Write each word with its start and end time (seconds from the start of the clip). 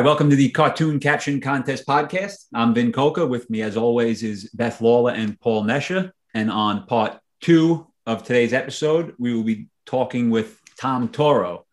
Right, 0.00 0.06
welcome 0.06 0.30
to 0.30 0.36
the 0.36 0.48
Cartoon 0.48 0.98
Caption 0.98 1.42
Contest 1.42 1.86
podcast. 1.86 2.46
I'm 2.54 2.72
Vin 2.72 2.90
Coca. 2.90 3.26
With 3.26 3.50
me, 3.50 3.60
as 3.60 3.76
always, 3.76 4.22
is 4.22 4.48
Beth 4.54 4.80
Lawler 4.80 5.12
and 5.12 5.38
Paul 5.38 5.64
Nesha. 5.64 6.10
And 6.32 6.50
on 6.50 6.86
part 6.86 7.18
two 7.42 7.86
of 8.06 8.22
today's 8.22 8.54
episode, 8.54 9.14
we 9.18 9.34
will 9.34 9.42
be 9.42 9.66
talking 9.84 10.30
with 10.30 10.58
Tom 10.78 11.10
Toro, 11.10 11.66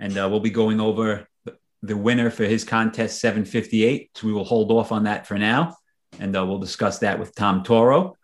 and 0.00 0.18
uh, 0.18 0.26
we'll 0.28 0.40
be 0.40 0.50
going 0.50 0.80
over 0.80 1.28
the 1.80 1.96
winner 1.96 2.28
for 2.28 2.42
his 2.42 2.64
contest 2.64 3.20
758. 3.20 4.10
So 4.16 4.26
we 4.26 4.32
will 4.32 4.42
hold 4.42 4.72
off 4.72 4.90
on 4.90 5.04
that 5.04 5.28
for 5.28 5.38
now, 5.38 5.76
and 6.18 6.36
uh, 6.36 6.44
we'll 6.44 6.58
discuss 6.58 6.98
that 6.98 7.20
with 7.20 7.36
Tom 7.36 7.62
Toro. 7.62 8.16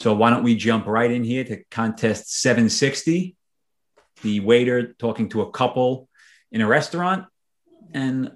So 0.00 0.14
why 0.14 0.30
don't 0.30 0.42
we 0.42 0.56
jump 0.56 0.88
right 0.88 1.12
in 1.12 1.22
here 1.22 1.44
to 1.44 1.62
contest 1.70 2.40
760? 2.40 3.36
The 4.22 4.40
waiter 4.40 4.94
talking 4.94 5.28
to 5.28 5.42
a 5.42 5.50
couple 5.52 6.08
in 6.50 6.60
a 6.60 6.66
restaurant, 6.66 7.26
and 7.92 8.32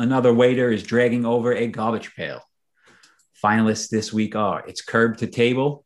another 0.00 0.32
waiter 0.32 0.70
is 0.70 0.82
dragging 0.82 1.24
over 1.24 1.52
a 1.52 1.66
garbage 1.66 2.14
pail. 2.14 2.40
Finalists 3.42 3.88
this 3.88 4.12
week 4.12 4.34
are 4.36 4.66
it's 4.66 4.82
curb 4.82 5.16
to 5.18 5.26
table. 5.26 5.84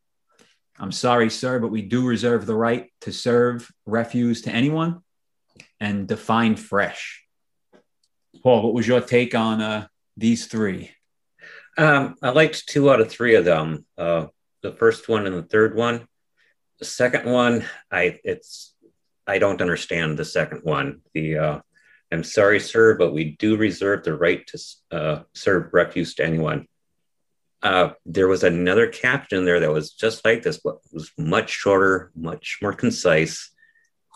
I'm 0.79 0.93
sorry, 0.93 1.31
sir, 1.31 1.61
but 1.61 1.71
we 1.71 1.83
do 1.83 2.07
reserve 2.07 2.47
the 2.47 2.57
right 2.57 2.93
to 3.03 3.13
serve 3.13 3.71
refuse 3.87 4.43
to 4.43 4.51
anyone 4.51 5.01
and 5.79 6.09
define 6.09 6.57
fresh. 6.57 7.25
Paul, 8.43 8.63
what 8.63 8.75
was 8.75 8.89
your 8.89 9.01
take 9.01 9.35
on 9.35 9.61
uh, 9.61 9.87
these 10.17 10.47
three? 10.47 10.91
Um, 11.79 12.17
I 12.23 12.31
liked 12.31 12.69
two 12.69 12.91
out 12.91 13.01
of 13.01 13.09
three 13.09 13.37
of 13.37 13.45
them. 13.45 13.85
Uh, 13.97 14.27
the 14.63 14.73
first 14.73 15.09
one 15.09 15.27
and 15.27 15.37
the 15.37 15.43
third 15.43 15.77
one. 15.77 16.07
The 16.81 16.85
second 16.85 17.31
one, 17.31 17.65
I 17.91 18.19
it's 18.25 18.75
I 19.27 19.39
don't 19.39 19.63
understand 19.63 20.19
the 20.19 20.25
second 20.25 20.61
one. 20.63 21.03
The 21.15 21.39
uh, 21.39 21.61
I'm 22.15 22.25
sorry, 22.25 22.61
sir, 22.61 22.95
but 22.95 23.13
we 23.13 23.37
do 23.39 23.57
reserve 23.57 24.05
the 24.05 24.17
right 24.17 24.47
to 24.47 24.59
uh, 24.91 25.23
serve 25.35 25.73
refuse 25.73 26.15
to 26.15 26.25
anyone. 26.25 26.67
Uh, 27.63 27.91
there 28.07 28.29
was 28.29 28.45
another 28.45 28.87
caption 28.87 29.45
there 29.45 29.61
that 29.61 29.73
was 29.73 29.93
just 29.93 30.25
like 30.25 30.43
this, 30.43 30.61
but 30.63 30.77
was 30.93 31.11
much 31.19 31.51
shorter, 31.51 32.13
much 32.15 32.59
more 32.63 32.73
concise, 32.73 33.51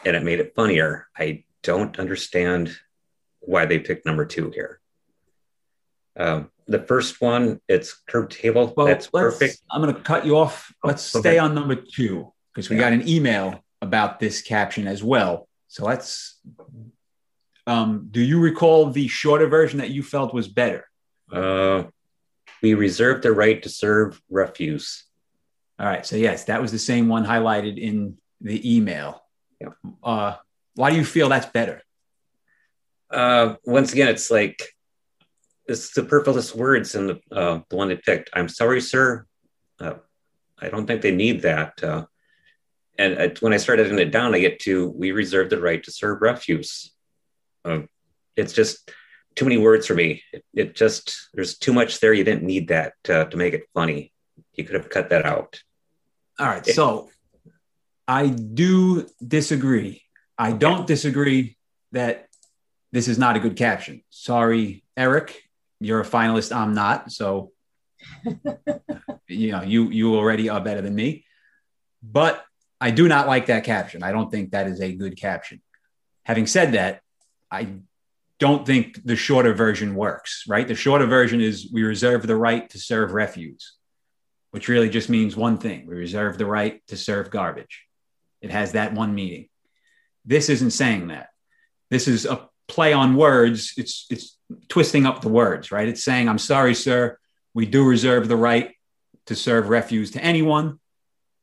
and 0.05 0.15
it 0.15 0.23
made 0.23 0.39
it 0.39 0.55
funnier. 0.55 1.09
I 1.17 1.45
don't 1.63 1.99
understand 1.99 2.77
why 3.41 3.67
they 3.67 3.79
picked 3.79 4.07
number 4.07 4.27
two 4.27 4.51
here. 4.51 4.81
Um, 6.17 6.51
the 6.67 6.81
first 6.81 7.21
one, 7.21 7.61
it's 7.69 7.95
curved 8.07 8.33
table. 8.33 8.73
Well, 8.77 8.87
That's 8.87 9.09
perfect. 9.09 9.59
I'm 9.71 9.81
going 9.81 9.95
to 9.95 10.01
cut 10.01 10.27
you 10.27 10.37
off. 10.37 10.73
Let's 10.85 11.15
okay. 11.17 11.23
stay 11.23 11.39
on 11.39 11.55
number 11.55 11.75
two 11.75 12.33
because 12.55 12.69
we 12.69 12.77
yeah. 12.77 12.83
got 12.83 12.93
an 12.93 13.09
email 13.09 13.65
about 13.81 14.21
this 14.21 14.43
caption 14.43 14.87
as 14.87 15.03
well. 15.03 15.49
So 15.69 15.85
let's 15.85 16.39
um, 17.69 18.09
do 18.11 18.23
you 18.23 18.41
recall 18.41 18.91
the 18.91 19.09
shorter 19.09 19.47
version 19.47 19.79
that 19.79 19.91
you 19.91 20.03
felt 20.03 20.33
was 20.33 20.49
better? 20.49 20.89
Uh, 21.31 21.85
we 22.63 22.73
reserve 22.73 23.21
the 23.23 23.31
right 23.31 23.63
to 23.63 23.69
serve 23.69 24.21
refuse. 24.31 25.05
All 25.79 25.87
right. 25.87 26.05
So, 26.05 26.17
yes, 26.17 26.45
that 26.45 26.63
was 26.63 26.73
the 26.73 26.79
same 26.79 27.09
one 27.09 27.27
highlighted 27.27 27.79
in 27.79 28.17
the 28.41 28.77
email. 28.77 29.23
Yeah. 29.61 29.69
Uh, 30.03 30.37
why 30.77 30.91
do 30.91 30.97
you 30.97 31.05
feel 31.05 31.29
that's 31.29 31.47
better? 31.47 31.83
Uh, 33.11 33.57
once 33.65 33.93
again, 33.93 34.09
it's 34.09 34.31
like 34.31 34.63
it's 35.67 35.93
superfluous 35.93 36.55
words 36.55 36.95
in 36.95 37.07
the, 37.09 37.21
uh, 37.31 37.61
the 37.69 37.77
one 37.77 37.89
they 37.89 37.97
picked. 37.97 38.31
I'm 38.33 38.49
sorry, 38.49 38.81
sir. 38.81 39.27
Uh, 39.79 39.95
I 40.59 40.71
don't 40.71 40.87
think 40.87 41.03
they 41.03 41.15
need 41.15 41.43
that. 41.43 41.85
Uh, 41.85 42.07
and 42.99 43.39
when 43.39 43.53
I 43.53 43.59
started 43.59 43.87
editing 43.87 44.09
it 44.09 44.11
down, 44.11 44.35
I 44.35 44.41
get 44.41 44.59
to 44.61 44.89
we 44.89 45.13
reserve 45.13 45.51
the 45.51 45.61
right 45.61 45.83
to 45.85 45.93
serve 45.93 46.23
refuse. 46.23 46.95
Um, 47.65 47.89
it's 48.37 48.53
just 48.53 48.91
too 49.35 49.45
many 49.45 49.59
words 49.59 49.87
for 49.87 49.95
me. 49.95 50.23
It, 50.33 50.45
it, 50.55 50.75
just 50.75 51.29
there's 51.35 51.59
too 51.59 51.73
much 51.73 52.01
there. 52.01 52.13
You 52.13 52.25
didn't 52.25 52.45
need 52.45 52.69
that 52.69 52.95
uh, 53.09 53.25
to 53.27 53.37
make 53.37 53.55
it 53.55 53.65
funny. 53.75 54.13
You 54.55 54.65
could 54.65 54.75
have 54.75 54.91
cut 54.91 55.11
that 55.11 55.25
out. 55.25 55.61
All 56.39 56.47
right. 56.47 56.67
It, 56.67 56.75
so 56.75 57.11
I 58.07 58.29
do 58.29 59.07
disagree. 59.27 60.03
I 60.37 60.51
okay. 60.51 60.59
don't 60.59 60.87
disagree 60.87 61.57
that 61.93 62.27
this 62.93 63.09
is 63.09 63.19
not 63.19 63.37
a 63.37 63.41
good 63.41 63.57
caption. 63.57 64.03
Sorry, 64.11 64.85
Eric. 64.97 65.43
You're 65.81 66.01
a 66.01 66.07
finalist. 66.07 66.55
I'm 66.55 66.75
not. 66.75 67.13
So 67.13 67.53
you 69.29 69.53
know, 69.53 69.63
you 69.63 69.91
you 69.91 70.17
already 70.17 70.49
are 70.49 70.61
better 70.61 70.81
than 70.81 70.95
me. 70.95 71.25
But 72.03 72.45
I 72.81 72.91
do 72.91 73.09
not 73.09 73.27
like 73.27 73.47
that 73.47 73.65
caption. 73.65 74.03
I 74.03 74.13
don't 74.13 74.31
think 74.31 74.53
that 74.53 74.69
is 74.69 74.81
a 74.81 74.93
good 74.93 75.17
caption. 75.17 75.61
Having 76.25 76.47
said 76.47 76.73
that, 76.73 77.03
I 77.51 77.75
don't 78.39 78.67
think 78.67 79.05
the 79.05 79.17
shorter 79.17 79.53
version 79.53 79.95
works, 79.95 80.45
right? 80.47 80.67
The 80.67 80.75
shorter 80.75 81.07
version 81.07 81.41
is 81.41 81.71
we 81.73 81.83
reserve 81.83 82.27
the 82.27 82.37
right 82.37 82.69
to 82.71 82.79
serve 82.79 83.13
refuse, 83.13 83.75
which 84.51 84.69
really 84.69 84.89
just 84.89 85.09
means 85.09 85.37
one 85.37 85.59
thing 85.59 85.87
we 85.87 85.95
reserve 85.95 86.39
the 86.39 86.47
right 86.47 86.87
to 86.89 86.97
serve 86.97 87.31
garbage. 87.31 87.85
It 88.41 88.51
has 88.51 88.73
that 88.73 88.95
one 88.95 89.15
meaning. 89.15 89.49
This 90.25 90.49
isn't 90.49 90.71
saying 90.71 91.09
that. 91.09 91.31
This 91.91 92.07
is 92.07 92.27
a 92.27 92.49
play 92.69 92.93
on 92.93 93.17
words. 93.17 93.73
It's, 93.77 94.07
it's 94.11 94.37
twisting 94.69 95.07
up 95.07 95.21
the 95.21 95.29
words, 95.29 95.73
right? 95.73 95.89
It's 95.89 96.05
saying, 96.05 96.29
I'm 96.29 96.39
sorry, 96.39 96.75
sir, 96.75 97.19
we 97.55 97.67
do 97.67 97.89
reserve 97.89 98.29
the 98.29 98.37
right 98.37 98.75
to 99.27 99.35
serve 99.35 99.69
refuse 99.69 100.13
to 100.13 100.23
anyone, 100.23 100.79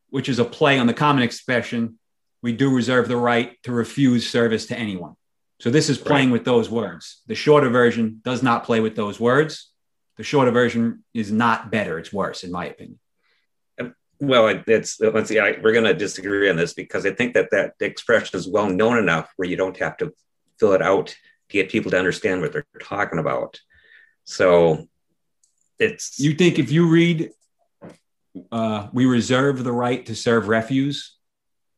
which 0.10 0.30
is 0.30 0.40
a 0.40 0.46
play 0.46 0.80
on 0.80 0.88
the 0.88 0.94
common 0.94 1.24
expression, 1.24 2.00
we 2.42 2.52
do 2.52 2.74
reserve 2.74 3.08
the 3.08 3.18
right 3.18 3.62
to 3.64 3.72
refuse 3.72 4.30
service 4.30 4.68
to 4.68 4.78
anyone. 4.78 5.16
So 5.60 5.70
this 5.70 5.90
is 5.90 5.98
playing 5.98 6.30
right. 6.30 6.34
with 6.34 6.46
those 6.46 6.70
words. 6.70 7.22
The 7.28 7.36
shorter 7.36 7.70
version 7.70 8.22
does 8.24 8.44
not 8.44 8.66
play 8.66 8.80
with 8.80 8.96
those 8.96 9.20
words. 9.20 9.72
The 10.18 10.24
shorter 10.24 10.52
version 10.52 11.04
is 11.14 11.32
not 11.32 11.72
better; 11.72 11.98
it's 11.98 12.12
worse, 12.14 12.44
in 12.44 12.52
my 12.52 12.66
opinion. 12.68 13.00
Well, 14.20 14.62
it's 14.68 15.00
let's 15.02 15.30
see. 15.30 15.40
I, 15.40 15.58
we're 15.62 15.74
going 15.74 15.86
to 15.86 15.94
disagree 15.94 16.50
on 16.50 16.56
this 16.56 16.74
because 16.74 17.06
I 17.06 17.12
think 17.12 17.34
that 17.34 17.50
that 17.52 17.74
expression 17.82 18.38
is 18.38 18.48
well 18.48 18.70
known 18.70 18.98
enough 18.98 19.30
where 19.36 19.48
you 19.48 19.58
don't 19.58 19.78
have 19.78 19.98
to 19.98 20.14
fill 20.58 20.74
it 20.74 20.82
out 20.82 21.08
to 21.08 21.16
get 21.50 21.70
people 21.70 21.92
to 21.92 21.98
understand 21.98 22.42
what 22.42 22.54
they're 22.54 22.66
talking 22.82 23.20
about. 23.20 23.60
So 24.24 24.88
it's. 25.80 26.18
You 26.20 26.34
think 26.34 26.60
if 26.60 26.72
you 26.72 26.88
read, 26.88 27.32
uh, 28.52 28.88
"We 28.94 29.06
reserve 29.06 29.64
the 29.64 29.74
right 29.74 30.06
to 30.06 30.16
serve 30.16 30.48
refuse," 30.48 31.18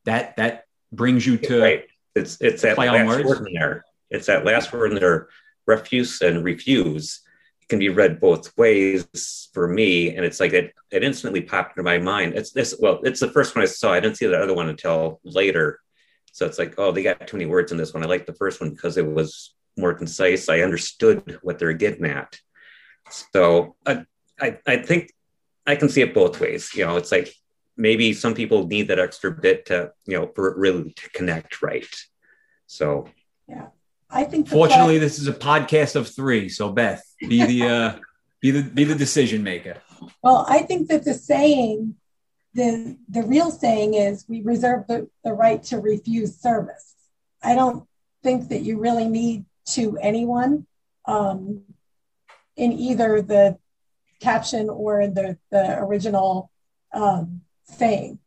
that 0.04 0.36
that 0.36 0.64
brings 0.92 1.26
you 1.26 1.38
to 1.38 1.60
right. 1.60 1.84
It's 2.14 2.40
it's 2.40 2.62
that 2.62 2.78
last 2.78 3.06
words. 3.06 3.24
word 3.24 3.46
in 3.46 3.54
there. 3.54 3.84
It's 4.10 4.26
that 4.26 4.44
last 4.44 4.72
word 4.72 4.92
in 4.92 4.98
there. 4.98 5.28
Refuse 5.66 6.22
and 6.22 6.42
refuse 6.44 7.20
it 7.60 7.68
can 7.68 7.78
be 7.78 7.90
read 7.90 8.20
both 8.20 8.56
ways 8.56 9.48
for 9.52 9.68
me, 9.68 10.16
and 10.16 10.24
it's 10.24 10.40
like 10.40 10.52
it. 10.52 10.74
It 10.90 11.04
instantly 11.04 11.42
popped 11.42 11.76
into 11.76 11.82
my 11.82 11.98
mind. 11.98 12.34
It's 12.34 12.52
this. 12.52 12.74
Well, 12.78 13.00
it's 13.02 13.20
the 13.20 13.30
first 13.30 13.54
one 13.54 13.62
I 13.62 13.66
saw. 13.66 13.92
I 13.92 14.00
didn't 14.00 14.16
see 14.16 14.26
the 14.26 14.40
other 14.40 14.54
one 14.54 14.68
until 14.68 15.20
later. 15.24 15.80
So 16.32 16.46
it's 16.46 16.58
like, 16.58 16.74
oh, 16.78 16.92
they 16.92 17.02
got 17.02 17.26
too 17.26 17.36
many 17.36 17.50
words 17.50 17.72
in 17.72 17.78
this 17.78 17.92
one. 17.92 18.02
I 18.02 18.06
like 18.06 18.26
the 18.26 18.34
first 18.34 18.60
one 18.60 18.70
because 18.70 18.96
it 18.96 19.06
was 19.06 19.54
more 19.76 19.94
concise. 19.94 20.48
I 20.48 20.60
understood 20.60 21.38
what 21.42 21.58
they're 21.58 21.72
getting 21.72 22.06
at. 22.06 22.38
So 23.32 23.76
I, 23.86 24.04
I, 24.40 24.58
I 24.66 24.76
think 24.76 25.12
I 25.66 25.76
can 25.76 25.88
see 25.88 26.02
it 26.02 26.14
both 26.14 26.40
ways. 26.40 26.74
You 26.74 26.86
know, 26.86 26.96
it's 26.96 27.12
like 27.12 27.32
maybe 27.78 28.12
some 28.12 28.34
people 28.34 28.66
need 28.66 28.88
that 28.88 28.98
extra 28.98 29.30
bit 29.30 29.66
to 29.66 29.92
you 30.04 30.18
know 30.18 30.26
for 30.34 30.54
really 30.58 30.92
to 30.92 31.10
connect 31.10 31.62
right? 31.62 31.88
So. 32.66 33.08
Yeah. 33.48 33.68
I 34.10 34.24
think 34.24 34.48
fortunately 34.48 34.98
this 34.98 35.18
is 35.18 35.28
a 35.28 35.34
podcast 35.34 35.94
of 35.94 36.08
three 36.08 36.48
so 36.48 36.70
beth 36.70 37.04
be 37.20 37.44
the 37.44 37.62
uh 37.62 37.98
be 38.40 38.50
the 38.50 38.62
be 38.62 38.84
the 38.84 38.94
decision 38.94 39.42
maker. 39.42 39.76
Well 40.22 40.46
i 40.48 40.60
think 40.60 40.88
that 40.88 41.04
the 41.04 41.12
saying 41.12 41.94
the 42.54 42.96
the 43.08 43.22
real 43.22 43.50
saying 43.50 43.94
is 43.94 44.24
we 44.28 44.42
reserve 44.42 44.86
the, 44.88 45.08
the 45.24 45.32
right 45.32 45.62
to 45.64 45.78
refuse 45.78 46.36
service. 46.36 46.94
I 47.42 47.54
don't 47.54 47.86
think 48.22 48.48
that 48.48 48.62
you 48.62 48.78
really 48.78 49.08
need 49.08 49.44
to 49.66 49.96
anyone 49.98 50.66
um, 51.04 51.62
in 52.56 52.72
either 52.72 53.22
the 53.22 53.58
caption 54.20 54.68
or 54.68 55.00
in 55.00 55.14
the 55.14 55.38
the 55.50 55.78
original 55.78 56.50
um, 56.92 57.42
thing. 57.70 58.18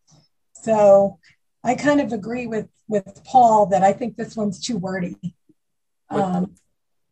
So 0.54 1.20
I 1.64 1.76
kind 1.76 2.02
of 2.02 2.14
agree 2.14 2.48
with 2.48 2.68
with 2.88 3.24
Paul 3.24 3.68
that 3.68 3.84
I 3.84 3.94
think 3.94 4.18
this 4.18 4.36
one's 4.36 4.60
too 4.60 4.78
wordy. 4.78 5.16
Um, 6.10 6.56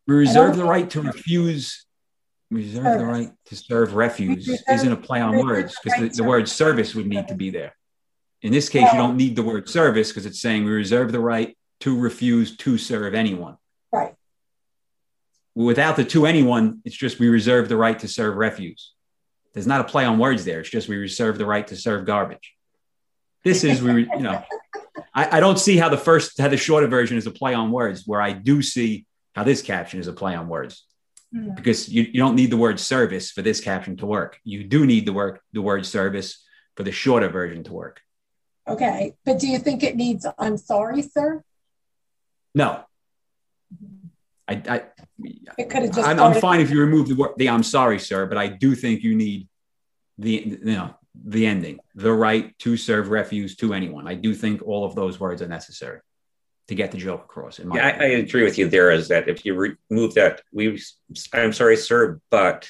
we 0.08 0.16
reserve 0.16 0.58
the 0.58 0.66
right 0.66 0.90
to 0.92 1.02
refuse. 1.02 1.86
Reserve 2.52 2.84
service. 2.84 3.02
the 3.02 3.06
right 3.06 3.32
to 3.46 3.56
serve 3.56 3.94
refuse 3.94 4.48
reserve, 4.48 4.66
isn't 4.72 4.92
a 4.92 4.98
play 4.98 5.22
on 5.22 5.38
words 5.38 5.78
because 5.84 6.00
the, 6.00 6.24
the, 6.24 6.28
word 6.28 6.50
service 6.50 6.96
would 6.96 7.06
need 7.06 7.28
to 7.28 7.36
be 7.36 7.52
there. 7.52 7.76
In 8.42 8.52
this 8.52 8.70
case, 8.70 8.92
you 8.92 8.98
don't 8.98 9.18
need 9.18 9.36
the 9.36 9.44
word 9.44 9.70
service 9.70 10.10
because 10.10 10.26
it's 10.26 10.42
saying 10.42 10.66
we 10.66 10.72
reserve 10.72 11.12
the 11.12 11.20
right 11.20 11.56
to 11.82 11.98
refuse 11.98 12.58
to 12.58 12.80
serve 12.80 13.14
anyone. 13.14 13.58
Right. 13.92 14.16
Without 15.54 15.96
the 15.96 16.06
to 16.06 16.26
anyone, 16.26 16.82
it's 16.86 16.96
just 16.96 17.20
we 17.20 17.30
reserve 17.30 17.70
the 17.70 17.78
right 17.78 18.00
to 18.00 18.08
serve 18.08 18.36
refuse. 18.36 18.94
There's 19.54 19.68
not 19.68 19.82
a 19.82 19.84
play 19.84 20.06
on 20.06 20.20
words 20.20 20.46
there. 20.46 20.60
It's 20.60 20.70
just 20.70 20.88
we 20.88 20.98
reserve 20.98 21.38
the 21.38 21.46
right 21.46 21.66
to 21.68 21.76
serve 21.76 22.06
garbage. 22.06 22.54
This 23.44 23.64
is 23.64 23.82
we, 23.82 24.04
you 24.04 24.20
know, 24.20 24.44
I, 25.14 25.38
I 25.38 25.40
don't 25.40 25.58
see 25.58 25.78
how 25.78 25.90
the 25.90 25.98
first, 25.98 26.40
how 26.40 26.50
the 26.50 26.58
shorter 26.58 26.88
version 26.88 27.18
is 27.18 27.26
a 27.26 27.32
play 27.32 27.54
on 27.54 27.72
words, 27.72 28.04
where 28.06 28.22
I 28.22 28.34
do 28.34 28.62
see 28.62 29.06
how 29.36 29.44
this 29.44 29.62
caption 29.62 30.00
is 30.00 30.08
a 30.08 30.14
play 30.14 30.36
on 30.36 30.48
words. 30.50 30.86
mm. 31.34 31.56
because 31.56 31.90
you, 31.90 32.04
you 32.04 32.20
don't 32.20 32.36
need 32.36 32.52
the 32.52 32.58
word 32.58 32.80
service 32.80 33.32
for 33.32 33.42
this 33.42 33.60
caption 33.62 33.98
to 33.98 34.06
work. 34.06 34.40
You 34.44 34.64
do 34.64 34.86
need 34.86 35.06
the 35.06 35.14
work 35.14 35.42
the 35.54 35.62
word 35.62 35.86
service 35.86 36.44
for 36.76 36.84
the 36.84 36.92
shorter 36.92 37.30
version 37.30 37.64
to 37.66 37.74
work. 37.74 38.02
Okay, 38.68 39.16
but 39.26 39.40
do 39.40 39.48
you 39.48 39.60
think 39.60 39.84
it 39.84 39.96
needs 39.96 40.26
"I'm 40.38 40.58
sorry, 40.58 41.02
sir"? 41.02 41.44
No. 42.54 42.84
I, 44.50 44.62
I 44.68 44.84
it 45.58 45.70
could 45.70 45.84
have 45.84 45.96
just. 45.96 46.08
I'm, 46.08 46.20
I'm 46.20 46.42
fine 46.42 46.60
if 46.60 46.72
you 46.72 46.80
remove 46.80 47.08
the 47.08 47.16
word 47.16 47.34
the 47.38 47.50
"I'm 47.50 47.64
sorry, 47.64 48.00
sir," 48.00 48.26
but 48.26 48.38
I 48.38 48.48
do 48.48 48.74
think 48.74 49.04
you 49.04 49.16
need 49.16 49.48
the 50.18 50.60
you 50.64 50.76
know 50.76 50.96
the 51.14 51.46
ending, 51.46 51.80
the 51.96 52.12
right 52.12 52.58
to 52.60 52.76
serve 52.76 53.10
refuse 53.10 53.56
to 53.58 53.74
anyone. 53.74 54.08
I 54.08 54.16
do 54.16 54.34
think 54.34 54.64
all 54.64 54.86
of 54.86 54.96
those 54.96 55.20
words 55.20 55.42
are 55.42 55.48
necessary 55.48 56.00
to 56.68 56.76
get 56.76 56.92
the 56.92 56.98
joke 56.98 57.24
across. 57.24 57.60
yeah, 57.60 57.88
I, 57.88 57.90
I, 57.90 58.08
agree 58.24 58.44
with 58.44 58.58
you 58.58 58.70
there. 58.70 58.92
Is 58.92 59.08
that 59.10 59.28
if 59.28 59.46
you 59.46 59.76
remove 59.90 60.14
that, 60.16 60.42
we, 60.54 60.80
I'm 61.34 61.52
sorry, 61.52 61.76
sir, 61.76 62.22
but, 62.30 62.70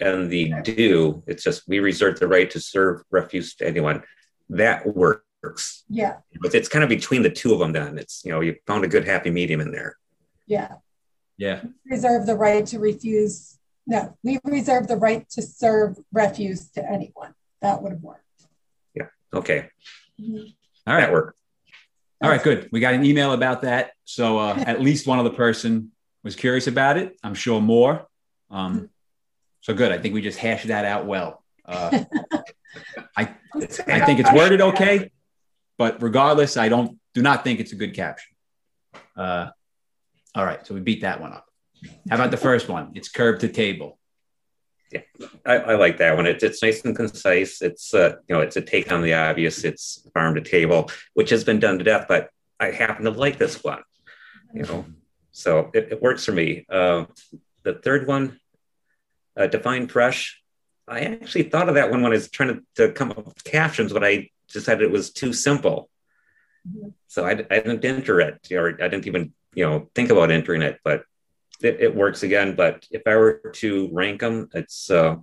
and 0.00 0.30
the 0.30 0.52
do, 0.62 1.22
it's 1.26 1.44
just 1.44 1.66
we 1.68 1.78
reserve 1.78 2.18
the 2.18 2.28
right 2.28 2.50
to 2.50 2.60
serve 2.60 3.02
refuse 3.10 3.54
to 3.56 3.66
anyone. 3.66 4.02
That 4.48 4.84
works. 4.86 5.84
Yeah. 5.88 6.16
But 6.40 6.54
it's 6.54 6.68
kind 6.68 6.82
of 6.82 6.88
between 6.88 7.22
the 7.22 7.30
two 7.30 7.52
of 7.52 7.60
them. 7.60 7.72
Then 7.72 7.98
it's 7.98 8.24
you 8.24 8.30
know 8.30 8.40
you 8.40 8.56
found 8.66 8.84
a 8.84 8.88
good 8.88 9.06
happy 9.06 9.30
medium 9.30 9.60
in 9.60 9.70
there. 9.72 9.96
Yeah. 10.46 10.74
Yeah. 11.40 11.62
Reserve 11.86 12.26
the 12.26 12.36
right 12.36 12.66
to 12.66 12.78
refuse. 12.78 13.58
No, 13.86 14.14
we 14.22 14.38
reserve 14.44 14.88
the 14.88 14.98
right 14.98 15.26
to 15.30 15.40
serve 15.40 15.96
refuse 16.12 16.68
to 16.72 16.86
anyone. 16.86 17.34
That 17.62 17.82
would 17.82 17.92
have 17.92 18.02
worked. 18.02 18.20
Yeah. 18.94 19.06
Okay. 19.32 19.70
Mm-hmm. 20.20 20.36
All 20.86 20.94
right. 20.94 21.00
That 21.00 21.12
worked. 21.12 21.38
All 22.22 22.28
right, 22.28 22.42
good. 22.42 22.68
We 22.70 22.80
got 22.80 22.92
an 22.92 23.06
email 23.06 23.32
about 23.32 23.62
that. 23.62 23.92
So 24.04 24.38
uh, 24.38 24.54
at 24.66 24.82
least 24.82 25.06
one 25.06 25.18
other 25.18 25.30
person 25.30 25.92
was 26.22 26.36
curious 26.36 26.66
about 26.66 26.98
it. 26.98 27.18
I'm 27.24 27.34
sure 27.34 27.62
more. 27.62 28.06
Um, 28.50 28.90
so 29.62 29.72
good. 29.72 29.90
I 29.90 29.96
think 29.96 30.12
we 30.12 30.20
just 30.20 30.38
hashed 30.38 30.68
that 30.68 30.84
out 30.84 31.06
well. 31.06 31.42
Uh, 31.64 32.04
I 33.16 33.34
I 33.86 34.04
think 34.04 34.20
it's 34.20 34.32
worded 34.34 34.60
okay, 34.60 35.10
but 35.78 36.02
regardless, 36.02 36.58
I 36.58 36.68
don't 36.68 36.98
do 37.14 37.22
not 37.22 37.44
think 37.44 37.60
it's 37.60 37.72
a 37.72 37.76
good 37.76 37.94
caption. 37.94 38.34
Uh, 39.16 39.48
all 40.34 40.44
right, 40.44 40.64
so 40.66 40.74
we 40.74 40.80
beat 40.80 41.02
that 41.02 41.20
one 41.20 41.32
up. 41.32 41.46
How 42.08 42.16
about 42.16 42.30
the 42.30 42.36
first 42.36 42.68
one? 42.68 42.92
It's 42.94 43.08
curb 43.08 43.40
to 43.40 43.48
table. 43.48 43.98
Yeah, 44.92 45.00
I, 45.46 45.54
I, 45.56 45.74
like 45.76 45.98
that 45.98 46.16
one. 46.16 46.26
It's 46.26 46.42
it's 46.42 46.62
nice 46.62 46.84
and 46.84 46.96
concise. 46.96 47.62
It's 47.62 47.94
uh, 47.94 48.16
you 48.28 48.34
know, 48.34 48.40
it's 48.40 48.56
a 48.56 48.60
take 48.60 48.90
on 48.90 49.02
the 49.02 49.14
obvious. 49.14 49.62
It's 49.64 50.06
farm 50.12 50.34
to 50.34 50.40
table, 50.40 50.90
which 51.14 51.30
has 51.30 51.44
been 51.44 51.60
done 51.60 51.78
to 51.78 51.84
death. 51.84 52.06
But 52.08 52.30
I 52.58 52.72
happen 52.72 53.04
to 53.04 53.10
like 53.10 53.38
this 53.38 53.62
one. 53.62 53.82
You 54.52 54.62
know, 54.62 54.84
so 55.30 55.70
it, 55.74 55.92
it 55.92 56.02
works 56.02 56.24
for 56.24 56.32
me. 56.32 56.66
Uh, 56.68 57.04
the 57.62 57.74
third 57.74 58.08
one, 58.08 58.40
uh, 59.36 59.46
define 59.46 59.86
fresh. 59.86 60.42
I 60.88 61.00
actually 61.00 61.44
thought 61.44 61.68
of 61.68 61.76
that 61.76 61.90
one 61.90 62.02
when 62.02 62.12
I 62.12 62.16
was 62.16 62.30
trying 62.30 62.54
to, 62.54 62.86
to 62.88 62.92
come 62.92 63.12
up 63.12 63.24
with 63.24 63.44
captions, 63.44 63.92
but 63.92 64.02
I 64.02 64.30
decided 64.52 64.82
it 64.82 64.90
was 64.90 65.12
too 65.12 65.32
simple. 65.32 65.88
So 67.06 67.24
I, 67.24 67.30
I 67.30 67.34
didn't 67.34 67.84
enter 67.84 68.20
it, 68.20 68.48
or 68.50 68.76
I 68.82 68.88
didn't 68.88 69.06
even 69.06 69.32
you 69.54 69.64
know 69.64 69.88
think 69.94 70.10
about 70.10 70.30
entering 70.30 70.62
it. 70.62 70.78
But 70.84 71.04
it, 71.62 71.80
it, 71.80 71.94
works 71.94 72.22
again. 72.22 72.54
But 72.56 72.86
if 72.90 73.02
I 73.06 73.16
were 73.16 73.52
to 73.54 73.88
rank 73.92 74.20
them, 74.20 74.48
it's 74.54 74.90
uh, 74.90 75.16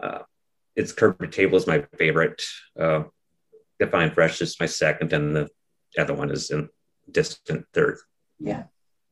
uh, 0.00 0.20
it's 0.76 0.92
curb 0.92 1.18
to 1.20 1.28
table 1.28 1.58
is 1.58 1.66
my 1.66 1.84
favorite. 1.96 2.42
Uh, 2.78 3.04
Define 3.78 4.10
Fresh 4.10 4.40
is 4.42 4.58
my 4.58 4.66
second, 4.66 5.12
and 5.12 5.36
the 5.36 5.48
other 5.98 6.14
one 6.14 6.30
is 6.30 6.50
in 6.50 6.68
distant 7.10 7.64
third. 7.72 7.98
Yeah, 8.38 8.64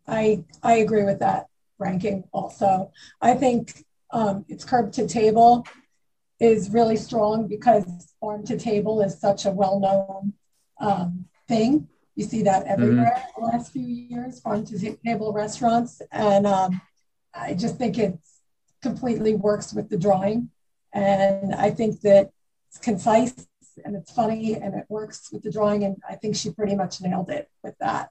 I 0.06 0.44
I 0.62 0.76
agree 0.76 1.04
with 1.04 1.20
that 1.20 1.46
ranking. 1.78 2.24
Also, 2.32 2.90
I 3.20 3.34
think 3.34 3.84
um, 4.10 4.44
it's 4.48 4.64
curb 4.64 4.92
to 4.92 5.06
table 5.06 5.66
is 6.38 6.70
really 6.70 6.96
strong 6.96 7.46
because 7.46 8.14
farm 8.20 8.44
to 8.44 8.58
table 8.58 9.00
is 9.00 9.18
such 9.18 9.46
a 9.46 9.50
well 9.50 9.80
known 9.80 10.32
um, 10.80 11.26
thing 11.48 11.88
you 12.16 12.24
see 12.24 12.42
that 12.42 12.64
mm-hmm. 12.64 12.72
everywhere 12.72 13.14
mm-hmm. 13.16 13.40
the 13.40 13.46
last 13.46 13.72
few 13.72 13.86
years, 13.86 14.40
farm 14.40 14.64
to 14.66 14.96
table 15.04 15.32
restaurants. 15.32 16.02
And 16.10 16.46
um, 16.46 16.80
I 17.34 17.54
just 17.54 17.76
think 17.76 17.98
it 17.98 18.18
completely 18.82 19.34
works 19.34 19.72
with 19.72 19.88
the 19.88 19.98
drawing. 19.98 20.50
And 20.92 21.54
I 21.54 21.70
think 21.70 22.00
that 22.00 22.30
it's 22.68 22.78
concise 22.78 23.46
and 23.84 23.94
it's 23.94 24.10
funny 24.10 24.54
and 24.54 24.74
it 24.74 24.86
works 24.88 25.30
with 25.30 25.42
the 25.42 25.52
drawing. 25.52 25.84
And 25.84 25.96
I 26.08 26.16
think 26.16 26.34
she 26.34 26.50
pretty 26.50 26.74
much 26.74 27.00
nailed 27.00 27.30
it 27.30 27.48
with 27.62 27.76
that. 27.78 28.10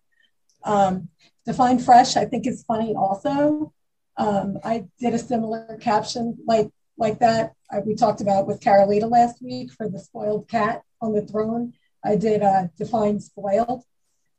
Um, 0.63 1.10
Define 1.46 1.80
Fresh, 1.80 2.16
I 2.16 2.25
think 2.25 2.48
is 2.48 2.63
funny 2.63 2.96
also. 2.96 3.74
Um, 4.18 4.60
I 4.63 4.86
did 5.00 5.13
a 5.13 5.19
similar 5.19 5.78
caption 5.81 6.38
like 6.48 6.69
like 6.98 7.19
that 7.19 7.54
I, 7.69 7.80
we 7.80 7.94
talked 7.94 8.22
about 8.22 8.48
with 8.48 8.62
Carolita 8.62 9.07
last 9.07 9.42
week 9.42 9.72
for 9.74 9.90
the 9.90 10.00
spoiled 10.00 10.48
cat 10.48 10.84
on 11.02 11.13
the 11.13 11.22
throne. 11.22 11.74
I 12.04 12.16
did 12.16 12.42
uh, 12.42 12.68
Define 12.78 13.19
Spoiled. 13.19 13.84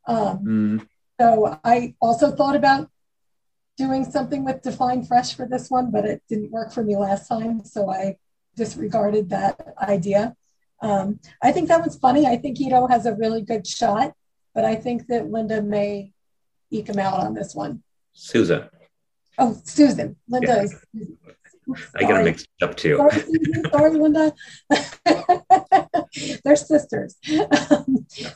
Um, 0.07 0.39
mm. 0.39 0.87
So 1.19 1.59
I 1.63 1.95
also 1.99 2.31
thought 2.31 2.55
about 2.55 2.89
doing 3.77 4.03
something 4.05 4.43
with 4.43 4.63
Define 4.63 5.03
Fresh 5.03 5.35
for 5.35 5.47
this 5.47 5.69
one, 5.69 5.91
but 5.91 6.05
it 6.05 6.23
didn't 6.27 6.51
work 6.51 6.71
for 6.71 6.83
me 6.83 6.95
last 6.95 7.27
time. 7.27 7.63
So 7.63 7.91
I 7.91 8.17
disregarded 8.55 9.29
that 9.29 9.75
idea. 9.81 10.35
Um, 10.81 11.19
I 11.41 11.51
think 11.51 11.67
that 11.69 11.83
was 11.83 11.97
funny. 11.97 12.25
I 12.25 12.37
think 12.37 12.59
Ito 12.59 12.87
has 12.87 13.05
a 13.05 13.15
really 13.15 13.41
good 13.41 13.65
shot, 13.65 14.13
but 14.53 14.65
I 14.65 14.75
think 14.75 15.07
that 15.07 15.29
Linda 15.29 15.61
may 15.61 16.13
eke 16.71 16.89
him 16.89 16.99
out 16.99 17.19
on 17.19 17.33
this 17.33 17.55
one. 17.55 17.83
Susan. 18.13 18.67
Oh, 19.37 19.59
Susan. 19.63 20.15
Linda 20.27 20.47
yeah. 20.47 20.63
is. 20.63 20.75
I 21.95 21.99
get 22.01 22.09
them 22.09 22.23
mixed 22.23 22.47
up 22.61 22.75
too. 22.75 22.97
Sorry, 22.97 23.23
Sorry 23.71 23.91
Linda. 23.91 24.33
They're 26.43 26.55
sisters. 26.55 27.15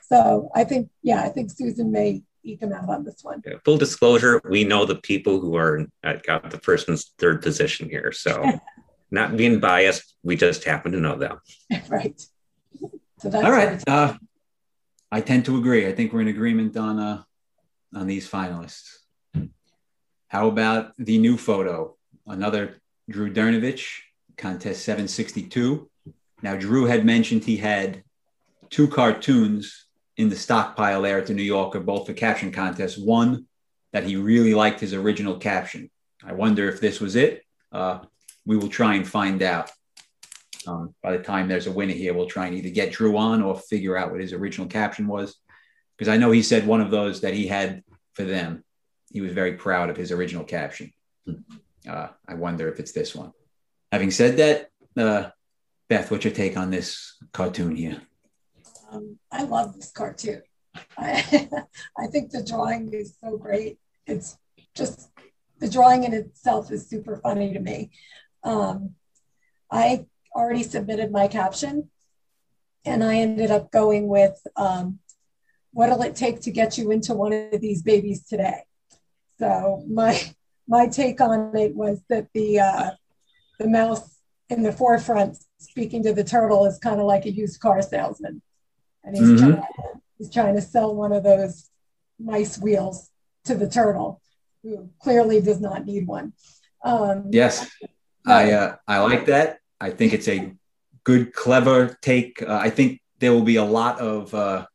so 0.04 0.50
I 0.56 0.64
think, 0.64 0.90
yeah, 1.02 1.22
I 1.22 1.30
think 1.30 1.52
Susan 1.52 1.92
may 1.92 2.24
eke 2.44 2.60
them 2.60 2.74
out 2.74 2.90
on 2.90 3.04
this 3.04 3.24
one. 3.24 3.42
Yeah, 3.46 3.56
full 3.64 3.78
disclosure, 3.78 4.42
we 4.50 4.64
know 4.64 4.86
the 4.86 4.96
people 4.96 5.40
who 5.40 5.56
are 5.56 5.86
at 6.04 6.24
got 6.24 6.50
the 6.50 6.60
first 6.60 6.90
and 6.90 7.00
third 7.18 7.42
position 7.42 7.90
here. 7.90 8.12
So 8.12 8.60
not 9.12 9.38
being 9.38 9.60
biased, 9.60 10.16
we 10.24 10.36
just 10.36 10.64
happen 10.64 10.92
to 10.94 11.00
know 11.00 11.18
them. 11.18 11.40
right. 11.90 12.20
So 13.20 13.30
that's 13.30 13.46
All 13.46 13.52
right. 13.52 13.84
Uh, 13.88 14.18
I 15.12 15.22
tend 15.22 15.46
to 15.46 15.58
agree. 15.58 15.88
I 15.88 15.94
think 15.94 16.14
we're 16.14 16.22
in 16.22 16.28
agreement 16.28 16.76
on 16.78 17.00
uh, 17.00 17.24
on 17.94 18.08
these 18.08 18.30
finalists. 18.30 18.98
How 20.28 20.48
about 20.48 20.94
the 20.98 21.18
new 21.18 21.38
photo? 21.38 21.98
Another 22.26 22.81
Drew 23.12 23.32
Dernavich, 23.32 23.86
contest 24.38 24.84
762. 24.84 25.90
Now, 26.42 26.56
Drew 26.56 26.86
had 26.86 27.06
mentioned 27.06 27.44
he 27.44 27.58
had 27.58 28.04
two 28.70 28.88
cartoons 28.88 29.86
in 30.18 30.30
the 30.30 30.36
stockpile 30.36 31.02
there 31.02 31.20
at 31.20 31.28
the 31.28 31.34
New 31.34 31.44
Yorker, 31.44 31.80
both 31.80 32.08
for 32.08 32.14
caption 32.14 32.52
contests. 32.52 32.98
One 32.98 33.46
that 33.94 34.04
he 34.04 34.16
really 34.16 34.54
liked 34.54 34.80
his 34.80 34.94
original 34.94 35.38
caption. 35.38 35.90
I 36.24 36.34
wonder 36.34 36.70
if 36.70 36.80
this 36.80 37.00
was 37.00 37.16
it. 37.16 37.44
Uh, 37.72 38.00
we 38.46 38.58
will 38.58 38.70
try 38.70 38.96
and 38.96 39.08
find 39.08 39.42
out. 39.42 39.72
Um, 40.68 40.94
by 41.02 41.18
the 41.18 41.24
time 41.24 41.48
there's 41.48 41.68
a 41.68 41.72
winner 41.72 41.94
here, 41.94 42.14
we'll 42.14 42.28
try 42.28 42.46
and 42.46 42.56
either 42.56 42.70
get 42.70 42.92
Drew 42.92 43.18
on 43.18 43.42
or 43.42 43.58
figure 43.58 43.98
out 43.98 44.12
what 44.12 44.22
his 44.22 44.34
original 44.34 44.68
caption 44.68 45.08
was. 45.08 45.36
Because 45.98 46.08
I 46.08 46.18
know 46.18 46.32
he 46.32 46.44
said 46.44 46.68
one 46.68 46.82
of 46.82 46.92
those 46.92 47.22
that 47.22 47.34
he 47.34 47.48
had 47.48 47.84
for 48.14 48.24
them. 48.24 48.64
He 49.12 49.22
was 49.22 49.34
very 49.34 49.54
proud 49.54 49.90
of 49.90 49.98
his 49.98 50.12
original 50.12 50.44
caption. 50.44 50.94
Uh, 51.88 52.10
I 52.28 52.36
wonder 52.36 52.68
if 52.68 52.80
it's 52.80 52.92
this 52.92 53.16
one. 53.16 53.32
Having 53.92 54.12
said 54.12 54.38
that, 54.38 54.70
uh, 54.98 55.30
Beth, 55.90 56.10
what's 56.12 56.24
your 56.24 56.34
take 56.34 56.58
on 56.58 56.72
this 56.72 57.18
cartoon 57.34 57.76
here? 57.76 58.02
Um, 58.92 59.18
I 59.32 59.44
love 59.44 59.76
this 59.76 59.92
cartoon. 59.92 60.42
I, 60.98 61.50
I 61.98 62.08
think 62.08 62.32
the 62.32 62.44
drawing 62.44 62.94
is 62.94 63.18
so 63.24 63.38
great. 63.38 63.80
It's 64.06 64.38
just 64.76 65.10
the 65.60 65.70
drawing 65.70 66.04
in 66.04 66.14
itself 66.14 66.72
is 66.72 66.90
super 66.90 67.18
funny 67.18 67.54
to 67.54 67.60
me. 67.60 67.92
Um, 68.44 68.96
I 69.70 70.06
already 70.36 70.64
submitted 70.64 71.12
my 71.12 71.28
caption 71.28 71.90
and 72.86 73.04
I 73.04 73.18
ended 73.18 73.52
up 73.52 73.72
going 73.72 74.08
with 74.08 74.40
um, 74.56 75.00
what'll 75.72 76.02
it 76.02 76.16
take 76.16 76.42
to 76.42 76.52
get 76.52 76.78
you 76.78 76.92
into 76.92 77.14
one 77.14 77.34
of 77.34 77.62
these 77.62 77.82
babies 77.82 78.24
today? 78.26 78.64
So 79.40 79.84
my 79.88 80.20
my 80.72 80.88
take 80.88 81.20
on 81.20 81.56
it 81.56 81.76
was 81.76 82.02
that 82.08 82.28
the 82.34 82.60
uh, 82.60 82.92
the 83.60 83.68
mouse 83.68 84.18
in 84.50 84.64
the 84.64 84.72
forefront 84.72 85.38
speaking 85.60 86.02
to 86.04 86.14
the 86.14 86.24
turtle 86.24 86.66
is 86.66 86.80
kind 86.80 87.00
of 87.02 87.06
like 87.06 87.26
a 87.26 87.32
used 87.32 87.60
car 87.60 87.82
salesman. 87.82 88.42
And 89.04 89.16
he's, 89.16 89.28
mm-hmm. 89.28 89.52
trying, 89.52 89.64
he's 90.18 90.32
trying 90.32 90.56
to 90.56 90.62
sell 90.62 90.96
one 90.96 91.12
of 91.12 91.24
those 91.24 91.70
nice 92.20 92.58
wheels 92.58 93.10
to 93.46 93.56
the 93.56 93.68
turtle, 93.68 94.22
who 94.64 94.90
clearly 95.00 95.42
does 95.42 95.60
not 95.60 95.86
need 95.86 96.08
one. 96.08 96.34
Um, 96.84 97.26
yes, 97.32 97.70
I, 98.26 98.52
uh, 98.54 98.76
I 98.88 99.00
like 99.00 99.26
that. 99.26 99.60
I 99.80 99.90
think 99.90 100.14
it's 100.14 100.28
a 100.28 100.54
good, 101.04 101.34
clever 101.34 101.98
take. 102.02 102.42
Uh, 102.42 102.60
I 102.62 102.70
think 102.70 103.02
there 103.20 103.34
will 103.34 103.42
be 103.42 103.58
a 103.58 103.66
lot 103.66 104.00
of 104.00 104.34
uh, 104.34 104.68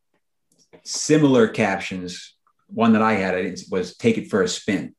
similar 0.85 1.49
captions. 1.49 2.35
One 2.69 2.93
that 2.95 3.03
I 3.03 3.15
had 3.15 3.35
was 3.71 3.97
take 3.97 4.19
it 4.19 4.29
for 4.29 4.43
a 4.43 4.49
spin. 4.49 4.96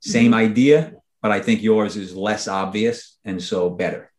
Same 0.00 0.32
mm-hmm. 0.32 0.34
idea, 0.34 0.92
but 1.22 1.32
I 1.32 1.40
think 1.40 1.62
yours 1.62 1.96
is 1.96 2.14
less 2.14 2.48
obvious 2.48 3.18
and 3.24 3.42
so 3.42 3.70
better. 3.70 4.12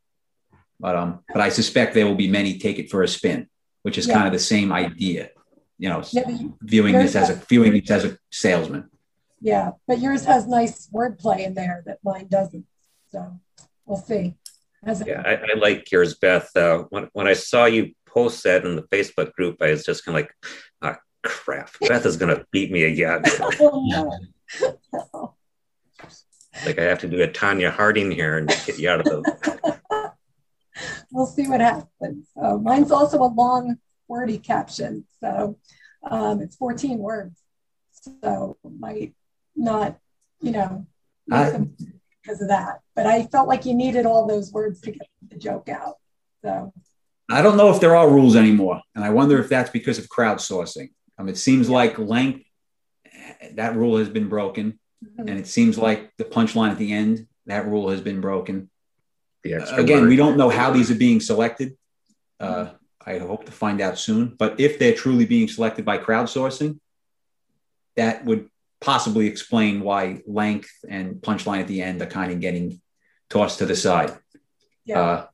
But 0.80 0.96
um, 0.96 1.20
but 1.28 1.42
I 1.42 1.50
suspect 1.50 1.94
there 1.94 2.06
will 2.06 2.16
be 2.16 2.30
many 2.30 2.58
take 2.58 2.80
it 2.80 2.90
for 2.90 3.04
a 3.04 3.08
spin, 3.08 3.48
which 3.84 3.98
is 3.98 4.08
yeah. 4.08 4.14
kind 4.16 4.28
of 4.28 4.34
the 4.34 4.40
same 4.40 4.72
idea. 4.72 5.30
You 5.78 5.90
know, 5.90 6.04
yeah, 6.12 6.24
viewing 6.62 6.94
this 6.94 7.16
as 7.16 7.30
a 7.30 7.36
viewing 7.36 7.74
this 7.74 7.92
as 7.92 8.06
a 8.06 8.18
salesman. 8.32 8.90
Yeah, 9.42 9.72
but 9.88 10.00
yours 10.00 10.26
has 10.26 10.48
nice 10.48 10.88
wordplay 10.88 11.40
in 11.46 11.54
there 11.54 11.84
that 11.86 12.00
mine 12.04 12.28
doesn't. 12.30 12.66
So 13.12 13.40
we'll 13.86 13.98
see. 13.98 14.36
yeah, 14.86 15.24
I, 15.26 15.36
I, 15.36 15.58
like 15.58 15.90
yours, 15.92 16.16
Beth. 16.16 16.50
Uh, 16.56 16.84
when 16.90 17.10
when 17.14 17.28
I 17.28 17.34
saw 17.34 17.66
you 17.66 17.94
post 18.06 18.44
that 18.44 18.66
in 18.66 18.76
the 18.76 18.84
Facebook 18.84 19.34
group, 19.34 19.62
I 19.62 19.72
was 19.72 19.86
just 19.86 20.06
kind 20.06 20.18
of 20.18 20.24
like, 20.24 20.34
ah, 20.82 20.98
crap, 21.24 21.72
Beth 21.82 22.06
is 22.06 22.18
gonna 22.18 22.46
beat 22.52 22.72
me 22.72 22.84
again. 22.84 23.24
oh, 23.60 23.86
no. 23.86 24.12
no. 25.14 25.36
Like 26.66 26.80
I 26.80 26.84
have 26.84 27.00
to 27.00 27.08
do 27.08 27.22
a 27.22 27.28
Tonya 27.28 27.72
Harding 27.72 28.12
here 28.12 28.38
and 28.38 28.48
get 28.48 28.80
you 28.80 28.90
out 28.90 29.02
of 29.02 29.06
the. 29.06 30.14
we'll 31.12 31.26
see 31.26 31.48
what 31.48 31.62
happens. 31.62 32.28
Uh, 32.42 32.58
mine's 32.58 32.92
also 32.92 33.20
a 33.20 33.28
long, 33.28 33.78
wordy 34.08 34.38
caption, 34.38 35.06
so 35.20 35.58
um, 36.04 36.42
it's 36.42 36.56
14 36.56 36.98
words, 36.98 37.40
so 37.92 38.58
might 38.64 39.14
not, 39.56 40.00
you 40.42 40.52
know, 40.52 40.88
I, 41.32 41.66
because 42.22 42.42
of 42.42 42.48
that. 42.48 42.80
But 42.96 43.06
I 43.06 43.24
felt 43.24 43.48
like 43.48 43.66
you 43.66 43.74
needed 43.74 44.06
all 44.06 44.28
those 44.28 44.52
words 44.52 44.82
to 44.82 44.92
get 44.92 45.08
the 45.28 45.38
joke 45.38 45.70
out. 45.70 45.96
So 46.44 46.74
I 47.30 47.42
don't 47.42 47.58
know 47.58 47.70
if 47.70 47.80
there 47.80 47.96
are 47.96 48.10
rules 48.10 48.36
anymore, 48.36 48.82
and 48.96 49.04
I 49.04 49.12
wonder 49.12 49.40
if 49.40 49.50
that's 49.50 49.70
because 49.70 50.00
of 50.00 50.08
crowdsourcing. 50.10 50.90
Um, 51.18 51.30
it 51.30 51.38
seems 51.38 51.70
like 51.70 52.00
length 52.00 52.46
that 53.54 53.76
rule 53.76 53.98
has 53.98 54.10
been 54.10 54.30
broken, 54.30 54.80
mm-hmm. 55.04 55.28
and 55.28 55.40
it 55.40 55.48
seems 55.48 55.78
like 55.78 56.12
the 56.18 56.26
punchline 56.26 56.72
at 56.72 56.78
the 56.78 56.94
end 56.94 57.28
that 57.46 57.68
rule 57.68 57.90
has 57.90 58.02
been 58.02 58.22
broken. 58.22 58.70
The 59.44 59.56
uh, 59.56 59.76
again, 59.76 60.02
word. 60.02 60.10
we 60.10 60.16
don't 60.16 60.38
know 60.38 60.50
how 60.50 60.72
these 60.72 60.92
are 60.92 60.96
being 60.96 61.20
selected. 61.20 61.78
Uh, 62.40 62.72
I 63.06 63.18
hope 63.18 63.46
to 63.46 63.52
find 63.52 63.82
out 63.82 63.98
soon. 63.98 64.36
But 64.38 64.60
if 64.60 64.78
they're 64.78 64.94
truly 64.94 65.26
being 65.26 65.48
selected 65.48 65.86
by 65.86 65.98
crowdsourcing, 65.98 66.80
that 67.96 68.24
would 68.26 68.50
possibly 68.82 69.28
explain 69.28 69.82
why 69.82 70.22
length 70.26 70.72
and 70.88 71.16
punchline 71.16 71.62
at 71.62 71.68
the 71.68 71.82
end 71.82 72.02
are 72.02 72.06
kind 72.06 72.32
of 72.32 72.40
getting 72.40 72.82
tossed 73.30 73.60
to 73.60 73.66
the 73.66 73.76
side. 73.76 74.18
Yeah. 74.86 75.00
Uh, 75.00 75.28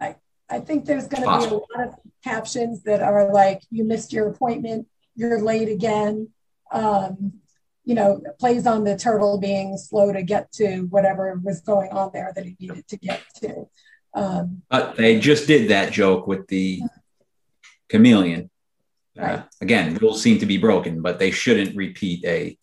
I, 0.00 0.16
I 0.48 0.60
think 0.60 0.84
there's 0.84 1.06
going 1.06 1.22
to 1.22 1.48
be 1.48 1.54
a 1.54 1.58
lot 1.58 1.88
of 1.88 1.94
captions 2.22 2.82
that 2.84 3.02
are 3.02 3.32
like, 3.32 3.62
you 3.70 3.84
missed 3.84 4.12
your 4.12 4.28
appointment, 4.28 4.86
you're 5.14 5.40
late 5.40 5.68
again. 5.68 6.28
Um, 6.72 7.34
you 7.84 7.94
know, 7.94 8.20
plays 8.38 8.66
on 8.66 8.84
the 8.84 8.96
turtle 8.96 9.38
being 9.38 9.76
slow 9.76 10.12
to 10.12 10.22
get 10.22 10.50
to 10.52 10.82
whatever 10.90 11.38
was 11.42 11.60
going 11.60 11.90
on 11.90 12.10
there 12.12 12.32
that 12.34 12.44
he 12.44 12.56
needed 12.58 12.86
to 12.88 12.96
get 12.96 13.20
to. 13.36 13.68
Um, 14.14 14.62
but 14.70 14.96
they 14.96 15.18
just 15.18 15.46
did 15.46 15.70
that 15.70 15.92
joke 15.92 16.26
with 16.26 16.46
the 16.48 16.80
chameleon. 17.88 18.50
Uh, 19.18 19.42
again, 19.60 19.94
rules 19.96 20.22
seem 20.22 20.38
to 20.38 20.46
be 20.46 20.58
broken, 20.58 21.02
but 21.02 21.18
they 21.18 21.30
shouldn't 21.30 21.76
repeat 21.76 22.24
a 22.24 22.58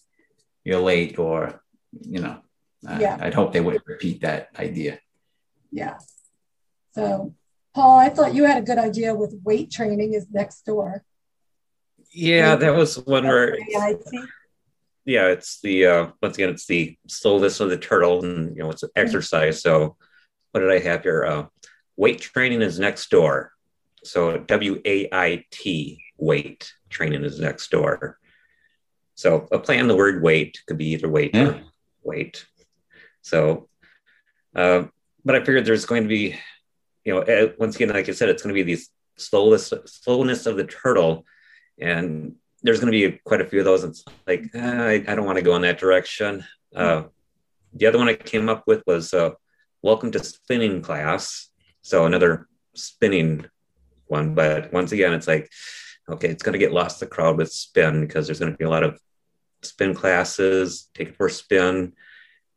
you're 0.63 0.79
late 0.79 1.17
or, 1.17 1.63
you 2.01 2.19
know, 2.19 2.39
uh, 2.87 2.97
yeah. 2.99 3.17
I'd 3.19 3.33
hope 3.33 3.53
they 3.53 3.61
wouldn't 3.61 3.85
repeat 3.85 4.21
that 4.21 4.49
idea. 4.57 4.99
Yeah. 5.71 5.97
So, 6.93 7.33
Paul, 7.73 7.99
I 7.99 8.09
thought 8.09 8.33
you 8.33 8.43
had 8.45 8.61
a 8.61 8.65
good 8.65 8.77
idea 8.77 9.15
with 9.15 9.39
weight 9.43 9.71
training 9.71 10.13
is 10.13 10.27
next 10.31 10.65
door. 10.65 11.03
Yeah, 12.11 12.55
that 12.57 12.75
was 12.75 12.97
one 12.97 13.23
where 13.23 13.57
yeah, 15.05 15.27
it's 15.27 15.61
the 15.61 15.85
uh, 15.85 16.07
once 16.21 16.35
again, 16.37 16.49
it's 16.49 16.67
the 16.67 16.97
slowness 17.07 17.59
of 17.59 17.69
the 17.69 17.77
turtle, 17.77 18.23
and 18.23 18.55
you 18.55 18.63
know, 18.63 18.71
it's 18.71 18.83
an 18.83 18.89
exercise. 18.95 19.61
So, 19.61 19.97
what 20.51 20.61
did 20.61 20.71
I 20.71 20.79
have 20.79 21.03
here? 21.03 21.25
Uh, 21.25 21.45
weight 21.95 22.21
training 22.21 22.61
is 22.61 22.79
next 22.79 23.09
door. 23.09 23.51
So 24.03 24.37
W 24.37 24.81
A 24.85 25.07
I 25.11 25.45
T 25.51 26.03
weight 26.17 26.73
training 26.89 27.23
is 27.23 27.39
next 27.39 27.69
door. 27.69 28.17
So 29.15 29.47
a 29.51 29.59
play 29.59 29.79
on 29.79 29.87
the 29.87 29.95
word 29.95 30.23
weight 30.23 30.59
could 30.67 30.77
be 30.77 30.93
either 30.93 31.07
weight 31.07 31.35
yeah. 31.35 31.49
or 31.49 31.61
weight. 32.01 32.45
So, 33.21 33.69
uh, 34.55 34.85
but 35.23 35.35
I 35.35 35.39
figured 35.39 35.65
there's 35.65 35.85
going 35.85 36.03
to 36.03 36.09
be, 36.09 36.35
you 37.05 37.13
know, 37.13 37.21
uh, 37.21 37.51
once 37.59 37.75
again, 37.75 37.89
like 37.89 38.09
I 38.09 38.13
said, 38.13 38.29
it's 38.29 38.41
going 38.41 38.55
to 38.55 38.59
be 38.59 38.63
these 38.63 38.89
slowness 39.17 39.71
slowness 39.85 40.47
of 40.47 40.57
the 40.57 40.65
turtle, 40.65 41.25
and 41.79 42.35
there's 42.63 42.79
going 42.79 42.91
to 42.91 43.09
be 43.09 43.19
quite 43.25 43.41
a 43.41 43.45
few 43.45 43.59
of 43.59 43.65
those. 43.65 43.83
It's 43.83 44.03
like 44.27 44.45
eh, 44.53 44.59
I, 45.07 45.11
I, 45.11 45.15
don't 45.15 45.25
want 45.25 45.37
to 45.37 45.43
go 45.43 45.55
in 45.55 45.63
that 45.63 45.79
direction. 45.79 46.45
Uh, 46.75 47.03
the 47.73 47.87
other 47.87 47.97
one 47.97 48.09
I 48.09 48.15
came 48.15 48.49
up 48.49 48.63
with 48.67 48.83
was 48.85 49.13
uh, 49.13 49.31
"Welcome 49.81 50.11
to 50.11 50.23
Spinning 50.23 50.81
Class," 50.81 51.49
so 51.81 52.05
another 52.05 52.47
spinning 52.75 53.45
one. 54.07 54.35
But 54.35 54.71
once 54.71 54.91
again, 54.91 55.13
it's 55.13 55.27
like 55.27 55.49
okay, 56.09 56.29
it's 56.29 56.43
going 56.43 56.53
to 56.53 56.59
get 56.59 56.73
lost 56.73 56.99
the 56.99 57.07
crowd 57.07 57.37
with 57.37 57.51
spin 57.51 58.01
because 58.01 58.27
there's 58.27 58.39
going 58.39 58.51
to 58.51 58.57
be 58.57 58.65
a 58.65 58.69
lot 58.69 58.83
of 58.83 58.99
spin 59.61 59.93
classes. 59.93 60.89
Take 60.93 61.09
it 61.09 61.15
for 61.15 61.27
a 61.27 61.31
spin. 61.31 61.93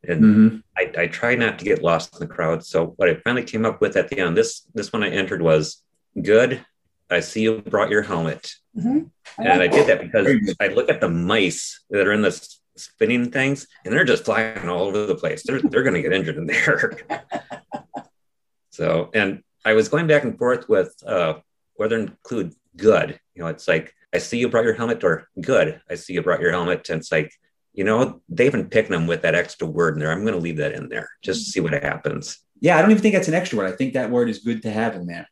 And 0.07 0.21
mm-hmm. 0.21 0.57
I, 0.77 1.03
I 1.03 1.07
try 1.07 1.35
not 1.35 1.57
to 1.59 1.65
get 1.65 1.81
lost 1.81 2.13
in 2.13 2.19
the 2.19 2.33
crowd. 2.33 2.63
So 2.63 2.93
what 2.97 3.09
I 3.09 3.15
finally 3.15 3.43
came 3.43 3.65
up 3.65 3.81
with 3.81 3.95
at 3.95 4.09
the 4.09 4.19
end, 4.19 4.37
this 4.37 4.67
this 4.73 4.93
one 4.93 5.03
I 5.03 5.09
entered 5.09 5.41
was 5.41 5.83
good. 6.21 6.63
I 7.09 7.19
see 7.19 7.41
you 7.41 7.61
brought 7.61 7.89
your 7.89 8.01
helmet. 8.01 8.53
Mm-hmm. 8.77 9.05
And 9.37 9.61
I 9.61 9.67
did 9.67 9.87
that 9.87 10.01
because 10.01 10.55
I 10.59 10.67
look 10.67 10.89
at 10.89 11.01
the 11.01 11.09
mice 11.09 11.83
that 11.89 12.07
are 12.07 12.13
in 12.13 12.21
the 12.21 12.31
spinning 12.77 13.31
things 13.31 13.67
and 13.83 13.93
they're 13.93 14.03
just 14.03 14.25
flying 14.25 14.67
all 14.69 14.83
over 14.83 15.05
the 15.05 15.15
place. 15.15 15.43
They're, 15.43 15.61
they're 15.61 15.83
going 15.83 15.95
to 15.95 16.01
get 16.01 16.13
injured 16.13 16.37
in 16.37 16.47
there. 16.47 16.97
so, 18.71 19.09
and 19.13 19.43
I 19.63 19.73
was 19.73 19.89
going 19.89 20.07
back 20.07 20.23
and 20.23 20.37
forth 20.37 20.67
with 20.67 20.93
uh, 21.05 21.35
whether 21.75 21.97
to 21.97 22.11
include 22.11 22.53
good. 22.75 23.19
You 23.33 23.43
know, 23.43 23.47
it's 23.47 23.67
like, 23.67 23.93
I 24.13 24.17
see 24.17 24.37
you 24.37 24.49
brought 24.49 24.65
your 24.65 24.73
helmet 24.73 25.03
or 25.03 25.27
good. 25.39 25.81
I 25.89 25.95
see 25.95 26.13
you 26.13 26.21
brought 26.21 26.41
your 26.41 26.51
helmet. 26.51 26.89
And 26.89 26.99
it's 26.99 27.11
like, 27.11 27.31
you 27.73 27.83
know, 27.83 28.21
they've 28.29 28.51
been 28.51 28.69
picking 28.69 28.91
them 28.91 29.07
with 29.07 29.23
that 29.23 29.35
extra 29.35 29.67
word 29.67 29.95
in 29.95 29.99
there. 29.99 30.11
I'm 30.11 30.21
going 30.21 30.33
to 30.33 30.39
leave 30.39 30.57
that 30.57 30.71
in 30.71 30.89
there 30.89 31.09
just 31.21 31.45
to 31.45 31.51
see 31.51 31.59
what 31.59 31.73
happens. 31.73 32.39
Yeah, 32.61 32.77
I 32.77 32.81
don't 32.81 32.91
even 32.91 33.01
think 33.01 33.15
that's 33.15 33.27
an 33.27 33.33
extra 33.33 33.57
word. 33.57 33.71
I 33.71 33.75
think 33.75 33.93
that 33.93 34.09
word 34.09 34.29
is 34.29 34.39
good 34.39 34.61
to 34.63 34.71
have 34.71 34.95
in 34.95 35.07
there. 35.07 35.27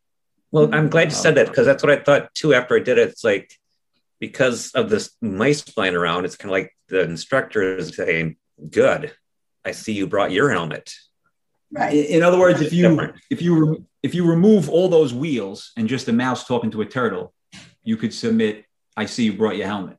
Well, 0.54 0.70
I'm 0.72 0.88
glad 0.88 1.10
you 1.10 1.16
said 1.16 1.34
that 1.36 1.48
because 1.48 1.66
that's 1.66 1.82
what 1.82 1.92
I 1.92 2.04
thought 2.04 2.32
too 2.36 2.54
after 2.54 2.76
I 2.76 2.80
did 2.80 3.00
it. 3.00 3.10
It's 3.10 3.24
like 3.24 3.60
because 4.20 4.72
of 4.74 4.88
this 4.88 5.10
mice 5.20 5.62
flying 5.62 5.96
around, 5.96 6.26
it's 6.26 6.38
kind 6.38 6.52
of 6.52 6.52
like 6.52 6.78
the 6.90 7.02
instructor 7.02 7.76
is 7.76 7.96
saying, 7.96 8.36
"Good, 8.70 9.12
I 9.66 9.72
see 9.72 9.94
you 9.94 10.06
brought 10.06 10.32
your 10.32 10.52
helmet." 10.52 10.94
Right. 11.72 12.06
In 12.06 12.22
other 12.22 12.38
words, 12.38 12.62
if 12.62 12.72
you 12.72 12.88
Different. 12.88 13.16
if 13.32 13.42
you 13.42 13.88
if 14.04 14.14
you 14.14 14.30
remove 14.30 14.70
all 14.70 14.90
those 14.90 15.12
wheels 15.12 15.72
and 15.76 15.90
just 15.90 16.08
a 16.08 16.14
mouse 16.14 16.46
talking 16.46 16.70
to 16.70 16.82
a 16.82 16.86
turtle, 16.86 17.34
you 17.84 17.98
could 17.98 18.14
submit, 18.14 18.66
"I 18.96 19.08
see 19.08 19.24
you 19.24 19.34
brought 19.34 19.58
your 19.58 19.66
helmet," 19.66 19.98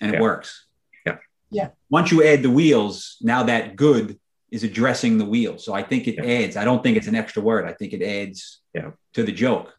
and 0.00 0.12
yeah. 0.12 0.18
it 0.18 0.22
works. 0.22 0.64
Yeah. 1.04 1.16
Yeah. 1.50 1.70
Once 1.90 2.12
you 2.12 2.22
add 2.22 2.44
the 2.44 2.50
wheels, 2.50 3.16
now 3.20 3.42
that 3.42 3.74
good 3.74 4.20
is 4.52 4.62
addressing 4.62 5.18
the 5.18 5.24
wheel. 5.24 5.58
So 5.58 5.74
I 5.74 5.82
think 5.82 6.06
it 6.06 6.14
yeah. 6.14 6.44
adds. 6.44 6.56
I 6.56 6.64
don't 6.64 6.84
think 6.84 6.96
it's 6.96 7.08
an 7.08 7.16
extra 7.16 7.42
word. 7.42 7.66
I 7.66 7.72
think 7.72 7.92
it 7.92 8.02
adds 8.02 8.60
yeah. 8.72 8.92
to 9.14 9.24
the 9.24 9.32
joke 9.32 9.74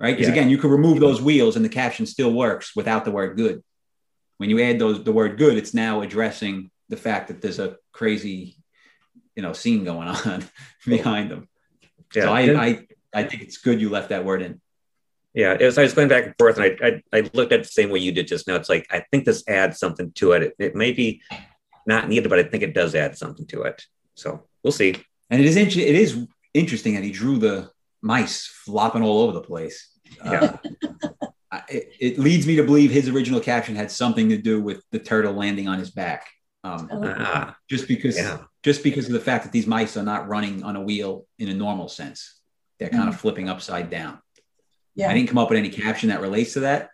right? 0.00 0.16
Because 0.16 0.28
yeah. 0.28 0.32
again, 0.32 0.50
you 0.50 0.58
can 0.58 0.70
remove 0.70 0.98
those 0.98 1.20
wheels 1.20 1.56
and 1.56 1.64
the 1.64 1.68
caption 1.68 2.06
still 2.06 2.32
works 2.32 2.74
without 2.74 3.04
the 3.04 3.10
word 3.10 3.36
good. 3.36 3.62
When 4.38 4.50
you 4.50 4.60
add 4.62 4.78
those 4.78 5.04
the 5.04 5.12
word 5.12 5.38
good, 5.38 5.56
it's 5.56 5.74
now 5.74 6.00
addressing 6.00 6.70
the 6.88 6.96
fact 6.96 7.28
that 7.28 7.42
there's 7.42 7.58
a 7.58 7.76
crazy, 7.92 8.56
you 9.36 9.42
know, 9.42 9.52
scene 9.52 9.84
going 9.84 10.08
on 10.26 10.44
behind 10.86 11.30
them. 11.30 11.48
Yeah. 12.14 12.22
So 12.22 12.32
I, 12.32 12.40
I 12.40 12.86
I 13.12 13.22
think 13.24 13.42
it's 13.42 13.58
good 13.58 13.80
you 13.80 13.90
left 13.90 14.08
that 14.08 14.24
word 14.24 14.42
in. 14.42 14.60
Yeah, 15.34 15.56
it 15.58 15.64
was, 15.64 15.78
I 15.78 15.82
was 15.82 15.94
going 15.94 16.08
back 16.08 16.24
and 16.24 16.34
forth, 16.36 16.58
and 16.58 16.64
I, 16.64 17.02
I, 17.12 17.18
I 17.18 17.30
looked 17.34 17.52
at 17.52 17.62
the 17.62 17.68
same 17.68 17.90
way 17.90 18.00
you 18.00 18.10
did 18.10 18.26
just 18.26 18.48
now. 18.48 18.56
It's 18.56 18.68
like 18.68 18.86
I 18.90 19.04
think 19.12 19.24
this 19.24 19.44
adds 19.46 19.78
something 19.78 20.10
to 20.12 20.32
it. 20.32 20.42
It, 20.42 20.54
it 20.58 20.74
may 20.74 20.90
be 20.90 21.22
not 21.86 22.08
needed, 22.08 22.28
but 22.28 22.40
I 22.40 22.42
think 22.42 22.64
it 22.64 22.74
does 22.74 22.96
add 22.96 23.16
something 23.16 23.46
to 23.48 23.62
it. 23.62 23.82
So 24.14 24.44
we'll 24.64 24.72
see. 24.72 24.96
And 25.28 25.40
it 25.40 25.46
is 25.46 25.56
it 25.56 25.76
is 25.76 26.26
interesting 26.52 26.94
that 26.94 27.04
he 27.04 27.12
drew 27.12 27.38
the 27.38 27.70
mice 28.02 28.46
flopping 28.46 29.02
all 29.02 29.20
over 29.22 29.32
the 29.32 29.42
place. 29.42 29.88
Yeah. 30.24 30.56
Uh, 31.52 31.60
it, 31.68 31.92
it, 31.98 32.18
leads 32.18 32.46
me 32.46 32.54
to 32.54 32.62
believe 32.62 32.92
his 32.92 33.08
original 33.08 33.40
caption 33.40 33.74
had 33.74 33.90
something 33.90 34.28
to 34.28 34.36
do 34.36 34.62
with 34.62 34.84
the 34.92 35.00
turtle 35.00 35.32
landing 35.32 35.66
on 35.66 35.80
his 35.80 35.90
back. 35.90 36.28
Um, 36.62 36.88
uh, 36.92 37.52
just 37.68 37.88
because, 37.88 38.16
yeah. 38.16 38.38
just 38.62 38.84
because 38.84 39.06
of 39.06 39.12
the 39.12 39.20
fact 39.20 39.44
that 39.44 39.52
these 39.52 39.66
mice 39.66 39.96
are 39.96 40.04
not 40.04 40.28
running 40.28 40.62
on 40.62 40.76
a 40.76 40.80
wheel 40.80 41.26
in 41.40 41.48
a 41.48 41.54
normal 41.54 41.88
sense, 41.88 42.40
they're 42.78 42.88
kind 42.88 43.02
mm-hmm. 43.02 43.08
of 43.08 43.20
flipping 43.20 43.48
upside 43.48 43.90
down. 43.90 44.20
Yeah. 44.94 45.10
I 45.10 45.14
didn't 45.14 45.28
come 45.28 45.38
up 45.38 45.50
with 45.50 45.58
any 45.58 45.70
caption 45.70 46.10
that 46.10 46.20
relates 46.20 46.52
to 46.52 46.60
that, 46.60 46.90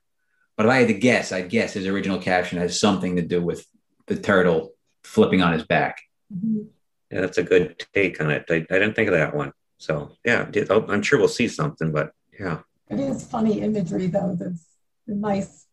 but 0.57 0.67
if 0.67 0.73
I 0.73 0.79
had 0.79 0.89
to 0.89 0.95
guess, 0.95 1.33
I'd 1.33 1.51
guess 1.51 1.75
his 1.75 1.87
original 1.87 2.19
caption 2.19 2.59
has 2.59 2.81
something 2.81 3.17
to 3.17 3.23
do 3.23 3.43
with 3.43 3.67
the 4.07 4.17
turtle 4.17 4.73
flipping 5.05 5.43
on 5.43 5.53
his 5.53 5.65
back. 5.65 6.01
Mm-hmm. 6.35 6.63
Yeah, 7.11 7.21
that's 7.21 7.39
a 7.39 7.43
good 7.43 7.85
take 7.95 8.21
on 8.21 8.31
it. 8.31 8.47
I, 8.49 8.55
I 8.55 8.59
didn't 8.79 8.95
think 8.95 9.09
of 9.09 9.15
that 9.15 9.35
one. 9.35 9.53
So 9.79 10.13
yeah, 10.25 10.51
oh, 10.71 10.87
I'm 10.89 11.03
sure 11.03 11.19
we'll 11.19 11.29
see 11.29 11.49
something, 11.49 11.93
but 11.93 12.13
yeah. 12.39 12.61
It 12.89 13.01
is 13.01 13.25
funny 13.25 13.61
imagery 13.61 14.07
though. 14.07 14.35
The, 14.39 14.59
the 15.07 15.15
mice 15.15 15.67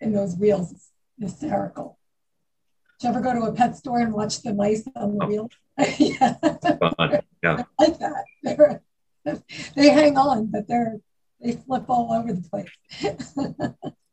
in 0.00 0.12
those 0.12 0.36
wheels 0.36 0.72
is 0.72 0.90
hysterical. 1.18 1.98
Do 3.00 3.08
you 3.08 3.14
ever 3.14 3.20
go 3.20 3.34
to 3.34 3.46
a 3.46 3.52
pet 3.52 3.76
store 3.76 4.00
and 4.00 4.12
watch 4.12 4.42
the 4.42 4.54
mice 4.54 4.84
on 4.96 5.18
the 5.18 5.24
Oh. 5.24 5.28
wheel? 5.28 5.50
yeah. 5.98 6.34
Fun. 6.96 7.20
Yeah. 7.42 7.64
I 7.78 7.84
like 7.84 7.98
that. 7.98 8.24
They're, 8.42 8.80
they 9.74 9.88
hang 9.90 10.16
on, 10.16 10.46
but 10.46 10.68
they're 10.68 10.98
they 11.40 11.52
flip 11.52 11.84
all 11.88 12.12
over 12.12 12.32
the 12.32 12.42
place. 12.48 12.70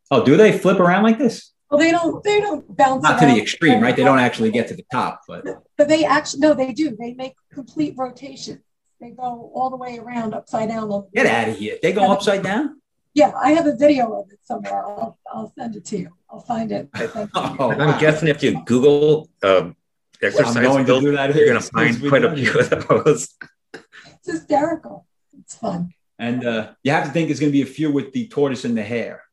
Oh, 0.10 0.26
do 0.26 0.36
they 0.36 0.58
flip 0.58 0.80
around 0.80 1.04
like 1.04 1.18
this? 1.18 1.54
well, 1.70 1.80
they 1.80 1.92
don't 1.92 2.22
they 2.24 2.42
don't 2.42 2.76
bounce 2.76 3.04
Not 3.04 3.20
to 3.20 3.26
the 3.28 3.40
extreme, 3.42 3.80
right? 3.82 3.96
They 3.96 4.04
don't 4.04 4.20
actually 4.20 4.52
get 4.52 4.68
to 4.70 4.76
the 4.76 4.84
top, 4.92 5.22
but 5.28 5.46
But 5.78 5.88
they 5.88 6.04
actually 6.04 6.42
no, 6.42 6.54
they 6.54 6.74
do. 6.74 6.96
They 7.00 7.14
make 7.14 7.34
complete 7.54 7.94
rotation. 7.98 8.62
They 9.02 9.10
go 9.10 9.52
all 9.56 9.72
the 9.72 9.78
way 9.78 9.98
around 9.98 10.36
upside 10.36 10.70
down. 10.70 11.08
get 11.14 11.26
out 11.26 11.50
of 11.50 11.58
here. 11.58 11.78
They 11.82 11.92
go 11.92 12.12
upside 12.12 12.44
down. 12.44 12.80
Yeah, 13.16 13.32
I 13.36 13.52
have 13.54 13.66
a 13.66 13.76
video 13.76 14.14
of 14.14 14.32
it 14.32 14.40
somewhere. 14.44 14.86
I'll 14.86 15.18
I'll 15.34 15.52
send 15.58 15.76
it 15.76 15.84
to 15.86 15.98
you. 15.98 16.10
I'll 16.30 16.40
find 16.40 16.72
it. 16.72 16.88
Oh, 17.34 17.72
I'm 17.72 18.00
guessing 18.00 18.28
if 18.30 18.44
you 18.44 18.64
Google 18.64 19.28
uh, 19.42 19.72
exercise 20.22 20.56
I'm 20.56 20.64
going 20.64 20.86
to 20.86 21.00
do 21.02 21.12
that 21.18 21.36
you're 21.36 21.48
going 21.48 21.60
to 21.62 21.68
find 21.68 21.96
soon 21.96 22.10
quite 22.10 22.24
a 22.24 22.36
few 22.36 22.60
of 22.60 22.88
those. 22.88 23.28
It's 23.74 24.28
hysterical. 24.32 25.08
It's 25.40 25.56
fun. 25.56 25.94
And 26.20 26.46
uh, 26.46 26.74
you 26.84 26.92
have 26.92 27.06
to 27.06 27.12
think 27.12 27.28
there's 27.28 27.40
going 27.40 27.52
to 27.52 27.58
be 27.58 27.64
a 27.64 27.74
few 27.80 27.92
with 27.92 28.14
the 28.14 28.28
tortoise 28.28 28.64
and 28.66 28.78
the 28.78 28.84
hare. 28.84 29.24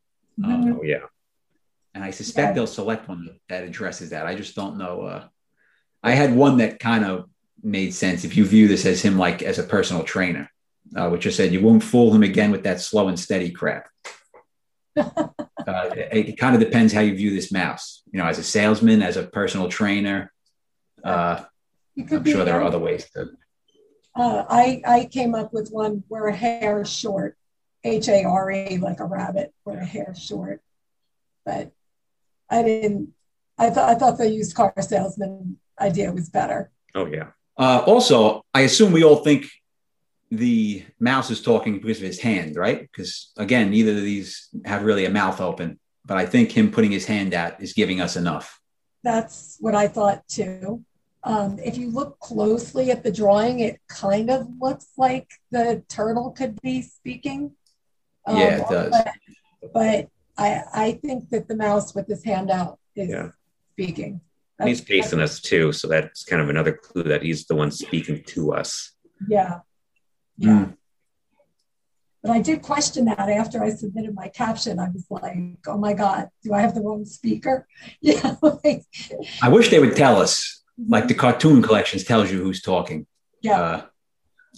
Mhm. 0.41 0.79
Oh, 0.79 0.83
yeah. 0.83 1.05
And 1.95 2.03
I 2.03 2.11
suspect 2.11 2.49
Yeah. 2.49 2.53
they'll 2.55 2.67
select 2.67 3.07
one 3.07 3.39
that 3.51 3.65
addresses 3.65 4.11
that. 4.11 4.27
I 4.27 4.35
just 4.35 4.57
don't 4.57 4.79
know. 4.79 5.03
Uh, 5.03 5.25
I 6.03 6.13
had 6.13 6.35
one 6.35 6.57
that 6.59 6.79
kind 6.81 7.05
of 7.05 7.29
made 7.63 7.95
sense 7.95 8.25
if 8.25 8.37
you 8.37 8.45
view 8.45 8.69
this 8.69 8.87
as 8.87 9.03
him 9.03 9.19
like 9.19 9.43
as 9.43 9.59
a 9.59 9.63
personal 9.63 10.05
trainer, 10.05 10.51
uh, 10.97 11.09
which 11.09 11.27
I 11.27 11.31
said 11.31 11.53
you 11.53 11.61
won't 11.61 11.83
fool 11.83 12.15
him 12.15 12.23
again 12.23 12.51
with 12.51 12.65
that 12.65 12.81
slow 12.81 13.09
and 13.09 13.19
steady 13.19 13.51
crap. 13.51 13.89
uh, 14.97 15.29
it, 15.67 16.31
it 16.31 16.39
kind 16.39 16.55
of 16.55 16.61
depends 16.61 16.93
how 16.93 17.01
you 17.01 17.15
view 17.15 17.31
this 17.31 17.53
mouse. 17.53 18.03
You 18.13 18.19
know, 18.19 18.27
as 18.27 18.39
a 18.39 18.43
salesman, 18.43 19.03
as 19.03 19.17
a 19.17 19.25
personal 19.25 19.69
trainer. 19.69 20.33
Uh, 21.05 21.45
I'm 21.97 22.25
sure 22.25 22.45
there 22.45 22.61
are 22.61 22.65
other 22.65 22.79
ways 22.79 23.09
to. 23.11 23.31
Uh, 24.15 24.45
I 24.49 24.83
I 24.87 25.05
came 25.05 25.35
up 25.35 25.53
with 25.53 25.69
one 25.71 26.05
where 26.09 26.27
a 26.27 26.35
hair 26.35 26.85
short, 26.85 27.37
H 27.85 28.09
A 28.09 28.25
R 28.25 28.51
E, 28.51 28.79
like 28.79 29.01
a 29.01 29.05
rabbit, 29.05 29.53
where 29.65 29.79
a 29.79 29.85
hair 29.85 30.15
short. 30.19 30.61
But 31.45 31.73
I 32.51 32.63
didn't. 32.63 33.15
I 33.59 33.71
thought 33.71 33.89
I 33.89 33.95
thought 33.95 34.19
the 34.19 34.29
used 34.29 34.55
car 34.55 34.73
salesman 34.81 35.59
idea 35.81 36.13
was 36.13 36.29
better. 36.29 36.71
Oh, 36.95 37.07
yeah. 37.07 37.29
Uh, 37.59 37.83
also, 37.87 38.45
I 38.55 38.61
assume 38.63 38.93
we 38.93 39.03
all 39.05 39.17
think 39.17 39.47
the 40.31 40.85
mouse 41.01 41.31
is 41.31 41.43
talking 41.43 41.81
because 41.81 41.99
of 41.99 42.05
his 42.05 42.21
hand, 42.21 42.55
right? 42.57 42.81
Because 42.83 43.33
again, 43.37 43.71
neither 43.71 43.93
of 43.93 44.03
these 44.03 44.49
have 44.65 44.85
really 44.85 45.07
a 45.07 45.11
mouth 45.11 45.41
open, 45.41 45.81
but 46.05 46.17
I 46.17 46.27
think 46.27 46.53
him 46.53 46.71
putting 46.71 46.93
his 46.93 47.07
hand 47.07 47.35
out 47.35 47.61
is 47.61 47.73
giving 47.73 48.01
us 48.01 48.15
enough. 48.17 48.61
That's 49.03 49.57
what 49.61 49.75
I 49.75 49.89
thought 49.89 50.27
too. 50.29 50.85
Um, 51.25 51.59
if 51.59 51.77
you 51.77 51.91
look 51.91 52.21
closely 52.21 52.91
at 52.91 53.03
the 53.03 53.11
drawing, 53.11 53.61
it 53.61 53.81
kind 53.89 54.31
of 54.31 54.47
looks 54.61 54.87
like 54.97 55.29
the 55.51 55.83
turtle 55.89 56.31
could 56.31 56.61
be 56.63 56.83
speaking. 56.83 57.53
Um, 58.27 58.37
Yeah, 58.39 58.57
it 58.59 58.69
does. 58.69 58.91
But, 58.91 59.73
but 59.73 60.09
I 60.37 60.63
I 60.73 60.93
think 60.93 61.31
that 61.31 61.49
the 61.49 61.57
mouse 61.57 61.95
with 61.95 62.07
his 62.07 62.23
hand 62.23 62.51
out 62.51 62.79
is 62.95 63.09
Yeah. 63.11 63.31
speaking. 63.73 64.21
And 64.59 64.69
he's 64.69 64.81
That's- 64.81 65.05
facing 65.05 65.21
us 65.21 65.41
too. 65.41 65.73
So 65.73 65.89
that's 65.89 66.25
kind 66.25 66.43
of 66.43 66.49
another 66.49 66.73
clue 66.73 67.05
that 67.05 67.23
he's 67.23 67.47
the 67.47 67.55
one 67.55 67.71
speaking 67.71 68.23
to 68.29 68.53
us. 68.55 68.93
Yeah. 69.29 69.61
Yeah. 70.37 70.49
Mm. 70.67 70.77
But 72.23 72.33
I 72.33 72.41
did 72.41 72.63
question 72.63 73.05
that 73.05 73.19
after 73.21 73.63
I 73.63 73.71
submitted 73.71 74.15
my 74.15 74.29
caption. 74.29 74.79
I 74.81 74.89
was 74.89 75.07
like, 75.11 75.37
oh 75.69 75.79
my 75.79 75.93
God, 75.95 76.29
do 76.43 76.53
I 76.53 76.61
have 76.61 76.75
the 76.75 76.81
wrong 76.83 77.05
speaker? 77.05 77.67
Yeah. 78.01 78.35
like- 78.43 78.85
I 79.43 79.49
wish 79.49 79.71
they 79.71 79.79
would 79.79 79.97
tell 79.97 80.21
us, 80.21 80.63
like 80.89 81.07
the 81.09 81.15
cartoon 81.15 81.63
collections 81.63 82.05
tells 82.05 82.31
you 82.31 82.43
who's 82.43 82.63
talking. 82.63 83.07
yeah. 83.43 83.61
Uh, 83.61 83.83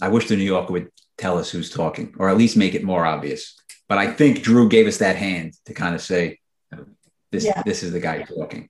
I 0.01 0.07
wish 0.07 0.27
the 0.27 0.35
New 0.35 0.43
Yorker 0.45 0.71
would 0.73 0.89
tell 1.17 1.37
us 1.37 1.51
who's 1.51 1.69
talking, 1.69 2.15
or 2.17 2.29
at 2.29 2.37
least 2.37 2.57
make 2.57 2.73
it 2.73 2.83
more 2.83 3.05
obvious. 3.05 3.55
But 3.87 3.99
I 3.99 4.11
think 4.11 4.41
Drew 4.41 4.67
gave 4.67 4.87
us 4.87 4.97
that 4.97 5.15
hand 5.15 5.53
to 5.65 5.73
kind 5.75 5.93
of 5.93 6.01
say, 6.01 6.39
"This, 7.31 7.45
Yeah. 7.45 7.61
this 7.63 7.83
is 7.83 7.91
the 7.91 7.99
guy 7.99 8.23
talking." 8.23 8.69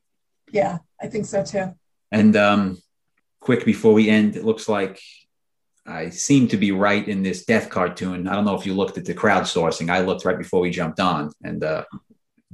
yeah. 0.51 0.79
I 1.01 1.07
think 1.07 1.25
so 1.25 1.43
too. 1.43 1.73
And 2.11 2.35
um, 2.35 2.77
quick 3.39 3.65
before 3.65 3.93
we 3.93 4.09
end, 4.09 4.35
it 4.35 4.45
looks 4.45 4.69
like 4.69 5.01
I 5.85 6.09
seem 6.09 6.47
to 6.49 6.57
be 6.57 6.71
right 6.71 7.07
in 7.07 7.23
this 7.23 7.45
death 7.45 7.69
cartoon. 7.69 8.27
I 8.27 8.35
don't 8.35 8.45
know 8.45 8.55
if 8.55 8.65
you 8.65 8.73
looked 8.73 8.97
at 8.97 9.05
the 9.05 9.15
crowdsourcing. 9.15 9.89
I 9.89 10.01
looked 10.01 10.25
right 10.25 10.37
before 10.37 10.59
we 10.59 10.69
jumped 10.69 10.99
on, 10.99 11.31
and 11.43 11.63
uh, 11.63 11.85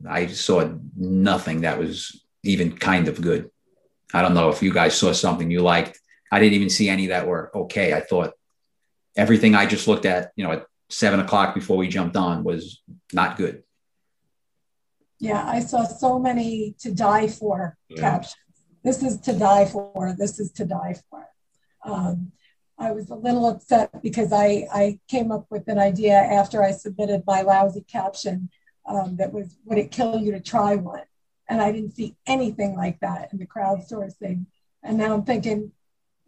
I 0.07 0.27
saw 0.27 0.69
nothing 0.95 1.61
that 1.61 1.77
was 1.77 2.23
even 2.43 2.77
kind 2.77 3.07
of 3.07 3.21
good. 3.21 3.49
I 4.13 4.21
don't 4.21 4.33
know 4.33 4.49
if 4.49 4.63
you 4.63 4.71
guys 4.71 4.95
saw 4.95 5.11
something 5.11 5.51
you 5.51 5.61
liked. 5.61 5.99
I 6.31 6.39
didn't 6.39 6.53
even 6.53 6.69
see 6.69 6.87
any 6.87 7.07
that 7.07 7.27
were 7.27 7.51
okay. 7.53 7.93
I 7.93 8.01
thought 8.01 8.33
everything 9.17 9.55
I 9.55 9.65
just 9.65 9.87
looked 9.87 10.05
at, 10.05 10.31
you 10.35 10.45
know, 10.45 10.53
at 10.53 10.65
seven 10.89 11.19
o'clock 11.19 11.53
before 11.53 11.77
we 11.77 11.89
jumped 11.89 12.15
on 12.15 12.43
was 12.43 12.81
not 13.11 13.37
good. 13.37 13.63
Yeah. 15.19 15.43
I 15.47 15.59
saw 15.59 15.83
so 15.83 16.19
many 16.19 16.75
to 16.79 16.91
die 16.91 17.27
for 17.27 17.77
Yeah. 17.89 18.01
captions. 18.01 18.35
This 18.83 19.03
is 19.03 19.19
to 19.21 19.33
die 19.33 19.65
for. 19.65 20.15
This 20.17 20.39
is 20.39 20.51
to 20.53 20.65
die 20.65 20.95
for. 21.09 21.27
Um, 21.83 22.31
I 22.77 22.91
was 22.91 23.09
a 23.09 23.15
little 23.15 23.47
upset 23.47 24.01
because 24.03 24.31
I, 24.31 24.67
I 24.71 24.99
came 25.07 25.31
up 25.31 25.47
with 25.49 25.67
an 25.67 25.79
idea 25.79 26.15
after 26.15 26.63
I 26.63 26.71
submitted 26.71 27.23
my 27.25 27.41
lousy 27.41 27.81
caption 27.81 28.49
um, 28.85 29.17
that 29.17 29.33
was, 29.33 29.57
would 29.65 29.79
it 29.79 29.91
kill 29.91 30.19
you 30.19 30.31
to 30.31 30.39
try 30.39 30.75
one? 30.75 31.03
And 31.49 31.61
I 31.61 31.71
didn't 31.71 31.95
see 31.95 32.15
anything 32.27 32.75
like 32.75 32.99
that 32.99 33.31
in 33.31 33.39
the 33.39 33.47
crowdsourcing. 33.47 34.45
And 34.83 34.97
now 34.97 35.13
I'm 35.13 35.23
thinking, 35.23 35.71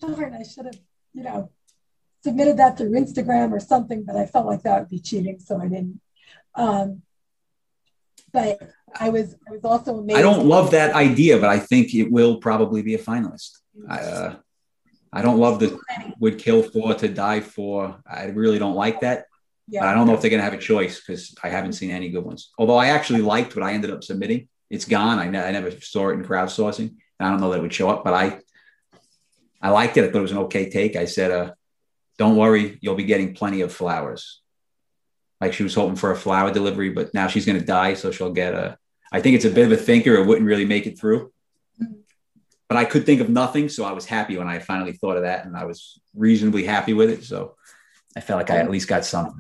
darn, 0.02 0.34
I 0.34 0.44
should 0.44 0.66
have, 0.66 0.80
you 1.14 1.24
know, 1.24 1.52
submitted 2.24 2.58
that 2.58 2.78
through 2.78 2.92
Instagram 2.92 3.52
or 3.52 3.60
something, 3.60 4.04
but 4.04 4.16
I 4.16 4.26
felt 4.26 4.46
like 4.46 4.64
that 4.64 4.80
would 4.80 4.90
be 4.90 5.00
cheating, 5.00 5.40
so 5.40 5.62
I 5.62 5.68
didn't. 5.68 6.02
Um, 6.56 7.04
but 8.32 8.60
I 9.00 9.10
was, 9.10 9.36
I 9.48 9.52
was 9.52 9.64
also 9.64 10.00
amazed. 10.00 10.20
I 10.20 10.22
don't 10.22 10.46
love 10.46 10.72
that 10.72 10.94
idea, 10.96 11.40
but 11.40 11.50
I 11.50 11.60
think 11.60 11.94
it 11.94 12.12
will 12.12 12.38
probably 12.38 12.82
be 12.82 12.96
a 12.96 13.00
finalist. 13.00 13.58
I, 13.88 14.00
uh, 14.00 14.36
I 15.12 15.22
don't 15.22 15.40
love 15.40 15.60
the 15.60 15.80
would 16.20 16.38
kill 16.38 16.64
for 16.64 16.94
to 16.94 17.08
die 17.08 17.42
for. 17.42 18.00
I 18.06 18.26
really 18.26 18.60
don't 18.60 18.76
like 18.76 19.02
that. 19.02 19.26
Yeah. 19.68 19.82
But 19.82 19.90
I 19.90 19.94
don't 19.94 20.08
know 20.08 20.14
if 20.14 20.22
they're 20.22 20.30
going 20.30 20.42
to 20.42 20.50
have 20.50 20.54
a 20.54 20.58
choice 20.58 21.00
because 21.00 21.36
I 21.44 21.50
haven't 21.50 21.74
seen 21.74 21.92
any 21.92 22.10
good 22.10 22.24
ones. 22.24 22.52
Although 22.58 22.78
I 22.78 22.88
actually 22.88 23.22
liked 23.22 23.56
what 23.56 23.64
I 23.64 23.74
ended 23.74 23.92
up 23.92 24.04
submitting. 24.04 24.48
It's 24.70 24.86
gone. 24.86 25.20
I, 25.20 25.30
ne- 25.30 25.44
I 25.44 25.52
never 25.52 25.72
saw 25.72 26.10
it 26.10 26.14
in 26.14 26.24
crowdsourcing. 26.24 26.96
I 27.20 27.30
don't 27.30 27.42
know 27.42 27.52
that 27.52 27.60
it 27.60 27.62
would 27.62 27.74
show 27.74 27.90
up, 27.90 28.04
but 28.04 28.14
I 28.14 28.40
I 29.62 29.72
liked 29.72 29.98
it. 29.98 30.06
I 30.06 30.08
thought 30.08 30.20
it 30.20 30.22
was 30.22 30.32
an 30.32 30.38
okay 30.40 30.70
take. 30.70 30.96
I 30.96 31.06
said, 31.06 31.32
uh, 31.32 31.52
"Don't 32.18 32.38
worry, 32.38 32.78
you'll 32.82 32.96
be 32.96 33.04
getting 33.04 33.34
plenty 33.34 33.62
of 33.62 33.74
flowers." 33.74 34.42
Like 35.42 35.54
she 35.54 35.64
was 35.64 35.76
hoping 35.76 35.98
for 35.98 36.12
a 36.12 36.16
flower 36.16 36.52
delivery, 36.52 36.92
but 36.92 37.14
now 37.14 37.28
she's 37.28 37.46
going 37.46 37.60
to 37.60 37.66
die, 37.66 37.96
so 37.96 38.12
she'll 38.12 38.32
get 38.32 38.54
a. 38.54 38.78
I 39.12 39.22
think 39.22 39.36
it's 39.36 39.46
a 39.46 39.50
bit 39.50 39.66
of 39.66 39.72
a 39.72 39.78
thinker. 39.78 40.14
It 40.16 40.26
wouldn't 40.26 40.48
really 40.48 40.66
make 40.66 40.86
it 40.88 41.00
through. 41.00 41.32
Mm-hmm. 41.82 41.94
But 42.68 42.78
I 42.78 42.86
could 42.86 43.06
think 43.06 43.22
of 43.22 43.30
nothing, 43.30 43.70
so 43.70 43.84
I 43.86 43.92
was 43.94 44.06
happy 44.06 44.38
when 44.38 44.48
I 44.48 44.60
finally 44.60 44.94
thought 44.94 45.18
of 45.18 45.24
that, 45.24 45.46
and 45.46 45.58
I 45.58 45.66
was 45.66 46.00
reasonably 46.16 46.64
happy 46.66 46.94
with 46.94 47.10
it. 47.10 47.24
So 47.24 47.56
I 48.16 48.22
felt 48.22 48.38
like 48.38 48.50
I 48.52 48.58
at 48.58 48.70
least 48.70 48.88
got 48.88 49.06
something. 49.06 49.40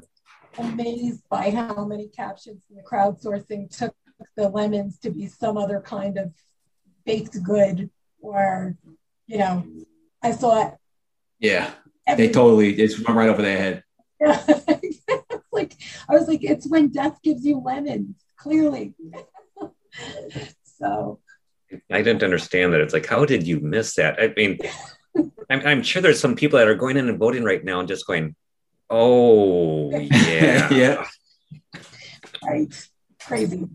amazed 0.57 1.21
by 1.29 1.51
how 1.51 1.85
many 1.85 2.07
captions 2.07 2.61
in 2.69 2.75
the 2.77 2.83
crowdsourcing 2.83 3.69
took 3.75 3.93
the 4.35 4.49
lemons 4.49 4.97
to 4.99 5.09
be 5.11 5.27
some 5.27 5.57
other 5.57 5.79
kind 5.79 6.17
of 6.17 6.33
baked 7.05 7.41
good 7.43 7.89
or 8.21 8.75
you 9.27 9.37
know 9.37 9.65
i 10.21 10.31
saw 10.31 10.67
it 10.67 10.73
Yeah, 11.39 11.71
every- 12.05 12.27
they 12.27 12.33
totally 12.33 12.73
it's 12.73 12.99
went 12.99 13.15
right 13.17 13.29
over 13.29 13.41
their 13.41 13.57
head. 13.57 13.83
It's 14.21 15.45
like 15.53 15.73
i 16.09 16.13
was 16.13 16.27
like 16.27 16.43
it's 16.43 16.67
when 16.67 16.89
death 16.89 17.17
gives 17.23 17.45
you 17.45 17.59
lemons 17.59 18.15
clearly 18.37 18.93
so 20.63 21.19
I 21.91 22.01
didn't 22.01 22.23
understand 22.23 22.73
that. 22.73 22.81
It's 22.81 22.93
like, 22.93 23.05
how 23.05 23.25
did 23.25 23.45
you 23.45 23.59
miss 23.59 23.95
that? 23.95 24.19
I 24.19 24.33
mean, 24.35 24.59
I'm, 25.49 25.65
I'm 25.65 25.83
sure 25.83 26.01
there's 26.01 26.19
some 26.19 26.35
people 26.35 26.59
that 26.59 26.67
are 26.67 26.75
going 26.75 26.97
in 26.97 27.09
and 27.09 27.19
voting 27.19 27.43
right 27.43 27.63
now 27.63 27.79
and 27.79 27.87
just 27.87 28.07
going, 28.07 28.35
oh, 28.89 29.91
yeah. 29.97 30.69
Yeah. 30.71 31.05
right 32.43 32.89
crazy 33.19 33.67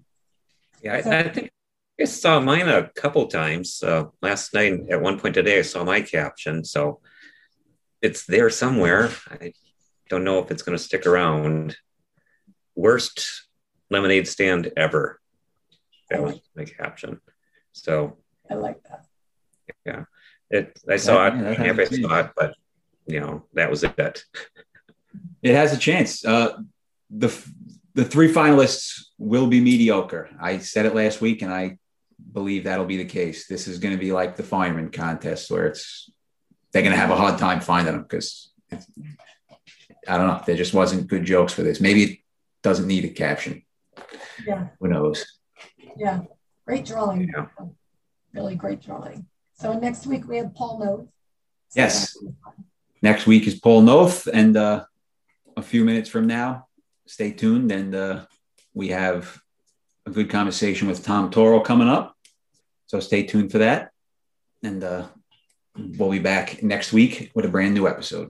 Yeah, 0.83 0.95
I, 1.05 1.19
I 1.19 1.29
think 1.29 1.51
I 2.01 2.05
saw 2.05 2.41
mine 2.41 2.69
a 2.69 2.89
couple 2.97 3.27
times. 3.29 3.83
Uh, 3.83 4.07
last 4.21 4.53
night, 4.55 4.81
at 4.91 5.01
one 5.01 5.19
point 5.21 5.35
today, 5.35 5.59
I 5.59 5.63
saw 5.63 5.85
my 5.85 6.01
caption. 6.01 6.65
So 6.65 7.01
it's 8.03 8.27
there 8.27 8.51
somewhere. 8.51 9.11
I 9.31 9.53
don't 10.09 10.25
know 10.25 10.41
if 10.41 10.51
it's 10.51 10.63
going 10.63 10.77
to 10.77 10.83
stick 10.83 11.07
around. 11.07 11.77
Worst 12.75 13.47
lemonade 13.91 14.27
stand 14.27 14.73
ever. 14.77 15.21
That 16.11 16.23
was 16.23 16.41
my 16.57 16.65
caption. 16.65 17.21
So 17.73 18.19
i 18.51 18.55
like 18.55 18.81
that 18.85 19.05
Yeah. 19.87 20.05
it, 20.51 20.79
I 20.89 20.97
saw 20.97 21.27
Yeah, 21.27 21.43
that 21.43 21.53
it, 21.53 21.59
has 21.59 21.67
half 21.67 21.79
I 21.79 21.83
a 21.83 21.87
chance. 21.89 22.01
saw 22.03 22.21
it, 22.21 22.31
but 22.37 22.55
you 23.07 23.21
know, 23.21 23.45
that 23.55 23.71
was 23.71 23.85
it. 23.85 24.25
It 25.43 25.55
has 25.55 25.73
a 25.73 25.79
chance. 25.79 26.25
Uh, 26.25 26.59
the 27.11 27.29
the 27.95 28.05
three 28.05 28.33
finalists 28.33 29.05
will 29.19 29.47
be 29.47 29.61
mediocre. 29.61 30.29
I 30.41 30.59
said 30.59 30.85
it 30.87 30.95
last 30.95 31.21
week, 31.21 31.43
and 31.43 31.53
I 31.53 31.79
believe 32.33 32.65
that'll 32.65 32.87
be 32.87 32.97
the 32.97 33.05
case. 33.05 33.47
This 33.47 33.69
is 33.69 33.79
going 33.79 33.95
to 33.95 34.01
be 34.01 34.11
like 34.13 34.37
the 34.37 34.43
fireman 34.43 34.91
contest 34.91 35.51
where 35.51 35.67
it's 35.67 36.11
they're 36.73 36.83
going 36.83 36.95
to 36.95 36.99
have 37.01 37.11
a 37.11 37.17
hard 37.17 37.39
time 37.39 37.61
finding 37.61 37.93
them 37.95 38.03
because 38.03 38.53
I 40.09 40.17
don't 40.17 40.27
know. 40.27 40.43
There 40.47 40.57
just 40.57 40.75
wasn't 40.75 41.07
good 41.09 41.25
jokes 41.25 41.53
for 41.53 41.63
this. 41.63 41.81
Maybe 41.81 42.03
it 42.05 42.19
doesn't 42.63 42.87
need 42.89 43.05
a 43.05 43.11
caption. 43.11 43.63
Yeah. 44.47 44.69
Who 44.81 44.89
knows? 44.89 45.25
Yeah. 45.97 46.21
Great 46.67 46.85
drawing. 46.85 47.29
Yeah. 47.29 47.47
Really 48.33 48.57
great 48.57 48.81
drawing. 48.83 49.27
So 49.55 49.79
next 49.79 50.07
week 50.07 50.27
we 50.27 50.39
have 50.39 50.55
Paul 50.55 50.79
Noth. 50.79 51.07
So 51.69 51.81
Yes. 51.81 52.15
that'll 52.15 52.29
be 52.29 52.35
fun. 52.45 52.65
Next 53.03 53.27
week 53.27 53.47
is 53.47 53.61
Paul 53.61 53.83
Noth, 53.83 54.27
and 54.33 54.57
uh, 54.57 54.85
a 55.57 55.63
few 55.63 55.85
minutes 55.85 56.09
from 56.09 56.27
now, 56.27 56.67
stay 57.07 57.31
tuned, 57.33 57.71
and 57.71 57.95
uh, 57.95 58.25
we 58.73 58.89
have 58.89 59.39
a 60.07 60.11
good 60.11 60.31
conversation 60.31 60.89
with 60.89 61.05
Tom 61.05 61.31
Toro 61.31 61.61
coming 61.61 61.89
up. 61.89 62.17
So 62.87 63.01
stay 63.01 63.25
tuned 63.25 63.53
for 63.53 63.59
that, 63.59 63.91
and 64.63 64.83
uh, 64.83 65.07
we'll 65.77 66.11
be 66.11 66.19
back 66.19 66.63
next 66.63 66.93
week 66.93 67.31
with 67.35 67.45
a 67.45 67.49
brand 67.49 67.75
new 67.75 67.87
episode. 67.87 68.29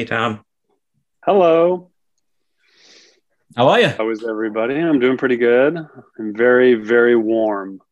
Hey, 0.00 0.06
Tom. 0.06 0.42
Hello. 1.26 1.90
How 3.54 3.68
are 3.68 3.80
you? 3.80 3.88
How 3.88 4.08
is 4.08 4.24
everybody? 4.26 4.76
I'm 4.76 4.98
doing 4.98 5.18
pretty 5.18 5.36
good. 5.36 5.76
I'm 6.18 6.34
very, 6.34 6.72
very 6.76 7.16
warm. 7.16 7.82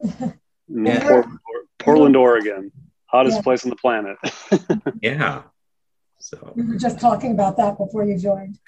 Yeah. 0.68 1.06
Port- 1.06 1.26
Portland, 1.78 2.16
Oregon. 2.16 2.72
Hottest 3.04 3.36
Yeah. 3.36 3.42
place 3.42 3.64
on 3.64 3.68
the 3.68 3.76
planet. 3.76 4.16
Yeah. 5.02 5.42
So 6.18 6.54
We 6.56 6.62
were 6.62 6.76
just 6.76 6.98
talking 6.98 7.32
about 7.32 7.58
that 7.58 7.76
before 7.76 8.04
you 8.06 8.16
joined. 8.18 8.58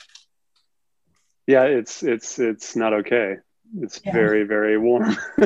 yeah, 1.47 1.63
it's 1.65 2.03
it's 2.03 2.39
it's 2.39 2.77
not 2.77 2.93
okay. 2.93 3.37
It's 3.81 4.01
Yeah. 4.05 4.13
very, 4.13 4.45
very 4.45 4.77
warm. 4.79 5.17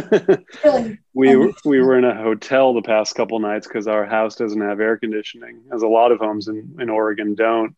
Really, 0.65 0.99
we 1.15 1.31
Um, 1.31 1.39
were- 1.41 1.53
we 1.65 1.81
were 1.81 1.97
in 1.99 2.05
a 2.05 2.15
hotel 2.15 2.75
the 2.75 2.83
past 2.83 3.15
couple 3.15 3.39
nights 3.39 3.67
because 3.69 3.87
our 3.87 4.05
house 4.05 4.35
doesn't 4.37 4.61
have 4.61 4.81
air 4.81 4.97
conditioning, 4.97 5.62
as 5.73 5.83
a 5.83 5.87
lot 5.89 6.11
of 6.12 6.19
homes 6.19 6.49
in, 6.49 6.77
in 6.81 6.91
Oregon 6.91 7.35
don't. 7.35 7.77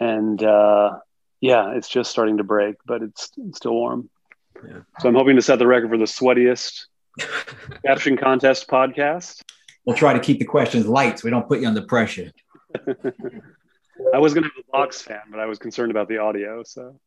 And 0.00 0.42
uh, 0.42 0.98
yeah, 1.40 1.72
it's 1.76 1.88
just 1.88 2.10
starting 2.10 2.38
to 2.38 2.44
break, 2.44 2.76
but 2.86 3.02
it's, 3.02 3.30
it's 3.36 3.58
still 3.58 3.74
warm. 3.74 4.08
Yeah. 4.66 4.80
So 5.00 5.08
I'm 5.08 5.14
hoping 5.14 5.36
to 5.36 5.42
set 5.42 5.58
the 5.58 5.66
record 5.66 5.90
for 5.90 5.98
the 5.98 6.04
sweatiest 6.04 6.86
caption 7.86 8.16
contest 8.16 8.68
podcast. 8.68 9.42
We'll 9.84 9.96
try 9.96 10.12
to 10.12 10.20
keep 10.20 10.38
the 10.38 10.44
questions 10.44 10.86
light 10.86 11.18
so 11.18 11.26
we 11.26 11.30
don't 11.30 11.46
put 11.48 11.60
you 11.60 11.66
under 11.68 11.82
pressure. 11.82 12.30
I 14.14 14.18
was 14.18 14.34
going 14.34 14.44
to 14.44 14.50
have 14.54 14.64
a 14.66 14.70
box 14.70 15.02
fan, 15.02 15.20
but 15.30 15.40
I 15.40 15.46
was 15.46 15.58
concerned 15.58 15.90
about 15.90 16.08
the 16.08 16.18
audio, 16.18 16.62
so 16.64 16.98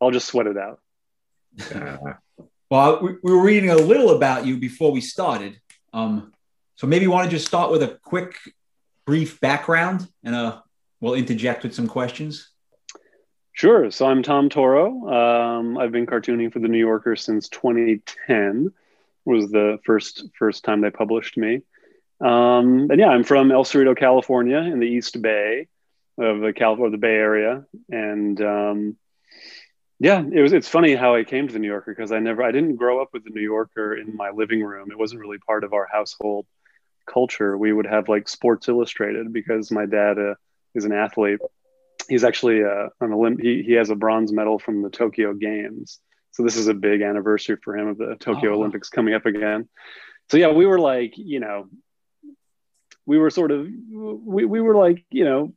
I'll 0.00 0.10
just 0.10 0.26
sweat 0.28 0.46
it 0.46 0.56
out. 0.56 0.80
Uh, 1.74 1.96
Well, 2.70 3.02
we, 3.02 3.16
we 3.22 3.32
were 3.32 3.42
reading 3.42 3.70
a 3.70 3.76
little 3.76 4.10
about 4.10 4.46
you 4.46 4.56
before 4.56 4.92
we 4.92 5.00
started. 5.00 5.60
Um, 5.92 6.32
so 6.76 6.86
maybe 6.86 7.04
you 7.04 7.10
want 7.10 7.28
to 7.28 7.36
just 7.36 7.46
start 7.46 7.72
with 7.72 7.82
a 7.82 7.98
quick, 8.04 8.36
brief 9.04 9.40
background, 9.40 10.08
and 10.22 10.34
uh, 10.34 10.60
we'll 11.00 11.14
interject 11.14 11.64
with 11.64 11.74
some 11.74 11.88
questions. 11.88 12.48
Sure. 13.52 13.90
So 13.90 14.06
I'm 14.06 14.22
Tom 14.22 14.48
Toro. 14.48 15.08
Um, 15.12 15.76
I've 15.76 15.92
been 15.92 16.06
cartooning 16.06 16.52
for 16.52 16.60
the 16.60 16.68
New 16.68 16.78
Yorker 16.78 17.16
since 17.16 17.48
2010. 17.48 18.72
Was 19.24 19.50
the 19.50 19.78
first 19.84 20.24
first 20.38 20.64
time 20.64 20.80
they 20.80 20.90
published 20.90 21.36
me. 21.36 21.62
Um, 22.20 22.88
and 22.90 22.98
yeah, 22.98 23.08
I'm 23.08 23.24
from 23.24 23.50
El 23.50 23.64
Cerrito, 23.64 23.96
California, 23.96 24.58
in 24.58 24.78
the 24.78 24.86
East 24.86 25.20
Bay 25.20 25.68
of 26.18 26.40
the 26.40 26.52
Cal 26.52 26.78
or 26.78 26.88
the 26.88 26.96
Bay 26.96 27.16
Area. 27.16 27.64
And 27.90 28.40
um, 28.40 28.96
yeah, 30.00 30.24
it 30.32 30.40
was. 30.40 30.52
It's 30.52 30.68
funny 30.68 30.96
how 30.96 31.14
I 31.14 31.22
came 31.22 31.46
to 31.46 31.52
the 31.52 31.60
New 31.60 31.68
Yorker 31.68 31.94
because 31.94 32.10
I 32.10 32.18
never, 32.18 32.42
I 32.42 32.50
didn't 32.50 32.76
grow 32.76 33.00
up 33.00 33.10
with 33.12 33.22
the 33.22 33.30
New 33.30 33.42
Yorker 33.42 33.94
in 33.94 34.16
my 34.16 34.30
living 34.30 34.62
room. 34.62 34.90
It 34.90 34.98
wasn't 34.98 35.20
really 35.20 35.38
part 35.38 35.62
of 35.62 35.72
our 35.72 35.86
household 35.92 36.46
culture. 37.06 37.56
We 37.56 37.72
would 37.72 37.86
have 37.86 38.08
like 38.08 38.28
Sports 38.28 38.68
Illustrated 38.68 39.32
because 39.32 39.70
my 39.70 39.86
dad 39.86 40.18
uh, 40.18 40.34
is 40.74 40.84
an 40.84 40.92
athlete 40.92 41.40
he's 42.10 42.24
actually 42.24 42.62
uh, 42.62 42.88
an 43.00 43.10
Olymp- 43.10 43.40
he, 43.40 43.62
he 43.62 43.72
has 43.74 43.88
a 43.88 43.94
bronze 43.94 44.32
medal 44.32 44.58
from 44.58 44.82
the 44.82 44.90
Tokyo 44.90 45.32
Games. 45.32 46.00
So 46.32 46.42
this 46.42 46.56
is 46.56 46.66
a 46.68 46.74
big 46.74 47.02
anniversary 47.02 47.56
for 47.62 47.76
him 47.76 47.88
of 47.88 47.98
the 47.98 48.16
Tokyo 48.18 48.50
Oh. 48.50 48.54
Olympics 48.56 48.90
coming 48.90 49.14
up 49.14 49.26
again. 49.26 49.68
So 50.30 50.36
yeah, 50.36 50.48
we 50.48 50.66
were 50.66 50.78
like, 50.78 51.14
you 51.16 51.40
know, 51.40 51.68
we 53.06 53.18
were 53.18 53.30
sort 53.30 53.50
of 53.50 53.66
we, 53.90 54.44
we 54.44 54.60
were 54.60 54.74
like, 54.76 55.04
you 55.10 55.24
know, 55.24 55.54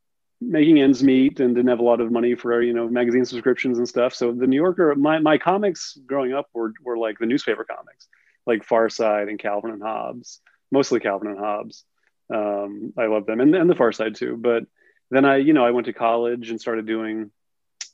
making 0.50 0.80
ends 0.80 1.04
meet 1.04 1.40
and 1.40 1.56
didn't 1.56 1.70
have 1.70 1.80
a 1.80 1.84
lot 1.84 2.02
of 2.02 2.12
money 2.12 2.36
for 2.36 2.62
you 2.62 2.74
know 2.74 2.88
magazine 2.88 3.26
subscriptions 3.26 3.78
and 3.78 3.88
stuff. 3.88 4.14
So 4.14 4.32
the 4.32 4.48
New 4.48 4.58
Yorker, 4.58 4.96
my 4.96 5.20
my 5.20 5.38
comics 5.38 5.98
growing 6.06 6.34
up 6.34 6.48
were 6.54 6.74
were 6.84 6.98
like 6.98 7.20
the 7.20 7.26
newspaper 7.26 7.64
comics, 7.64 8.08
like 8.46 8.64
Far 8.64 8.90
Side 8.90 9.30
and 9.30 9.40
Calvin 9.40 9.72
and 9.72 9.82
Hobbes, 9.82 10.40
mostly 10.72 11.00
Calvin 11.00 11.30
and 11.30 11.40
Hobbes. 11.40 11.86
Um, 12.34 12.94
I 12.98 13.06
love 13.08 13.26
them 13.26 13.42
and, 13.42 13.54
and 13.56 13.70
the 13.70 13.76
Far 13.76 13.92
Side 13.92 14.16
too. 14.16 14.38
But 14.38 14.64
then 15.12 15.26
I, 15.26 15.38
you 15.38 15.54
know, 15.54 15.66
I 15.66 15.72
went 15.72 15.86
to 15.86 15.94
college 15.94 16.50
and 16.50 16.60
started 16.60 16.86
doing 16.86 17.32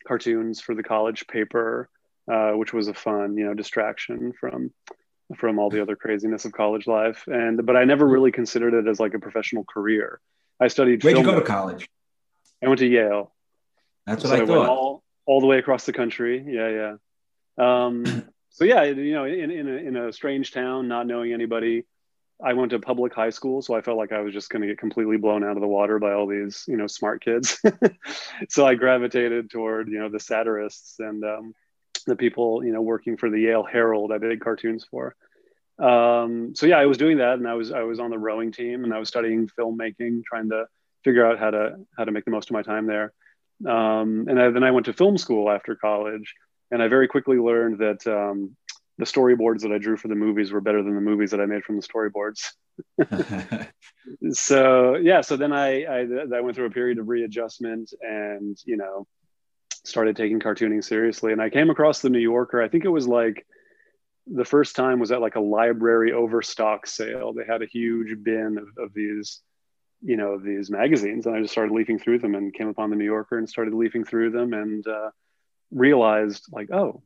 cartoons 0.08 0.62
for 0.62 0.76
the 0.76 0.84
college 0.84 1.28
paper, 1.28 1.90
uh, 2.32 2.52
which 2.52 2.74
was 2.74 2.88
a 2.88 2.94
fun, 2.94 3.38
you 3.38 3.46
know, 3.46 3.54
distraction 3.54 4.34
from 4.40 4.72
from 5.38 5.60
all 5.60 5.70
the 5.70 5.82
other 5.82 5.96
craziness 5.96 6.46
of 6.46 6.52
college 6.54 6.88
life. 6.88 7.26
And 7.28 7.66
but 7.66 7.76
I 7.76 7.84
never 7.84 8.08
really 8.08 8.32
considered 8.32 8.74
it 8.74 8.90
as 8.90 9.00
like 9.00 9.14
a 9.14 9.20
professional 9.20 9.64
career. 9.66 10.20
I 10.60 10.68
studied. 10.68 11.04
Where'd 11.04 11.18
you 11.18 11.24
go 11.24 11.36
to 11.36 11.46
college? 11.46 11.90
I 12.64 12.68
went 12.68 12.80
to 12.80 12.88
Yale. 12.88 13.34
That's 14.06 14.24
So 14.24 14.30
what 14.30 14.40
I 14.40 14.44
went 14.44 14.50
thought. 14.50 14.70
all 14.70 15.04
all 15.26 15.42
the 15.42 15.48
way 15.48 15.60
across 15.60 15.86
the 15.86 15.94
country. 15.94 16.44
Yeah, 16.48 16.70
yeah. 16.70 16.96
Um, 17.86 18.06
so 18.50 18.64
yeah, 18.66 18.84
you 18.84 19.14
know, 19.14 19.26
in 19.26 19.52
in 19.52 19.68
a, 19.68 19.78
in 19.78 19.96
a 19.96 20.14
strange 20.14 20.52
town, 20.52 20.88
not 20.88 21.08
knowing 21.08 21.34
anybody. 21.34 21.86
I 22.42 22.54
went 22.54 22.70
to 22.72 22.80
public 22.80 23.14
high 23.14 23.32
school, 23.32 23.62
so 23.62 23.74
I 23.74 23.82
felt 23.82 23.98
like 23.98 24.14
I 24.14 24.22
was 24.22 24.34
just 24.34 24.50
going 24.50 24.62
to 24.62 24.68
get 24.70 24.78
completely 24.78 25.18
blown 25.18 25.44
out 25.44 25.58
of 25.58 25.62
the 25.62 25.68
water 25.68 26.00
by 26.00 26.14
all 26.14 26.26
these, 26.26 26.64
you 26.70 26.78
know, 26.78 26.88
smart 26.88 27.22
kids. 27.22 27.62
so 28.50 28.66
I 28.66 28.76
gravitated 28.76 29.50
toward, 29.52 29.90
you 29.90 30.00
know, 30.00 30.08
the 30.08 30.22
satirists 30.22 31.02
and 31.02 31.22
um, 31.26 31.54
the 32.08 32.16
people, 32.16 32.64
you 32.64 32.72
know, 32.72 32.82
working 32.82 33.18
for 33.18 33.30
the 33.30 33.42
Yale 33.42 33.66
Herald. 33.66 34.14
I 34.14 34.20
did 34.20 34.40
cartoons 34.40 34.86
for. 34.90 35.18
Um, 35.80 36.56
so 36.56 36.66
yeah, 36.66 36.78
I 36.78 36.86
was 36.86 36.98
doing 36.98 37.18
that, 37.18 37.34
and 37.40 37.48
I 37.48 37.56
was 37.56 37.74
I 37.74 37.82
was 37.82 38.00
on 38.00 38.10
the 38.10 38.18
rowing 38.18 38.54
team, 38.54 38.86
and 38.86 38.94
I 38.94 39.00
was 39.00 39.10
studying 39.10 39.50
filmmaking, 39.60 40.24
trying 40.24 40.50
to 40.52 40.66
figure 41.04 41.26
out 41.26 41.40
how 41.40 41.52
to 41.52 41.78
how 41.98 42.06
to 42.06 42.12
make 42.12 42.26
the 42.26 42.32
most 42.32 42.50
of 42.50 42.54
my 42.54 42.62
time 42.62 42.86
there. 42.86 43.14
Um, 43.68 44.26
and 44.30 44.40
I, 44.40 44.50
then 44.52 44.64
I 44.64 44.72
went 44.72 44.86
to 44.86 44.94
film 44.94 45.18
school 45.18 45.50
after 45.50 45.76
college, 45.76 46.34
and 46.72 46.82
I 46.82 46.88
very 46.88 47.08
quickly 47.08 47.38
learned 47.38 47.80
that 47.80 48.08
um, 48.08 48.56
the 48.98 49.06
storyboards 49.06 49.62
that 49.62 49.72
I 49.72 49.78
drew 49.78 49.98
for 49.98 50.08
the 50.08 50.16
movies 50.16 50.52
were 50.52 50.62
better 50.62 50.82
than 50.82 50.96
the 50.96 51.02
movies 51.02 51.32
that 51.32 51.42
I 51.42 51.46
made 51.46 51.64
from 51.64 51.78
the 51.78 51.88
storyboards. 51.88 52.52
So 54.32 54.96
yeah, 54.96 55.22
so 55.22 55.38
then 55.38 55.54
I, 55.54 55.84
I 55.84 56.00
I 56.36 56.42
went 56.42 56.56
through 56.56 56.66
a 56.66 56.72
period 56.72 56.98
of 56.98 57.08
readjustment, 57.08 57.94
and 58.02 58.58
you 58.66 58.78
know, 58.78 59.06
started 59.86 60.16
taking 60.16 60.40
cartooning 60.40 60.84
seriously. 60.84 61.32
And 61.32 61.42
I 61.42 61.50
came 61.50 61.70
across 61.70 62.02
the 62.02 62.10
New 62.10 62.20
Yorker. 62.20 62.62
I 62.62 62.70
think 62.70 62.86
it 62.86 62.90
was 62.90 63.08
like 63.08 63.46
the 64.28 64.46
first 64.46 64.76
time 64.76 65.00
was 65.00 65.12
at 65.12 65.22
like 65.22 65.36
a 65.36 65.42
library 65.42 66.12
overstock 66.12 66.88
sale. 66.88 67.34
They 67.34 67.46
had 67.46 67.62
a 67.62 67.68
huge 67.68 68.24
bin 68.24 68.58
of, 68.58 68.84
of 68.84 68.94
these 68.94 69.42
you 70.02 70.18
know 70.18 70.38
these 70.38 70.70
magazines 70.70 71.26
and 71.26 71.36
i 71.36 71.42
just 71.42 71.52
started 71.52 71.74
leafing 71.74 72.00
through 72.00 72.20
them 72.20 72.36
and 72.36 72.54
came 72.54 72.70
upon 72.70 72.90
the 72.90 72.96
new 72.96 73.06
yorker 73.06 73.38
and 73.38 73.50
started 73.50 73.74
leafing 73.74 74.06
through 74.06 74.32
them 74.32 74.54
and 74.54 74.88
uh, 74.88 75.10
realized 75.72 76.46
like 76.52 76.72
oh 76.72 77.02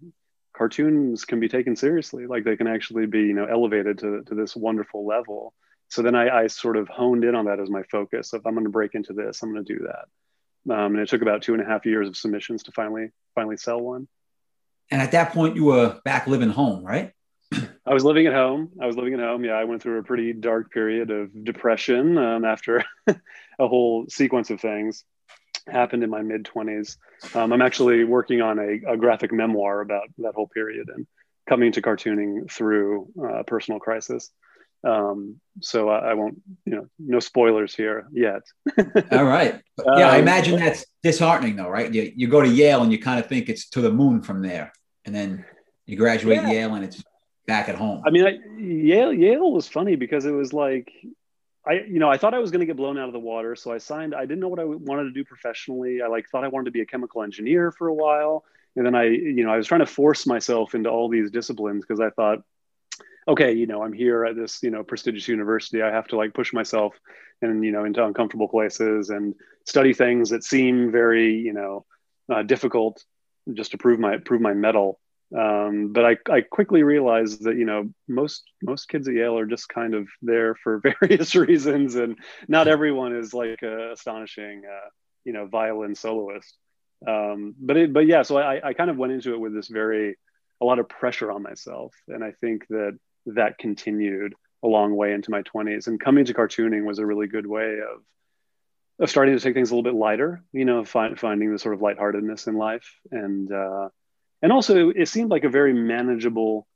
cartoons 0.54 1.26
can 1.26 1.40
be 1.40 1.50
taken 1.50 1.76
seriously. 1.76 2.28
Like 2.28 2.44
they 2.44 2.56
can 2.56 2.68
actually 2.68 3.08
be 3.08 3.22
you 3.22 3.34
know 3.34 3.46
elevated 3.46 4.00
to, 4.00 4.24
to 4.24 4.36
this 4.36 4.56
wonderful 4.56 5.06
level. 5.06 5.54
So 5.90 6.02
then 6.02 6.16
I, 6.16 6.44
I 6.44 6.48
sort 6.48 6.78
of 6.78 6.88
honed 6.88 7.24
in 7.24 7.36
on 7.36 7.46
that 7.46 7.60
as 7.60 7.70
my 7.70 7.84
focus 7.84 8.34
of 8.34 8.42
i'm 8.46 8.54
going 8.54 8.64
to 8.64 8.72
break 8.72 8.96
into 8.96 9.14
this 9.14 9.44
i'm 9.44 9.52
going 9.54 9.66
to 9.66 9.74
do 9.78 9.86
that. 9.86 10.74
Um, 10.74 10.94
and 10.94 11.00
it 11.00 11.10
took 11.10 11.22
about 11.22 11.42
two 11.42 11.54
and 11.54 11.62
a 11.62 11.66
half 11.66 11.86
years 11.86 12.08
of 12.08 12.16
submissions 12.16 12.64
to 12.64 12.72
finally 12.72 13.10
finally 13.36 13.58
sell 13.58 13.82
one. 13.82 14.08
And 14.92 15.02
at 15.02 15.12
that 15.12 15.34
point, 15.34 15.56
you 15.56 15.66
were 15.66 16.00
back 16.06 16.28
living 16.28 16.50
home, 16.50 16.84
right? 16.84 17.14
I 17.86 17.94
was 17.94 18.04
living 18.06 18.28
at 18.28 18.34
home. 18.34 18.70
I 18.82 18.86
was 18.86 18.96
living 18.96 19.14
at 19.14 19.20
home. 19.20 19.44
Yeah, 19.44 19.54
I 19.54 19.66
went 19.66 19.82
through 19.82 20.00
a 20.00 20.04
pretty 20.04 20.34
dark 20.34 20.72
period 20.72 21.12
of 21.12 21.44
depression 21.44 22.18
um, 22.18 22.46
after 22.46 22.84
a 23.08 23.68
whole 23.68 24.06
sequence 24.10 24.50
of 24.50 24.62
things 24.62 25.04
happened 25.68 26.04
in 26.04 26.10
my 26.10 26.22
mid 26.22 26.44
20s. 26.44 26.98
Um, 27.36 27.54
I'm 27.54 27.62
actually 27.62 28.04
working 28.04 28.42
on 28.42 28.60
a, 28.60 28.94
a, 28.94 28.98
graphic 28.98 29.32
memoir 29.32 29.82
about 29.82 30.04
that 30.18 30.36
whole 30.36 30.48
period 30.48 30.90
and 30.94 31.08
coming 31.48 31.72
to 31.74 31.82
cartooning 31.82 32.50
through 32.52 33.08
uh, 33.24 33.44
personal 33.44 33.80
crisis. 33.80 34.30
Um, 34.86 35.40
so 35.62 35.90
I, 35.90 36.12
I, 36.12 36.14
won't, 36.14 36.42
you 36.66 36.76
know, 36.76 36.88
no 37.00 37.20
spoilers 37.22 37.74
here 37.74 38.08
yet. 38.12 38.42
All 39.12 39.24
right. 39.24 39.62
Yeah, 39.86 40.10
I 40.10 40.18
imagine 40.18 40.60
that's 40.60 40.86
disheartening, 41.02 41.56
though, 41.56 41.70
right? 41.70 41.94
You, 41.94 42.12
you 42.16 42.28
go 42.28 42.42
to 42.42 42.50
Yale 42.50 42.84
and 42.84 42.92
you 42.92 43.00
kind 43.00 43.20
of 43.20 43.28
think 43.28 43.48
it's 43.48 43.70
to 43.70 43.82
the 43.82 43.92
moon 43.92 44.22
from 44.22 44.42
there, 44.42 44.74
and 45.06 45.16
then 45.16 45.46
you 45.86 45.96
graduate 45.96 46.42
yeah. 46.42 46.52
Yale 46.52 46.76
and 46.76 46.84
it's 46.84 47.02
back 47.46 47.70
at 47.70 47.76
home. 47.76 48.04
I 48.06 48.10
mean, 48.10 48.26
I, 48.26 48.40
Yale 48.58 49.14
Yale 49.14 49.52
was 49.52 49.68
funny 49.68 49.96
because 49.96 50.26
it 50.26 50.32
was 50.32 50.54
like 50.54 50.92
I, 51.66 51.74
you 51.88 52.00
know, 52.00 52.10
I 52.10 52.18
thought 52.18 52.34
I 52.34 52.40
was 52.40 52.52
going 52.52 52.60
to 52.60 52.66
get 52.66 52.76
blown 52.76 52.98
out 52.98 53.08
of 53.08 53.14
the 53.14 53.20
water, 53.20 53.56
so 53.56 53.72
I 53.72 53.78
signed. 53.78 54.14
I 54.14 54.22
didn't 54.22 54.42
know 54.42 54.50
what 54.50 54.60
I 54.60 54.66
wanted 54.66 55.04
to 55.04 55.12
do 55.12 55.24
professionally. 55.24 56.02
I 56.02 56.08
like 56.08 56.30
thought 56.30 56.44
I 56.44 56.50
wanted 56.50 56.66
to 56.66 56.72
be 56.72 56.82
a 56.82 56.86
chemical 56.86 57.24
engineer 57.24 57.72
for 57.72 57.88
a 57.88 57.94
while, 57.94 58.44
and 58.76 58.86
then 58.86 58.96
I, 58.96 59.06
you 59.06 59.46
know, 59.46 59.52
I 59.52 59.58
was 59.58 59.68
trying 59.68 59.80
to 59.80 59.86
force 59.86 60.28
myself 60.28 60.76
into 60.76 60.90
all 60.90 61.08
these 61.08 61.32
disciplines 61.32 61.86
because 61.86 62.02
I 62.02 62.10
thought, 62.10 62.40
okay, 63.28 63.54
you 63.54 63.66
know, 63.66 63.82
I'm 63.82 63.94
here 63.94 64.26
at 64.26 64.36
this, 64.36 64.62
you 64.62 64.72
know, 64.72 64.84
prestigious 64.84 65.30
university. 65.30 65.82
I 65.82 65.92
have 65.92 66.08
to 66.08 66.18
like 66.18 66.34
push 66.34 66.52
myself 66.52 67.00
and 67.42 67.64
you 67.64 67.72
know 67.72 67.86
into 67.86 68.04
uncomfortable 68.04 68.50
places 68.50 69.10
and 69.10 69.34
study 69.66 69.94
things 69.94 70.32
that 70.32 70.44
seem 70.44 70.92
very, 70.92 71.38
you 71.38 71.54
know, 71.54 71.86
uh, 72.30 72.44
difficult 72.44 73.06
just 73.54 73.72
to 73.72 73.78
prove 73.78 74.00
my 74.00 74.18
prove 74.18 74.42
my 74.42 74.54
mettle 74.54 75.00
um, 75.38 75.94
but 75.94 76.06
I, 76.06 76.18
I 76.32 76.42
quickly 76.42 76.84
realized 76.84 77.44
that 77.44 77.58
you 77.58 77.66
know 77.66 77.90
most 78.08 78.44
most 78.62 78.88
kids 78.88 79.08
at 79.08 79.16
Yale 79.16 79.38
are 79.38 79.46
just 79.46 79.68
kind 79.68 79.96
of 79.96 80.08
there 80.22 80.56
for 80.56 80.82
various 81.02 81.36
reasons, 81.36 81.96
and 81.96 82.18
not 82.48 82.68
everyone 82.68 83.16
is 83.16 83.34
like 83.34 83.62
a 83.64 83.94
astonishing 83.94 84.64
uh, 84.66 84.90
you 85.26 85.34
know 85.34 85.48
violin 85.48 85.96
soloist. 85.96 86.56
Um, 87.08 87.56
but 87.60 87.78
it, 87.78 87.94
but 87.94 88.06
yeah, 88.06 88.22
so 88.22 88.38
I, 88.38 88.70
I 88.70 88.74
kind 88.74 88.90
of 88.90 88.98
went 88.98 89.14
into 89.14 89.34
it 89.34 89.40
with 89.40 89.54
this 89.54 89.68
very 89.68 90.16
a 90.62 90.66
lot 90.66 90.80
of 90.80 90.88
pressure 90.88 91.32
on 91.32 91.42
myself, 91.42 91.94
and 92.08 92.24
I 92.24 92.32
think 92.40 92.68
that 92.70 92.98
that 93.26 93.58
continued 93.58 94.36
a 94.64 94.68
long 94.68 94.96
way 94.96 95.14
into 95.14 95.32
my 95.32 95.42
20s. 95.42 95.88
And 95.88 96.00
coming 96.00 96.26
to 96.26 96.34
cartooning 96.34 96.86
was 96.86 97.00
a 97.00 97.06
really 97.06 97.28
good 97.28 97.48
way 97.48 97.80
of 97.80 98.02
of 99.00 99.10
starting 99.10 99.36
to 99.36 99.42
take 99.42 99.56
things 99.56 99.72
a 99.72 99.76
little 99.76 99.92
bit 99.92 99.98
lighter, 99.98 100.44
you 100.54 100.66
know, 100.66 100.86
find, 100.86 101.20
finding 101.20 101.52
the 101.52 101.58
sort 101.58 101.74
of 101.74 101.82
lightheartedness 101.82 102.46
in 102.46 102.56
life 102.56 102.88
and. 103.10 103.52
Uh, 103.52 103.90
and 104.44 104.52
also 104.52 104.90
it 104.90 105.08
seemed 105.08 105.32
like 105.32 105.46
a 105.46 105.50
very 105.50 105.74
manageable 105.74 106.68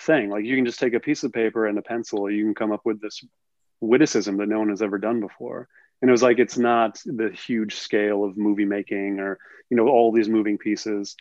thing. 0.00 0.28
Like 0.28 0.44
you 0.44 0.56
can 0.56 0.66
just 0.66 0.80
take 0.80 0.92
a 0.92 1.00
piece 1.00 1.22
of 1.22 1.32
paper 1.32 1.66
and 1.66 1.78
a 1.78 1.82
pencil 1.82 2.28
you 2.28 2.44
can 2.44 2.54
come 2.54 2.72
up 2.72 2.82
with 2.84 3.00
this 3.00 3.24
witticism 3.80 4.36
that 4.38 4.48
no 4.48 4.58
one 4.58 4.70
has 4.70 4.82
ever 4.82 4.98
done 4.98 5.20
before. 5.20 5.68
And 6.02 6.08
it 6.08 6.12
was 6.12 6.22
like 6.22 6.40
it's 6.40 6.58
not 6.58 7.00
the 7.06 7.30
huge 7.30 7.76
scale 7.76 8.24
of 8.24 8.36
movie 8.36 8.64
making 8.64 9.20
or 9.20 9.38
you 9.70 9.76
know 9.76 9.86
all 9.86 10.10
these 10.10 10.28
moving 10.28 10.58
pieces 10.58 11.14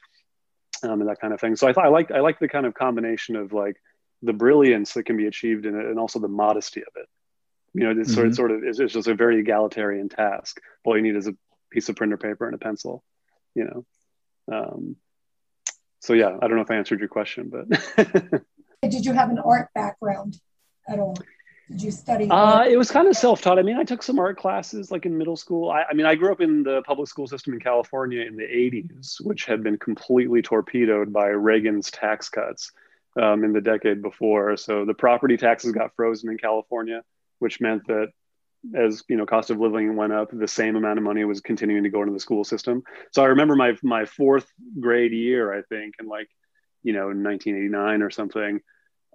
um, 0.83 1.01
and 1.01 1.09
that 1.09 1.21
kind 1.21 1.33
of 1.33 1.39
thing. 1.39 1.55
So 1.55 1.67
i 1.67 1.73
thought 1.73 1.85
i 1.85 1.89
like 1.89 2.11
i 2.11 2.19
like 2.19 2.39
the 2.39 2.49
kind 2.49 2.65
of 2.65 2.73
combination 2.73 3.35
of 3.35 3.53
like 3.53 3.77
the 4.23 4.33
brilliance 4.33 4.93
that 4.93 5.03
can 5.03 5.17
be 5.17 5.27
achieved 5.27 5.67
in 5.67 5.79
it 5.79 5.85
and 5.85 5.99
also 5.99 6.19
the 6.19 6.27
modesty 6.27 6.81
of 6.81 6.93
it. 6.95 7.07
You 7.75 7.83
know 7.83 7.91
it's 7.91 8.09
mm-hmm. 8.09 8.15
sort, 8.15 8.27
of, 8.27 8.35
sort 8.35 8.51
of 8.51 8.63
it's, 8.63 8.79
it's 8.79 8.93
just 8.93 9.07
a 9.07 9.13
very 9.13 9.39
egalitarian 9.39 10.09
task. 10.09 10.59
All 10.83 10.97
you 10.97 11.03
need 11.03 11.15
is 11.15 11.27
a 11.27 11.35
piece 11.69 11.89
of 11.89 11.95
printer 11.95 12.17
paper 12.17 12.47
and 12.47 12.55
a 12.55 12.57
pencil 12.57 13.03
you 13.53 13.65
know 13.65 13.85
um, 14.51 14.95
so 16.01 16.13
yeah, 16.13 16.35
I 16.41 16.47
don't 16.47 16.55
know 16.55 16.63
if 16.63 16.71
I 16.71 16.75
answered 16.75 16.99
your 16.99 17.09
question, 17.09 17.49
but 17.49 18.43
did 18.81 19.05
you 19.05 19.13
have 19.13 19.29
an 19.29 19.39
art 19.39 19.69
background 19.73 20.39
at 20.89 20.99
all? 20.99 21.15
Did 21.69 21.83
you 21.83 21.91
study? 21.91 22.27
Uh, 22.29 22.65
it 22.65 22.75
was 22.75 22.91
kind 22.91 23.07
of 23.07 23.15
self-taught. 23.15 23.57
I 23.57 23.61
mean, 23.61 23.77
I 23.77 23.83
took 23.83 24.03
some 24.03 24.19
art 24.19 24.37
classes 24.37 24.91
like 24.91 25.05
in 25.05 25.17
middle 25.17 25.37
school. 25.37 25.69
I, 25.69 25.83
I, 25.89 25.93
mean, 25.93 26.05
I 26.05 26.15
grew 26.15 26.31
up 26.31 26.41
in 26.41 26.63
the 26.63 26.81
public 26.81 27.07
school 27.07 27.27
system 27.27 27.53
in 27.53 27.59
California 27.61 28.25
in 28.25 28.35
the 28.35 28.43
80s, 28.43 29.23
which 29.23 29.45
had 29.45 29.63
been 29.63 29.77
completely 29.77 30.41
torpedoed 30.41 31.13
by 31.13 31.27
Reagan's 31.27 31.89
tax 31.89 32.27
cuts 32.27 32.71
um, 33.15 33.45
in 33.45 33.53
the 33.53 33.61
decade 33.61 34.01
before. 34.01 34.57
So 34.57 34.83
the 34.83 34.93
property 34.93 35.37
taxes 35.37 35.71
got 35.71 35.95
frozen 35.95 36.29
in 36.29 36.37
California, 36.37 37.03
which 37.39 37.61
meant 37.61 37.87
that 37.87 38.07
as 38.75 39.03
you 39.07 39.17
know 39.17 39.25
cost 39.25 39.49
of 39.49 39.59
living 39.59 39.95
went 39.95 40.13
up 40.13 40.29
the 40.31 40.47
same 40.47 40.75
amount 40.75 40.97
of 40.97 41.03
money 41.03 41.23
was 41.25 41.41
continuing 41.41 41.83
to 41.83 41.89
go 41.89 42.01
into 42.01 42.13
the 42.13 42.19
school 42.19 42.43
system. 42.43 42.83
So 43.11 43.23
i 43.23 43.27
remember 43.27 43.55
my 43.55 43.75
my 43.83 44.05
fourth 44.05 44.47
grade 44.79 45.11
year 45.11 45.53
i 45.53 45.61
think 45.63 45.95
in 45.99 46.07
like 46.07 46.29
you 46.83 46.93
know 46.93 47.07
1989 47.07 48.01
or 48.01 48.09
something 48.09 48.61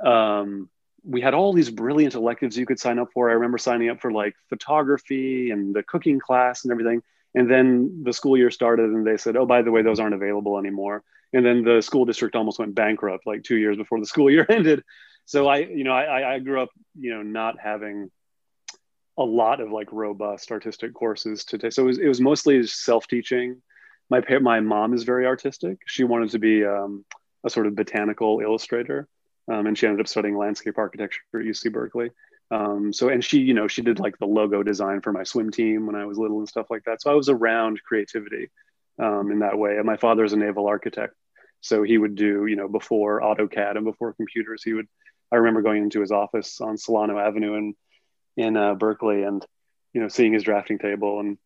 um, 0.04 0.68
we 1.06 1.20
had 1.20 1.34
all 1.34 1.52
these 1.52 1.70
brilliant 1.70 2.14
electives 2.14 2.58
you 2.58 2.66
could 2.66 2.80
sign 2.80 2.98
up 2.98 3.08
for. 3.14 3.30
I 3.30 3.34
remember 3.34 3.58
signing 3.58 3.88
up 3.90 4.00
for 4.00 4.10
like 4.10 4.34
photography 4.48 5.50
and 5.50 5.74
the 5.74 5.82
cooking 5.82 6.18
class 6.18 6.64
and 6.64 6.72
everything. 6.72 7.02
And 7.34 7.50
then 7.50 8.02
the 8.02 8.12
school 8.12 8.36
year 8.36 8.50
started 8.50 8.90
and 8.90 9.06
they 9.06 9.16
said 9.16 9.36
oh 9.36 9.46
by 9.46 9.62
the 9.62 9.70
way 9.70 9.82
those 9.82 10.00
aren't 10.00 10.14
available 10.14 10.58
anymore. 10.58 11.04
And 11.32 11.44
then 11.44 11.62
the 11.62 11.80
school 11.80 12.04
district 12.04 12.34
almost 12.34 12.58
went 12.58 12.74
bankrupt 12.74 13.26
like 13.26 13.44
two 13.44 13.56
years 13.56 13.76
before 13.76 14.00
the 14.00 14.06
school 14.06 14.30
year 14.36 14.46
ended. 14.48 14.82
So 15.26 15.46
i 15.46 15.58
you 15.58 15.84
know 15.84 15.92
i 15.92 16.34
i 16.34 16.38
grew 16.40 16.60
up 16.60 16.70
you 16.98 17.14
know 17.14 17.22
not 17.22 17.56
having 17.60 18.10
a 19.18 19.24
lot 19.24 19.60
of 19.60 19.70
like 19.70 19.88
robust 19.92 20.50
artistic 20.50 20.94
courses 20.94 21.44
to 21.46 21.58
take. 21.58 21.72
So 21.72 21.84
it 21.84 21.86
was, 21.86 21.98
it 21.98 22.08
was 22.08 22.20
mostly 22.20 22.66
self-teaching. 22.66 23.60
My 24.10 24.22
my 24.40 24.60
mom 24.60 24.94
is 24.94 25.02
very 25.02 25.26
artistic. 25.26 25.78
She 25.86 26.04
wanted 26.04 26.30
to 26.30 26.38
be 26.38 26.64
um, 26.64 27.04
a 27.44 27.50
sort 27.50 27.66
of 27.66 27.74
botanical 27.74 28.40
illustrator, 28.40 29.08
um, 29.50 29.66
and 29.66 29.76
she 29.76 29.86
ended 29.86 30.00
up 30.00 30.08
studying 30.08 30.36
landscape 30.36 30.78
architecture 30.78 31.20
at 31.34 31.40
UC 31.40 31.72
Berkeley. 31.72 32.10
Um, 32.50 32.92
so 32.92 33.08
and 33.08 33.24
she, 33.24 33.40
you 33.40 33.54
know, 33.54 33.66
she 33.66 33.82
did 33.82 33.98
like 33.98 34.18
the 34.18 34.26
logo 34.26 34.62
design 34.62 35.00
for 35.00 35.12
my 35.12 35.24
swim 35.24 35.50
team 35.50 35.86
when 35.86 35.96
I 35.96 36.04
was 36.04 36.18
little 36.18 36.38
and 36.38 36.48
stuff 36.48 36.66
like 36.70 36.84
that. 36.84 37.02
So 37.02 37.10
I 37.10 37.14
was 37.14 37.28
around 37.28 37.82
creativity 37.82 38.50
um, 39.00 39.32
in 39.32 39.40
that 39.40 39.58
way. 39.58 39.76
And 39.76 39.84
my 39.84 39.96
father 39.96 40.24
is 40.24 40.32
a 40.32 40.36
naval 40.36 40.68
architect, 40.68 41.14
so 41.60 41.82
he 41.82 41.98
would 41.98 42.14
do, 42.14 42.46
you 42.46 42.54
know, 42.54 42.68
before 42.68 43.20
AutoCAD 43.20 43.76
and 43.76 43.84
before 43.84 44.12
computers, 44.12 44.62
he 44.62 44.74
would. 44.74 44.86
I 45.32 45.36
remember 45.36 45.62
going 45.62 45.82
into 45.82 46.00
his 46.00 46.12
office 46.12 46.60
on 46.60 46.78
Solano 46.78 47.18
Avenue 47.18 47.54
and 47.54 47.74
in 48.36 48.56
uh, 48.56 48.74
Berkeley 48.74 49.22
and 49.22 49.44
you 49.92 50.00
know 50.00 50.08
seeing 50.08 50.32
his 50.32 50.42
drafting 50.42 50.78
table 50.78 51.20
and 51.20 51.38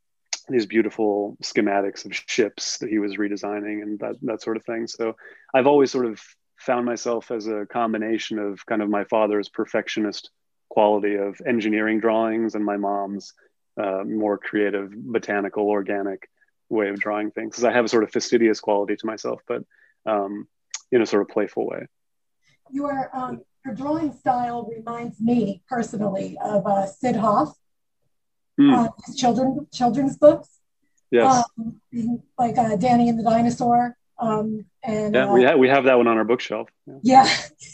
these 0.48 0.66
beautiful 0.66 1.36
schematics 1.42 2.04
of 2.04 2.14
ships 2.14 2.78
that 2.78 2.90
he 2.90 2.98
was 2.98 3.16
redesigning 3.16 3.82
and 3.82 3.98
that 4.00 4.16
that 4.22 4.42
sort 4.42 4.56
of 4.56 4.64
thing. 4.64 4.86
So 4.86 5.16
I've 5.54 5.66
always 5.66 5.90
sort 5.90 6.06
of 6.06 6.20
found 6.60 6.84
myself 6.84 7.30
as 7.30 7.46
a 7.46 7.66
combination 7.66 8.38
of 8.38 8.64
kind 8.66 8.82
of 8.82 8.90
my 8.90 9.04
father's 9.04 9.48
perfectionist 9.48 10.30
quality 10.68 11.16
of 11.16 11.40
engineering 11.46 12.00
drawings 12.00 12.54
and 12.54 12.64
my 12.64 12.76
mom's 12.76 13.32
uh, 13.80 14.04
more 14.04 14.38
creative 14.38 14.92
botanical 14.94 15.68
organic 15.68 16.28
way 16.68 16.88
of 16.88 17.00
drawing 17.00 17.32
things 17.32 17.50
because 17.50 17.64
i 17.64 17.72
have 17.72 17.84
a 17.84 17.88
sort 17.88 18.04
of 18.04 18.12
fastidious 18.12 18.60
quality 18.60 18.94
to 18.94 19.06
myself 19.06 19.40
but 19.48 19.64
um, 20.06 20.46
in 20.92 21.02
a 21.02 21.06
sort 21.06 21.22
of 21.22 21.28
playful 21.28 21.66
way 21.66 21.86
your 22.70 23.10
um, 23.12 23.40
her 23.64 23.74
drawing 23.74 24.12
style 24.12 24.70
reminds 24.74 25.20
me 25.20 25.62
personally 25.68 26.38
of 26.42 26.66
uh, 26.66 26.86
Sid 26.86 27.16
Hoff, 27.16 27.54
mm. 28.58 28.74
uh, 28.74 28.90
his 29.06 29.16
children 29.16 29.66
children's 29.72 30.16
books. 30.16 30.48
Yes. 31.10 31.44
Um, 31.58 32.22
like 32.38 32.56
uh, 32.56 32.76
Danny 32.76 33.08
and 33.08 33.18
the 33.18 33.24
Dinosaur. 33.24 33.96
Um, 34.18 34.66
and 34.82 35.14
yeah, 35.14 35.32
we, 35.32 35.44
uh, 35.44 35.50
ha- 35.50 35.56
we 35.56 35.68
have 35.68 35.84
that 35.84 35.96
one 35.96 36.06
on 36.06 36.16
our 36.16 36.24
bookshelf. 36.24 36.68
Yeah. 37.02 37.28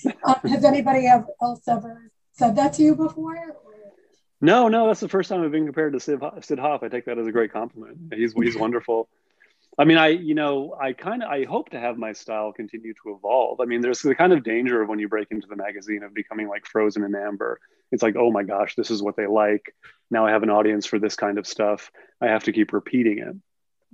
yeah. 0.04 0.12
um, 0.24 0.50
has 0.50 0.64
anybody 0.64 1.06
else 1.06 1.60
ever 1.68 2.10
said 2.32 2.56
that 2.56 2.72
to 2.74 2.82
you 2.82 2.94
before? 2.94 3.36
No, 4.40 4.68
no, 4.68 4.86
that's 4.86 5.00
the 5.00 5.08
first 5.08 5.28
time 5.30 5.42
I've 5.42 5.50
been 5.50 5.64
compared 5.64 5.94
to 5.94 6.00
Sid, 6.00 6.20
Sid 6.42 6.58
Hoff. 6.58 6.82
I 6.82 6.88
take 6.88 7.06
that 7.06 7.18
as 7.18 7.26
a 7.26 7.32
great 7.32 7.52
compliment. 7.52 8.12
He's 8.14 8.34
he's 8.34 8.56
wonderful. 8.56 9.08
I 9.78 9.84
mean, 9.84 9.98
I, 9.98 10.08
you 10.08 10.34
know, 10.34 10.74
I 10.80 10.94
kind 10.94 11.22
of, 11.22 11.28
I 11.28 11.44
hope 11.44 11.70
to 11.70 11.80
have 11.80 11.98
my 11.98 12.14
style 12.14 12.52
continue 12.52 12.94
to 12.94 13.14
evolve. 13.14 13.60
I 13.60 13.66
mean, 13.66 13.82
there's 13.82 14.00
the 14.00 14.14
kind 14.14 14.32
of 14.32 14.42
danger 14.42 14.80
of 14.80 14.88
when 14.88 14.98
you 14.98 15.08
break 15.08 15.28
into 15.30 15.46
the 15.46 15.56
magazine 15.56 16.02
of 16.02 16.14
becoming 16.14 16.48
like 16.48 16.66
frozen 16.66 17.04
in 17.04 17.14
amber. 17.14 17.60
It's 17.92 18.02
like, 18.02 18.16
oh 18.16 18.30
my 18.30 18.42
gosh, 18.42 18.74
this 18.74 18.90
is 18.90 19.02
what 19.02 19.16
they 19.16 19.26
like. 19.26 19.74
Now 20.10 20.26
I 20.26 20.30
have 20.30 20.42
an 20.42 20.50
audience 20.50 20.86
for 20.86 20.98
this 20.98 21.14
kind 21.14 21.38
of 21.38 21.46
stuff. 21.46 21.90
I 22.22 22.28
have 22.28 22.44
to 22.44 22.52
keep 22.52 22.72
repeating 22.72 23.18
it. 23.18 23.36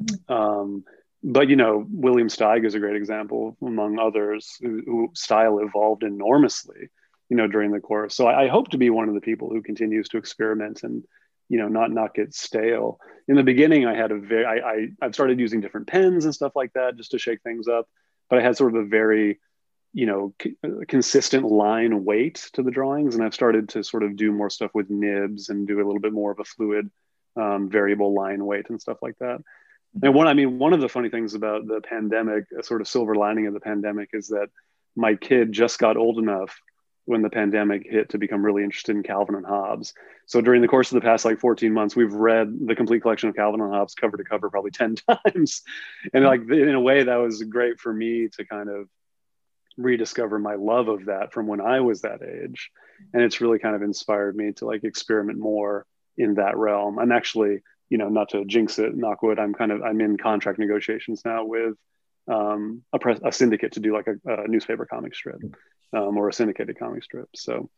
Mm-hmm. 0.03 0.33
Um, 0.33 0.85
but 1.25 1.49
you 1.49 1.57
know, 1.57 1.85
William 1.91 2.29
Steig 2.29 2.65
is 2.65 2.75
a 2.75 2.81
great 2.81 2.97
example, 2.97 3.57
among 3.61 3.99
others, 3.99 4.57
who, 4.61 4.83
who 4.87 5.11
style 5.15 5.59
evolved 5.59 6.05
enormously, 6.05 6.91
you 7.29 7.37
know, 7.37 7.49
during 7.49 7.73
the 7.73 7.81
course. 7.81 8.15
So 8.15 8.27
I, 8.27 8.45
I 8.45 8.49
hope 8.49 8.69
to 8.69 8.79
be 8.79 8.91
one 8.91 9.09
of 9.09 9.15
the 9.15 9.21
people 9.21 9.51
who 9.51 9.63
continues 9.63 10.09
to 10.11 10.19
experiment 10.19 10.85
and 10.85 11.05
you 11.53 11.59
know 11.59 11.69
not 11.69 11.91
not 11.91 12.15
get 12.15 12.35
stale. 12.35 12.99
In 13.29 13.37
the 13.37 13.43
beginning 13.43 13.87
i 13.87 13.95
had 13.95 14.11
a 14.11 14.19
very 14.19 14.45
I, 14.45 14.55
I 14.73 14.89
i've 15.03 15.15
started 15.15 15.39
using 15.39 15.61
different 15.61 15.87
pens 15.87 16.25
and 16.25 16.35
stuff 16.35 16.53
like 16.57 16.73
that 16.73 16.97
just 16.97 17.13
to 17.13 17.19
shake 17.19 17.43
things 17.43 17.69
up 17.69 17.87
but 18.29 18.39
i 18.39 18.43
had 18.43 18.57
sort 18.57 18.75
of 18.75 18.83
a 18.83 18.89
very 18.89 19.39
you 19.93 20.07
know 20.07 20.35
c- 20.43 20.57
consistent 20.89 21.45
line 21.45 22.05
weight 22.05 22.49
to 22.55 22.63
the 22.63 22.71
drawings 22.71 23.15
and 23.15 23.23
i've 23.23 23.35
started 23.35 23.69
to 23.71 23.85
sort 23.85 24.03
of 24.03 24.17
do 24.17 24.33
more 24.33 24.51
stuff 24.51 24.71
with 24.75 24.91
nibs 24.91 25.51
and 25.51 25.69
do 25.69 25.77
a 25.77 25.87
little 25.87 26.01
bit 26.01 26.13
more 26.13 26.33
of 26.33 26.41
a 26.41 26.45
fluid 26.45 26.91
um, 27.37 27.71
variable 27.71 28.13
line 28.13 28.45
weight 28.45 28.69
and 28.69 28.81
stuff 28.81 28.99
like 29.01 29.17
that. 29.19 29.41
And 30.03 30.15
one 30.15 30.27
i 30.27 30.35
mean 30.35 30.59
one 30.59 30.73
of 30.73 30.81
the 30.81 30.89
funny 30.89 31.11
things 31.11 31.35
about 31.35 31.67
the 31.67 31.83
pandemic 31.83 32.45
a 32.59 32.63
sort 32.63 32.81
of 32.81 32.89
silver 32.89 33.15
lining 33.15 33.47
of 33.47 33.55
the 33.55 33.61
pandemic 33.61 34.11
is 34.15 34.29
that 34.29 34.49
my 34.97 35.15
kid 35.15 35.53
just 35.53 35.79
got 35.79 35.99
old 35.99 36.19
enough 36.19 36.59
when 37.05 37.23
the 37.23 37.31
pandemic 37.31 37.87
hit 37.89 38.11
to 38.11 38.19
become 38.19 38.45
really 38.45 38.63
interested 38.63 38.95
in 38.95 39.03
Calvin 39.03 39.35
and 39.35 39.47
Hobbes. 39.47 39.93
So 40.27 40.41
during 40.41 40.63
the 40.63 40.69
course 40.69 40.93
of 40.93 40.95
the 40.97 41.07
past 41.07 41.25
like 41.25 41.41
14 41.41 41.73
months, 41.73 41.97
we've 41.97 42.13
read 42.13 42.55
the 42.67 42.77
complete 42.77 43.03
collection 43.03 43.29
of 43.29 43.35
Calvin 43.35 43.61
and 43.61 43.73
Hobbes 43.73 43.95
cover 43.95 44.17
to 44.17 44.25
cover 44.25 44.51
probably 44.51 44.71
10 44.73 44.97
times. 44.97 45.63
And 46.13 46.25
like 46.25 46.43
in 46.43 46.75
a 46.75 46.81
way 46.81 47.03
that 47.03 47.17
was 47.17 47.43
great 47.43 47.81
for 47.81 47.93
me 47.93 48.29
to 48.37 48.45
kind 48.45 48.69
of 48.69 48.89
rediscover 49.77 50.39
my 50.39 50.55
love 50.55 50.89
of 50.89 51.07
that 51.07 51.33
from 51.33 51.47
when 51.47 51.61
I 51.61 51.81
was 51.81 52.03
that 52.03 52.23
age. 52.23 52.71
And 53.13 53.23
it's 53.23 53.41
really 53.41 53.59
kind 53.59 53.75
of 53.75 53.83
inspired 53.83 54.37
me 54.37 54.53
to 54.53 54.67
like 54.67 54.85
experiment 54.85 55.39
more 55.39 55.87
in 56.17 56.35
that 56.35 56.57
realm. 56.57 56.99
I'm 56.99 57.13
actually, 57.13 57.63
you 57.89 57.99
know, 57.99 58.09
not 58.09 58.31
to 58.31 58.45
jinx 58.45 58.79
it, 58.79 58.97
knockwood, 58.97 59.39
I'm 59.41 59.55
kind 59.55 59.73
of 59.73 59.83
I'm 59.83 60.01
in 60.01 60.17
contract 60.19 60.59
negotiations 60.59 61.23
now 61.25 61.45
with 61.45 61.75
um, 62.29 62.83
a, 62.93 62.99
press, 62.99 63.19
a 63.25 63.33
syndicate 63.33 63.73
to 63.73 63.81
do 63.81 63.93
like 63.93 64.07
a, 64.07 64.45
a 64.45 64.49
newspaper 64.49 64.87
comic 64.87 65.15
strip 65.15 65.41
um, 65.93 66.17
or 66.17 66.29
a 66.29 66.33
syndicated 66.33 66.79
comic 66.79 67.03
strip. 67.03 67.29
So, 67.35 67.71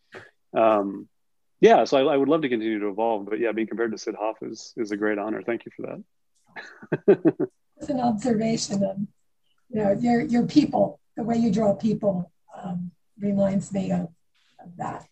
um, 0.57 1.09
yeah, 1.61 1.85
so 1.85 1.97
I, 1.97 2.15
I, 2.15 2.17
would 2.17 2.29
love 2.29 2.43
to 2.43 2.49
continue 2.49 2.81
to 2.81 2.89
evolve, 2.89 3.27
but 3.27 3.39
yeah, 3.39 3.53
being 3.53 3.67
compared 3.67 3.93
to 3.93 3.99
Sid 3.99 4.15
Hoff 4.19 4.37
is 4.43 4.73
is 4.77 4.91
a 4.91 4.97
great 4.97 5.19
honor. 5.19 5.43
Thank 5.43 5.63
you 5.65 5.73
for 5.75 6.03
that. 7.07 7.51
it's 7.79 7.89
an 7.89 8.01
observation 8.01 8.83
of 8.85 8.99
you 9.71 9.83
know 9.83 9.93
your 9.93 10.21
your 10.21 10.47
people, 10.47 11.01
the 11.17 11.23
way 11.23 11.37
you 11.37 11.51
draw 11.51 11.75
people 11.75 12.31
um, 12.63 12.91
reminds 13.19 13.73
me 13.73 13.93
of, 13.93 14.09
of 14.61 14.77
that. 14.77 15.07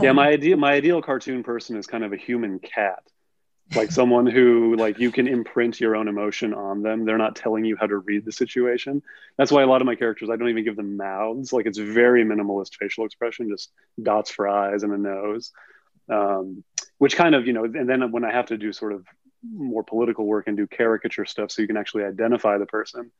yeah, 0.00 0.12
my 0.12 0.28
um, 0.28 0.34
ideal 0.34 0.56
my 0.56 0.72
ideal 0.72 1.02
cartoon 1.02 1.42
person 1.42 1.76
is 1.76 1.86
kind 1.86 2.04
of 2.04 2.12
a 2.12 2.16
human 2.16 2.58
cat 2.60 3.02
like 3.74 3.90
someone 3.90 4.26
who 4.26 4.76
like 4.76 4.98
you 4.98 5.10
can 5.10 5.26
imprint 5.26 5.80
your 5.80 5.96
own 5.96 6.08
emotion 6.08 6.54
on 6.54 6.82
them. 6.82 7.04
They're 7.04 7.18
not 7.18 7.36
telling 7.36 7.64
you 7.64 7.76
how 7.76 7.86
to 7.86 7.98
read 7.98 8.24
the 8.24 8.32
situation. 8.32 9.02
That's 9.36 9.50
why 9.50 9.62
a 9.62 9.66
lot 9.66 9.80
of 9.80 9.86
my 9.86 9.96
characters 9.96 10.30
i 10.30 10.36
don't 10.36 10.48
even 10.48 10.64
give 10.64 10.76
them 10.76 10.96
mouths. 10.96 11.52
Like 11.52 11.66
it's 11.66 11.78
very 11.78 12.24
minimalist 12.24 12.76
facial 12.76 13.04
expression 13.04 13.48
just 13.48 13.72
dots 14.00 14.30
for 14.30 14.48
eyes 14.48 14.82
and 14.82 14.92
a 14.92 14.98
nose. 14.98 15.52
Um, 16.08 16.62
which 16.98 17.16
kind 17.16 17.34
of 17.34 17.46
you 17.46 17.52
know 17.52 17.64
and 17.64 17.88
then 17.88 18.12
when 18.12 18.24
i 18.24 18.30
have 18.30 18.46
to 18.46 18.56
do 18.56 18.72
sort 18.72 18.92
of 18.92 19.04
more 19.42 19.82
political 19.82 20.24
work 20.24 20.46
and 20.46 20.56
do 20.56 20.66
caricature 20.66 21.24
stuff 21.24 21.50
so 21.50 21.60
you 21.60 21.68
can 21.68 21.76
actually 21.76 22.04
identify 22.04 22.58
the 22.58 22.66
person 22.66 23.10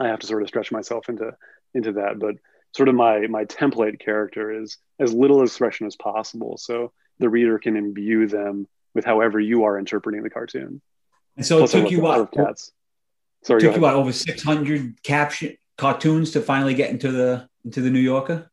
i 0.00 0.06
have 0.06 0.20
to 0.20 0.26
sort 0.26 0.40
of 0.42 0.48
stretch 0.48 0.70
myself 0.70 1.08
into 1.08 1.32
into 1.74 1.92
that. 1.92 2.18
But 2.18 2.36
sort 2.72 2.88
of 2.88 2.94
my 2.94 3.26
my 3.26 3.44
template 3.44 4.00
character 4.00 4.62
is 4.62 4.78
as 4.98 5.12
little 5.12 5.42
expression 5.42 5.86
as 5.86 5.96
possible 5.96 6.56
so 6.56 6.92
the 7.18 7.28
reader 7.28 7.58
can 7.58 7.76
imbue 7.76 8.26
them 8.26 8.66
with 8.94 9.04
however 9.04 9.40
you 9.40 9.64
are 9.64 9.78
interpreting 9.78 10.22
the 10.22 10.30
cartoon. 10.30 10.80
And 11.36 11.46
so 11.46 11.58
Plus 11.58 11.74
it 11.74 11.82
took 11.82 11.90
you 11.90 12.00
what? 12.00 12.32
Cats. 12.32 12.72
Sorry, 13.44 13.60
took 13.60 13.76
you 13.76 13.82
what 13.82 13.94
over 13.94 14.12
six 14.12 14.42
hundred 14.42 15.02
caption 15.02 15.56
cartoons 15.78 16.32
to 16.32 16.40
finally 16.40 16.74
get 16.74 16.90
into 16.90 17.10
the 17.10 17.48
into 17.64 17.80
the 17.80 17.90
New 17.90 18.00
Yorker. 18.00 18.50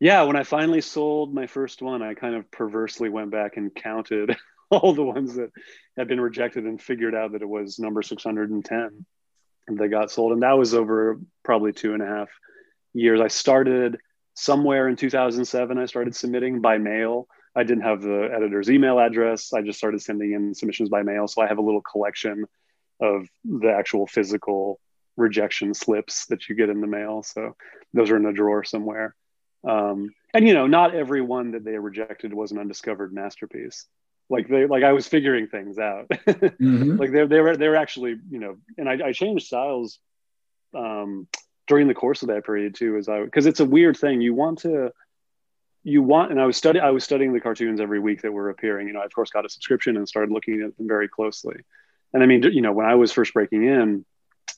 Yeah, 0.00 0.22
when 0.22 0.36
I 0.36 0.42
finally 0.42 0.80
sold 0.80 1.32
my 1.32 1.46
first 1.46 1.80
one, 1.82 2.02
I 2.02 2.14
kind 2.14 2.34
of 2.34 2.50
perversely 2.50 3.08
went 3.08 3.30
back 3.30 3.56
and 3.56 3.74
counted 3.74 4.36
all 4.70 4.92
the 4.92 5.02
ones 5.02 5.34
that 5.36 5.50
had 5.96 6.08
been 6.08 6.20
rejected 6.20 6.64
and 6.64 6.80
figured 6.80 7.14
out 7.14 7.32
that 7.32 7.42
it 7.42 7.48
was 7.48 7.78
number 7.78 8.02
610 8.02 9.06
that 9.68 9.88
got 9.88 10.10
sold. 10.10 10.32
And 10.32 10.42
that 10.42 10.58
was 10.58 10.74
over 10.74 11.18
probably 11.42 11.72
two 11.72 11.94
and 11.94 12.02
a 12.02 12.06
half 12.06 12.28
years. 12.92 13.20
I 13.20 13.28
started 13.28 13.98
somewhere 14.34 14.88
in 14.88 14.96
2007, 14.96 15.78
I 15.78 15.86
started 15.86 16.14
submitting 16.14 16.60
by 16.60 16.78
mail 16.78 17.28
I 17.56 17.62
didn't 17.62 17.84
have 17.84 18.02
the 18.02 18.30
editor's 18.34 18.70
email 18.70 18.98
address. 18.98 19.52
I 19.52 19.62
just 19.62 19.78
started 19.78 20.02
sending 20.02 20.32
in 20.32 20.54
submissions 20.54 20.88
by 20.88 21.02
mail. 21.02 21.28
So 21.28 21.42
I 21.42 21.46
have 21.46 21.58
a 21.58 21.62
little 21.62 21.82
collection 21.82 22.46
of 23.00 23.28
the 23.44 23.72
actual 23.72 24.06
physical 24.06 24.80
rejection 25.16 25.74
slips 25.74 26.26
that 26.26 26.48
you 26.48 26.54
get 26.54 26.68
in 26.68 26.80
the 26.80 26.86
mail. 26.86 27.22
So 27.22 27.56
those 27.92 28.10
are 28.10 28.16
in 28.16 28.26
a 28.26 28.32
drawer 28.32 28.64
somewhere. 28.64 29.14
Um, 29.66 30.14
and 30.34 30.46
you 30.46 30.54
know, 30.54 30.66
not 30.66 30.94
every 30.94 31.20
one 31.20 31.52
that 31.52 31.64
they 31.64 31.78
rejected 31.78 32.34
was 32.34 32.50
an 32.50 32.58
undiscovered 32.58 33.12
masterpiece. 33.12 33.86
Like 34.28 34.48
they, 34.48 34.66
like 34.66 34.82
I 34.82 34.92
was 34.92 35.06
figuring 35.06 35.46
things 35.46 35.78
out. 35.78 36.08
mm-hmm. 36.10 36.96
Like 36.96 37.12
they, 37.12 37.26
they 37.26 37.40
were, 37.40 37.56
they 37.56 37.68
were 37.68 37.76
actually, 37.76 38.16
you 38.30 38.40
know, 38.40 38.56
and 38.78 38.88
I, 38.88 39.08
I 39.08 39.12
changed 39.12 39.46
styles 39.46 39.98
um, 40.74 41.28
during 41.66 41.88
the 41.88 41.94
course 41.94 42.22
of 42.22 42.28
that 42.28 42.44
period 42.44 42.74
too. 42.74 42.96
As 42.96 43.08
I, 43.08 43.22
because 43.22 43.46
it's 43.46 43.60
a 43.60 43.64
weird 43.64 43.96
thing. 43.96 44.20
You 44.20 44.34
want 44.34 44.60
to 44.60 44.92
you 45.84 46.02
want 46.02 46.30
and 46.30 46.40
i 46.40 46.46
was 46.46 46.56
studying 46.56 46.84
i 46.84 46.90
was 46.90 47.04
studying 47.04 47.32
the 47.32 47.40
cartoons 47.40 47.80
every 47.80 48.00
week 48.00 48.22
that 48.22 48.32
were 48.32 48.50
appearing 48.50 48.88
you 48.88 48.94
know 48.94 49.00
i 49.00 49.04
of 49.04 49.12
course 49.12 49.30
got 49.30 49.44
a 49.44 49.48
subscription 49.48 49.96
and 49.96 50.08
started 50.08 50.32
looking 50.32 50.62
at 50.62 50.76
them 50.76 50.88
very 50.88 51.08
closely. 51.08 51.56
And 52.12 52.22
i 52.22 52.26
mean 52.26 52.42
you 52.42 52.62
know 52.62 52.72
when 52.72 52.86
i 52.86 52.94
was 52.94 53.12
first 53.12 53.34
breaking 53.34 53.64
in 53.64 54.04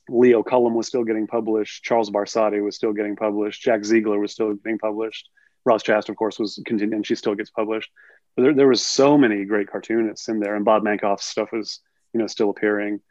leo 0.09 0.41
cullum 0.41 0.73
was 0.73 0.87
still 0.87 1.03
getting 1.03 1.27
published 1.27 1.83
charles 1.83 2.09
barsotti 2.09 2.63
was 2.63 2.75
still 2.75 2.93
getting 2.93 3.15
published 3.15 3.61
jack 3.61 3.83
ziegler 3.83 4.19
was 4.19 4.31
still 4.31 4.53
getting 4.53 4.79
published 4.79 5.29
roz 5.67 5.83
chast 5.83 6.09
of 6.09 6.15
course 6.15 6.39
was 6.39 6.59
continuing 6.65 6.97
and 6.97 7.05
she 7.05 7.13
still 7.13 7.35
gets 7.35 7.51
published. 7.51 7.91
But 8.35 8.43
there, 8.43 8.53
there 8.53 8.67
was 8.67 8.85
so 8.85 9.17
many 9.17 9.45
great 9.45 9.69
cartoonists 9.69 10.29
in 10.29 10.39
there 10.39 10.55
and 10.55 10.65
bob 10.65 10.83
mankoff's 10.83 11.25
stuff 11.25 11.51
was 11.51 11.81
you 12.13 12.19
know 12.19 12.27
still 12.27 12.49
appearing. 12.49 13.01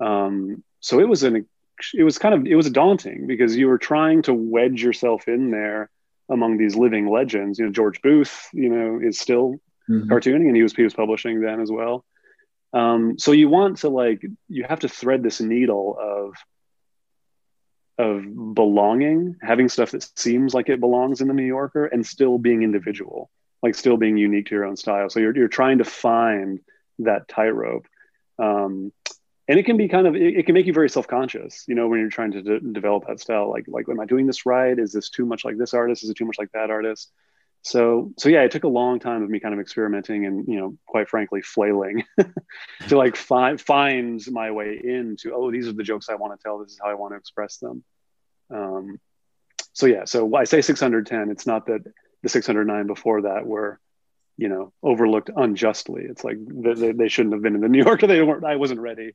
Um, 0.00 0.62
so 0.80 1.00
it 1.00 1.08
was 1.08 1.22
an 1.22 1.46
it 1.92 2.04
was 2.04 2.18
kind 2.18 2.34
of 2.34 2.46
it 2.46 2.54
was 2.54 2.70
daunting 2.70 3.26
because 3.26 3.56
you 3.56 3.66
were 3.66 3.78
trying 3.78 4.22
to 4.22 4.32
wedge 4.32 4.82
yourself 4.82 5.28
in 5.28 5.50
there 5.50 5.90
among 6.28 6.56
these 6.56 6.76
living 6.76 7.08
legends. 7.08 7.58
You 7.58 7.66
know, 7.66 7.72
George 7.72 8.00
Booth, 8.02 8.48
you 8.52 8.68
know, 8.68 9.00
is 9.02 9.18
still 9.18 9.60
mm-hmm. 9.88 10.10
cartooning, 10.10 10.46
and 10.46 10.56
he 10.56 10.62
was 10.62 10.74
he 10.74 10.82
was 10.82 10.94
publishing 10.94 11.40
then 11.40 11.60
as 11.60 11.70
well. 11.70 12.04
Um, 12.72 13.18
so 13.18 13.32
you 13.32 13.48
want 13.48 13.78
to 13.78 13.88
like 13.88 14.24
you 14.48 14.64
have 14.68 14.80
to 14.80 14.88
thread 14.88 15.22
this 15.22 15.40
needle 15.40 15.96
of 16.00 16.34
of 17.96 18.54
belonging, 18.54 19.36
having 19.40 19.68
stuff 19.68 19.92
that 19.92 20.08
seems 20.18 20.52
like 20.52 20.68
it 20.68 20.80
belongs 20.80 21.20
in 21.20 21.28
the 21.28 21.34
New 21.34 21.44
Yorker, 21.44 21.86
and 21.86 22.04
still 22.04 22.38
being 22.38 22.62
individual, 22.62 23.30
like 23.62 23.76
still 23.76 23.96
being 23.96 24.16
unique 24.16 24.46
to 24.46 24.54
your 24.54 24.64
own 24.64 24.76
style. 24.76 25.08
So 25.08 25.20
you're 25.20 25.36
you're 25.36 25.48
trying 25.48 25.78
to 25.78 25.84
find 25.84 26.60
that 27.00 27.28
tightrope. 27.28 27.86
Um, 28.38 28.92
and 29.48 29.58
it 29.58 29.64
can 29.64 29.76
be 29.76 29.88
kind 29.88 30.06
of 30.06 30.16
it, 30.16 30.38
it, 30.38 30.46
can 30.46 30.54
make 30.54 30.66
you 30.66 30.72
very 30.72 30.88
self-conscious 30.88 31.64
you 31.68 31.74
know 31.74 31.88
when 31.88 32.00
you're 32.00 32.08
trying 32.08 32.32
to 32.32 32.42
de- 32.42 32.60
develop 32.60 33.06
that 33.06 33.20
style. 33.20 33.50
Like 33.50 33.64
like 33.68 33.88
am 33.88 34.00
i 34.00 34.06
doing 34.06 34.26
this 34.26 34.46
right? 34.46 34.78
Is 34.78 34.92
this 34.92 35.10
too 35.10 35.26
much 35.26 35.44
like 35.44 35.58
this 35.58 35.74
artist? 35.74 36.04
Is 36.04 36.10
it 36.10 36.16
too 36.16 36.24
much 36.24 36.38
like 36.38 36.52
that 36.52 36.70
artist? 36.70 37.12
So 37.62 38.12
so 38.18 38.28
yeah 38.28 38.42
it 38.42 38.50
took 38.50 38.64
a 38.64 38.68
long 38.68 39.00
time 39.00 39.22
of 39.22 39.30
me 39.30 39.40
kind 39.40 39.54
of 39.54 39.60
experimenting 39.60 40.26
and 40.26 40.46
you 40.48 40.58
know 40.58 40.76
quite 40.86 41.08
frankly 41.08 41.42
flailing 41.42 42.04
to 42.88 42.96
like 42.96 43.16
find 43.16 43.60
find 43.60 44.20
my 44.30 44.50
way 44.50 44.80
into 44.82 45.32
oh 45.34 45.50
these 45.50 45.68
are 45.68 45.72
the 45.72 45.82
jokes 45.82 46.08
i 46.08 46.14
want 46.14 46.38
to 46.38 46.42
tell. 46.42 46.58
This 46.58 46.72
is 46.72 46.80
how 46.82 46.90
i 46.90 46.94
want 46.94 47.12
to 47.12 47.18
express 47.18 47.58
them. 47.58 47.84
Um 48.50 48.98
so 49.72 49.86
yeah 49.86 50.04
so 50.04 50.34
i 50.36 50.44
say 50.44 50.62
610 50.62 51.30
it's 51.30 51.46
not 51.46 51.66
that 51.66 51.82
the 52.22 52.28
609 52.28 52.86
before 52.86 53.22
that 53.22 53.46
were 53.46 53.80
you 54.36 54.48
know 54.48 54.72
overlooked 54.82 55.30
unjustly. 55.34 56.04
It's 56.08 56.24
like 56.24 56.38
they, 56.40 56.92
they 56.92 57.08
shouldn't 57.08 57.34
have 57.34 57.42
been 57.42 57.54
in 57.54 57.60
the 57.60 57.68
new 57.68 57.82
yorker 57.82 58.06
they 58.08 58.22
weren't 58.22 58.44
i 58.44 58.56
wasn't 58.56 58.80
ready 58.80 59.12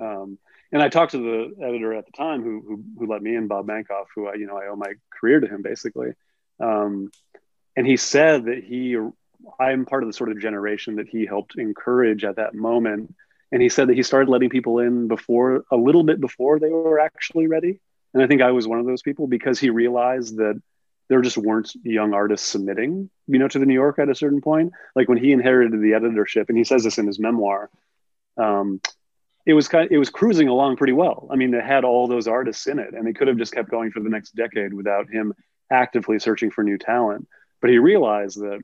um, 0.00 0.38
and 0.70 0.82
I 0.82 0.88
talked 0.88 1.12
to 1.12 1.18
the 1.18 1.64
editor 1.64 1.94
at 1.94 2.06
the 2.06 2.12
time 2.12 2.42
who, 2.42 2.62
who, 2.66 2.84
who 2.98 3.06
let 3.10 3.22
me 3.22 3.34
in, 3.34 3.46
Bob 3.46 3.66
Mankoff, 3.66 4.06
who 4.14 4.28
I, 4.28 4.34
you 4.34 4.46
know, 4.46 4.58
I 4.58 4.68
owe 4.68 4.76
my 4.76 4.92
career 5.10 5.40
to 5.40 5.46
him 5.46 5.62
basically. 5.62 6.12
Um, 6.60 7.10
and 7.76 7.86
he 7.86 7.96
said 7.96 8.44
that 8.46 8.62
he, 8.64 8.96
I'm 9.58 9.86
part 9.86 10.02
of 10.02 10.08
the 10.08 10.12
sort 10.12 10.30
of 10.30 10.40
generation 10.40 10.96
that 10.96 11.08
he 11.08 11.24
helped 11.24 11.56
encourage 11.56 12.24
at 12.24 12.36
that 12.36 12.54
moment. 12.54 13.14
And 13.50 13.62
he 13.62 13.70
said 13.70 13.88
that 13.88 13.96
he 13.96 14.02
started 14.02 14.30
letting 14.30 14.50
people 14.50 14.78
in 14.78 15.08
before, 15.08 15.64
a 15.70 15.76
little 15.76 16.02
bit 16.02 16.20
before 16.20 16.58
they 16.58 16.68
were 16.68 17.00
actually 17.00 17.46
ready. 17.46 17.80
And 18.12 18.22
I 18.22 18.26
think 18.26 18.42
I 18.42 18.50
was 18.50 18.68
one 18.68 18.78
of 18.78 18.86
those 18.86 19.02
people 19.02 19.26
because 19.26 19.58
he 19.58 19.70
realized 19.70 20.36
that 20.36 20.60
there 21.08 21.22
just 21.22 21.38
weren't 21.38 21.72
young 21.82 22.12
artists 22.12 22.46
submitting, 22.46 23.08
you 23.26 23.38
know, 23.38 23.48
to 23.48 23.58
the 23.58 23.64
New 23.64 23.74
York 23.74 23.98
at 23.98 24.10
a 24.10 24.14
certain 24.14 24.42
point. 24.42 24.72
Like 24.94 25.08
when 25.08 25.16
he 25.16 25.32
inherited 25.32 25.80
the 25.80 25.94
editorship, 25.94 26.50
and 26.50 26.58
he 26.58 26.64
says 26.64 26.84
this 26.84 26.98
in 26.98 27.06
his 27.06 27.18
memoir, 27.18 27.70
um, 28.36 28.80
it 29.48 29.54
was 29.54 29.66
kind 29.66 29.86
of, 29.86 29.90
it 29.90 29.96
was 29.96 30.10
cruising 30.10 30.48
along 30.48 30.76
pretty 30.76 30.92
well. 30.92 31.26
I 31.32 31.36
mean, 31.36 31.54
it 31.54 31.64
had 31.64 31.82
all 31.82 32.06
those 32.06 32.28
artists 32.28 32.66
in 32.66 32.78
it, 32.78 32.92
and 32.92 33.06
they 33.06 33.14
could 33.14 33.28
have 33.28 33.38
just 33.38 33.54
kept 33.54 33.70
going 33.70 33.90
for 33.90 34.00
the 34.00 34.10
next 34.10 34.36
decade 34.36 34.74
without 34.74 35.08
him 35.08 35.32
actively 35.72 36.18
searching 36.18 36.50
for 36.50 36.62
new 36.62 36.76
talent. 36.76 37.26
But 37.62 37.70
he 37.70 37.78
realized 37.78 38.38
that 38.40 38.60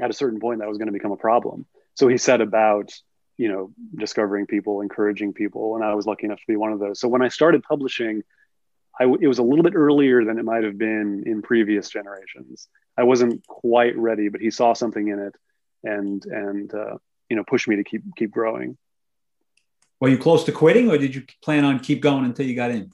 at 0.00 0.10
a 0.10 0.12
certain 0.12 0.38
point 0.38 0.60
that 0.60 0.68
was 0.68 0.78
going 0.78 0.86
to 0.86 0.92
become 0.92 1.10
a 1.10 1.16
problem. 1.16 1.66
So 1.94 2.06
he 2.06 2.16
set 2.16 2.40
about, 2.40 2.92
you 3.36 3.48
know, 3.48 3.72
discovering 3.98 4.46
people, 4.46 4.82
encouraging 4.82 5.32
people, 5.32 5.74
and 5.74 5.84
I 5.84 5.94
was 5.94 6.06
lucky 6.06 6.26
enough 6.26 6.38
to 6.38 6.46
be 6.46 6.56
one 6.56 6.72
of 6.72 6.78
those. 6.78 7.00
So 7.00 7.08
when 7.08 7.22
I 7.22 7.28
started 7.28 7.64
publishing, 7.64 8.22
I, 9.00 9.06
it 9.20 9.26
was 9.26 9.40
a 9.40 9.42
little 9.42 9.64
bit 9.64 9.74
earlier 9.74 10.24
than 10.24 10.38
it 10.38 10.44
might 10.44 10.62
have 10.62 10.78
been 10.78 11.24
in 11.26 11.42
previous 11.42 11.88
generations. 11.88 12.68
I 12.96 13.02
wasn't 13.02 13.44
quite 13.48 13.98
ready, 13.98 14.28
but 14.28 14.40
he 14.40 14.52
saw 14.52 14.74
something 14.74 15.08
in 15.08 15.18
it, 15.18 15.34
and 15.82 16.24
and 16.24 16.72
uh, 16.72 16.98
you 17.28 17.34
know 17.34 17.42
pushed 17.42 17.66
me 17.66 17.74
to 17.76 17.84
keep 17.84 18.02
keep 18.16 18.30
growing. 18.30 18.78
Were 20.00 20.08
you 20.08 20.18
close 20.18 20.44
to 20.44 20.52
quitting, 20.52 20.90
or 20.90 20.98
did 20.98 21.14
you 21.14 21.24
plan 21.42 21.64
on 21.64 21.78
keep 21.80 22.00
going 22.00 22.24
until 22.24 22.46
you 22.46 22.54
got 22.54 22.70
in? 22.70 22.92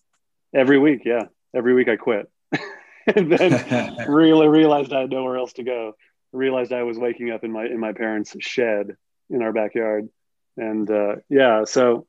Every 0.55 0.79
week, 0.79 1.03
yeah. 1.05 1.25
Every 1.55 1.75
week 1.75 1.89
I 1.89 1.97
quit, 1.97 2.31
and 3.17 3.33
then 3.33 3.97
really 4.09 4.47
realized 4.47 4.93
I 4.93 5.01
had 5.01 5.11
nowhere 5.11 5.37
else 5.37 5.55
to 5.55 5.65
go. 5.65 5.95
Realized 6.33 6.73
I 6.73 6.85
was 6.85 6.97
waking 6.97 7.31
up 7.31 7.43
in 7.43 7.51
my 7.51 7.65
in 7.65 7.81
my 7.81 7.93
parents' 7.93 8.37
shed 8.39 8.97
in 9.29 9.43
our 9.43 9.53
backyard, 9.53 10.09
and 10.57 10.89
uh, 10.89 11.17
yeah, 11.29 11.65
so 11.65 12.07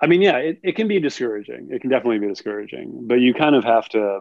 I 0.00 0.06
mean, 0.06 0.22
yeah, 0.22 0.36
it, 0.38 0.60
it 0.62 0.76
can 0.76 0.88
be 0.88 1.00
discouraging. 1.00 1.68
It 1.70 1.80
can 1.80 1.90
definitely 1.90 2.18
be 2.18 2.28
discouraging, 2.28 3.06
but 3.06 3.16
you 3.16 3.34
kind 3.34 3.54
of 3.54 3.64
have 3.64 3.88
to 3.90 4.20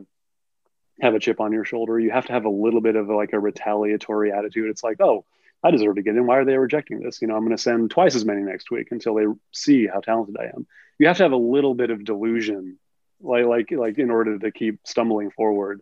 have 1.02 1.14
a 1.14 1.20
chip 1.20 1.42
on 1.42 1.52
your 1.52 1.66
shoulder. 1.66 2.00
You 2.00 2.12
have 2.12 2.26
to 2.28 2.34
have 2.34 2.46
a 2.46 2.50
little 2.50 2.82
bit 2.82 2.96
of 2.96 3.10
like 3.10 3.34
a 3.34 3.40
retaliatory 3.40 4.32
attitude. 4.32 4.70
It's 4.70 4.84
like, 4.84 5.02
oh, 5.02 5.26
I 5.64 5.72
deserve 5.72 5.96
to 5.96 6.04
get 6.04 6.16
in. 6.16 6.28
Why 6.28 6.38
are 6.38 6.46
they 6.46 6.58
rejecting 6.58 7.00
this? 7.00 7.22
You 7.22 7.28
know, 7.28 7.36
I'm 7.36 7.44
going 7.44 7.56
to 7.56 7.62
send 7.62 7.90
twice 7.90 8.16
as 8.16 8.26
many 8.26 8.42
next 8.42 8.70
week 8.70 8.90
until 8.92 9.16
they 9.16 9.26
see 9.52 9.88
how 9.88 10.00
talented 10.00 10.38
I 10.40 10.46
am. 10.46 10.68
You 11.00 11.08
have 11.08 11.18
to 11.18 11.24
have 11.24 11.32
a 11.32 11.38
little 11.38 11.74
bit 11.74 11.90
of 11.90 12.06
delusion, 12.06 12.78
like 13.20 13.46
like 13.46 13.72
like 13.72 13.98
in 13.98 14.12
order 14.12 14.38
to 14.38 14.52
keep 14.52 14.80
stumbling 14.86 15.32
forward, 15.32 15.82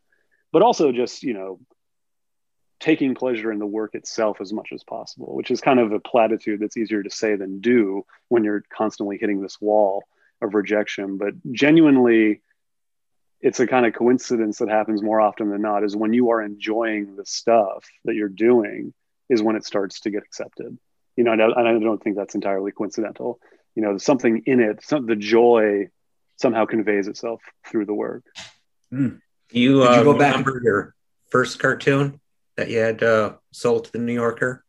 but 0.52 0.62
also 0.62 0.92
just 0.92 1.24
you 1.24 1.34
know 1.34 1.60
taking 2.80 3.16
pleasure 3.16 3.52
in 3.52 3.60
the 3.60 3.66
work 3.66 3.96
itself 3.96 4.42
as 4.42 4.52
much 4.52 4.70
as 4.74 4.84
possible, 4.84 5.36
which 5.36 5.52
is 5.52 5.62
kind 5.62 5.80
of 5.80 5.92
a 5.92 6.00
platitude 6.00 6.60
that's 6.60 6.78
easier 6.78 7.04
to 7.04 7.10
say 7.10 7.36
than 7.36 7.62
do 7.62 8.06
when 8.30 8.44
you're 8.44 8.64
constantly 8.76 9.18
hitting 9.18 9.42
this 9.42 9.60
wall 9.62 10.04
of 10.42 10.54
rejection. 10.54 11.18
But 11.18 11.34
genuinely 11.52 12.42
it's 13.44 13.60
a 13.60 13.68
kind 13.68 13.86
of 13.86 13.94
coincidence 13.94 14.60
that 14.60 14.70
happens 14.70 15.04
more 15.04 15.20
often 15.20 15.50
than 15.50 15.62
not 15.62 15.84
is 15.84 15.96
when 15.96 16.14
you 16.14 16.30
are 16.30 16.42
enjoying 16.42 17.18
the 17.18 17.26
stuff 17.26 17.86
that 18.06 18.16
you're 18.16 18.30
doing 18.30 18.94
is 19.34 19.42
when 19.42 19.56
it 19.56 19.66
starts 19.66 20.02
to 20.02 20.10
get 20.10 20.24
accepted 20.24 20.78
you 21.16 21.24
know 21.24 21.32
and 21.34 21.42
I, 21.42 21.48
I 21.48 21.80
don't 21.80 22.02
think 22.02 22.16
that's 22.16 22.36
entirely 22.36 22.72
coincidental 22.72 23.40
you 23.76 23.82
know 23.82 23.98
something 23.98 24.44
in 24.46 24.60
it 24.60 24.84
some, 24.84 25.06
the 25.06 25.16
joy 25.16 25.90
somehow 26.38 26.66
conveys 26.66 27.08
itself 27.08 27.42
through 27.68 27.86
the 27.86 27.94
work 27.94 28.24
mm. 28.92 29.20
you, 29.52 29.84
uh, 29.84 29.98
you 29.98 30.04
go 30.04 30.18
back 30.18 30.38
remember 30.38 30.62
your 30.64 30.96
first 31.30 31.60
cartoon 31.60 32.20
that 32.56 32.70
you 32.70 32.78
had 32.80 33.02
uh, 33.04 33.34
sold 33.52 33.86
to 33.86 33.92
the 33.92 34.00
new 34.00 34.14
yorker 34.14 34.64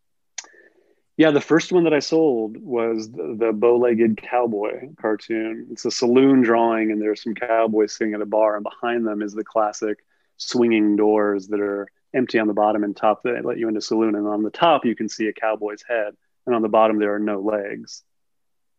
yeah, 1.16 1.30
the 1.30 1.40
first 1.40 1.70
one 1.70 1.84
that 1.84 1.94
I 1.94 2.00
sold 2.00 2.56
was 2.56 3.08
the, 3.08 3.36
the 3.38 3.52
bow-legged 3.52 4.16
cowboy 4.16 4.88
cartoon. 5.00 5.68
It's 5.70 5.84
a 5.84 5.90
saloon 5.90 6.42
drawing, 6.42 6.90
and 6.90 7.00
there's 7.00 7.22
some 7.22 7.36
cowboys 7.36 7.94
sitting 7.94 8.14
at 8.14 8.20
a 8.20 8.26
bar, 8.26 8.56
and 8.56 8.64
behind 8.64 9.06
them 9.06 9.22
is 9.22 9.32
the 9.32 9.44
classic 9.44 10.04
swinging 10.38 10.96
doors 10.96 11.46
that 11.48 11.60
are 11.60 11.88
empty 12.14 12.38
on 12.38 12.46
the 12.46 12.54
bottom 12.54 12.84
and 12.84 12.96
top 12.96 13.22
that 13.24 13.44
let 13.44 13.58
you 13.58 13.68
into 13.68 13.80
saloon. 13.80 14.14
And 14.14 14.26
on 14.26 14.42
the 14.42 14.50
top, 14.50 14.84
you 14.84 14.94
can 14.94 15.08
see 15.08 15.26
a 15.26 15.32
cowboy's 15.32 15.84
head, 15.86 16.14
and 16.46 16.54
on 16.54 16.62
the 16.62 16.68
bottom 16.68 16.98
there 16.98 17.14
are 17.14 17.18
no 17.18 17.40
legs. 17.40 18.02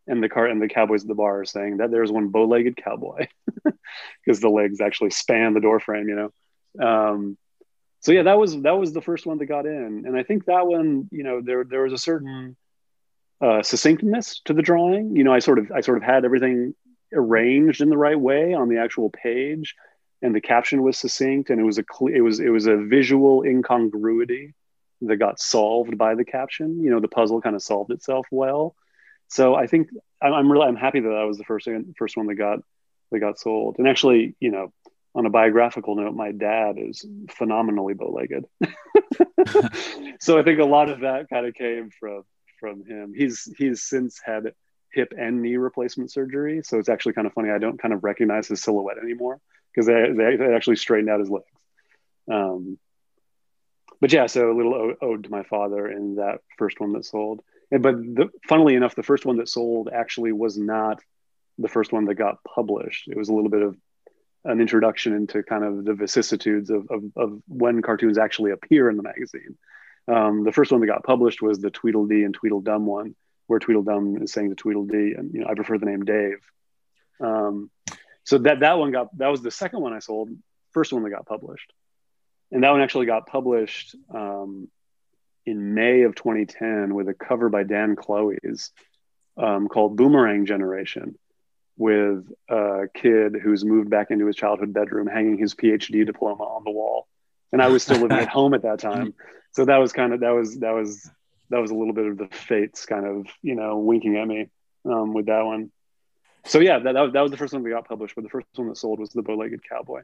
And 0.08 0.22
the 0.22 0.30
car 0.30 0.46
and 0.46 0.62
the 0.62 0.68
cowboys 0.68 1.02
at 1.02 1.08
the 1.08 1.16
bar 1.16 1.42
are 1.42 1.46
saying 1.46 1.78
that 1.78 1.90
there's 1.90 2.12
one 2.12 2.30
bow-legged 2.30 2.78
cowboy 2.78 3.28
because 4.26 4.40
the 4.40 4.50
legs 4.50 4.80
actually 4.80 5.10
span 5.10 5.54
the 5.54 5.60
door 5.60 5.80
frame, 5.80 6.08
you 6.08 6.16
know. 6.16 6.86
Um, 6.88 7.38
so 8.02 8.12
yeah, 8.12 8.24
that 8.24 8.38
was 8.38 8.62
that 8.62 8.78
was 8.78 8.94
the 8.94 9.02
first 9.02 9.26
one 9.26 9.40
that 9.40 9.48
got 9.48 9.66
in, 9.66 10.04
and 10.06 10.16
I 10.16 10.22
think 10.22 10.46
that 10.46 10.68
one, 10.68 11.10
you 11.12 11.24
know, 11.24 11.42
there 11.42 11.64
there 11.64 11.82
was 11.82 11.94
a 11.94 11.98
certain 11.98 12.56
uh, 13.42 13.64
succinctness 13.64 14.42
to 14.46 14.54
the 14.54 14.62
drawing. 14.62 15.16
You 15.16 15.24
know, 15.24 15.34
I 15.34 15.40
sort 15.40 15.58
of 15.58 15.72
I 15.72 15.82
sort 15.82 15.98
of 15.98 16.04
had 16.04 16.24
everything 16.24 16.76
arranged 17.12 17.82
in 17.82 17.90
the 17.90 17.98
right 17.98 18.20
way 18.20 18.54
on 18.54 18.70
the 18.70 18.78
actual 18.78 19.10
page, 19.10 19.76
and 20.22 20.34
the 20.34 20.42
caption 20.42 20.82
was 20.82 20.98
succinct, 20.98 21.50
and 21.50 21.60
it 21.60 21.64
was 21.64 21.78
a 21.78 21.84
it 22.14 22.22
was 22.22 22.40
it 22.40 22.50
was 22.50 22.68
a 22.68 22.78
visual 22.78 23.44
incongruity 23.44 24.54
that 25.02 25.18
got 25.18 25.40
solved 25.40 25.98
by 25.98 26.16
the 26.16 26.26
caption. 26.26 26.84
You 26.84 26.92
know, 26.92 27.00
the 27.00 27.08
puzzle 27.08 27.42
kind 27.42 27.56
of 27.56 27.62
solved 27.62 27.92
itself 27.92 28.28
well. 28.32 28.76
So 29.28 29.56
I 29.56 29.68
think 29.68 29.90
I'm 30.22 30.52
really 30.52 30.68
I'm 30.68 30.76
happy 30.76 31.00
that 31.00 31.10
that 31.10 31.28
was 31.28 31.38
the 31.38 31.44
first 31.44 31.68
first 31.98 32.18
one 32.18 32.28
that 32.28 32.36
got 32.36 32.60
that 33.12 33.20
got 33.20 33.40
sold. 33.40 33.76
And 33.78 33.88
actually, 33.88 34.36
you 34.40 34.52
know, 34.52 34.72
on 35.14 35.26
a 35.26 35.30
biographical 35.30 35.96
note, 35.96 36.16
my 36.16 36.32
dad 36.32 36.78
is 36.78 37.06
phenomenally 37.32 37.94
bow-legged. 37.94 38.46
so 40.20 40.38
I 40.38 40.44
think 40.44 40.60
a 40.60 40.66
lot 40.66 40.90
of 40.90 41.02
that 41.02 41.30
kind 41.30 41.46
of 41.46 41.54
came 41.54 41.90
from 41.90 42.24
from 42.60 42.86
him. 42.86 43.14
He's 43.16 43.52
he's 43.58 43.84
since 43.84 44.20
had 44.24 44.54
hip 44.92 45.14
and 45.18 45.42
knee 45.42 45.58
replacement 45.58 46.12
surgery, 46.12 46.62
so 46.64 46.80
it's 46.80 46.90
actually 46.90 47.14
kind 47.14 47.28
of 47.28 47.34
funny. 47.34 47.50
I 47.50 47.58
don't 47.58 47.82
kind 47.82 47.94
of 47.94 48.04
recognize 48.04 48.48
his 48.48 48.62
silhouette 48.62 48.98
anymore 48.98 49.42
because 49.76 49.88
they, 49.88 50.38
they, 50.38 50.54
actually 50.54 50.78
straightened 50.78 51.10
out 51.10 51.20
his 51.20 51.30
legs. 51.30 51.46
Um, 52.32 52.78
but 54.00 54.14
yeah, 54.14 54.28
so 54.28 54.52
a 54.52 54.56
little 54.56 54.94
ode 55.02 55.24
to 55.24 55.30
my 55.30 55.44
father 55.44 55.90
in 55.90 56.16
that 56.16 56.40
first 56.58 56.80
one 56.80 56.94
that 56.94 57.06
sold. 57.06 57.42
And, 57.72 57.82
but 57.82 57.96
the, 57.96 58.30
funnily 58.48 58.76
enough, 58.76 58.96
the 58.96 59.04
first 59.04 59.26
one 59.26 59.38
that 59.38 59.50
sold 59.50 59.90
actually 59.92 60.32
was 60.32 60.58
not 60.58 61.02
the 61.58 61.68
first 61.68 61.92
one 61.92 62.06
that 62.06 62.16
got 62.16 62.44
published. 62.44 63.08
It 63.08 63.18
was 63.18 63.30
a 63.30 63.34
little 63.34 63.50
bit 63.50 63.62
of 63.62 63.78
an 64.44 64.62
introduction 64.62 65.14
into 65.14 65.42
kind 65.44 65.64
of 65.64 65.86
the 65.86 65.94
vicissitudes 65.94 66.70
of, 66.70 66.88
of, 66.90 67.04
of 67.16 67.42
when 67.48 67.82
cartoons 67.82 68.18
actually 68.18 68.52
appear 68.52 68.90
in 68.90 68.98
the 68.98 69.04
magazine. 69.04 69.58
Um, 70.08 70.44
the 70.44 70.52
first 70.52 70.72
one 70.72 70.82
that 70.82 70.88
got 70.88 71.04
published 71.04 71.42
was 71.42 71.60
the 71.60 71.72
Tweedledee 71.72 72.24
and 72.24 72.34
Tweedledum 72.34 72.86
one, 72.86 73.16
where 73.48 73.60
Tweedledum 73.60 74.22
is 74.22 74.32
saying 74.32 74.50
to 74.50 74.56
Tweedledee, 74.56 75.16
and 75.18 75.34
you 75.34 75.40
know, 75.40 75.48
I 75.50 75.56
prefer 75.56 75.80
the 75.80 75.88
name 75.88 76.06
Dave. 76.06 76.38
Um, 77.20 77.72
so 78.26 78.40
that 78.40 78.60
that 78.62 78.78
one 78.78 78.92
got 78.92 79.16
that 79.18 79.28
was 79.28 79.42
the 79.42 79.52
second 79.52 79.82
one 79.82 79.94
I 79.94 80.00
sold, 80.00 80.30
first 80.72 80.92
one 80.92 81.04
that 81.04 81.12
got 81.12 81.26
published, 81.26 81.72
and 82.52 82.64
that 82.64 82.72
one 82.72 82.82
actually 82.82 83.06
got 83.06 83.28
published 83.28 83.96
um, 84.14 84.68
in 85.46 85.76
May 85.76 86.02
of 86.02 86.16
2010 86.16 86.94
with 86.94 87.08
a 87.08 87.14
cover 87.14 87.50
by 87.50 87.64
Dan 87.64 87.96
Clowes 87.96 88.72
um, 89.38 89.68
called 89.68 89.96
Boomerang 89.96 90.46
Generation 90.46 91.18
with 91.78 92.26
a 92.50 92.88
kid 92.94 93.36
who's 93.42 93.64
moved 93.64 93.90
back 93.90 94.10
into 94.10 94.26
his 94.26 94.36
childhood 94.36 94.74
bedroom 94.74 95.08
hanging 95.08 95.38
his 95.38 95.54
phd 95.54 96.06
diploma 96.06 96.44
on 96.44 96.64
the 96.64 96.72
wall. 96.72 97.08
And 97.52 97.62
i 97.62 97.68
was 97.68 97.84
still 97.84 97.98
living 97.98 98.18
at 98.18 98.30
home 98.30 98.54
at 98.54 98.64
that 98.64 98.80
time. 98.80 99.14
So 99.52 99.64
that 99.64 99.78
was 99.78 99.94
kind 99.94 100.12
of 100.12 100.20
that 100.20 100.32
was 100.32 100.60
that 100.60 100.72
was 100.72 101.10
that 101.50 101.62
was 101.62 101.72
a 101.72 101.76
little 101.76 101.94
bit 101.94 102.08
of 102.08 102.18
the 102.18 102.28
fates 102.28 102.86
kind 102.86 103.06
of 103.06 103.28
you 103.42 103.56
know 103.56 103.78
winking 103.78 104.18
at 104.18 104.28
me 104.28 104.50
um, 104.84 105.14
with 105.14 105.28
that 105.28 105.46
one 105.46 105.72
so 106.46 106.60
yeah 106.60 106.80
that, 106.80 106.94
that, 106.94 107.02
was, 107.02 107.14
that 107.14 107.22
was 107.22 107.32
the 107.32 107.38
first 107.38 107.54
one 107.54 107.64
that 107.64 107.70
got 107.70 107.88
published 107.88 108.16
but 108.16 108.24
the 108.24 108.30
first 108.30 108.48
one 108.56 108.68
that 108.68 108.78
sold 108.78 109.00
was 109.00 109.10
the 109.10 109.22
bow-legged 109.22 109.62
cowboy 109.68 110.02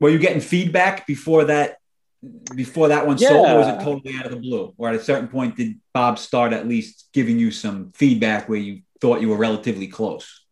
were 0.00 0.10
you 0.10 0.18
getting 0.18 0.40
feedback 0.40 1.06
before 1.06 1.44
that 1.44 1.78
before 2.54 2.88
that 2.88 3.06
one 3.06 3.18
yeah. 3.18 3.28
sold 3.28 3.48
or 3.48 3.58
was 3.58 3.68
it 3.68 3.80
totally 3.84 4.16
out 4.16 4.26
of 4.26 4.32
the 4.32 4.38
blue 4.38 4.72
or 4.76 4.88
at 4.88 4.94
a 4.94 5.02
certain 5.02 5.28
point 5.28 5.56
did 5.56 5.78
bob 5.92 6.18
start 6.18 6.52
at 6.52 6.68
least 6.68 7.08
giving 7.12 7.38
you 7.38 7.50
some 7.50 7.90
feedback 7.92 8.48
where 8.48 8.58
you 8.58 8.82
thought 9.00 9.20
you 9.20 9.28
were 9.28 9.36
relatively 9.36 9.88
close 9.88 10.42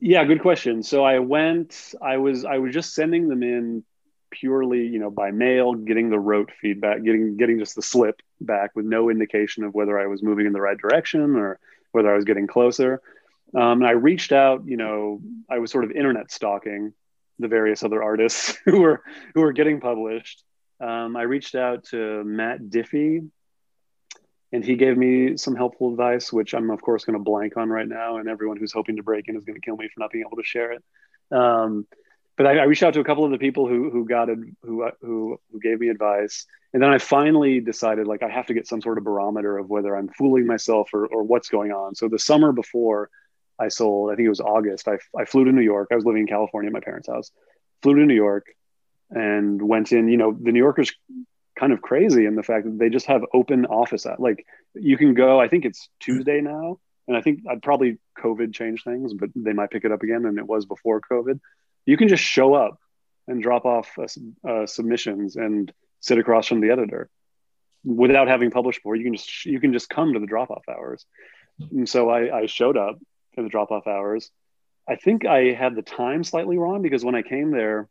yeah, 0.00 0.24
good 0.24 0.42
question. 0.42 0.82
So 0.82 1.04
I 1.04 1.20
went. 1.20 1.94
I 2.02 2.18
was. 2.18 2.44
I 2.44 2.58
was 2.58 2.72
just 2.72 2.94
sending 2.94 3.28
them 3.28 3.42
in 3.42 3.82
purely, 4.30 4.86
you 4.86 4.98
know, 4.98 5.10
by 5.10 5.30
mail, 5.30 5.74
getting 5.74 6.10
the 6.10 6.18
rote 6.18 6.50
feedback, 6.60 7.02
getting 7.02 7.36
getting 7.36 7.58
just 7.58 7.74
the 7.74 7.82
slip 7.82 8.20
back 8.40 8.72
with 8.74 8.84
no 8.84 9.08
indication 9.08 9.64
of 9.64 9.74
whether 9.74 9.98
I 9.98 10.06
was 10.06 10.22
moving 10.22 10.46
in 10.46 10.52
the 10.52 10.60
right 10.60 10.76
direction 10.76 11.36
or 11.36 11.58
whether 11.92 12.12
I 12.12 12.16
was 12.16 12.24
getting 12.24 12.46
closer. 12.46 13.00
Um, 13.54 13.82
and 13.82 13.86
I 13.86 13.92
reached 13.92 14.32
out. 14.32 14.62
You 14.66 14.76
know, 14.76 15.20
I 15.50 15.58
was 15.58 15.70
sort 15.70 15.84
of 15.84 15.92
internet 15.92 16.30
stalking 16.30 16.92
the 17.38 17.48
various 17.48 17.82
other 17.82 18.02
artists 18.02 18.56
who 18.64 18.80
were 18.80 19.02
who 19.34 19.40
were 19.40 19.52
getting 19.52 19.80
published. 19.80 20.42
Um, 20.80 21.16
I 21.16 21.22
reached 21.22 21.54
out 21.54 21.84
to 21.84 22.22
Matt 22.24 22.68
Diffee, 22.70 23.22
and 24.52 24.64
he 24.64 24.76
gave 24.76 24.96
me 24.96 25.36
some 25.36 25.56
helpful 25.56 25.90
advice, 25.90 26.32
which 26.32 26.54
I'm 26.54 26.70
of 26.70 26.82
course 26.82 27.04
going 27.04 27.18
to 27.18 27.22
blank 27.22 27.56
on 27.56 27.68
right 27.68 27.88
now, 27.88 28.18
and 28.18 28.28
everyone 28.28 28.58
who's 28.58 28.72
hoping 28.72 28.96
to 28.96 29.02
break 29.02 29.28
in 29.28 29.36
is 29.36 29.44
going 29.44 29.60
to 29.60 29.64
kill 29.64 29.76
me 29.76 29.88
for 29.88 30.00
not 30.00 30.10
being 30.10 30.24
able 30.26 30.36
to 30.36 30.44
share 30.44 30.72
it. 30.72 30.84
Um, 31.30 31.86
but 32.36 32.46
I, 32.46 32.58
I, 32.58 32.64
reached 32.64 32.82
out 32.82 32.94
to 32.94 33.00
a 33.00 33.04
couple 33.04 33.24
of 33.24 33.30
the 33.30 33.38
people 33.38 33.66
who 33.66 33.90
who 33.90 34.04
got 34.04 34.28
it, 34.28 34.38
who 34.62 34.88
who 35.00 35.40
who 35.50 35.60
gave 35.60 35.80
me 35.80 35.88
advice, 35.88 36.44
and 36.74 36.82
then 36.82 36.90
I 36.90 36.98
finally 36.98 37.60
decided 37.60 38.06
like 38.06 38.22
I 38.22 38.28
have 38.28 38.46
to 38.46 38.54
get 38.54 38.66
some 38.66 38.82
sort 38.82 38.98
of 38.98 39.04
barometer 39.04 39.56
of 39.56 39.70
whether 39.70 39.96
I'm 39.96 40.08
fooling 40.08 40.46
myself 40.46 40.90
or 40.92 41.06
or 41.06 41.22
what's 41.22 41.48
going 41.48 41.72
on. 41.72 41.94
So 41.94 42.08
the 42.08 42.18
summer 42.18 42.52
before 42.52 43.08
I 43.58 43.68
sold, 43.68 44.10
I 44.10 44.16
think 44.16 44.26
it 44.26 44.30
was 44.30 44.40
August. 44.40 44.88
I 44.88 44.98
I 45.16 45.24
flew 45.24 45.44
to 45.44 45.52
New 45.52 45.62
York. 45.62 45.88
I 45.90 45.94
was 45.96 46.04
living 46.04 46.22
in 46.22 46.28
California 46.28 46.68
at 46.68 46.74
my 46.74 46.80
parents' 46.80 47.08
house. 47.08 47.30
Flew 47.82 47.94
to 47.94 48.04
New 48.04 48.14
York 48.14 48.46
and 49.10 49.60
went 49.62 49.92
in. 49.92 50.08
You 50.08 50.16
know, 50.16 50.32
the 50.32 50.52
New 50.52 50.60
Yorkers 50.60 50.92
kind 51.58 51.72
of 51.72 51.82
crazy 51.82 52.26
in 52.26 52.36
the 52.36 52.42
fact 52.42 52.66
that 52.66 52.78
they 52.78 52.90
just 52.90 53.06
have 53.06 53.22
open 53.32 53.64
office 53.66 54.06
at 54.06 54.20
like 54.20 54.46
you 54.74 54.96
can 54.96 55.14
go 55.14 55.40
i 55.40 55.48
think 55.48 55.64
it's 55.64 55.88
tuesday 56.00 56.40
now 56.40 56.78
and 57.08 57.16
i 57.16 57.20
think 57.22 57.40
i'd 57.50 57.62
probably 57.62 57.98
covid 58.18 58.54
change 58.54 58.84
things 58.84 59.14
but 59.14 59.30
they 59.34 59.54
might 59.54 59.70
pick 59.70 59.84
it 59.84 59.92
up 59.92 60.02
again 60.02 60.26
and 60.26 60.38
it 60.38 60.46
was 60.46 60.66
before 60.66 61.00
covid 61.00 61.40
you 61.86 61.96
can 61.96 62.08
just 62.08 62.22
show 62.22 62.54
up 62.54 62.78
and 63.26 63.42
drop 63.42 63.64
off 63.64 63.96
uh, 63.98 64.66
submissions 64.66 65.36
and 65.36 65.72
sit 66.00 66.18
across 66.18 66.46
from 66.46 66.60
the 66.60 66.70
editor 66.70 67.08
without 67.84 68.28
having 68.28 68.50
published 68.50 68.80
before 68.80 68.96
you 68.96 69.04
can 69.04 69.14
just 69.14 69.46
you 69.46 69.58
can 69.58 69.72
just 69.72 69.88
come 69.88 70.12
to 70.12 70.20
the 70.20 70.26
drop 70.26 70.50
off 70.50 70.64
hours 70.68 71.06
and 71.70 71.88
so 71.88 72.10
I, 72.10 72.40
I 72.40 72.46
showed 72.46 72.76
up 72.76 72.98
to 73.36 73.42
the 73.42 73.48
drop 73.48 73.70
off 73.70 73.86
hours. 73.86 74.30
I 74.88 74.96
think 74.96 75.26
i 75.26 75.52
had 75.52 75.74
the 75.74 75.82
time 75.82 76.24
slightly 76.24 76.58
wrong 76.58 76.82
because 76.82 77.04
when 77.04 77.14
i 77.14 77.22
came 77.22 77.50
there 77.50 77.88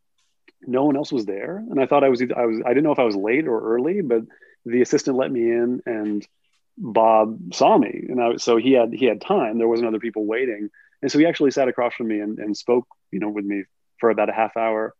no 0.68 0.84
one 0.84 0.96
else 0.96 1.12
was 1.12 1.26
there. 1.26 1.58
And 1.58 1.80
i 1.80 1.86
thought 1.86 2.04
i 2.04 2.10
was 2.10 2.22
i 2.22 2.46
was 2.46 2.62
i 2.66 2.70
didn't 2.70 2.84
know 2.84 2.91
if 2.91 3.00
i 3.00 3.04
was 3.04 3.16
late 3.16 3.48
or 3.48 3.76
early 3.76 4.02
but 4.02 4.22
the 4.66 4.82
assistant 4.82 5.18
let 5.18 5.32
me 5.32 5.41
in 5.41 5.82
and 5.86 6.28
bob 6.78 7.54
saw 7.54 7.78
me. 7.78 8.06
And 8.10 8.22
I, 8.22 8.36
so 8.38 8.58
he 8.58 8.74
had 8.74 8.93
he 8.93 9.06
had 9.06 9.22
time. 9.22 9.58
There 9.58 9.68
wasn't 9.68 9.88
other 9.88 10.00
people 10.00 10.26
waiting. 10.26 10.70
And 11.02 11.12
so 11.12 11.20
he 11.20 11.26
actually 11.26 11.52
sat 11.52 11.68
across 11.68 11.93
from 11.93 12.08
me 12.08 12.20
and, 12.20 12.39
and 12.39 12.58
spoke 12.58 12.88
you 13.12 13.20
know 13.20 13.30
with 13.30 13.46
me 13.46 13.64
for 14.00 14.10
about 14.10 14.30
a 14.30 14.34
half 14.34 14.58
hour 14.58 14.93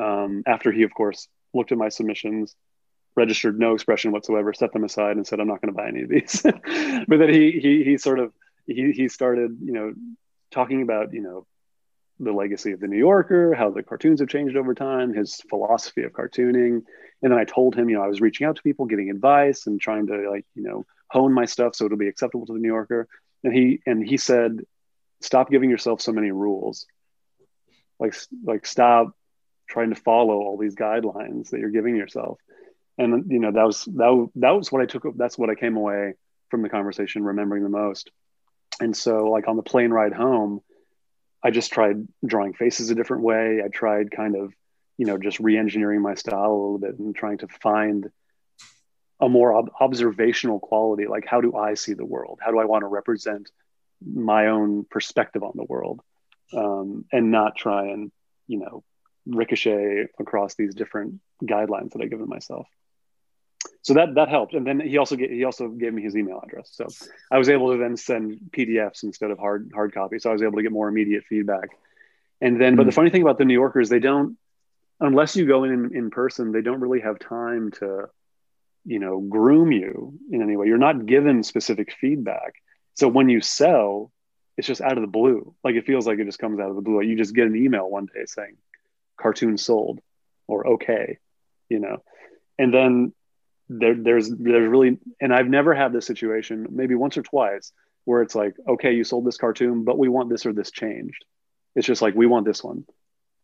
um, 0.00 0.42
after 0.46 0.72
he 0.72 0.82
of 0.82 0.94
course 0.94 1.28
looked 1.52 1.72
at 1.72 1.78
my 1.78 1.88
submissions 1.88 2.54
registered 3.16 3.58
no 3.58 3.74
expression 3.74 4.12
whatsoever 4.12 4.52
set 4.52 4.72
them 4.72 4.84
aside 4.84 5.16
and 5.16 5.26
said 5.26 5.40
i'm 5.40 5.48
not 5.48 5.60
going 5.60 5.72
to 5.72 5.76
buy 5.76 5.88
any 5.88 6.02
of 6.02 6.08
these. 6.08 6.42
But 7.08 7.18
then 7.18 7.28
he 7.28 7.52
he 7.60 7.84
he 7.84 7.98
sort 7.98 8.18
of 8.18 8.32
he 8.74 8.92
he 8.92 9.08
started 9.08 9.58
you 9.62 9.72
know 9.72 9.94
talking 10.50 10.82
about 10.82 11.12
you 11.12 11.22
know 11.22 11.46
the 12.20 12.32
legacy 12.32 12.72
of 12.72 12.80
the 12.80 12.86
New 12.86 12.98
Yorker, 12.98 13.54
how 13.54 13.70
the 13.70 13.82
cartoons 13.82 14.20
have 14.20 14.28
changed 14.28 14.56
over 14.56 14.74
time, 14.74 15.14
his 15.14 15.40
philosophy 15.48 16.02
of 16.02 16.12
cartooning. 16.12 16.82
And 17.22 17.32
then 17.32 17.38
I 17.38 17.44
told 17.44 17.74
him, 17.74 17.88
you 17.88 17.96
know, 17.96 18.02
I 18.02 18.08
was 18.08 18.20
reaching 18.20 18.46
out 18.46 18.56
to 18.56 18.62
people, 18.62 18.84
getting 18.84 19.10
advice 19.10 19.66
and 19.66 19.80
trying 19.80 20.06
to 20.08 20.30
like, 20.30 20.44
you 20.54 20.62
know, 20.62 20.84
hone 21.08 21.32
my 21.32 21.46
stuff 21.46 21.74
so 21.74 21.86
it'll 21.86 21.96
be 21.96 22.08
acceptable 22.08 22.46
to 22.46 22.52
the 22.52 22.58
New 22.58 22.68
Yorker. 22.68 23.08
And 23.42 23.54
he 23.54 23.80
and 23.86 24.06
he 24.06 24.18
said, 24.18 24.60
stop 25.20 25.50
giving 25.50 25.70
yourself 25.70 26.00
so 26.02 26.12
many 26.12 26.30
rules. 26.30 26.86
Like 27.98 28.14
like 28.44 28.66
stop 28.66 29.12
trying 29.68 29.90
to 29.90 30.00
follow 30.00 30.34
all 30.34 30.58
these 30.58 30.74
guidelines 30.74 31.50
that 31.50 31.60
you're 31.60 31.70
giving 31.70 31.96
yourself. 31.96 32.38
And 32.98 33.30
you 33.30 33.38
know, 33.38 33.52
that 33.52 33.64
was 33.64 33.84
that, 33.84 34.30
that 34.36 34.50
was 34.50 34.70
what 34.70 34.82
I 34.82 34.86
took 34.86 35.04
that's 35.16 35.38
what 35.38 35.48
I 35.48 35.54
came 35.54 35.76
away 35.76 36.14
from 36.50 36.62
the 36.62 36.68
conversation 36.68 37.24
remembering 37.24 37.62
the 37.62 37.70
most. 37.70 38.10
And 38.80 38.96
so 38.96 39.30
like 39.30 39.48
on 39.48 39.56
the 39.56 39.62
plane 39.62 39.90
ride 39.90 40.12
home, 40.12 40.62
I 41.42 41.50
just 41.50 41.72
tried 41.72 42.06
drawing 42.24 42.52
faces 42.52 42.90
a 42.90 42.94
different 42.94 43.22
way. 43.22 43.62
I 43.64 43.68
tried 43.68 44.10
kind 44.10 44.36
of, 44.36 44.52
you 44.98 45.06
know, 45.06 45.18
just 45.18 45.40
re-engineering 45.40 46.02
my 46.02 46.14
style 46.14 46.50
a 46.50 46.60
little 46.60 46.78
bit 46.78 46.98
and 46.98 47.14
trying 47.14 47.38
to 47.38 47.48
find 47.48 48.10
a 49.20 49.28
more 49.28 49.54
ob- 49.54 49.70
observational 49.80 50.60
quality. 50.60 51.06
Like, 51.06 51.26
how 51.26 51.40
do 51.40 51.56
I 51.56 51.74
see 51.74 51.94
the 51.94 52.04
world? 52.04 52.40
How 52.42 52.50
do 52.50 52.58
I 52.58 52.64
want 52.64 52.82
to 52.82 52.86
represent 52.86 53.50
my 54.04 54.48
own 54.48 54.84
perspective 54.84 55.42
on 55.42 55.52
the 55.54 55.64
world, 55.64 56.00
um, 56.54 57.04
and 57.12 57.30
not 57.30 57.56
try 57.56 57.88
and, 57.88 58.10
you 58.46 58.58
know, 58.58 58.82
ricochet 59.26 60.06
across 60.18 60.54
these 60.54 60.74
different 60.74 61.20
guidelines 61.42 61.92
that 61.92 62.02
i've 62.02 62.10
given 62.10 62.28
myself. 62.28 62.66
So 63.82 63.94
that 63.94 64.14
that 64.14 64.28
helped, 64.28 64.54
and 64.54 64.66
then 64.66 64.80
he 64.80 64.98
also 64.98 65.16
get, 65.16 65.30
he 65.30 65.44
also 65.44 65.68
gave 65.68 65.92
me 65.92 66.02
his 66.02 66.16
email 66.16 66.40
address. 66.42 66.70
So 66.72 66.86
I 67.30 67.38
was 67.38 67.48
able 67.48 67.72
to 67.72 67.78
then 67.78 67.96
send 67.96 68.50
PDFs 68.50 69.02
instead 69.02 69.30
of 69.30 69.38
hard 69.38 69.70
hard 69.74 69.92
copy. 69.92 70.18
So 70.18 70.30
I 70.30 70.32
was 70.32 70.42
able 70.42 70.56
to 70.56 70.62
get 70.62 70.72
more 70.72 70.88
immediate 70.88 71.24
feedback. 71.24 71.70
And 72.40 72.60
then, 72.60 72.72
mm-hmm. 72.72 72.76
but 72.76 72.84
the 72.84 72.92
mm. 72.92 72.94
funny 72.94 73.10
thing 73.10 73.22
about 73.22 73.38
the 73.38 73.44
New 73.44 73.54
Yorkers, 73.54 73.90
they 73.90 73.98
don't, 73.98 74.38
unless 74.98 75.36
you 75.36 75.46
go 75.46 75.64
in 75.64 75.94
in 75.94 76.10
person, 76.10 76.52
they 76.52 76.62
don't 76.62 76.80
really 76.80 77.00
have 77.00 77.18
time 77.18 77.70
to, 77.72 78.08
you 78.84 78.98
know, 78.98 79.20
groom 79.20 79.72
you 79.72 80.18
in 80.30 80.42
any 80.42 80.56
way. 80.56 80.66
You're 80.66 80.78
not 80.78 81.04
given 81.06 81.42
specific 81.42 81.92
feedback. 81.92 82.54
So 82.94 83.08
when 83.08 83.28
you 83.28 83.40
sell, 83.40 84.10
it's 84.56 84.66
just 84.66 84.80
out 84.80 84.96
of 84.96 85.02
the 85.02 85.08
blue. 85.08 85.54
Like 85.64 85.74
it 85.74 85.86
feels 85.86 86.06
like 86.06 86.18
it 86.18 86.24
just 86.24 86.38
comes 86.38 86.60
out 86.60 86.70
of 86.70 86.76
the 86.76 86.82
blue. 86.82 87.00
You 87.02 87.16
just 87.16 87.34
get 87.34 87.46
an 87.46 87.56
email 87.56 87.88
one 87.88 88.06
day 88.06 88.24
saying, 88.26 88.56
cartoon 89.20 89.58
sold 89.58 90.00
or 90.48 90.66
okay 90.66 91.18
you 91.68 91.78
know 91.78 92.02
and 92.58 92.74
then 92.74 93.12
there, 93.70 93.94
there's 93.94 94.28
there's 94.28 94.68
really 94.68 94.98
and 95.20 95.32
i've 95.32 95.46
never 95.46 95.72
had 95.72 95.92
this 95.92 96.04
situation 96.04 96.66
maybe 96.70 96.96
once 96.96 97.16
or 97.16 97.22
twice 97.22 97.72
where 98.04 98.20
it's 98.20 98.34
like 98.34 98.54
okay 98.68 98.92
you 98.94 99.04
sold 99.04 99.24
this 99.24 99.36
cartoon 99.36 99.84
but 99.84 99.96
we 99.96 100.08
want 100.08 100.28
this 100.28 100.44
or 100.44 100.52
this 100.52 100.70
changed. 100.70 101.24
It's 101.76 101.86
just 101.86 102.02
like 102.02 102.16
we 102.16 102.26
want 102.26 102.44
this 102.44 102.64
one. 102.64 102.84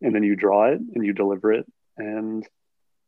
And 0.02 0.12
then 0.12 0.24
you 0.24 0.34
draw 0.34 0.66
it 0.72 0.80
and 0.80 1.06
you 1.06 1.12
deliver 1.12 1.52
it 1.52 1.66
and 1.96 2.44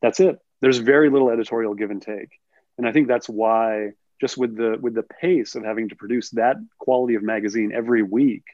that's 0.00 0.20
it. 0.20 0.38
There's 0.60 0.78
very 0.78 1.10
little 1.10 1.30
editorial 1.30 1.74
give 1.74 1.90
and 1.90 2.00
take. 2.00 2.30
And 2.76 2.86
i 2.86 2.92
think 2.92 3.08
that's 3.08 3.28
why 3.28 3.90
just 4.20 4.38
with 4.38 4.56
the 4.56 4.78
with 4.80 4.94
the 4.94 5.02
pace 5.02 5.56
of 5.56 5.64
having 5.64 5.88
to 5.88 5.96
produce 5.96 6.30
that 6.30 6.56
quality 6.78 7.16
of 7.16 7.22
magazine 7.22 7.72
every 7.74 8.02
week 8.02 8.44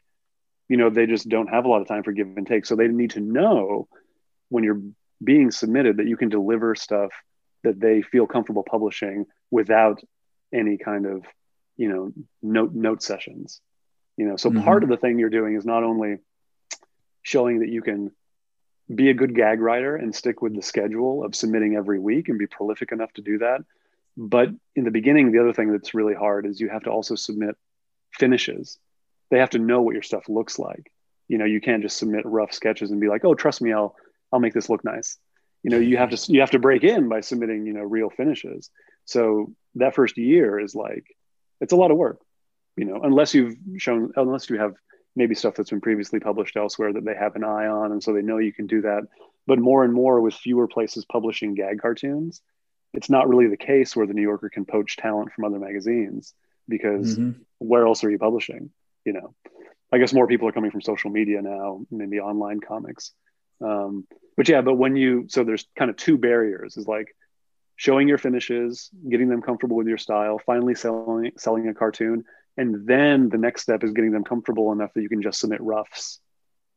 you 0.69 0.79
know 0.79 0.89
they 0.89 1.07
just 1.07 1.29
don't 1.29 1.49
have 1.49 1.67
a 1.67 1.69
lot 1.69 1.83
of 1.83 1.89
time 1.89 2.03
for 2.03 2.13
give 2.13 2.29
and 2.37 2.47
take. 2.47 2.65
So 2.65 2.77
they 2.77 2.89
need 2.89 3.11
to 3.11 3.21
know 3.21 3.89
when 4.49 4.65
you're 4.65 4.81
being 5.23 5.51
submitted 5.51 5.99
that 5.99 6.07
you 6.07 6.17
can 6.17 6.31
deliver 6.31 6.75
stuff 6.75 7.11
that 7.65 7.81
they 7.81 8.03
feel 8.03 8.27
comfortable 8.27 8.63
publishing 8.63 9.27
without 9.51 10.01
any 10.53 10.79
kind 10.79 11.07
of 11.07 11.25
you 11.77 11.89
know 11.89 12.13
note 12.43 12.73
note 12.73 13.03
sessions 13.03 13.61
you 14.17 14.27
know 14.27 14.37
so 14.37 14.51
mm-hmm. 14.51 14.63
part 14.63 14.83
of 14.83 14.89
the 14.89 14.97
thing 14.97 15.19
you're 15.19 15.31
doing 15.31 15.57
is 15.57 15.65
not 15.65 15.83
only 15.83 16.19
showing 17.23 17.61
that 17.61 17.69
you 17.69 17.83
can 17.83 18.13
be 18.95 19.11
a 19.11 19.15
good 19.15 19.35
gag 19.35 19.61
writer 19.61 19.97
and 19.97 20.15
stick 20.15 20.43
with 20.43 20.55
the 20.55 20.63
schedule 20.63 21.25
of 21.25 21.35
submitting 21.35 21.75
every 21.75 21.99
week 21.99 22.29
and 22.29 22.39
be 22.39 22.47
prolific 22.47 22.93
enough 22.93 23.13
to 23.15 23.23
do 23.23 23.39
that 23.39 23.61
but 24.17 24.49
in 24.77 24.85
the 24.85 24.91
beginning 24.91 25.33
the 25.33 25.41
other 25.41 25.53
thing 25.53 25.73
that's 25.73 25.95
really 25.95 26.15
hard 26.15 26.47
is 26.47 26.61
you 26.61 26.69
have 26.69 26.83
to 26.83 26.91
also 26.91 27.15
submit 27.15 27.57
finishes 28.13 28.79
they 29.31 29.39
have 29.39 29.51
to 29.51 29.59
know 29.59 29.83
what 29.83 29.95
your 29.95 30.03
stuff 30.03 30.29
looks 30.29 30.59
like 30.59 30.93
you 31.27 31.39
know 31.39 31.47
you 31.47 31.61
can't 31.61 31.83
just 31.83 31.97
submit 31.97 32.25
rough 32.25 32.53
sketches 32.53 32.91
and 32.91 33.01
be 33.01 33.09
like 33.09 33.25
oh 33.25 33.35
trust 33.35 33.61
me 33.61 33.73
i'll 33.73 33.97
I'll 34.35 34.41
make 34.41 34.53
this 34.53 34.69
look 34.69 34.85
nice. 34.85 35.17
You 35.65 35.71
know, 35.71 35.79
you 35.79 35.97
have 35.97 36.11
to 36.11 36.33
you 36.33 36.41
have 36.41 36.53
to 36.53 36.59
break 36.59 36.85
in 36.85 37.09
by 37.09 37.21
submitting, 37.21 37.67
you 37.67 37.73
know, 37.73 37.83
real 37.83 38.11
finishes. 38.11 38.71
So 39.07 39.53
that 39.75 39.95
first 39.95 40.17
year 40.17 40.61
is 40.61 40.75
like 40.75 41.05
it's 41.61 41.73
a 41.73 41.77
lot 41.77 41.91
of 41.91 41.97
work, 41.97 42.21
you 42.77 42.85
know, 42.85 43.01
unless 43.03 43.35
you've 43.35 43.57
shown 43.79 44.13
unless 44.17 44.49
you 44.51 44.59
have 44.59 44.75
maybe 45.17 45.35
stuff 45.35 45.55
that's 45.55 45.71
been 45.71 45.81
previously 45.81 46.21
published 46.21 46.57
elsewhere 46.57 46.93
that 46.93 47.05
they 47.05 47.15
have 47.15 47.35
an 47.35 47.45
eye 47.45 47.67
on 47.67 47.93
and 47.93 48.03
so 48.03 48.13
they 48.13 48.23
know 48.23 48.39
you 48.39 48.53
can 48.53 48.67
do 48.67 48.83
that. 48.83 49.03
But 49.47 49.59
more 49.59 49.85
and 49.85 49.93
more 49.93 50.21
with 50.21 50.35
fewer 50.35 50.69
places 50.69 51.05
publishing 51.05 51.55
gag 51.55 51.81
cartoons, 51.81 52.41
it's 52.93 53.11
not 53.11 53.29
really 53.29 53.49
the 53.49 53.57
case 53.57 53.97
where 53.97 54.07
the 54.07 54.15
New 54.15 54.23
Yorker 54.23 54.51
can 54.51 54.65
poach 54.65 54.97
talent 54.97 55.33
from 55.33 55.45
other 55.45 55.59
magazines 55.59 56.35
because 56.69 57.19
mm-hmm. 57.19 57.41
where 57.59 57.87
else 57.87 58.05
are 58.05 58.11
you 58.11 58.19
publishing? 58.19 58.71
You 59.05 59.15
know, 59.15 59.35
I 59.93 59.99
guess 59.99 60.13
more 60.13 60.27
people 60.27 60.49
are 60.49 60.53
coming 60.53 60.71
from 60.71 60.81
social 60.81 61.11
media 61.11 61.43
now, 61.43 61.85
maybe 61.91 62.21
online 62.21 62.61
comics. 62.61 63.13
Um, 63.61 64.07
but 64.37 64.49
yeah, 64.49 64.63
but 64.63 64.75
when 64.75 64.97
you 64.97 65.27
so 65.29 65.45
there's 65.45 65.67
kind 65.77 65.91
of 65.91 65.97
two 65.97 66.19
barriers 66.19 66.77
is 66.77 66.87
like 66.87 67.15
showing 67.77 68.09
your 68.09 68.19
finishes, 68.19 68.91
getting 69.09 69.29
them 69.29 69.43
comfortable 69.43 69.77
with 69.77 69.87
your 69.87 69.99
style, 69.99 70.41
finally 70.45 70.75
selling 70.75 71.33
selling 71.37 71.69
a 71.69 71.75
cartoon, 71.75 72.25
and 72.57 72.87
then 72.87 73.29
the 73.29 73.39
next 73.39 73.63
step 73.63 73.85
is 73.85 73.93
getting 73.93 74.13
them 74.13 74.25
comfortable 74.25 74.73
enough 74.73 74.93
that 74.95 75.03
you 75.03 75.09
can 75.09 75.23
just 75.23 75.41
submit 75.41 75.61
roughs, 75.61 76.21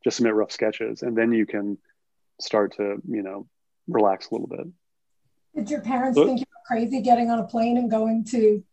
just 0.03 0.17
submit 0.17 0.35
rough 0.35 0.51
sketches, 0.51 1.01
and 1.01 1.17
then 1.17 1.31
you 1.31 1.45
can 1.45 1.77
start 2.39 2.75
to 2.77 3.01
you 3.07 3.23
know 3.23 3.47
relax 3.87 4.29
a 4.29 4.33
little 4.33 4.47
bit. 4.47 4.67
Did 5.55 5.69
your 5.71 5.81
parents 5.81 6.17
think 6.17 6.39
you 6.39 6.45
were 6.49 6.75
crazy 6.75 7.01
getting 7.01 7.31
on 7.31 7.39
a 7.39 7.43
plane 7.43 7.77
and 7.77 7.89
going 7.89 8.23
to 8.25 8.63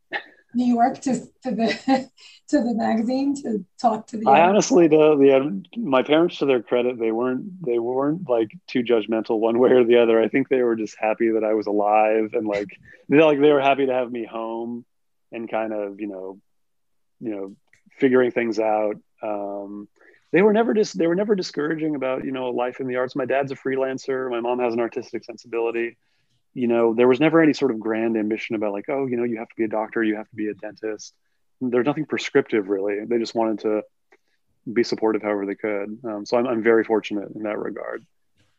New 0.55 0.73
York 0.73 1.01
to, 1.03 1.21
to 1.43 1.51
the 1.51 2.11
to 2.49 2.61
the 2.61 2.75
magazine 2.75 3.35
to 3.43 3.65
talk 3.81 4.07
to 4.09 4.17
the. 4.17 4.27
I 4.27 4.43
honestly, 4.43 4.89
the, 4.89 5.17
the 5.17 5.79
my 5.79 6.03
parents, 6.03 6.39
to 6.39 6.47
their 6.47 6.63
credit, 6.63 6.99
they 6.99 7.11
weren't 7.11 7.65
they 7.65 7.79
weren't 7.79 8.29
like 8.29 8.51
too 8.67 8.83
judgmental 8.83 9.39
one 9.39 9.59
way 9.59 9.71
or 9.71 9.85
the 9.85 9.99
other. 9.99 10.21
I 10.21 10.29
think 10.29 10.49
they 10.49 10.63
were 10.63 10.77
just 10.77 10.97
happy 10.99 11.31
that 11.31 11.45
I 11.45 11.55
was 11.55 11.67
alive 11.67 12.35
and 12.35 12.47
like 12.47 12.69
they 13.09 13.23
like 13.23 13.41
they 13.41 13.53
were 13.53 13.61
happy 13.61 13.87
to 13.87 13.93
have 13.93 14.11
me 14.11 14.25
home 14.25 14.85
and 15.33 15.51
kind 15.51 15.73
of 15.73 16.01
you 16.01 16.07
know 16.07 16.41
you 17.21 17.31
know 17.31 17.57
figuring 17.99 18.31
things 18.31 18.59
out. 18.59 18.97
Um, 19.23 19.89
they 20.33 20.43
were 20.43 20.53
never 20.53 20.75
just 20.75 20.99
they 20.99 21.07
were 21.07 21.15
never 21.15 21.35
discouraging 21.35 21.95
about 21.95 22.25
you 22.25 22.33
know 22.33 22.51
life 22.51 22.81
in 22.81 22.87
the 22.87 22.97
arts. 22.97 23.17
My 23.17 23.27
dad's 23.27 23.53
a 23.53 23.57
freelancer. 23.57 24.31
My 24.31 24.41
mom 24.41 24.59
has 24.59 24.75
an 24.75 24.81
artistic 24.81 25.25
sensibility 25.25 25.97
you 26.55 26.69
know, 26.69 26.95
there 26.95 27.09
was 27.09 27.21
never 27.21 27.41
any 27.41 27.53
sort 27.53 27.73
of 27.73 27.81
grand 27.81 28.17
ambition 28.17 28.55
about 28.55 28.73
like, 28.73 28.89
oh, 28.89 29.07
you 29.07 29.17
know, 29.17 29.25
you 29.25 29.39
have 29.39 29.49
to 29.49 29.57
be 29.57 29.65
a 29.65 29.69
doctor, 29.69 30.03
you 30.03 30.17
have 30.17 30.29
to 30.29 30.37
be 30.37 30.49
a 30.49 30.55
dentist. 30.55 31.13
There's 31.61 31.87
nothing 31.87 32.07
prescriptive 32.07 32.69
really. 32.69 33.05
They 33.05 33.19
just 33.19 33.35
wanted 33.35 33.61
to 33.61 33.83
be 34.73 34.85
supportive 34.85 35.23
however 35.23 35.47
they 35.47 35.57
could. 35.57 35.99
Um, 36.05 36.25
so 36.25 36.37
I'm, 36.37 36.47
I'm 36.47 36.63
very 36.63 36.85
fortunate 36.85 37.31
in 37.35 37.43
that 37.43 37.59
regard. 37.59 38.07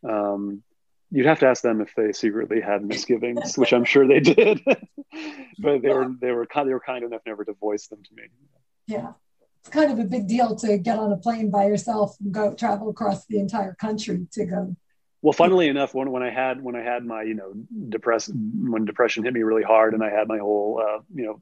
Um, 0.07 0.61
you'd 1.09 1.25
have 1.25 1.39
to 1.39 1.47
ask 1.47 1.63
them 1.63 1.81
if 1.81 1.93
they 1.95 2.11
secretly 2.11 2.61
had 2.61 2.83
misgivings, 2.83 3.57
which 3.57 3.73
I'm 3.73 3.85
sure 3.85 4.07
they 4.07 4.19
did, 4.19 4.61
but 4.65 5.81
they 5.81 5.93
were 5.93 6.13
they 6.19 6.31
were 6.31 6.45
kind 6.45 6.67
they 6.67 6.73
were 6.73 6.79
kind 6.79 7.03
enough 7.03 7.21
never 7.25 7.45
to 7.45 7.53
voice 7.53 7.87
them 7.87 8.03
to 8.03 8.13
me. 8.13 8.23
Yeah, 8.87 9.13
it's 9.61 9.69
kind 9.69 9.91
of 9.91 9.99
a 9.99 10.03
big 10.03 10.27
deal 10.27 10.55
to 10.57 10.77
get 10.77 10.99
on 10.99 11.11
a 11.11 11.17
plane 11.17 11.49
by 11.49 11.65
yourself 11.65 12.15
and 12.19 12.33
go 12.33 12.53
travel 12.53 12.89
across 12.89 13.25
the 13.25 13.39
entire 13.39 13.73
country 13.73 14.27
to 14.33 14.45
go 14.45 14.75
well, 15.21 15.33
funnily 15.33 15.67
enough, 15.67 15.93
when, 15.93 16.11
when 16.11 16.23
I 16.23 16.29
had 16.29 16.61
when 16.61 16.75
I 16.75 16.81
had 16.81 17.05
my 17.05 17.23
you 17.23 17.33
know 17.33 17.53
depressed 17.89 18.31
when 18.33 18.85
depression 18.85 19.23
hit 19.23 19.33
me 19.33 19.41
really 19.41 19.63
hard 19.63 19.93
and 19.93 20.03
I 20.03 20.09
had 20.09 20.27
my 20.27 20.37
whole 20.37 20.81
uh, 20.85 21.01
you 21.13 21.25
know 21.25 21.41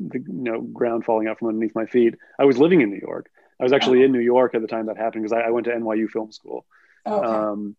the 0.00 0.18
you 0.18 0.26
know 0.28 0.60
ground 0.60 1.04
falling 1.04 1.28
out 1.28 1.38
from 1.38 1.48
underneath 1.48 1.74
my 1.74 1.86
feet, 1.86 2.14
I 2.38 2.44
was 2.44 2.58
living 2.58 2.80
in 2.80 2.90
New 2.90 3.00
York. 3.00 3.30
I 3.58 3.62
was 3.62 3.72
actually 3.72 4.02
oh. 4.02 4.06
in 4.06 4.12
New 4.12 4.20
York 4.20 4.54
at 4.54 4.62
the 4.62 4.68
time 4.68 4.86
that 4.86 4.96
happened 4.96 5.24
because 5.24 5.32
I, 5.32 5.46
I, 5.46 5.50
went 5.50 5.66
to 5.66 5.72
NYU 5.72 6.10
Film 6.10 6.32
School. 6.32 6.66
Oh, 7.06 7.18
okay. 7.18 7.26
Um, 7.26 7.76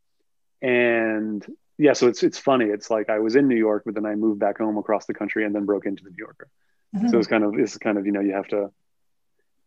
and 0.62 1.46
yeah, 1.78 1.94
so 1.94 2.08
it's 2.08 2.24
it's 2.24 2.38
funny. 2.38 2.66
It's 2.66 2.90
like 2.90 3.10
I 3.10 3.20
was 3.20 3.36
in 3.36 3.48
New 3.48 3.58
York, 3.58 3.84
but 3.86 3.94
then 3.94 4.06
I 4.06 4.16
moved 4.16 4.40
back 4.40 4.58
home 4.58 4.78
across 4.78 5.06
the 5.06 5.14
country 5.14 5.46
and 5.46 5.54
then 5.54 5.66
broke 5.66 5.86
into 5.86 6.04
the 6.04 6.10
New 6.10 6.18
Yorker. 6.18 6.48
Mm-hmm. 6.96 7.10
So 7.10 7.20
it's 7.20 7.28
kind 7.28 7.44
of 7.44 7.60
it's 7.60 7.78
kind 7.78 7.98
of 7.98 8.06
you 8.06 8.14
know 8.14 8.22
you 8.22 8.34
have 8.34 8.48
to 8.48 8.72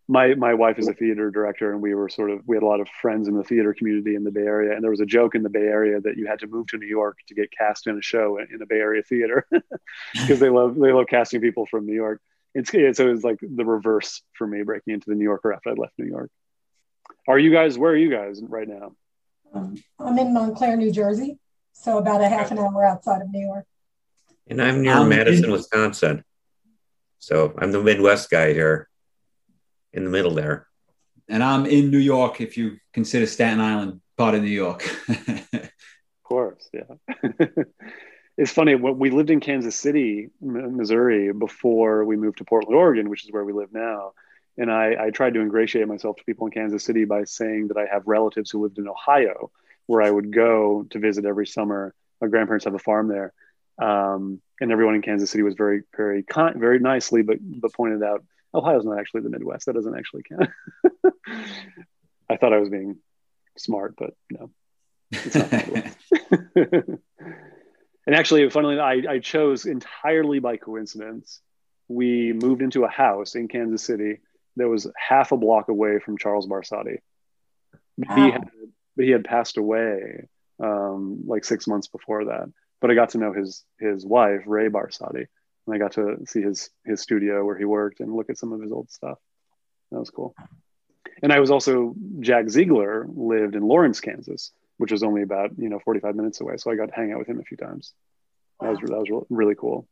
my 0.08 0.34
my 0.34 0.54
wife 0.54 0.78
is 0.78 0.88
a 0.88 0.94
theater 0.94 1.30
director 1.30 1.70
and 1.72 1.82
we 1.82 1.94
were 1.94 2.08
sort 2.08 2.30
of 2.30 2.40
we 2.46 2.56
had 2.56 2.62
a 2.62 2.66
lot 2.66 2.80
of 2.80 2.88
friends 3.02 3.28
in 3.28 3.36
the 3.36 3.44
theater 3.44 3.74
community 3.74 4.14
in 4.14 4.24
the 4.24 4.30
bay 4.30 4.40
area. 4.40 4.74
And 4.74 4.82
there 4.82 4.90
was 4.90 5.00
a 5.00 5.06
joke 5.06 5.34
in 5.34 5.42
the 5.42 5.50
bay 5.50 5.60
area 5.60 6.00
that 6.00 6.16
you 6.16 6.26
had 6.26 6.38
to 6.40 6.46
move 6.46 6.66
to 6.68 6.78
new 6.78 6.86
york 6.86 7.18
to 7.28 7.34
get 7.34 7.50
cast 7.52 7.86
in 7.86 7.98
a 7.98 8.02
show 8.02 8.38
in 8.38 8.60
a 8.62 8.66
bay 8.66 8.76
area 8.76 9.02
theater 9.02 9.46
because 10.14 10.40
they 10.40 10.48
love 10.48 10.76
they 10.76 10.92
love 10.92 11.06
casting 11.08 11.42
people 11.42 11.66
from 11.66 11.86
new 11.86 11.94
york. 11.94 12.20
It's 12.54 12.70
so 12.70 13.06
it 13.06 13.12
was 13.12 13.22
like 13.22 13.38
the 13.42 13.66
reverse 13.66 14.22
for 14.32 14.46
me 14.46 14.62
breaking 14.62 14.94
into 14.94 15.10
the 15.10 15.14
new 15.14 15.24
yorker 15.24 15.52
after 15.52 15.70
i 15.70 15.74
left 15.74 15.92
new 15.98 16.08
york. 16.08 16.30
Are 17.28 17.38
you 17.38 17.52
guys 17.52 17.76
where 17.76 17.92
are 17.92 17.96
you 17.96 18.10
guys 18.10 18.40
right 18.42 18.66
now? 18.66 18.92
Um, 19.52 19.76
i'm 19.98 20.18
in 20.18 20.32
montclair 20.32 20.76
new 20.76 20.90
jersey 20.90 21.38
so 21.72 21.98
about 21.98 22.22
a 22.22 22.28
half 22.28 22.50
an 22.50 22.58
hour 22.58 22.84
outside 22.84 23.20
of 23.20 23.30
new 23.30 23.46
york. 23.46 23.66
And 24.46 24.62
i'm 24.62 24.80
near 24.80 24.96
um, 24.96 25.10
madison 25.10 25.46
in- 25.46 25.52
wisconsin. 25.52 26.24
So 27.18 27.52
i'm 27.58 27.72
the 27.72 27.82
midwest 27.82 28.30
guy 28.30 28.54
here 28.54 28.88
in 29.92 30.04
the 30.04 30.10
middle 30.10 30.34
there. 30.34 30.66
And 31.28 31.42
I'm 31.42 31.66
in 31.66 31.90
New 31.90 31.98
York, 31.98 32.40
if 32.40 32.56
you 32.56 32.78
consider 32.92 33.26
Staten 33.26 33.60
Island 33.60 34.00
part 34.16 34.34
of 34.34 34.42
New 34.42 34.48
York. 34.48 34.88
of 35.08 35.70
course, 36.24 36.68
yeah. 36.72 37.22
it's 38.36 38.52
funny 38.52 38.74
when 38.74 38.98
we 38.98 39.10
lived 39.10 39.30
in 39.30 39.40
Kansas 39.40 39.76
City, 39.76 40.28
Missouri, 40.40 41.32
before 41.32 42.04
we 42.04 42.16
moved 42.16 42.38
to 42.38 42.44
Portland, 42.44 42.76
Oregon, 42.76 43.10
which 43.10 43.24
is 43.24 43.32
where 43.32 43.44
we 43.44 43.52
live 43.52 43.72
now. 43.72 44.12
And 44.56 44.72
I, 44.72 44.96
I 44.98 45.10
tried 45.10 45.34
to 45.34 45.40
ingratiate 45.40 45.86
myself 45.86 46.16
to 46.16 46.24
people 46.24 46.46
in 46.46 46.52
Kansas 46.52 46.84
City 46.84 47.04
by 47.04 47.24
saying 47.24 47.68
that 47.68 47.76
I 47.76 47.86
have 47.86 48.06
relatives 48.06 48.50
who 48.50 48.62
lived 48.62 48.78
in 48.78 48.88
Ohio, 48.88 49.50
where 49.86 50.02
I 50.02 50.10
would 50.10 50.32
go 50.32 50.86
to 50.90 50.98
visit 50.98 51.24
every 51.24 51.46
summer. 51.46 51.94
My 52.20 52.26
grandparents 52.28 52.64
have 52.64 52.74
a 52.74 52.80
farm 52.80 53.06
there, 53.06 53.32
um, 53.78 54.40
and 54.60 54.72
everyone 54.72 54.96
in 54.96 55.02
Kansas 55.02 55.30
City 55.30 55.44
was 55.44 55.54
very, 55.54 55.82
very, 55.96 56.24
kind, 56.24 56.58
very 56.58 56.80
nicely, 56.80 57.22
but 57.22 57.38
but 57.40 57.72
pointed 57.72 58.02
out 58.02 58.24
Ohio's 58.54 58.84
not 58.84 58.98
actually 58.98 59.22
the 59.22 59.30
Midwest. 59.30 59.66
That 59.66 59.74
doesn't 59.74 59.96
actually 59.96 60.22
count. 60.22 60.50
I 62.30 62.36
thought 62.36 62.52
I 62.52 62.58
was 62.58 62.68
being 62.68 62.98
smart, 63.56 63.94
but 63.96 64.10
no, 64.30 64.50
it's 65.10 65.34
not. 65.34 65.52
and 68.06 68.14
actually, 68.14 68.48
funnily, 68.50 68.78
I, 68.78 69.02
I 69.08 69.18
chose 69.18 69.66
entirely 69.66 70.38
by 70.38 70.56
coincidence. 70.56 71.40
We 71.88 72.32
moved 72.32 72.62
into 72.62 72.84
a 72.84 72.88
house 72.88 73.34
in 73.34 73.48
Kansas 73.48 73.82
City 73.82 74.20
that 74.56 74.68
was 74.68 74.90
half 74.96 75.32
a 75.32 75.36
block 75.36 75.68
away 75.68 75.98
from 75.98 76.18
Charles 76.18 76.46
Barsotti. 76.46 76.98
Wow. 77.96 78.16
He 78.16 78.30
had, 78.30 78.50
he 78.96 79.10
had 79.10 79.24
passed 79.24 79.56
away 79.56 80.28
um, 80.62 81.22
like 81.26 81.44
six 81.44 81.66
months 81.66 81.88
before 81.88 82.26
that. 82.26 82.52
But 82.80 82.90
I 82.90 82.94
got 82.94 83.10
to 83.10 83.18
know 83.18 83.32
his 83.32 83.64
his 83.80 84.06
wife, 84.06 84.42
Ray 84.46 84.68
Barsotti, 84.68 85.26
and 85.68 85.74
I 85.74 85.78
got 85.78 85.92
to 85.92 86.24
see 86.26 86.40
his 86.40 86.70
his 86.84 87.00
studio 87.00 87.44
where 87.44 87.56
he 87.56 87.64
worked 87.64 88.00
and 88.00 88.14
look 88.14 88.30
at 88.30 88.38
some 88.38 88.52
of 88.52 88.60
his 88.62 88.72
old 88.72 88.90
stuff. 88.90 89.18
That 89.92 90.00
was 90.00 90.10
cool. 90.10 90.34
And 91.22 91.32
I 91.32 91.40
was 91.40 91.50
also 91.50 91.94
Jack 92.20 92.48
Ziegler 92.48 93.06
lived 93.08 93.54
in 93.54 93.62
Lawrence, 93.62 94.00
Kansas, 94.00 94.52
which 94.78 94.92
was 94.92 95.02
only 95.02 95.22
about 95.22 95.50
you 95.58 95.68
know 95.68 95.78
45 95.78 96.16
minutes 96.16 96.40
away. 96.40 96.56
So 96.56 96.70
I 96.70 96.76
got 96.76 96.86
to 96.86 96.94
hang 96.94 97.12
out 97.12 97.18
with 97.18 97.28
him 97.28 97.38
a 97.38 97.42
few 97.44 97.56
times. 97.56 97.92
That 98.60 98.70
was 98.70 98.78
that 98.80 98.98
was 98.98 99.26
really 99.28 99.54
cool. 99.54 99.86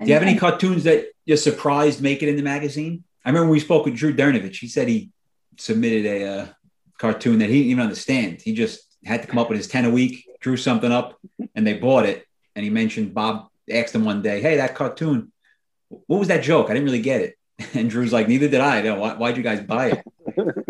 Do 0.00 0.06
you 0.06 0.14
have 0.14 0.22
any 0.22 0.38
cartoons 0.38 0.84
that 0.84 1.08
you're 1.26 1.36
surprised 1.36 2.00
make 2.00 2.22
it 2.22 2.28
in 2.28 2.36
the 2.36 2.42
magazine? 2.42 3.04
I 3.24 3.30
remember 3.30 3.50
we 3.50 3.60
spoke 3.60 3.84
with 3.84 3.96
Drew 3.96 4.14
Dernavich. 4.14 4.56
He 4.56 4.68
said 4.68 4.88
he 4.88 5.10
submitted 5.58 6.06
a 6.06 6.24
uh, 6.24 6.46
cartoon 6.98 7.40
that 7.40 7.50
he 7.50 7.58
didn't 7.58 7.70
even 7.72 7.82
understand. 7.82 8.40
He 8.40 8.54
just 8.54 8.80
had 9.04 9.22
to 9.22 9.28
come 9.28 9.38
up 9.38 9.48
with 9.48 9.58
his 9.58 9.66
10 9.66 9.86
a 9.86 9.90
week, 9.90 10.24
drew 10.40 10.56
something 10.56 10.90
up, 10.90 11.18
and 11.54 11.66
they 11.66 11.74
bought 11.74 12.06
it. 12.06 12.24
And 12.54 12.64
he 12.64 12.70
mentioned 12.70 13.12
Bob 13.12 13.48
asked 13.70 13.94
him 13.94 14.04
one 14.04 14.22
day, 14.22 14.40
Hey, 14.40 14.56
that 14.56 14.74
cartoon, 14.74 15.32
what 15.88 16.18
was 16.18 16.28
that 16.28 16.42
joke? 16.42 16.70
I 16.70 16.74
didn't 16.74 16.86
really 16.86 17.02
get 17.02 17.20
it. 17.20 17.34
And 17.74 17.90
Drew's 17.90 18.12
like, 18.12 18.28
Neither 18.28 18.48
did 18.48 18.60
I. 18.60 18.90
Why, 18.94 19.14
why'd 19.14 19.36
you 19.36 19.42
guys 19.42 19.60
buy 19.60 19.92
it? 19.92 20.04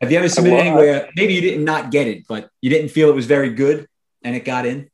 Have 0.00 0.12
you 0.12 0.18
ever 0.18 0.28
submitted 0.28 0.60
anywhere? 0.60 1.08
Maybe 1.16 1.34
you 1.34 1.40
didn't 1.40 1.64
not 1.64 1.90
get 1.90 2.06
it, 2.06 2.26
but 2.28 2.50
you 2.60 2.70
didn't 2.70 2.90
feel 2.90 3.08
it 3.08 3.14
was 3.14 3.26
very 3.26 3.50
good 3.50 3.88
and 4.22 4.36
it 4.36 4.44
got 4.44 4.64
in? 4.64 4.90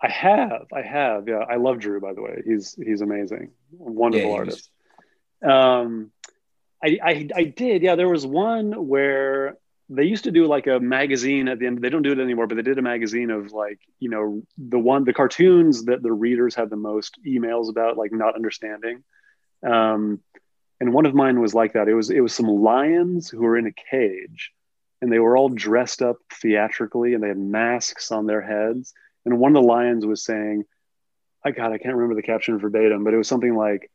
I 0.00 0.08
have. 0.08 0.66
I 0.72 0.82
have. 0.82 1.28
Yeah. 1.28 1.44
I 1.48 1.56
love 1.56 1.78
Drew, 1.78 2.00
by 2.00 2.12
the 2.14 2.22
way. 2.22 2.42
He's 2.44 2.74
he's 2.74 3.00
amazing. 3.00 3.52
Wonderful 3.72 4.30
yeah, 4.30 4.36
artist. 4.36 4.70
Um 5.42 6.10
I, 6.82 6.98
I 7.02 7.28
I 7.34 7.44
did, 7.44 7.82
yeah. 7.82 7.94
There 7.94 8.08
was 8.08 8.26
one 8.26 8.86
where 8.86 9.56
they 9.88 10.04
used 10.04 10.24
to 10.24 10.30
do 10.30 10.46
like 10.46 10.66
a 10.66 10.80
magazine 10.80 11.48
at 11.48 11.58
the 11.58 11.66
end 11.66 11.80
they 11.80 11.90
don't 11.90 12.02
do 12.02 12.12
it 12.12 12.18
anymore 12.18 12.46
but 12.46 12.54
they 12.54 12.62
did 12.62 12.78
a 12.78 12.82
magazine 12.82 13.30
of 13.30 13.52
like 13.52 13.78
you 13.98 14.08
know 14.08 14.42
the 14.56 14.78
one 14.78 15.04
the 15.04 15.12
cartoons 15.12 15.84
that 15.84 16.02
the 16.02 16.12
readers 16.12 16.54
had 16.54 16.70
the 16.70 16.76
most 16.76 17.18
emails 17.26 17.68
about 17.68 17.96
like 17.96 18.12
not 18.12 18.34
understanding. 18.34 19.02
Um, 19.66 20.20
and 20.80 20.92
one 20.92 21.06
of 21.06 21.14
mine 21.14 21.40
was 21.40 21.54
like 21.54 21.74
that. 21.74 21.88
It 21.88 21.94
was 21.94 22.10
it 22.10 22.20
was 22.20 22.34
some 22.34 22.48
lions 22.48 23.28
who 23.28 23.40
were 23.40 23.56
in 23.56 23.66
a 23.66 23.72
cage 23.90 24.52
and 25.00 25.12
they 25.12 25.18
were 25.18 25.36
all 25.36 25.48
dressed 25.48 26.02
up 26.02 26.16
theatrically 26.32 27.14
and 27.14 27.22
they 27.22 27.28
had 27.28 27.38
masks 27.38 28.10
on 28.10 28.26
their 28.26 28.40
heads. 28.40 28.92
And 29.24 29.38
one 29.38 29.56
of 29.56 29.62
the 29.62 29.68
lions 29.68 30.04
was 30.04 30.24
saying 30.24 30.64
i 31.44 31.50
god 31.50 31.72
i 31.72 31.78
can't 31.78 31.94
remember 31.94 32.14
the 32.14 32.22
caption 32.22 32.58
verbatim 32.58 33.04
but 33.04 33.14
it 33.14 33.18
was 33.18 33.28
something 33.28 33.54
like 33.54 33.90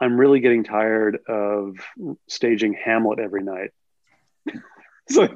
i'm 0.00 0.18
really 0.18 0.40
getting 0.40 0.64
tired 0.64 1.18
of 1.28 1.76
staging 2.28 2.74
hamlet 2.74 3.18
every 3.18 3.42
night 3.42 3.70
so 5.12 5.28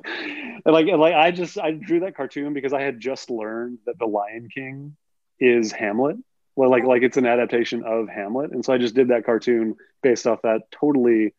like 0.66 0.86
like 0.86 1.14
I 1.14 1.30
just 1.30 1.58
I 1.58 1.72
drew 1.72 2.00
that 2.00 2.16
cartoon 2.16 2.54
because 2.54 2.72
I 2.72 2.82
had 2.82 3.00
just 3.00 3.30
learned 3.30 3.78
that 3.86 3.98
the 3.98 4.06
Lion 4.06 4.48
King 4.52 4.96
is 5.38 5.72
Hamlet. 5.72 6.16
Well, 6.56 6.70
like 6.70 6.84
like 6.84 7.02
it's 7.02 7.16
an 7.16 7.26
adaptation 7.26 7.82
of 7.84 8.08
Hamlet, 8.08 8.52
and 8.52 8.64
so 8.64 8.72
I 8.72 8.78
just 8.78 8.94
did 8.94 9.08
that 9.08 9.26
cartoon 9.26 9.74
based 10.02 10.26
off 10.26 10.42
that 10.42 10.70
totally, 10.70 11.34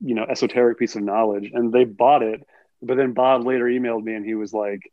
you 0.00 0.14
know, 0.14 0.24
esoteric 0.28 0.78
piece 0.78 0.94
of 0.94 1.02
knowledge. 1.02 1.50
And 1.54 1.72
they 1.72 1.84
bought 1.84 2.22
it, 2.22 2.46
but 2.82 2.96
then 2.96 3.12
Bob 3.12 3.46
later 3.46 3.64
emailed 3.64 4.04
me, 4.04 4.14
and 4.14 4.26
he 4.26 4.34
was 4.34 4.52
like, 4.52 4.92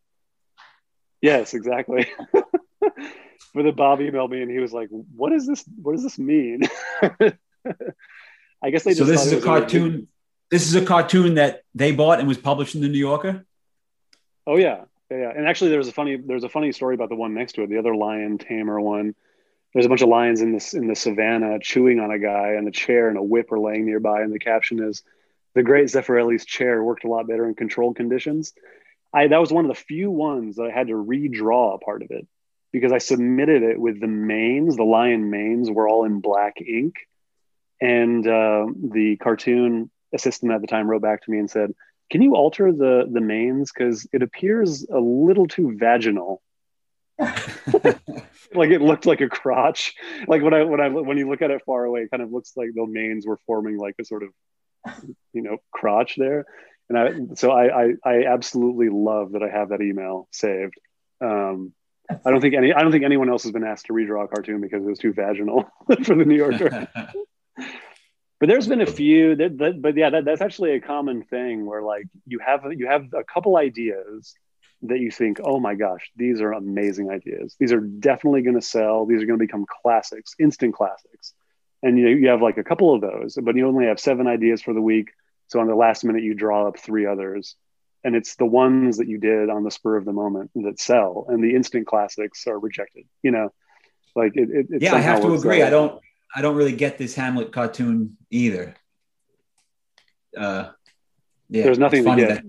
"Yes, 1.22 1.53
exactly." 1.53 2.09
but 2.32 2.43
then 3.53 3.76
Bob 3.76 3.99
emailed 3.99 4.30
me, 4.30 4.41
and 4.41 4.49
he 4.49 4.59
was 4.59 4.72
like, 4.72 4.88
"What 4.89 5.32
does 5.32 5.45
this? 5.45 5.66
What 5.82 5.93
does 5.93 6.03
this 6.03 6.18
mean?" 6.18 6.61
I 7.01 8.70
guess 8.70 8.84
they. 8.84 8.93
so 8.93 9.03
this 9.03 9.26
is 9.26 9.34
a 9.34 9.41
cartoon. 9.41 10.07
This 10.53 10.67
is 10.67 10.75
a 10.75 10.85
cartoon 10.85 11.33
that 11.33 11.63
they 11.73 11.93
bought 11.93 12.19
and 12.19 12.27
was 12.27 12.37
published 12.37 12.75
in 12.75 12.81
the 12.81 12.87
New 12.87 12.99
Yorker. 12.99 13.43
Oh 14.45 14.55
yeah, 14.55 14.83
yeah. 15.09 15.31
And 15.35 15.47
actually, 15.47 15.71
there's 15.71 15.87
a 15.87 15.91
funny 15.91 16.15
there's 16.15 16.43
a 16.43 16.49
funny 16.49 16.71
story 16.71 16.93
about 16.93 17.09
the 17.09 17.15
one 17.15 17.33
next 17.33 17.53
to 17.53 17.63
it, 17.63 17.71
the 17.71 17.79
other 17.79 17.95
lion 17.95 18.37
tamer 18.37 18.79
one. 18.79 19.15
There's 19.73 19.87
a 19.87 19.89
bunch 19.89 20.03
of 20.03 20.09
lions 20.09 20.41
in 20.41 20.51
this 20.51 20.75
in 20.75 20.85
the 20.85 20.95
savannah 20.95 21.57
chewing 21.59 21.99
on 21.99 22.11
a 22.11 22.19
guy, 22.19 22.49
and 22.49 22.67
the 22.67 22.71
chair 22.71 23.09
and 23.09 23.17
a 23.17 23.23
whip 23.23 23.51
are 23.51 23.59
laying 23.59 23.87
nearby, 23.87 24.21
and 24.21 24.31
the 24.31 24.37
caption 24.37 24.79
is, 24.79 25.01
"The 25.55 25.63
great 25.63 25.87
Zeffirelli's 25.87 26.45
chair 26.45 26.83
worked 26.83 27.03
a 27.03 27.07
lot 27.07 27.25
better 27.25 27.47
in 27.47 27.55
controlled 27.55 27.95
conditions." 27.95 28.53
I 29.11 29.25
that 29.29 29.41
was 29.41 29.51
one 29.51 29.65
of 29.65 29.69
the 29.69 29.83
few 29.83 30.11
ones 30.11 30.57
that 30.57 30.67
I 30.67 30.71
had 30.71 30.89
to 30.89 30.93
redraw 30.93 31.73
a 31.73 31.79
part 31.79 32.03
of 32.03 32.11
it 32.11 32.27
because 32.71 32.91
I 32.91 32.99
submitted 32.99 33.63
it 33.63 33.79
with 33.79 33.99
the 33.99 34.05
manes. 34.05 34.75
The 34.75 34.83
lion 34.83 35.31
manes 35.31 35.71
were 35.71 35.89
all 35.89 36.05
in 36.05 36.19
black 36.19 36.61
ink, 36.61 36.93
and 37.81 38.27
uh, 38.27 38.67
the 38.67 39.17
cartoon 39.17 39.89
assistant 40.14 40.51
at 40.51 40.61
the 40.61 40.68
time 40.68 40.89
wrote 40.89 41.01
back 41.01 41.24
to 41.24 41.32
me 41.32 41.39
and 41.39 41.49
said, 41.49 41.74
"Can 42.11 42.22
you 42.22 42.36
alter 42.36 42.72
the 42.72 43.07
the 43.11 43.22
manes 43.22 43.72
because 43.72 44.07
it 44.14 44.22
appears 44.22 44.86
a 44.89 44.99
little 44.99 45.47
too 45.47 45.76
vaginal." 45.78 46.41
like 47.20 48.72
it 48.72 48.82
looked 48.82 49.05
like 49.05 49.22
a 49.22 49.30
crotch. 49.30 49.93
Like 50.28 50.41
when 50.41 50.53
I 50.53 50.64
when 50.64 50.80
I 50.80 50.89
when 50.89 51.18
you 51.18 51.30
look 51.30 51.41
at 51.41 51.51
it 51.51 51.61
far 51.66 51.86
away, 51.86 52.01
it 52.01 52.11
kind 52.11 52.24
of 52.24 52.32
looks 52.32 52.53
like 52.55 52.70
the 52.74 52.86
manes 52.88 53.26
were 53.26 53.39
forming 53.45 53.78
like 53.78 53.95
a 53.99 54.05
sort 54.05 54.24
of 54.24 54.30
you 55.34 55.41
know 55.41 55.57
crotch 55.72 56.16
there. 56.18 56.45
And 56.89 56.97
I 56.97 57.36
so 57.36 57.51
I 57.51 57.84
I, 57.84 57.93
I 58.03 58.26
absolutely 58.26 58.89
love 58.89 59.34
that 59.34 59.43
I 59.43 59.49
have 59.49 59.70
that 59.70 59.82
email 59.82 60.28
saved. 60.32 60.74
Um, 61.22 61.74
I 62.09 62.32
don't 62.32 62.41
think 62.41 62.55
any 62.55 62.74
I 62.74 62.82
don't 62.82 62.91
think 62.91 63.05
anyone 63.05 63.30
else 63.30 63.43
has 63.43 63.51
been 63.51 63.64
asked 63.64 63.86
to 63.86 63.93
redraw 63.93 64.26
a 64.26 64.28
cartoon 64.28 64.61
because 64.61 64.84
it 64.84 64.89
was 64.89 64.99
too 64.99 65.14
vaginal 65.14 65.66
for 66.03 66.16
the 66.16 66.26
New 66.26 66.36
Yorker 66.36 66.88
but 68.43 68.49
there's 68.49 68.67
been 68.67 68.81
a 68.81 68.85
few 68.85 69.37
that, 69.37 69.57
that 69.57 69.81
but 69.81 69.95
yeah 69.95 70.09
that, 70.09 70.25
that's 70.25 70.41
actually 70.41 70.71
a 70.71 70.81
common 70.81 71.23
thing 71.23 71.65
where 71.65 71.81
like 71.81 72.03
you 72.27 72.39
have 72.39 72.65
you 72.75 72.87
have 72.87 73.05
a 73.13 73.23
couple 73.23 73.55
ideas 73.55 74.33
that 74.81 74.99
you 74.99 75.11
think 75.11 75.39
oh 75.45 75.61
my 75.61 75.75
gosh 75.75 76.11
these 76.17 76.41
are 76.41 76.51
amazing 76.51 77.09
ideas. 77.09 77.55
These 77.57 77.71
are 77.71 77.79
definitely 77.79 78.41
going 78.41 78.59
to 78.59 78.61
sell. 78.61 79.05
These 79.05 79.23
are 79.23 79.25
going 79.25 79.39
to 79.39 79.45
become 79.45 79.65
classics 79.81 80.35
instant 80.41 80.75
classics. 80.75 81.33
And 81.83 81.97
you, 81.97 82.09
you 82.09 82.27
have 82.27 82.41
like 82.41 82.57
a 82.57 82.65
couple 82.65 82.93
of 82.93 82.99
those 82.99 83.37
but 83.41 83.55
you 83.55 83.65
only 83.65 83.85
have 83.85 83.97
seven 83.97 84.27
ideas 84.27 84.61
for 84.61 84.73
the 84.73 84.81
week. 84.81 85.11
So 85.47 85.61
on 85.61 85.67
the 85.67 85.75
last 85.75 86.03
minute 86.03 86.23
you 86.23 86.33
draw 86.33 86.67
up 86.67 86.77
three 86.77 87.05
others 87.05 87.55
and 88.03 88.13
it's 88.13 88.35
the 88.35 88.45
ones 88.45 88.97
that 88.97 89.07
you 89.07 89.19
did 89.19 89.49
on 89.49 89.63
the 89.63 89.71
spur 89.71 89.95
of 89.95 90.03
the 90.03 90.11
moment 90.11 90.51
that 90.55 90.81
sell 90.81 91.27
and 91.29 91.41
the 91.41 91.55
instant 91.55 91.87
classics 91.87 92.45
are 92.45 92.59
rejected 92.59 93.05
you 93.21 93.31
know? 93.31 93.53
Like 94.17 94.33
it, 94.35 94.49
it 94.51 94.81
yeah 94.81 94.93
i 94.93 94.99
have 94.99 95.21
to 95.21 95.33
agree. 95.33 95.63
i 95.63 95.69
don't 95.69 96.01
I 96.36 96.41
don't 96.41 96.55
really 96.55 96.75
get 96.75 96.97
this 96.97 97.15
Hamlet 97.15 97.51
cartoon 97.51 98.17
either. 98.29 98.75
Uh, 100.36 100.71
yeah, 101.49 101.63
There's 101.63 101.79
nothing 101.79 102.03
to 102.05 102.15
get. 102.15 102.29
That... 102.29 102.43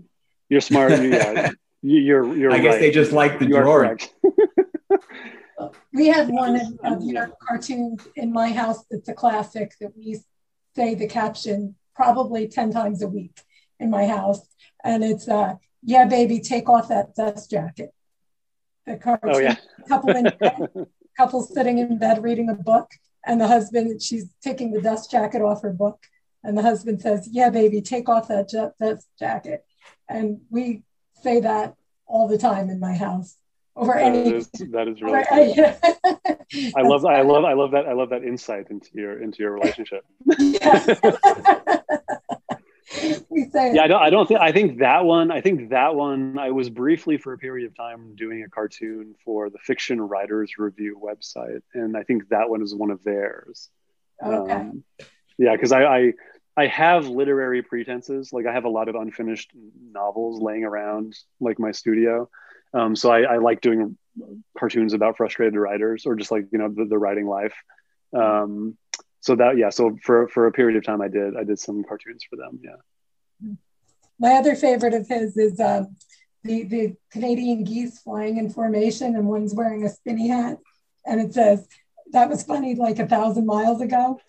You're 0.49 0.61
smart. 0.61 0.93
yeah, 0.93 1.51
you're 1.83 2.37
you're. 2.37 2.53
I 2.53 2.59
guess 2.59 2.75
right. 2.75 2.81
they 2.81 2.91
just 2.91 3.13
like 3.13 3.39
the 3.39 3.47
drawing. 3.47 3.99
we 5.93 6.09
have 6.09 6.29
one 6.29 6.57
of, 6.57 6.79
of 6.83 7.03
your 7.03 7.31
cartoons 7.47 8.07
in 8.17 8.33
my 8.33 8.53
house 8.53 8.85
that's 8.91 9.09
a 9.09 9.15
classic 9.15 9.75
that 9.81 9.97
we 9.97 10.21
say 10.75 10.95
the 10.95 11.07
caption 11.07 11.77
probably 11.95 12.49
10 12.49 12.73
times 12.73 13.03
a 13.03 13.09
week 13.09 13.41
in 13.79 13.91
my 13.91 14.07
house. 14.07 14.41
And 14.83 15.05
it's, 15.05 15.29
uh, 15.29 15.55
yeah, 15.83 16.07
baby, 16.07 16.41
take 16.41 16.69
off 16.69 16.89
that 16.89 17.15
dust 17.15 17.51
jacket. 17.51 17.93
The 18.87 18.97
cartoon, 18.97 19.31
oh, 19.33 19.39
yeah. 19.39 19.57
couple, 19.89 20.11
in 20.11 20.25
bed, 20.41 20.69
couple 21.17 21.43
sitting 21.43 21.79
in 21.79 21.99
bed 21.99 22.23
reading 22.23 22.51
a 22.51 22.55
book 22.55 22.91
and 23.27 23.41
the 23.41 23.49
husband, 23.49 24.03
she's 24.03 24.27
taking 24.43 24.73
the 24.73 24.81
dust 24.81 25.11
jacket 25.11 25.43
off 25.43 25.63
her 25.63 25.73
book. 25.73 25.99
And 26.43 26.59
the 26.59 26.63
husband 26.63 27.01
says, 27.01 27.29
Yeah, 27.31 27.51
baby, 27.51 27.81
take 27.81 28.09
off 28.09 28.29
that 28.29 28.49
dust 28.81 29.09
jacket. 29.19 29.65
And 30.09 30.41
we 30.51 30.83
say 31.23 31.41
that 31.41 31.75
all 32.07 32.29
the 32.29 32.39
time 32.39 32.69
in 32.69 32.81
my 32.81 32.95
house. 32.95 33.37
Over 33.77 33.95
that 33.95 34.03
any 34.03 34.31
is, 34.31 34.49
that 34.73 34.89
is 34.89 35.03
really 35.03 35.25
cool. 35.29 35.75
I 36.77 36.83
love 36.83 37.05
I 37.05 37.23
love 37.23 37.45
I 37.45 37.55
love 37.55 37.73
that 37.73 37.87
I 37.87 37.93
love 37.93 38.11
that 38.11 38.23
insight 38.23 38.71
into 38.71 38.89
your 38.93 39.21
into 39.21 39.43
your 39.43 39.53
relationship. 39.53 40.05
we 43.31 43.49
say 43.51 43.75
yeah, 43.75 43.85
I 43.85 43.87
don't. 43.87 44.03
I 44.03 44.11
don't 44.11 44.27
think. 44.27 44.41
I 44.41 44.53
think 44.53 44.79
that 44.79 45.05
one. 45.05 45.31
I 45.31 45.41
think 45.41 45.71
that 45.71 45.95
one. 45.95 46.39
I 46.39 46.51
was 46.51 46.71
briefly 46.71 47.19
for 47.19 47.33
a 47.33 47.39
period 47.39 47.67
of 47.67 47.77
time 47.77 48.15
doing 48.15 48.43
a 48.43 48.49
cartoon 48.49 49.15
for 49.25 49.51
the 49.51 49.59
Fiction 49.59 50.01
Writers 50.01 50.53
Review 50.59 51.01
website, 51.03 51.63
and 51.75 51.97
I 51.97 52.03
think 52.03 52.29
that 52.29 52.49
one 52.49 52.63
is 52.63 52.75
one 52.75 52.91
of 52.91 53.03
theirs. 53.05 53.69
Okay. 54.25 54.53
Um, 54.53 54.85
yeah, 55.39 55.53
because 55.53 55.73
I, 55.73 55.85
I 55.85 56.13
I 56.57 56.67
have 56.67 57.07
literary 57.07 57.63
pretenses. 57.63 58.33
Like 58.33 58.47
I 58.47 58.53
have 58.53 58.65
a 58.65 58.71
lot 58.71 58.89
of 58.89 58.95
unfinished 58.95 59.53
novels 59.91 60.41
laying 60.41 60.65
around 60.65 61.17
like 61.41 61.59
my 61.59 61.73
studio. 61.73 62.29
Um, 62.73 62.97
so 62.97 63.11
I, 63.11 63.21
I, 63.21 63.37
like 63.37 63.61
doing 63.61 63.97
cartoons 64.59 64.95
about 64.95 65.17
frustrated 65.17 65.55
writers 65.55 66.07
or 66.07 66.17
just 66.17 66.33
like 66.33 66.47
you 66.51 66.59
know 66.59 66.69
the, 66.69 66.85
the 66.85 66.99
writing 66.99 67.27
life. 67.27 67.55
Um, 68.17 68.77
so 69.25 69.35
that 69.37 69.57
yeah 69.57 69.71
so 69.71 69.97
for 70.03 70.29
for 70.29 70.47
a 70.47 70.53
period 70.53 70.77
of 70.77 70.85
time 70.85 71.01
i 71.01 71.09
did 71.09 71.35
i 71.37 71.45
did 71.45 71.59
some 71.59 71.83
cartoons 71.83 72.25
for 72.29 72.37
them 72.37 72.61
yeah 72.63 72.77
my 74.19 74.33
other 74.35 74.55
favorite 74.55 74.95
of 74.95 75.09
his 75.09 75.37
is 75.37 75.61
um, 75.61 75.97
the 76.43 76.65
the 76.65 76.97
Canadian 77.11 77.65
geese 77.65 78.01
flying 78.01 78.39
in 78.39 78.51
formation, 78.51 79.17
and 79.17 79.29
one's 79.29 79.55
wearing 79.55 79.85
a 79.85 79.89
spinny 79.89 80.29
hat, 80.29 80.59
and 81.07 81.21
it 81.21 81.35
says 81.35 81.67
that 82.13 82.29
was 82.29 82.43
funny 82.43 82.75
like 82.75 82.99
a 82.99 83.07
thousand 83.07 83.47
miles 83.47 83.81
ago. 83.81 84.21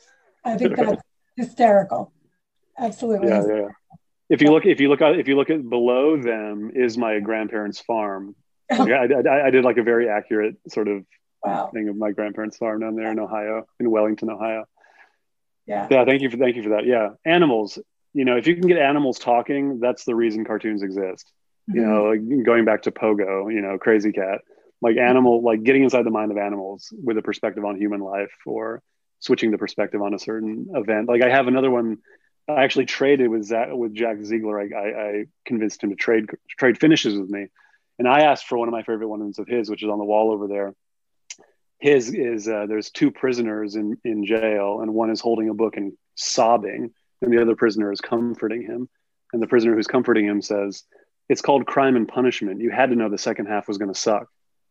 I 0.44 0.58
think 0.58 0.76
that's 0.78 1.02
hysterical. 1.36 2.14
Absolutely. 2.78 3.28
Yeah, 3.30 3.44
yeah. 3.48 3.68
If 4.30 4.42
you 4.42 4.50
look, 4.50 4.66
if 4.66 4.80
you 4.80 4.90
look, 4.90 5.02
if 5.02 5.28
you 5.28 5.36
look 5.36 5.50
at 5.50 5.68
below 5.70 6.18
them 6.18 6.72
is 6.74 6.98
my 6.98 7.20
grandparents' 7.20 7.80
farm. 7.80 8.36
Like 8.72 8.92
I, 8.92 9.06
I, 9.06 9.46
I, 9.46 9.50
did 9.52 9.64
like 9.64 9.78
a 9.78 9.84
very 9.84 10.10
accurate 10.10 10.56
sort 10.70 10.88
of 10.88 11.06
wow. 11.44 11.70
thing 11.72 11.88
of 11.88 11.96
my 11.96 12.12
grandparents' 12.12 12.58
farm 12.58 12.80
down 12.80 12.96
there 12.96 13.12
in 13.12 13.20
Ohio, 13.20 13.68
in 13.80 13.92
Wellington, 13.92 14.32
Ohio. 14.32 14.66
Yeah. 15.68 15.88
Yeah. 15.92 16.04
Thank 16.06 16.24
you 16.24 16.32
for 16.32 16.38
thank 16.38 16.56
you 16.56 16.64
for 16.64 16.70
that. 16.70 16.86
Yeah. 16.86 17.10
Animals. 17.24 17.78
You 18.16 18.24
know, 18.24 18.38
if 18.38 18.48
you 18.48 18.56
can 18.56 18.68
get 18.68 18.78
animals 18.78 19.20
talking, 19.20 19.80
that's 19.80 20.06
the 20.06 20.16
reason 20.16 20.46
cartoons 20.46 20.82
exist. 20.82 21.30
Mm-hmm. 21.70 21.80
You 21.80 21.86
know, 21.86 22.04
like 22.06 22.46
going 22.46 22.64
back 22.64 22.84
to 22.84 22.92
Pogo, 22.92 23.54
you 23.54 23.62
know, 23.62 23.78
Krazy 23.78 24.16
Kat, 24.16 24.40
like 24.82 24.96
animal, 24.96 25.44
like 25.44 25.64
getting 25.64 25.84
inside 25.84 26.04
the 26.04 26.12
mind 26.12 26.32
of 26.32 26.38
animals 26.38 26.94
with 27.04 27.18
a 27.18 27.22
perspective 27.22 27.66
on 27.66 27.76
human 27.76 28.00
life, 28.00 28.32
or 28.46 28.82
switching 29.20 29.52
the 29.52 29.58
perspective 29.58 30.02
on 30.02 30.14
a 30.14 30.20
certain 30.20 30.68
event. 30.74 31.10
Like 31.10 31.22
I 31.22 31.30
have 31.30 31.48
another 31.48 31.70
one. 31.70 31.98
I 32.48 32.64
actually 32.64 32.86
traded 32.86 33.30
with 33.30 33.44
Zach, 33.44 33.68
with 33.72 33.94
Jack 33.94 34.24
Ziegler. 34.24 34.62
I, 34.62 34.70
I, 34.74 35.08
I 35.08 35.26
convinced 35.46 35.84
him 35.84 35.90
to 35.90 35.96
trade 35.98 36.28
trade 36.58 36.80
finishes 36.80 37.20
with 37.20 37.30
me, 37.30 37.48
and 38.00 38.08
I 38.08 38.22
asked 38.22 38.48
for 38.48 38.58
one 38.58 38.70
of 38.70 38.72
my 38.72 38.84
favorite 38.84 39.10
ones 39.10 39.40
of 39.40 39.48
his, 39.48 39.70
which 39.70 39.84
is 39.84 39.90
on 39.90 40.00
the 40.00 40.06
wall 40.06 40.32
over 40.32 40.48
there 40.48 40.74
his 41.80 42.14
is 42.14 42.48
uh, 42.48 42.66
there's 42.68 42.90
two 42.90 43.12
prisoners 43.12 43.76
in, 43.76 43.98
in 44.04 44.26
jail 44.26 44.80
and 44.82 44.94
one 44.94 45.10
is 45.10 45.22
holding 45.22 45.50
a 45.50 45.54
book 45.54 45.78
and 45.78 45.94
sobbing 46.16 46.92
and 47.26 47.34
the 47.34 47.42
other 47.42 47.56
prisoner 47.56 47.92
is 47.92 48.00
comforting 48.00 48.62
him. 48.62 48.88
And 49.34 49.42
the 49.42 49.48
prisoner 49.48 49.76
who's 49.76 49.88
comforting 49.88 50.26
him 50.26 50.42
says 50.42 50.84
it's 51.28 51.42
called 51.42 51.66
crime 51.66 51.96
and 51.96 52.08
punishment. 52.08 52.62
You 52.62 52.70
had 52.70 52.92
to 52.92 52.96
know 52.96 53.10
the 53.10 53.18
second 53.18 53.48
half 53.48 53.68
was 53.68 53.78
going 53.78 53.94
to 53.94 54.00
suck. 54.00 54.28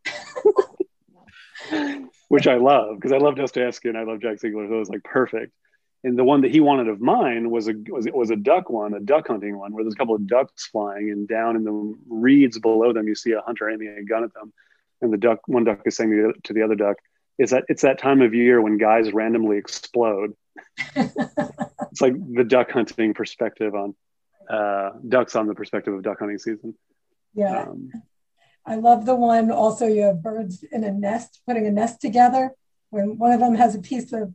Which 2.29 2.47
i 2.47 2.57
love 2.57 2.97
because 2.97 3.13
i 3.13 3.19
love 3.19 3.37
dostoevsky 3.37 3.89
and 3.89 3.99
i 3.99 4.03
love 4.03 4.21
jack 4.21 4.41
ziegler. 4.41 4.67
So 4.69 4.75
it 4.75 4.79
was 4.79 4.89
like 4.89 5.05
perfect. 5.05 5.53
And 6.03 6.19
the 6.19 6.25
one 6.25 6.43
that 6.43 6.51
he 6.51 6.61
wanted 6.61 6.89
of 6.89 7.01
mine 7.01 7.51
was 7.51 7.69
a 7.69 7.75
was, 7.89 8.07
was 8.13 8.31
a 8.31 8.37
duck 8.37 8.71
one 8.71 8.95
a 8.95 9.01
duck 9.01 9.29
hunting 9.29 9.59
one 9.59 9.73
where 9.73 9.85
there's 9.85 9.95
a 9.95 9.97
couple 9.97 10.15
of 10.15 10.27
ducks 10.27 10.67
flying 10.67 11.11
and 11.11 11.29
down 11.29 11.57
in 11.57 11.65
the 11.65 11.95
reeds 12.09 12.59
below 12.59 12.93
them 12.93 13.09
you 13.09 13.15
see 13.15 13.33
a 13.33 13.41
hunter 13.41 13.71
aiming 13.71 13.97
a 13.99 14.05
gun 14.05 14.25
at 14.25 14.35
them. 14.35 14.53
And 15.01 15.13
the 15.13 15.19
duck 15.19 15.41
one 15.47 15.65
duck 15.65 15.81
is 15.85 15.97
saying 15.97 16.33
to 16.45 16.53
the 16.53 16.63
other 16.63 16.75
duck 16.75 16.97
is 17.39 17.51
that 17.51 17.65
it's 17.69 17.83
that 17.83 17.99
time 17.99 18.23
of 18.23 18.35
year 18.35 18.61
when 18.61 18.79
guys 18.79 19.13
randomly 19.13 19.59
explode 19.59 20.35
it's 20.97 22.01
like 22.01 22.15
the 22.35 22.45
duck 22.45 22.71
hunting 22.71 23.15
perspective 23.15 23.75
on 23.75 23.95
uh, 24.49 24.91
ducks 25.07 25.37
on 25.37 25.47
the 25.47 25.55
perspective 25.55 25.95
of 25.95 26.03
duck 26.03 26.19
hunting 26.19 26.39
season. 26.39 26.75
Yeah. 27.35 27.63
Um, 27.63 27.91
i 28.67 28.77
love 28.77 29.05
the 29.05 29.15
one 29.15 29.51
also 29.51 29.87
you 29.87 30.03
have 30.03 30.23
birds 30.23 30.65
in 30.73 30.85
a 30.85 30.91
nest 30.91 31.41
putting 31.47 31.67
a 31.67 31.71
nest 31.71 32.01
together 32.01 32.55
when 32.89 33.19
one 33.19 33.31
of 33.31 33.41
them 33.41 33.55
has 33.55 33.75
a 33.75 33.79
piece 33.79 34.11
of 34.13 34.33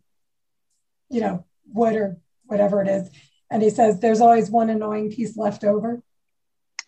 you 1.09 1.22
know 1.22 1.45
wood 1.74 1.95
or 1.95 2.17
whatever 2.45 2.82
it 2.82 2.88
is. 2.88 3.09
And 3.51 3.63
he 3.63 3.70
says 3.70 3.99
there's 3.99 4.22
always 4.22 4.49
one 4.49 4.70
annoying 4.70 5.11
piece 5.11 5.38
left 5.38 5.63
over. 5.63 6.03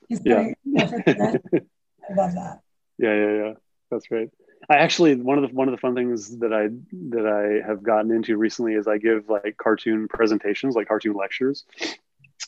He's 0.08 0.20
putting 0.20 0.56
yeah. 0.66 0.84
i 1.08 2.14
love 2.16 2.34
that. 2.34 2.60
Yeah 2.98 3.16
yeah 3.16 3.34
yeah. 3.34 3.54
That's 3.90 4.08
great. 4.08 4.30
I 4.70 4.78
actually 4.78 5.16
one 5.16 5.38
of 5.38 5.50
the 5.50 5.56
one 5.56 5.68
of 5.68 5.72
the 5.72 5.80
fun 5.80 5.96
things 5.96 6.38
that 6.40 6.54
I 6.54 6.70
that 7.10 7.26
I 7.26 7.68
have 7.68 7.84
gotten 7.84 8.12
into 8.12 8.38
recently 8.38 8.74
is 8.74 8.88
I 8.88 8.98
give 8.98 9.30
like 9.30 9.58
cartoon 9.58 10.08
presentations, 10.08 10.76
like 10.76 10.88
cartoon 10.88 11.14
lectures, 11.14 11.66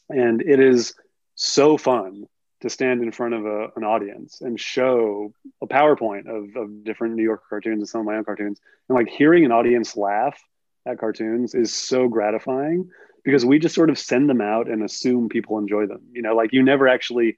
and 0.09 0.41
it 0.41 0.59
is 0.59 0.93
so 1.35 1.77
fun 1.77 2.25
to 2.61 2.69
stand 2.69 3.01
in 3.03 3.11
front 3.11 3.33
of 3.33 3.45
a, 3.45 3.67
an 3.75 3.83
audience 3.83 4.39
and 4.41 4.57
show 4.57 5.33
a 5.61 5.67
PowerPoint 5.67 6.27
of, 6.27 6.55
of 6.55 6.83
different 6.85 7.15
New 7.15 7.23
York 7.23 7.43
cartoons 7.49 7.79
and 7.79 7.89
some 7.89 8.01
of 8.01 8.07
my 8.07 8.15
own 8.15 8.23
cartoons, 8.23 8.61
and 8.87 8.95
like 8.95 9.09
hearing 9.09 9.43
an 9.43 9.51
audience 9.51 9.97
laugh 9.97 10.39
at 10.85 10.97
cartoons 10.99 11.55
is 11.55 11.73
so 11.73 12.07
gratifying 12.07 12.89
because 13.25 13.45
we 13.45 13.59
just 13.59 13.75
sort 13.75 13.89
of 13.89 13.97
send 13.97 14.29
them 14.29 14.41
out 14.41 14.69
and 14.69 14.83
assume 14.83 15.29
people 15.29 15.57
enjoy 15.57 15.87
them. 15.87 16.01
You 16.13 16.21
know, 16.21 16.35
like 16.35 16.53
you 16.53 16.63
never 16.63 16.87
actually 16.87 17.37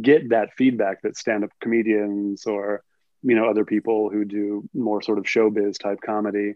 get 0.00 0.30
that 0.30 0.54
feedback 0.56 1.02
that 1.02 1.16
stand-up 1.16 1.50
comedians 1.60 2.46
or 2.46 2.82
you 3.24 3.34
know 3.34 3.48
other 3.48 3.64
people 3.64 4.10
who 4.10 4.24
do 4.24 4.68
more 4.74 5.02
sort 5.02 5.18
of 5.18 5.24
showbiz 5.24 5.78
type 5.78 6.00
comedy 6.04 6.54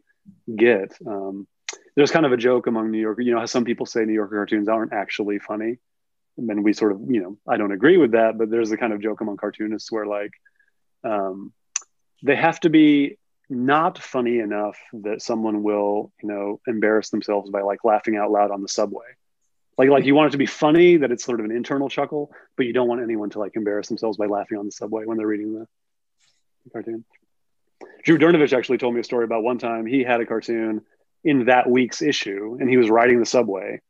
get. 0.54 0.96
Um, 1.06 1.48
there's 1.96 2.12
kind 2.12 2.26
of 2.26 2.32
a 2.32 2.36
joke 2.36 2.66
among 2.66 2.90
New 2.90 3.00
Yorker, 3.00 3.22
you 3.22 3.34
know, 3.34 3.40
how 3.40 3.46
some 3.46 3.64
people 3.64 3.86
say 3.86 4.04
New 4.04 4.12
Yorker 4.12 4.36
cartoons 4.36 4.68
aren't 4.68 4.92
actually 4.92 5.38
funny, 5.38 5.78
and 6.36 6.48
then 6.48 6.62
we 6.62 6.72
sort 6.72 6.92
of, 6.92 7.00
you 7.08 7.20
know, 7.20 7.38
I 7.48 7.56
don't 7.56 7.72
agree 7.72 7.96
with 7.96 8.12
that, 8.12 8.38
but 8.38 8.50
there's 8.50 8.70
a 8.70 8.76
kind 8.76 8.92
of 8.92 9.00
joke 9.00 9.20
among 9.20 9.38
cartoonists 9.38 9.90
where 9.90 10.06
like 10.06 10.30
um, 11.02 11.52
they 12.22 12.36
have 12.36 12.60
to 12.60 12.70
be 12.70 13.18
not 13.50 13.98
funny 13.98 14.38
enough 14.38 14.78
that 14.92 15.22
someone 15.22 15.62
will, 15.62 16.12
you 16.22 16.28
know, 16.28 16.60
embarrass 16.66 17.08
themselves 17.10 17.50
by 17.50 17.62
like 17.62 17.82
laughing 17.82 18.16
out 18.16 18.30
loud 18.30 18.50
on 18.50 18.62
the 18.62 18.68
subway. 18.68 19.06
Like, 19.78 19.88
like 19.88 20.04
you 20.04 20.14
want 20.14 20.28
it 20.28 20.32
to 20.32 20.38
be 20.38 20.46
funny 20.46 20.98
that 20.98 21.12
it's 21.12 21.24
sort 21.24 21.40
of 21.40 21.46
an 21.46 21.52
internal 21.52 21.88
chuckle, 21.88 22.30
but 22.56 22.66
you 22.66 22.72
don't 22.72 22.88
want 22.88 23.00
anyone 23.00 23.30
to 23.30 23.38
like 23.38 23.52
embarrass 23.54 23.88
themselves 23.88 24.18
by 24.18 24.26
laughing 24.26 24.58
on 24.58 24.66
the 24.66 24.72
subway 24.72 25.04
when 25.04 25.16
they're 25.16 25.26
reading 25.26 25.54
the 25.54 25.66
cartoon. 26.72 27.04
Drew 28.04 28.18
Dernavich 28.18 28.56
actually 28.56 28.78
told 28.78 28.94
me 28.94 29.00
a 29.00 29.04
story 29.04 29.24
about 29.24 29.42
one 29.42 29.58
time 29.58 29.86
he 29.86 30.02
had 30.02 30.20
a 30.20 30.26
cartoon 30.26 30.82
in 31.24 31.46
that 31.46 31.68
week's 31.68 32.02
issue 32.02 32.56
and 32.60 32.68
he 32.68 32.76
was 32.76 32.90
riding 32.90 33.20
the 33.20 33.26
subway 33.26 33.80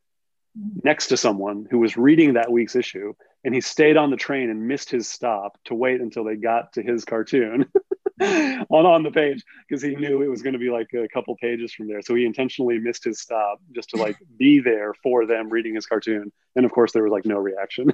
next 0.83 1.07
to 1.07 1.17
someone 1.17 1.67
who 1.69 1.79
was 1.79 1.95
reading 1.95 2.33
that 2.33 2.51
week's 2.51 2.75
issue 2.75 3.13
and 3.43 3.53
he 3.53 3.61
stayed 3.61 3.97
on 3.97 4.09
the 4.11 4.17
train 4.17 4.49
and 4.49 4.67
missed 4.67 4.89
his 4.89 5.07
stop 5.07 5.57
to 5.65 5.75
wait 5.75 6.01
until 6.01 6.23
they 6.23 6.35
got 6.35 6.73
to 6.73 6.81
his 6.81 7.05
cartoon 7.05 7.65
on 8.21 8.85
on 8.85 9.03
the 9.03 9.11
page 9.11 9.43
because 9.67 9.81
he 9.81 9.95
knew 9.95 10.21
it 10.21 10.27
was 10.27 10.41
going 10.41 10.53
to 10.53 10.59
be 10.59 10.69
like 10.69 10.87
a 10.93 11.07
couple 11.07 11.35
pages 11.37 11.73
from 11.73 11.87
there. 11.87 12.01
So 12.01 12.15
he 12.15 12.25
intentionally 12.25 12.77
missed 12.79 13.03
his 13.05 13.21
stop 13.21 13.61
just 13.73 13.91
to 13.91 13.97
like 13.97 14.17
be 14.37 14.59
there 14.59 14.93
for 15.01 15.25
them 15.25 15.49
reading 15.49 15.75
his 15.75 15.85
cartoon. 15.85 16.31
And 16.55 16.65
of 16.65 16.71
course 16.71 16.91
there 16.91 17.03
was 17.03 17.11
like 17.11 17.25
no 17.25 17.37
reaction. 17.37 17.93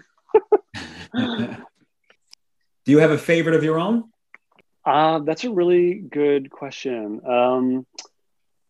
Do 2.86 2.92
you 2.92 3.00
have 3.00 3.12
a 3.12 3.18
favorite 3.18 3.56
of 3.56 3.64
your 3.64 3.80
own 3.80 4.06
uh, 4.86 5.20
that's 5.20 5.44
a 5.44 5.52
really 5.52 5.96
good 5.96 6.50
question. 6.50 7.22
Um, 7.26 7.86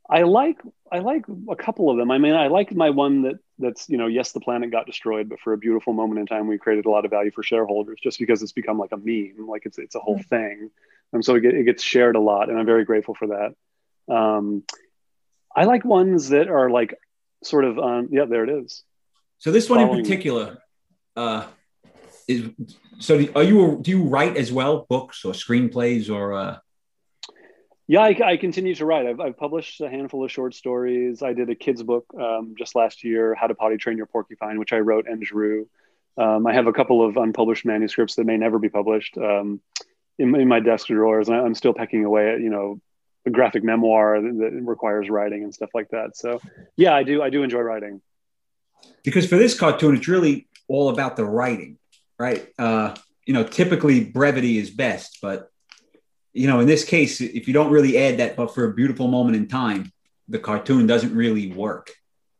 I 0.09 0.23
like 0.23 0.61
I 0.91 0.99
like 0.99 1.25
a 1.49 1.55
couple 1.55 1.89
of 1.89 1.97
them. 1.97 2.11
I 2.11 2.17
mean, 2.17 2.33
I 2.33 2.47
like 2.47 2.73
my 2.73 2.91
one 2.91 3.23
that 3.23 3.39
that's 3.57 3.89
you 3.89 3.97
know, 3.97 4.07
yes, 4.07 4.31
the 4.31 4.39
planet 4.39 4.71
got 4.71 4.85
destroyed, 4.85 5.29
but 5.29 5.39
for 5.39 5.53
a 5.53 5.57
beautiful 5.57 5.93
moment 5.93 6.19
in 6.19 6.25
time, 6.25 6.47
we 6.47 6.57
created 6.57 6.85
a 6.85 6.89
lot 6.89 7.05
of 7.05 7.11
value 7.11 7.31
for 7.31 7.43
shareholders, 7.43 7.99
just 8.01 8.19
because 8.19 8.41
it's 8.41 8.51
become 8.51 8.77
like 8.77 8.91
a 8.91 8.97
meme, 8.97 9.47
like 9.47 9.65
it's 9.65 9.77
it's 9.77 9.95
a 9.95 9.99
whole 9.99 10.21
thing, 10.29 10.69
and 11.11 11.25
so 11.25 11.35
it, 11.35 11.45
it 11.45 11.63
gets 11.63 11.83
shared 11.83 12.15
a 12.15 12.19
lot, 12.19 12.49
and 12.49 12.59
I'm 12.59 12.65
very 12.65 12.85
grateful 12.85 13.15
for 13.15 13.27
that. 13.27 14.13
Um, 14.13 14.63
I 15.55 15.65
like 15.65 15.83
ones 15.83 16.29
that 16.29 16.49
are 16.49 16.69
like 16.69 16.95
sort 17.43 17.65
of 17.65 17.79
um, 17.79 18.09
yeah, 18.11 18.25
there 18.25 18.43
it 18.43 18.49
is. 18.49 18.83
So 19.39 19.51
this 19.51 19.69
one 19.69 19.79
Following. 19.79 19.99
in 19.99 20.05
particular, 20.05 20.57
uh, 21.15 21.47
is 22.27 22.49
so 22.99 23.23
are 23.35 23.43
you 23.43 23.79
do 23.81 23.91
you 23.91 24.03
write 24.03 24.37
as 24.37 24.51
well 24.51 24.85
books 24.89 25.25
or 25.25 25.33
screenplays 25.33 26.09
or 26.09 26.33
uh? 26.33 26.57
Yeah 27.87 28.01
I, 28.01 28.17
I, 28.25 28.37
continue 28.37 28.73
to 28.75 28.85
write. 28.85 29.05
I've, 29.05 29.19
I've, 29.19 29.37
published 29.37 29.79
a 29.81 29.89
handful 29.89 30.23
of 30.23 30.31
short 30.31 30.55
stories. 30.55 31.21
I 31.21 31.33
did 31.33 31.51
a 31.51 31.55
kids 31.55 31.83
book 31.83 32.05
um, 32.19 32.55
just 32.57 32.75
last 32.75 33.03
year 33.03 33.35
how 33.35 33.45
to 33.47 33.53
potty 33.53 33.77
train 33.77 33.97
your 33.97 34.07
porcupine 34.07 34.57
which 34.59 34.73
i 34.73 34.79
wrote 34.79 35.07
and 35.07 35.21
drew. 35.21 35.67
Um, 36.17 36.47
i 36.47 36.53
have 36.53 36.67
a 36.67 36.73
couple 36.73 37.05
of 37.07 37.17
unpublished 37.17 37.65
manuscripts 37.65 38.15
that 38.15 38.25
may 38.25 38.37
never 38.37 38.57
be 38.59 38.69
published 38.69 39.17
um, 39.17 39.61
in, 40.17 40.33
in, 40.35 40.47
my 40.47 40.61
desk 40.61 40.87
drawers 40.87 41.27
and 41.27 41.37
i'm 41.37 41.53
still 41.53 41.73
pecking 41.73 42.05
away 42.05 42.31
at 42.31 42.39
you 42.39 42.49
know 42.49 42.79
a 43.25 43.29
graphic 43.29 43.63
memoir 43.63 44.21
that, 44.21 44.37
that 44.39 44.51
requires 44.63 45.09
writing 45.09 45.43
and 45.43 45.53
stuff 45.53 45.71
like 45.73 45.89
that. 45.89 46.15
So 46.15 46.39
yeah 46.77 46.95
i 46.95 47.03
do 47.03 47.21
i 47.21 47.29
do 47.29 47.43
enjoy 47.43 47.59
writing. 47.59 48.01
Because 49.03 49.27
for 49.27 49.35
this 49.35 49.59
cartoon 49.59 49.95
it's 49.95 50.07
really 50.07 50.47
all 50.67 50.89
about 50.89 51.17
the 51.17 51.25
writing 51.25 51.77
right? 52.17 52.47
Uh, 52.57 52.95
you 53.25 53.33
know, 53.33 53.43
typically 53.43 54.03
brevity 54.03 54.57
is 54.57 54.69
best, 54.69 55.19
but 55.21 55.49
you 56.33 56.47
know, 56.47 56.59
in 56.59 56.67
this 56.67 56.83
case, 56.83 57.21
if 57.21 57.47
you 57.47 57.53
don't 57.53 57.71
really 57.71 57.97
add 57.97 58.17
that, 58.17 58.35
but 58.35 58.53
for 58.53 58.65
a 58.65 58.73
beautiful 58.73 59.07
moment 59.07 59.37
in 59.37 59.47
time, 59.47 59.91
the 60.27 60.37
cartoon 60.37 60.85
doesn't 60.85 61.15
really 61.15 61.51
work. 61.51 61.91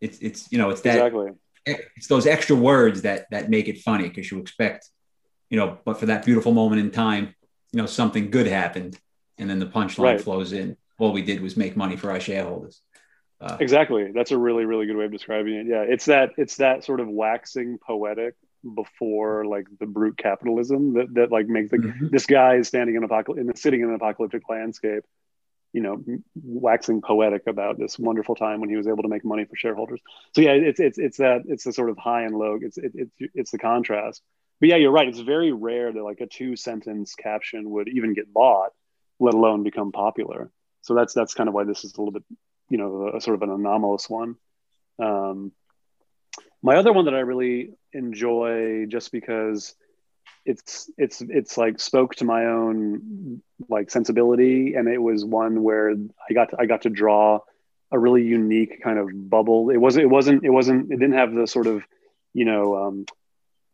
It's 0.01 0.19
it's 0.19 0.51
you 0.51 0.57
know, 0.57 0.69
it's 0.69 0.81
that 0.81 0.97
exactly. 0.97 1.31
it's 1.65 2.07
those 2.07 2.27
extra 2.27 2.55
words 2.55 3.03
that 3.03 3.27
that 3.31 3.49
make 3.49 3.67
it 3.67 3.79
funny 3.79 4.09
because 4.09 4.29
you 4.29 4.39
expect, 4.39 4.89
you 5.49 5.57
know, 5.57 5.77
but 5.85 5.99
for 5.99 6.07
that 6.07 6.25
beautiful 6.25 6.51
moment 6.51 6.81
in 6.81 6.91
time, 6.91 7.33
you 7.71 7.81
know, 7.81 7.85
something 7.85 8.31
good 8.31 8.47
happened, 8.47 8.99
and 9.37 9.49
then 9.49 9.59
the 9.59 9.65
punchline 9.65 10.03
right. 10.03 10.21
flows 10.21 10.51
in. 10.51 10.77
All 10.97 11.11
we 11.11 11.21
did 11.21 11.41
was 11.41 11.57
make 11.57 11.75
money 11.75 11.97
for 11.97 12.11
our 12.11 12.19
shareholders. 12.19 12.81
Uh, 13.41 13.57
exactly. 13.59 14.11
That's 14.13 14.31
a 14.31 14.37
really, 14.37 14.63
really 14.65 14.85
good 14.85 14.95
way 14.95 15.05
of 15.05 15.11
describing 15.11 15.55
it. 15.55 15.67
Yeah, 15.67 15.81
it's 15.81 16.05
that 16.05 16.31
it's 16.37 16.57
that 16.57 16.83
sort 16.83 16.99
of 16.99 17.07
waxing 17.07 17.79
poetic 17.85 18.35
before 18.73 19.45
like 19.45 19.67
the 19.79 19.85
brute 19.85 20.17
capitalism 20.17 20.93
that, 20.93 21.13
that 21.13 21.31
like 21.31 21.47
makes 21.47 21.71
the, 21.71 21.77
mm-hmm. 21.77 22.07
this 22.09 22.25
guy 22.25 22.55
is 22.55 22.67
standing 22.67 22.95
in 22.95 23.03
apocalypse 23.03 23.41
in 23.41 23.55
sitting 23.55 23.81
in 23.81 23.89
an 23.89 23.95
apocalyptic 23.95 24.43
landscape 24.49 25.03
you 25.75 25.81
know, 25.81 26.01
waxing 26.41 27.01
poetic 27.01 27.47
about 27.47 27.77
this 27.77 27.99
wonderful 27.99 28.33
time 28.33 28.61
when 28.61 28.69
he 28.69 28.77
was 28.77 28.87
able 28.87 29.03
to 29.03 29.09
make 29.09 29.25
money 29.25 29.43
for 29.43 29.57
shareholders. 29.57 29.99
So 30.33 30.39
yeah, 30.39 30.51
it's 30.51 30.79
it's 30.79 30.97
it's 30.97 31.17
that 31.17 31.41
it's 31.47 31.65
the 31.65 31.73
sort 31.73 31.89
of 31.89 31.97
high 31.97 32.21
and 32.21 32.33
low. 32.33 32.57
It's 32.61 32.77
it, 32.77 32.93
it's 32.95 33.11
it's 33.33 33.51
the 33.51 33.57
contrast. 33.57 34.21
But 34.61 34.69
yeah, 34.69 34.77
you're 34.77 34.93
right. 34.93 35.05
It's 35.05 35.19
very 35.19 35.51
rare 35.51 35.91
that 35.91 36.01
like 36.01 36.21
a 36.21 36.27
two 36.27 36.55
sentence 36.55 37.13
caption 37.15 37.69
would 37.71 37.89
even 37.89 38.13
get 38.13 38.33
bought, 38.33 38.71
let 39.19 39.33
alone 39.33 39.63
become 39.63 39.91
popular. 39.91 40.49
So 40.83 40.93
that's 40.95 41.13
that's 41.13 41.33
kind 41.33 41.49
of 41.49 41.53
why 41.53 41.65
this 41.65 41.83
is 41.83 41.93
a 41.93 41.99
little 41.99 42.13
bit, 42.13 42.23
you 42.69 42.77
know, 42.77 43.09
a, 43.13 43.17
a 43.17 43.21
sort 43.21 43.35
of 43.35 43.41
an 43.41 43.53
anomalous 43.53 44.09
one. 44.09 44.35
Um, 44.97 45.51
my 46.65 46.77
other 46.77 46.91
one 46.91 47.05
that 47.05 47.13
I 47.13 47.19
really 47.19 47.73
enjoy, 47.93 48.87
just 48.87 49.11
because 49.11 49.75
it's 50.45 50.89
it's 50.97 51.21
it's 51.21 51.57
like 51.59 51.79
spoke 51.79 52.15
to 52.15 52.25
my 52.25 52.47
own 52.47 53.43
like 53.69 53.91
sensibility. 53.91 54.73
And 54.73 54.87
it 54.87 54.97
was 54.97 55.23
one 55.23 55.61
where 55.61 55.93
i 56.27 56.33
got 56.33 56.49
to, 56.49 56.57
i 56.59 56.65
got 56.65 56.81
to 56.81 56.89
draw 56.89 57.39
a 57.91 57.99
really 57.99 58.23
unique 58.23 58.81
kind 58.83 58.97
of 58.97 59.07
bubble. 59.29 59.69
It 59.69 59.77
wasn't 59.77 60.05
it 60.05 60.07
wasn't 60.07 60.43
it 60.43 60.49
wasn't 60.49 60.91
it 60.91 60.99
didn't 60.99 61.13
have 61.13 61.35
the 61.35 61.45
sort 61.45 61.67
of 61.67 61.83
you 62.33 62.45
know 62.45 62.75
um, 62.83 63.05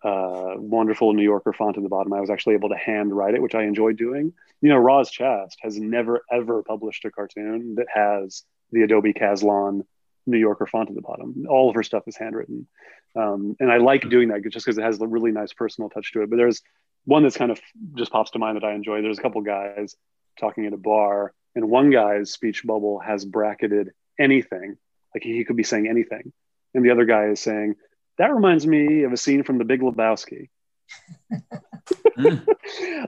uh, 0.04 0.56
wonderful 0.58 1.14
new 1.14 1.24
yorker 1.24 1.54
font 1.54 1.78
at 1.78 1.84
the 1.84 1.90
bottom. 1.90 2.12
I 2.12 2.20
was 2.20 2.30
actually 2.30 2.56
able 2.56 2.70
to 2.70 2.78
hand 2.78 3.16
write 3.16 3.36
it 3.36 3.42
which 3.42 3.56
i 3.56 3.64
enjoyed 3.64 3.96
doing. 3.96 4.34
You 4.62 4.70
know 4.70 4.78
roz 4.78 5.10
chast 5.10 5.56
has 5.62 5.80
never 5.80 6.24
ever 6.30 6.62
published 6.62 7.06
a 7.06 7.12
cartoon 7.12 7.76
that 7.76 7.88
has 7.94 8.44
the 8.74 8.82
adobe 8.82 9.14
caslon 9.14 9.86
new 10.28 10.38
yorker 10.38 10.66
font 10.66 10.90
at 10.90 10.96
the 10.96 11.02
bottom 11.02 11.46
all 11.50 11.70
of 11.70 11.76
her 11.76 11.84
stuff 11.84 12.04
is 12.08 12.18
handwritten 12.18 12.68
um, 13.16 13.56
and 13.60 13.72
I 13.72 13.78
like 13.78 14.10
doing 14.10 14.30
that 14.30 14.44
just 14.44 14.66
because 14.66 14.78
it 14.78 14.84
has 14.84 15.02
a 15.02 15.08
really 15.08 15.32
nice 15.32 15.54
personal 15.54 15.90
touch 15.90 16.12
to 16.14 16.22
it. 16.22 16.30
But 16.30 16.38
there's 16.38 16.62
one 17.06 17.24
that's 17.24 17.38
kind 17.38 17.52
of 17.52 17.60
just 17.96 18.12
pops 18.12 18.32
to 18.32 18.40
mind 18.40 18.58
that 18.58 18.64
I 18.64 18.74
enjoy. 18.74 19.02
There's 19.02 19.20
a 19.20 19.22
couple 19.22 19.42
guys 19.42 19.96
talking 20.40 20.66
at 20.66 20.74
a 20.74 20.78
bar, 20.78 21.34
and 21.56 21.70
one 21.70 21.90
guy's 21.90 22.32
speech 22.32 22.64
bubble 22.64 23.00
has 23.00 23.26
bracketed 23.26 23.92
anything, 24.20 24.78
like 25.14 25.24
he 25.24 25.44
could 25.44 25.58
be 25.58 25.64
saying 25.64 25.88
anything, 25.90 26.32
and 26.74 26.86
the 26.86 26.92
other 26.92 27.06
guy 27.06 27.26
is 27.26 27.42
saying, 27.42 27.76
"That 28.18 28.34
reminds 28.34 28.66
me 28.66 29.04
of 29.04 29.12
a 29.12 29.18
scene 29.18 29.44
from 29.44 29.58
The 29.58 29.66
Big 29.66 29.82
Lebowski." 29.82 30.50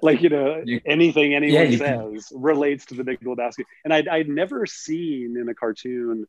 like 0.02 0.22
you 0.22 0.30
know 0.30 0.62
you, 0.64 0.80
anything 0.86 1.34
anyone 1.34 1.70
yeah, 1.70 1.78
says 1.78 2.28
can... 2.30 2.42
relates 2.42 2.86
to 2.86 2.94
the 2.94 3.04
big 3.04 3.20
lebowski 3.20 3.66
and 3.84 3.94
I'd, 3.94 4.08
I'd 4.08 4.30
never 4.30 4.66
seen 4.66 5.36
in 5.38 5.50
a 5.50 5.54
cartoon 5.54 6.26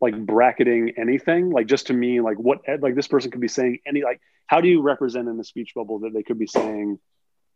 like 0.00 0.16
bracketing 0.18 0.94
anything 0.96 1.50
like 1.50 1.66
just 1.66 1.88
to 1.88 1.92
me 1.92 2.20
like 2.20 2.38
what 2.38 2.60
like 2.80 2.94
this 2.94 3.08
person 3.08 3.30
could 3.30 3.40
be 3.40 3.48
saying 3.48 3.78
any 3.86 4.02
like 4.02 4.20
how 4.46 4.60
do 4.60 4.68
you 4.68 4.80
represent 4.80 5.28
in 5.28 5.36
the 5.36 5.44
speech 5.44 5.72
bubble 5.74 6.00
that 6.00 6.12
they 6.14 6.22
could 6.22 6.38
be 6.38 6.46
saying 6.46 6.98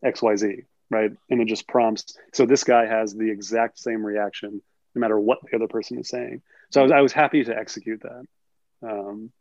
xyz 0.05 0.65
right? 0.91 1.11
And 1.31 1.41
it 1.41 1.47
just 1.47 1.67
prompts 1.69 2.17
so 2.33 2.47
this 2.47 2.65
guy 2.65 2.87
has 2.87 3.15
the 3.15 3.31
exact 3.31 3.79
same 3.79 4.05
reaction 4.05 4.63
no 4.95 5.01
matter 5.01 5.19
what 5.19 5.39
the 5.43 5.57
other 5.57 5.67
person 5.67 5.99
is 5.99 6.09
saying. 6.09 6.43
So 6.71 6.81
i 6.81 6.83
was, 6.85 6.93
I 6.93 7.01
was 7.01 7.13
happy 7.13 7.43
to 7.45 7.57
execute 7.57 8.03
that. 8.03 8.89
Um, 8.89 9.33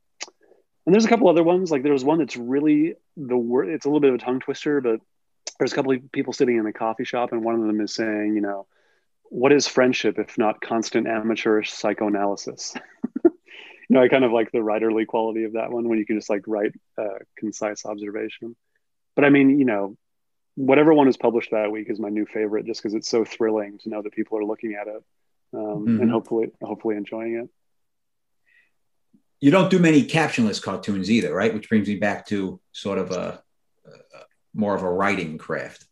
and 0.86 0.94
there's 0.94 1.06
a 1.06 1.10
couple 1.10 1.30
other 1.30 1.44
ones 1.44 1.72
like 1.72 1.84
there's 1.84 2.04
one 2.04 2.20
that's 2.20 2.36
really 2.36 2.96
the 3.16 3.38
word 3.38 3.70
it's 3.70 3.86
a 3.86 3.88
little 3.88 4.02
bit 4.02 4.10
of 4.10 4.16
a 4.16 4.24
tongue 4.24 4.40
twister 4.40 4.82
but 4.82 5.00
there's 5.58 5.72
a 5.72 5.76
couple 5.76 5.94
of 5.94 6.12
people 6.12 6.34
sitting 6.34 6.58
in 6.58 6.66
a 6.66 6.74
coffee 6.74 7.06
shop 7.06 7.32
and 7.32 7.44
one 7.44 7.56
of 7.56 7.62
them 7.62 7.80
is 7.80 7.94
saying 7.94 8.34
you 8.36 8.42
know 8.42 8.66
what 9.34 9.52
is 9.52 9.68
friendship 9.68 10.20
if 10.20 10.38
not 10.38 10.62
constant 10.62 11.08
amateurish 11.08 11.74
psychoanalysis? 11.74 12.76
you 13.24 13.32
know, 13.90 14.04
I 14.04 14.08
kind 14.08 14.24
of 14.24 14.32
like 14.32 14.52
the 14.52 14.60
writerly 14.60 15.08
quality 15.08 15.46
of 15.46 15.54
that 15.54 15.72
one 15.72 15.90
when 15.90 15.98
you 15.98 16.06
can 16.06 16.18
just 16.18 16.30
like 16.30 16.44
write 16.46 16.74
a 17.00 17.08
concise 17.36 17.84
observation. 17.84 18.56
But 19.16 19.26
I 19.26 19.32
mean, 19.32 19.58
you 19.58 19.66
know, 19.66 19.98
whatever 20.54 20.94
one 20.94 21.08
is 21.08 21.18
published 21.18 21.50
that 21.50 21.72
week 21.72 21.90
is 21.90 22.00
my 22.00 22.10
new 22.10 22.28
favorite 22.28 22.68
just 22.68 22.84
because 22.84 22.94
it's 22.94 23.10
so 23.10 23.26
thrilling 23.26 23.80
to 23.80 23.90
know 23.90 24.04
that 24.04 24.14
people 24.14 24.38
are 24.38 24.46
looking 24.46 24.76
at 24.80 24.88
it 24.88 25.04
um, 25.56 25.60
mm-hmm. 25.60 26.02
and 26.02 26.12
hopefully 26.12 26.52
hopefully 26.62 26.96
enjoying 26.96 27.34
it. 27.38 27.50
You 29.42 29.50
don't 29.50 29.72
do 29.72 29.80
many 29.80 30.06
captionless 30.06 30.62
cartoons 30.62 31.10
either, 31.10 31.34
right? 31.34 31.52
Which 31.52 31.70
brings 31.70 31.88
me 31.88 31.96
back 31.96 32.28
to 32.28 32.62
sort 32.72 33.00
of 33.00 33.10
a, 33.10 33.42
a 33.88 34.20
more 34.54 34.76
of 34.76 34.84
a 34.84 34.92
writing 34.92 35.40
craft 35.40 35.86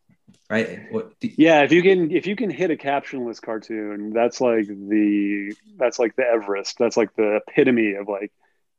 right? 0.52 0.92
yeah, 1.22 1.64
if 1.64 1.72
you 1.72 1.82
can 1.82 2.12
if 2.12 2.28
you 2.28 2.36
can 2.36 2.50
hit 2.50 2.72
a 2.72 2.76
captionless 2.76 3.42
cartoon, 3.42 4.12
that's 4.14 4.42
like 4.42 4.68
the 4.68 5.56
that's 5.78 5.98
like 5.98 6.16
the 6.16 6.24
Everest. 6.24 6.78
That's 6.78 6.98
like 6.98 7.16
the 7.16 7.40
epitome 7.48 7.94
of 7.94 8.08
like 8.08 8.32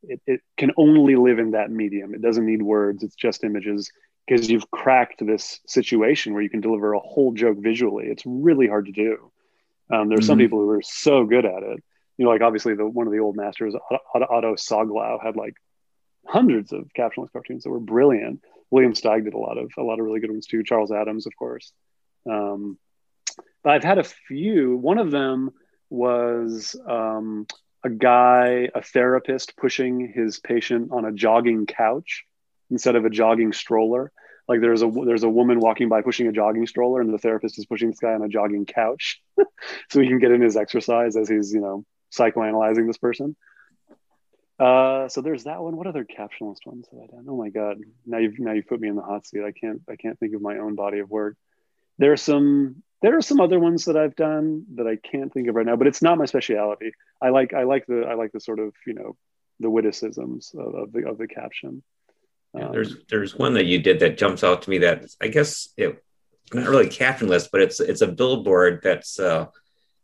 it, 0.02 0.20
it 0.26 0.40
can 0.56 0.72
only 0.76 1.16
live 1.16 1.38
in 1.38 1.52
that 1.52 1.70
medium. 1.70 2.14
It 2.14 2.22
doesn't 2.22 2.44
need 2.44 2.62
words. 2.62 3.02
It's 3.02 3.14
just 3.14 3.42
images 3.42 3.90
because 4.26 4.50
you've 4.50 4.70
cracked 4.70 5.24
this 5.26 5.60
situation 5.66 6.34
where 6.34 6.42
you 6.42 6.50
can 6.50 6.60
deliver 6.60 6.92
a 6.92 7.00
whole 7.00 7.32
joke 7.32 7.58
visually. 7.58 8.06
It's 8.06 8.22
really 8.26 8.68
hard 8.68 8.86
to 8.86 8.92
do. 8.92 9.32
Um, 9.90 10.08
there's 10.08 10.20
mm-hmm. 10.20 10.26
some 10.26 10.38
people 10.38 10.60
who 10.60 10.70
are 10.70 10.82
so 10.82 11.24
good 11.24 11.44
at 11.44 11.62
it. 11.62 11.82
You 12.18 12.26
know, 12.26 12.30
like 12.30 12.42
obviously 12.42 12.74
the 12.74 12.86
one 12.86 13.06
of 13.06 13.12
the 13.12 13.20
old 13.20 13.36
masters, 13.36 13.74
Otto, 14.14 14.26
Otto 14.30 14.54
Soglow, 14.54 15.22
had 15.22 15.36
like 15.36 15.54
hundreds 16.26 16.72
of 16.72 16.90
captionless 16.96 17.32
cartoons 17.32 17.64
that 17.64 17.70
were 17.70 17.80
brilliant. 17.80 18.44
William 18.72 18.94
Steig 18.94 19.24
did 19.24 19.34
a 19.34 19.38
lot 19.38 19.58
of 19.58 19.70
a 19.76 19.82
lot 19.82 20.00
of 20.00 20.06
really 20.06 20.18
good 20.18 20.30
ones 20.30 20.46
too. 20.46 20.64
Charles 20.64 20.90
Addams, 20.90 21.26
of 21.26 21.36
course. 21.36 21.72
Um, 22.28 22.78
but 23.62 23.74
I've 23.74 23.84
had 23.84 23.98
a 23.98 24.04
few. 24.04 24.76
One 24.76 24.98
of 24.98 25.10
them 25.10 25.50
was 25.90 26.74
um, 26.88 27.46
a 27.84 27.90
guy, 27.90 28.70
a 28.74 28.82
therapist, 28.82 29.56
pushing 29.58 30.10
his 30.12 30.40
patient 30.40 30.90
on 30.90 31.04
a 31.04 31.12
jogging 31.12 31.66
couch 31.66 32.24
instead 32.70 32.96
of 32.96 33.04
a 33.04 33.10
jogging 33.10 33.52
stroller. 33.52 34.10
Like 34.48 34.62
there's 34.62 34.82
a 34.82 34.90
there's 35.04 35.22
a 35.22 35.28
woman 35.28 35.60
walking 35.60 35.90
by 35.90 36.00
pushing 36.00 36.26
a 36.26 36.32
jogging 36.32 36.66
stroller, 36.66 37.02
and 37.02 37.12
the 37.12 37.18
therapist 37.18 37.58
is 37.58 37.66
pushing 37.66 37.90
this 37.90 38.00
guy 38.00 38.14
on 38.14 38.22
a 38.22 38.28
jogging 38.28 38.64
couch, 38.64 39.20
so 39.90 40.00
he 40.00 40.08
can 40.08 40.18
get 40.18 40.32
in 40.32 40.40
his 40.40 40.56
exercise 40.56 41.14
as 41.16 41.28
he's 41.28 41.52
you 41.52 41.60
know 41.60 41.84
psychoanalyzing 42.10 42.86
this 42.86 42.98
person. 42.98 43.36
Uh, 44.58 45.08
so 45.08 45.20
there's 45.20 45.44
that 45.44 45.60
one. 45.60 45.76
What 45.76 45.86
other 45.86 46.04
captionless 46.04 46.58
ones 46.64 46.86
have 46.90 47.00
I 47.00 47.06
done? 47.06 47.26
Oh 47.28 47.36
my 47.36 47.48
god! 47.48 47.78
Now 48.06 48.18
you've 48.18 48.38
now 48.38 48.52
you 48.52 48.62
put 48.62 48.80
me 48.80 48.88
in 48.88 48.96
the 48.96 49.02
hot 49.02 49.26
seat. 49.26 49.42
I 49.42 49.52
can't 49.52 49.82
I 49.88 49.96
can't 49.96 50.18
think 50.18 50.34
of 50.34 50.42
my 50.42 50.58
own 50.58 50.74
body 50.74 50.98
of 51.00 51.10
work. 51.10 51.36
There 51.98 52.12
are 52.12 52.16
some 52.16 52.82
there 53.00 53.16
are 53.16 53.22
some 53.22 53.40
other 53.40 53.58
ones 53.58 53.86
that 53.86 53.96
I've 53.96 54.14
done 54.14 54.64
that 54.76 54.86
I 54.86 54.96
can't 54.96 55.32
think 55.32 55.48
of 55.48 55.56
right 55.56 55.66
now, 55.66 55.76
but 55.76 55.86
it's 55.86 56.02
not 56.02 56.18
my 56.18 56.26
specialty. 56.26 56.92
I 57.20 57.30
like 57.30 57.52
I 57.54 57.64
like 57.64 57.86
the 57.86 58.02
I 58.08 58.14
like 58.14 58.32
the 58.32 58.40
sort 58.40 58.60
of 58.60 58.74
you 58.86 58.94
know 58.94 59.16
the 59.58 59.70
witticisms 59.70 60.54
of, 60.56 60.74
of 60.74 60.92
the 60.92 61.08
of 61.08 61.18
the 61.18 61.26
caption. 61.26 61.82
Yeah, 62.54 62.66
um, 62.66 62.72
there's 62.72 62.96
there's 63.08 63.34
one 63.34 63.54
that 63.54 63.64
you 63.64 63.80
did 63.80 64.00
that 64.00 64.18
jumps 64.18 64.44
out 64.44 64.62
to 64.62 64.70
me 64.70 64.78
that 64.78 65.06
I 65.20 65.28
guess 65.28 65.70
it 65.76 66.02
not 66.54 66.68
really 66.68 66.88
captionless, 66.88 67.48
but 67.50 67.60
it's 67.60 67.80
it's 67.80 68.02
a 68.02 68.06
billboard 68.06 68.80
that's 68.82 69.18
uh, 69.18 69.46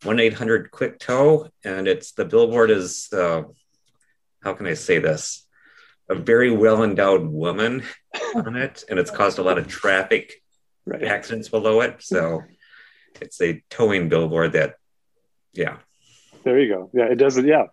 one 0.03 0.21
eight 0.21 0.35
hundred 0.35 0.71
quick 0.71 0.99
tow, 0.99 1.49
and 1.65 1.87
it's 1.87 2.13
the 2.13 2.25
billboard 2.25 2.71
is 2.71 3.09
uh, 3.13 3.43
how 4.43 4.55
can 4.55 4.67
I 4.67 4.75
say 4.75 4.99
this? 4.99 5.47
A 6.09 6.15
very 6.15 6.51
well 6.51 6.83
endowed 6.83 7.27
woman 7.27 7.83
on 8.35 8.57
it, 8.57 8.85
and 8.89 8.99
it's 8.99 9.11
caused 9.11 9.39
a 9.39 9.43
lot 9.43 9.59
of 9.59 9.69
traffic 9.69 10.43
right. 10.87 11.03
accidents 11.05 11.49
below 11.49 11.81
it. 11.81 11.97
So 12.01 12.43
it's 13.21 13.41
a 13.41 13.63
towing 13.69 14.09
billboard 14.09 14.53
that, 14.53 14.77
yeah. 15.53 15.79
There 16.45 16.59
you 16.59 16.69
go. 16.73 16.91
Yeah, 16.95 17.05
it 17.05 17.17
does 17.17 17.37
it. 17.37 17.45
Yeah. 17.45 17.67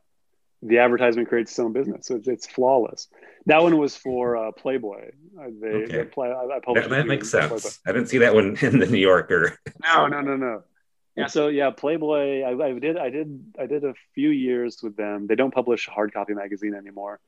The 0.62 0.80
advertisement 0.80 1.30
creates 1.30 1.52
its 1.52 1.60
own 1.60 1.74
business. 1.74 2.08
So 2.08 2.16
it's, 2.16 2.28
it's 2.28 2.48
flawless. 2.48 3.08
That 3.46 3.62
one 3.62 3.78
was 3.78 3.96
for 3.96 4.36
uh, 4.36 4.52
Playboy. 4.52 5.12
Uh, 5.40 5.48
they, 5.62 5.68
okay. 5.68 6.06
play, 6.06 6.30
I, 6.30 6.58
I 6.58 6.74
that, 6.74 6.90
that 6.90 7.08
makes 7.08 7.30
sense. 7.30 7.50
Playboy. 7.50 7.70
I 7.86 7.92
didn't 7.92 8.10
see 8.10 8.18
that 8.20 8.34
one 8.34 8.58
in 8.62 8.80
the 8.80 8.88
New 8.88 8.98
Yorker. 8.98 9.58
No, 9.84 10.08
no, 10.08 10.22
no, 10.22 10.36
no 10.36 10.64
yeah 11.16 11.28
so 11.28 11.48
yeah 11.48 11.70
playboy 11.70 12.42
I, 12.42 12.66
I, 12.66 12.80
did 12.80 12.98
i 12.98 13.10
did 13.10 13.54
i 13.60 13.66
did 13.66 13.84
a 13.84 13.94
few 14.14 14.30
years 14.30 14.82
with 14.84 14.96
them. 14.96 15.28
They 15.28 15.36
don't 15.36 15.54
publish 15.54 15.88
hard 15.88 16.14
copy 16.14 16.34
magazine 16.34 16.74
anymore. 16.74 17.20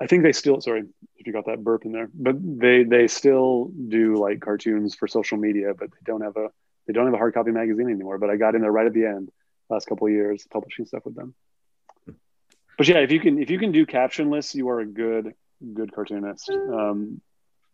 I 0.00 0.06
think 0.06 0.22
they 0.22 0.32
still 0.32 0.60
sorry 0.60 0.84
if 1.16 1.26
you 1.26 1.32
got 1.32 1.46
that 1.46 1.62
burp 1.62 1.84
in 1.84 1.92
there 1.92 2.08
but 2.14 2.36
they 2.40 2.84
they 2.84 3.08
still 3.08 3.70
do 3.88 4.16
like 4.16 4.40
cartoons 4.40 4.94
for 4.94 5.08
social 5.08 5.38
media 5.38 5.74
but 5.74 5.90
they 5.90 6.04
don't 6.04 6.22
have 6.22 6.36
a 6.36 6.48
they 6.86 6.92
don't 6.92 7.06
have 7.06 7.14
a 7.14 7.18
hard 7.18 7.34
copy 7.34 7.50
magazine 7.50 7.88
anymore. 7.88 8.18
But 8.18 8.30
i 8.30 8.36
got 8.36 8.54
in 8.54 8.60
there 8.60 8.72
right 8.72 8.86
at 8.86 8.94
the 8.94 9.06
end 9.06 9.30
last 9.70 9.86
couple 9.86 10.06
of 10.06 10.12
years 10.12 10.46
publishing 10.50 10.86
stuff 10.86 11.04
with 11.04 11.16
them. 11.16 11.34
But 12.78 12.88
yeah 12.88 12.98
if 12.98 13.10
you 13.10 13.20
can 13.20 13.38
if 13.38 13.50
you 13.50 13.58
can 13.58 13.72
do 13.72 13.86
captionless 13.86 14.54
you 14.54 14.68
are 14.68 14.80
a 14.80 14.86
good 14.86 15.34
good 15.72 15.92
cartoonist. 15.92 16.50
Um, 16.50 17.20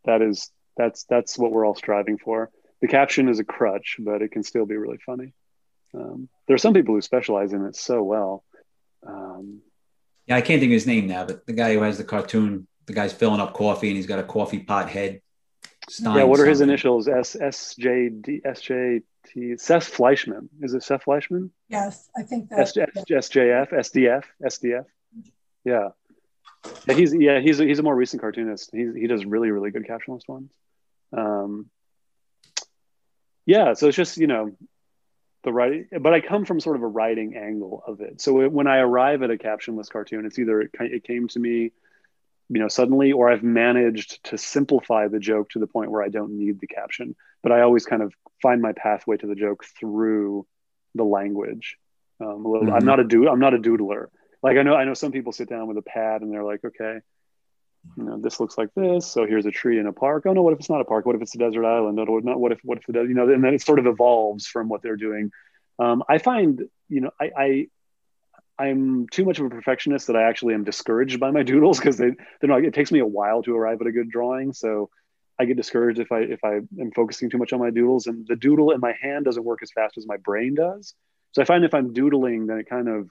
that 0.04 0.22
is 0.22 0.50
that's 0.76 1.04
that's 1.04 1.36
what 1.36 1.52
we're 1.52 1.66
all 1.66 1.74
striving 1.74 2.16
for 2.16 2.50
the 2.80 2.88
caption 2.88 3.28
is 3.28 3.38
a 3.38 3.44
crutch, 3.44 3.96
but 3.98 4.22
it 4.22 4.32
can 4.32 4.42
still 4.42 4.66
be 4.66 4.76
really 4.76 4.98
funny. 4.98 5.32
Um, 5.94 6.28
there 6.46 6.54
are 6.54 6.58
some 6.58 6.74
people 6.74 6.94
who 6.94 7.00
specialize 7.00 7.52
in 7.52 7.64
it 7.64 7.76
so 7.76 8.02
well. 8.02 8.44
Um, 9.06 9.60
yeah, 10.26 10.36
I 10.36 10.40
can't 10.40 10.60
think 10.60 10.70
of 10.70 10.74
his 10.74 10.86
name 10.86 11.06
now, 11.06 11.24
but 11.24 11.46
the 11.46 11.52
guy 11.52 11.74
who 11.74 11.82
has 11.82 11.98
the 11.98 12.04
cartoon, 12.04 12.66
the 12.86 12.92
guy's 12.92 13.12
filling 13.12 13.40
up 13.40 13.54
coffee 13.54 13.88
and 13.88 13.96
he's 13.96 14.06
got 14.06 14.18
a 14.18 14.24
coffee 14.24 14.60
pot 14.60 14.88
head. 14.88 15.20
Stein 15.88 16.16
yeah, 16.16 16.22
what 16.22 16.34
are 16.34 16.38
something. 16.38 16.50
his 16.50 16.60
initials? 16.60 17.08
S 17.08 17.34
S 17.34 17.74
J 17.74 18.10
D 18.10 18.40
S 18.44 18.60
J 18.60 19.00
T. 19.26 19.56
Seth 19.56 19.88
Fleishman. 19.88 20.48
Is 20.60 20.74
it 20.74 20.82
Seth 20.82 21.02
Fleishman? 21.02 21.50
Yes, 21.68 22.08
I 22.16 22.22
think 22.22 22.48
that's 22.48 22.76
S, 22.76 22.88
S, 22.96 23.04
SJF, 23.30 23.72
SDF, 23.72 24.24
SDF. 24.42 24.84
Yeah. 25.64 25.88
yeah, 26.86 26.94
he's 26.94 27.14
yeah 27.14 27.40
he's 27.40 27.58
a, 27.60 27.64
he's 27.64 27.78
a 27.78 27.82
more 27.82 27.96
recent 27.96 28.22
cartoonist. 28.22 28.70
He 28.72 28.88
he 28.94 29.06
does 29.06 29.24
really 29.24 29.50
really 29.50 29.70
good 29.70 29.86
captionless 29.86 30.28
ones. 30.28 30.50
Um, 31.16 31.70
yeah 33.50 33.74
so 33.74 33.88
it's 33.88 33.96
just 33.96 34.16
you 34.16 34.26
know 34.26 34.52
the 35.42 35.52
writing, 35.52 35.86
but 36.00 36.12
I 36.12 36.20
come 36.20 36.44
from 36.44 36.60
sort 36.60 36.76
of 36.76 36.82
a 36.82 36.86
writing 36.86 37.36
angle 37.36 37.82
of 37.86 38.00
it. 38.00 38.20
So 38.20 38.48
when 38.48 38.66
I 38.66 38.78
arrive 38.78 39.22
at 39.22 39.30
a 39.30 39.36
captionless 39.36 39.88
cartoon, 39.88 40.26
it's 40.26 40.38
either 40.38 40.60
it, 40.60 40.70
it 40.78 41.04
came 41.04 41.28
to 41.28 41.38
me, 41.38 41.72
you 42.48 42.60
know, 42.60 42.68
suddenly, 42.68 43.12
or 43.12 43.30
I've 43.30 43.42
managed 43.42 44.22
to 44.24 44.38
simplify 44.38 45.08
the 45.08 45.18
joke 45.18 45.50
to 45.50 45.58
the 45.58 45.66
point 45.66 45.90
where 45.90 46.02
I 46.02 46.08
don't 46.08 46.38
need 46.38 46.60
the 46.60 46.66
caption. 46.66 47.16
But 47.42 47.52
I 47.52 47.62
always 47.62 47.86
kind 47.86 48.02
of 48.02 48.12
find 48.42 48.60
my 48.60 48.72
pathway 48.72 49.16
to 49.18 49.26
the 49.26 49.34
joke 49.34 49.64
through 49.78 50.46
the 50.94 51.04
language. 51.04 51.78
Um, 52.20 52.44
mm-hmm. 52.44 52.72
I'm 52.72 52.84
not 52.84 53.00
a 53.00 53.04
dude. 53.04 53.28
I'm 53.28 53.40
not 53.40 53.54
a 53.54 53.58
doodler. 53.58 54.06
Like 54.42 54.58
I 54.58 54.62
know, 54.62 54.74
I 54.74 54.84
know 54.84 54.94
some 54.94 55.12
people 55.12 55.32
sit 55.32 55.48
down 55.48 55.68
with 55.68 55.78
a 55.78 55.82
pad 55.82 56.20
and 56.20 56.32
they're 56.32 56.44
like, 56.44 56.64
okay, 56.64 56.98
you 57.96 58.04
know, 58.04 58.18
this 58.20 58.40
looks 58.40 58.58
like 58.58 58.68
this. 58.74 59.06
So 59.06 59.26
here's 59.26 59.46
a 59.46 59.50
tree 59.50 59.78
in 59.78 59.86
a 59.86 59.92
park. 59.92 60.24
Oh 60.26 60.32
no, 60.32 60.42
what 60.42 60.52
if 60.52 60.60
it's 60.60 60.70
not 60.70 60.80
a 60.80 60.84
park? 60.84 61.06
What 61.06 61.16
if 61.16 61.22
it's 61.22 61.34
a 61.34 61.38
desert 61.38 61.64
island? 61.64 61.96
No, 61.96 62.04
not 62.04 62.38
what 62.38 62.52
if 62.52 62.60
what 62.62 62.78
if 62.78 62.84
the 62.86 63.02
you 63.02 63.14
know? 63.14 63.28
And 63.28 63.42
then 63.42 63.54
it 63.54 63.62
sort 63.62 63.78
of 63.78 63.86
evolves 63.86 64.46
from 64.46 64.68
what 64.68 64.82
they're 64.82 64.96
doing. 64.96 65.30
Um, 65.78 66.02
I 66.08 66.18
find 66.18 66.62
you 66.88 67.00
know 67.00 67.10
I, 67.20 67.30
I 67.36 67.66
I'm 68.58 69.08
too 69.08 69.24
much 69.24 69.38
of 69.38 69.46
a 69.46 69.50
perfectionist 69.50 70.08
that 70.08 70.16
I 70.16 70.28
actually 70.28 70.54
am 70.54 70.64
discouraged 70.64 71.18
by 71.18 71.30
my 71.30 71.42
doodles 71.50 71.78
because 71.78 71.96
they 71.96 72.10
they're 72.40 72.50
not. 72.50 72.64
It 72.64 72.74
takes 72.74 72.92
me 72.92 72.98
a 72.98 73.06
while 73.06 73.42
to 73.44 73.56
arrive 73.56 73.80
at 73.80 73.86
a 73.86 73.92
good 73.92 74.10
drawing, 74.10 74.52
so 74.52 74.90
I 75.38 75.46
get 75.46 75.56
discouraged 75.56 75.98
if 75.98 76.12
I 76.12 76.20
if 76.20 76.44
I 76.44 76.56
am 76.78 76.90
focusing 76.94 77.30
too 77.30 77.38
much 77.38 77.52
on 77.52 77.60
my 77.60 77.70
doodles, 77.70 78.06
and 78.06 78.26
the 78.28 78.36
doodle 78.36 78.72
in 78.72 78.80
my 78.80 78.94
hand 79.00 79.24
doesn't 79.24 79.44
work 79.44 79.60
as 79.62 79.72
fast 79.72 79.96
as 79.96 80.06
my 80.06 80.18
brain 80.18 80.54
does. 80.54 80.94
So 81.32 81.40
I 81.40 81.46
find 81.46 81.64
if 81.64 81.72
I'm 81.72 81.94
doodling, 81.94 82.46
then 82.46 82.58
it 82.58 82.68
kind 82.68 82.88
of 82.88 83.08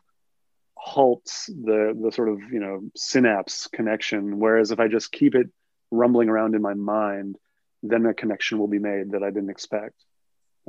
halts 0.82 1.48
the 1.48 1.98
the 2.02 2.12
sort 2.12 2.30
of 2.30 2.40
you 2.52 2.60
know 2.60 2.82
synapse 2.96 3.68
connection. 3.68 4.40
Whereas 4.40 4.72
if 4.72 4.80
i 4.80 4.88
just 4.88 5.12
keep 5.12 5.36
it 5.36 5.50
rumbling 5.92 6.30
around 6.30 6.56
in 6.56 6.62
my 6.62 6.74
mind 6.74 7.36
then 7.82 8.06
a 8.06 8.14
connection 8.14 8.60
will 8.60 8.68
be 8.68 8.80
made 8.80 9.12
that 9.12 9.24
i 9.24 9.30
didn't 9.30 9.50
expect. 9.50 9.96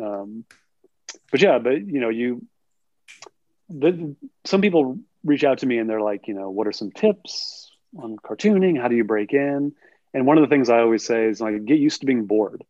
Um, 0.03 0.45
but 1.31 1.41
yeah 1.41 1.59
but 1.59 1.87
you 1.87 2.01
know 2.01 2.09
you 2.09 2.45
the, 3.69 4.17
some 4.45 4.61
people 4.63 4.99
reach 5.23 5.45
out 5.45 5.59
to 5.59 5.67
me 5.67 5.79
and 5.79 5.89
they're 5.89 6.01
like 6.01 6.27
you 6.27 6.35
know 6.35 6.51
what 6.51 6.67
are 6.67 6.73
some 6.73 6.91
tips 6.91 7.71
on 7.97 8.17
cartooning? 8.17 8.81
How 8.81 8.89
do 8.89 8.97
you 8.97 9.05
break 9.05 9.33
in? 9.33 9.73
And 10.13 10.27
one 10.27 10.39
of 10.39 10.43
the 10.43 10.49
things 10.49 10.71
i 10.71 10.81
always 10.81 11.05
say 11.05 11.27
is 11.27 11.41
like 11.41 11.65
get 11.65 11.79
used 11.79 12.01
to 12.01 12.07
being 12.07 12.27
bored. 12.27 12.65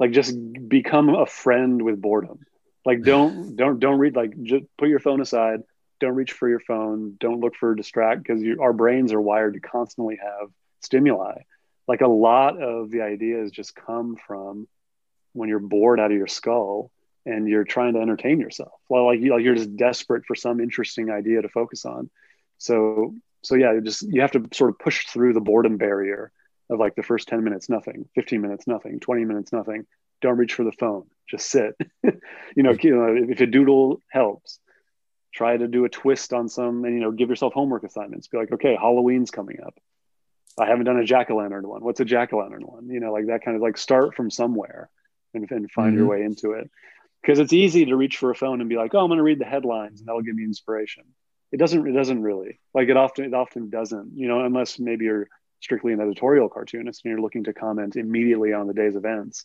Like 0.00 0.10
just 0.10 0.36
become 0.68 1.08
a 1.14 1.26
friend 1.26 1.80
with 1.82 2.00
boredom. 2.00 2.40
Like 2.84 3.02
don't 3.02 3.54
don't 3.54 3.78
don't 3.78 3.98
read 3.98 4.16
like 4.16 4.32
just 4.42 4.64
put 4.76 4.88
your 4.88 4.98
phone 4.98 5.20
aside 5.20 5.60
don't 6.00 6.14
reach 6.14 6.32
for 6.32 6.48
your 6.48 6.60
phone 6.60 7.16
don't 7.18 7.40
look 7.40 7.54
for 7.56 7.74
distract 7.74 8.22
because 8.22 8.42
our 8.60 8.72
brains 8.72 9.12
are 9.12 9.20
wired 9.20 9.54
to 9.54 9.60
constantly 9.60 10.18
have 10.22 10.48
stimuli. 10.80 11.34
Like 11.86 12.00
a 12.02 12.08
lot 12.08 12.60
of 12.60 12.90
the 12.90 13.02
ideas 13.02 13.50
just 13.50 13.74
come 13.74 14.16
from 14.16 14.68
when 15.32 15.48
you're 15.48 15.58
bored 15.58 16.00
out 16.00 16.10
of 16.10 16.16
your 16.16 16.26
skull 16.26 16.90
and 17.24 17.48
you're 17.48 17.64
trying 17.64 17.94
to 17.94 18.00
entertain 18.00 18.40
yourself. 18.40 18.72
Well 18.88 19.06
like, 19.06 19.20
you, 19.20 19.32
like 19.32 19.42
you're 19.42 19.54
just 19.54 19.76
desperate 19.76 20.24
for 20.26 20.34
some 20.34 20.60
interesting 20.60 21.10
idea 21.10 21.42
to 21.42 21.48
focus 21.48 21.84
on. 21.84 22.10
So 22.58 23.14
so 23.42 23.54
yeah 23.54 23.72
you 23.72 23.80
just 23.80 24.02
you 24.02 24.20
have 24.20 24.32
to 24.32 24.46
sort 24.52 24.70
of 24.70 24.78
push 24.78 25.06
through 25.06 25.32
the 25.32 25.40
boredom 25.40 25.76
barrier 25.76 26.32
of 26.70 26.78
like 26.78 26.94
the 26.96 27.02
first 27.02 27.28
10 27.28 27.44
minutes 27.44 27.68
nothing 27.68 28.08
15 28.14 28.40
minutes 28.40 28.66
nothing 28.66 29.00
20 29.00 29.24
minutes 29.24 29.52
nothing. 29.52 29.86
Don't 30.20 30.36
reach 30.36 30.54
for 30.54 30.64
the 30.64 30.72
phone. 30.72 31.06
Just 31.28 31.50
sit. 31.50 31.74
You 32.56 32.62
know, 32.64 32.74
you 32.80 32.96
know 32.96 33.14
if 33.30 33.40
a 33.40 33.46
doodle 33.46 34.00
helps 34.10 34.58
try 35.32 35.56
to 35.56 35.68
do 35.68 35.84
a 35.84 35.88
twist 35.88 36.32
on 36.32 36.48
some 36.48 36.84
and 36.84 36.94
you 36.94 37.00
know 37.00 37.12
give 37.12 37.28
yourself 37.28 37.52
homework 37.52 37.84
assignments. 37.84 38.28
Be 38.28 38.38
like 38.38 38.52
okay 38.52 38.76
halloween's 38.80 39.30
coming 39.30 39.58
up. 39.64 39.78
I 40.58 40.66
haven't 40.66 40.86
done 40.86 40.98
a 40.98 41.04
jack-o'-lantern 41.04 41.62
one. 41.62 41.84
What's 41.84 42.00
a 42.00 42.04
jack-o'-lantern 42.04 42.64
one? 42.64 42.88
You 42.88 43.00
know 43.00 43.12
like 43.12 43.26
that 43.26 43.44
kind 43.44 43.56
of 43.56 43.62
like 43.62 43.76
start 43.76 44.14
from 44.14 44.30
somewhere 44.30 44.90
and, 45.34 45.50
and 45.50 45.70
find 45.70 45.90
mm-hmm. 45.90 45.98
your 45.98 46.06
way 46.06 46.22
into 46.22 46.52
it. 46.52 46.70
Because 47.22 47.40
it's 47.40 47.52
easy 47.52 47.86
to 47.86 47.96
reach 47.96 48.16
for 48.16 48.30
a 48.30 48.34
phone 48.34 48.60
and 48.60 48.70
be 48.70 48.76
like 48.76 48.94
oh 48.94 49.00
i'm 49.00 49.08
going 49.08 49.18
to 49.18 49.22
read 49.22 49.40
the 49.40 49.44
headlines 49.44 50.00
and 50.00 50.08
that'll 50.08 50.22
give 50.22 50.34
me 50.34 50.44
inspiration. 50.44 51.04
It 51.52 51.58
doesn't 51.58 51.86
it 51.86 51.92
doesn't 51.92 52.22
really. 52.22 52.60
Like 52.74 52.88
it 52.88 52.96
often 52.96 53.24
it 53.24 53.34
often 53.34 53.70
doesn't 53.70 54.12
you 54.14 54.28
know 54.28 54.44
unless 54.44 54.78
maybe 54.78 55.04
you're 55.06 55.28
strictly 55.60 55.92
an 55.92 56.00
editorial 56.00 56.48
cartoonist 56.48 57.04
and 57.04 57.10
you're 57.10 57.20
looking 57.20 57.44
to 57.44 57.52
comment 57.52 57.96
immediately 57.96 58.52
on 58.52 58.66
the 58.66 58.74
day's 58.74 58.96
events. 58.96 59.44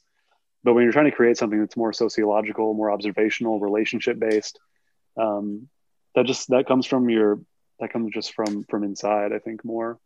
But 0.63 0.73
when 0.73 0.84
you're 0.84 0.93
trying 0.93 1.09
to 1.09 1.15
create 1.15 1.38
something 1.38 1.59
that's 1.59 1.75
more 1.75 1.93
sociological 1.93 2.73
more 2.73 2.91
observational 2.91 3.59
relationship 3.59 4.19
based 4.19 4.59
um, 5.18 5.68
that 6.16 6.26
just 6.26 6.49
that 6.49 6.68
comes 6.68 6.86
from 6.86 7.09
your 7.09 7.39
that 7.80 7.91
comes 7.91 8.11
just 8.14 8.34
from 8.34 8.64
from 8.66 8.84
inside 8.84 9.34
i 9.34 9.39
think 9.39 9.64
more. 9.66 9.99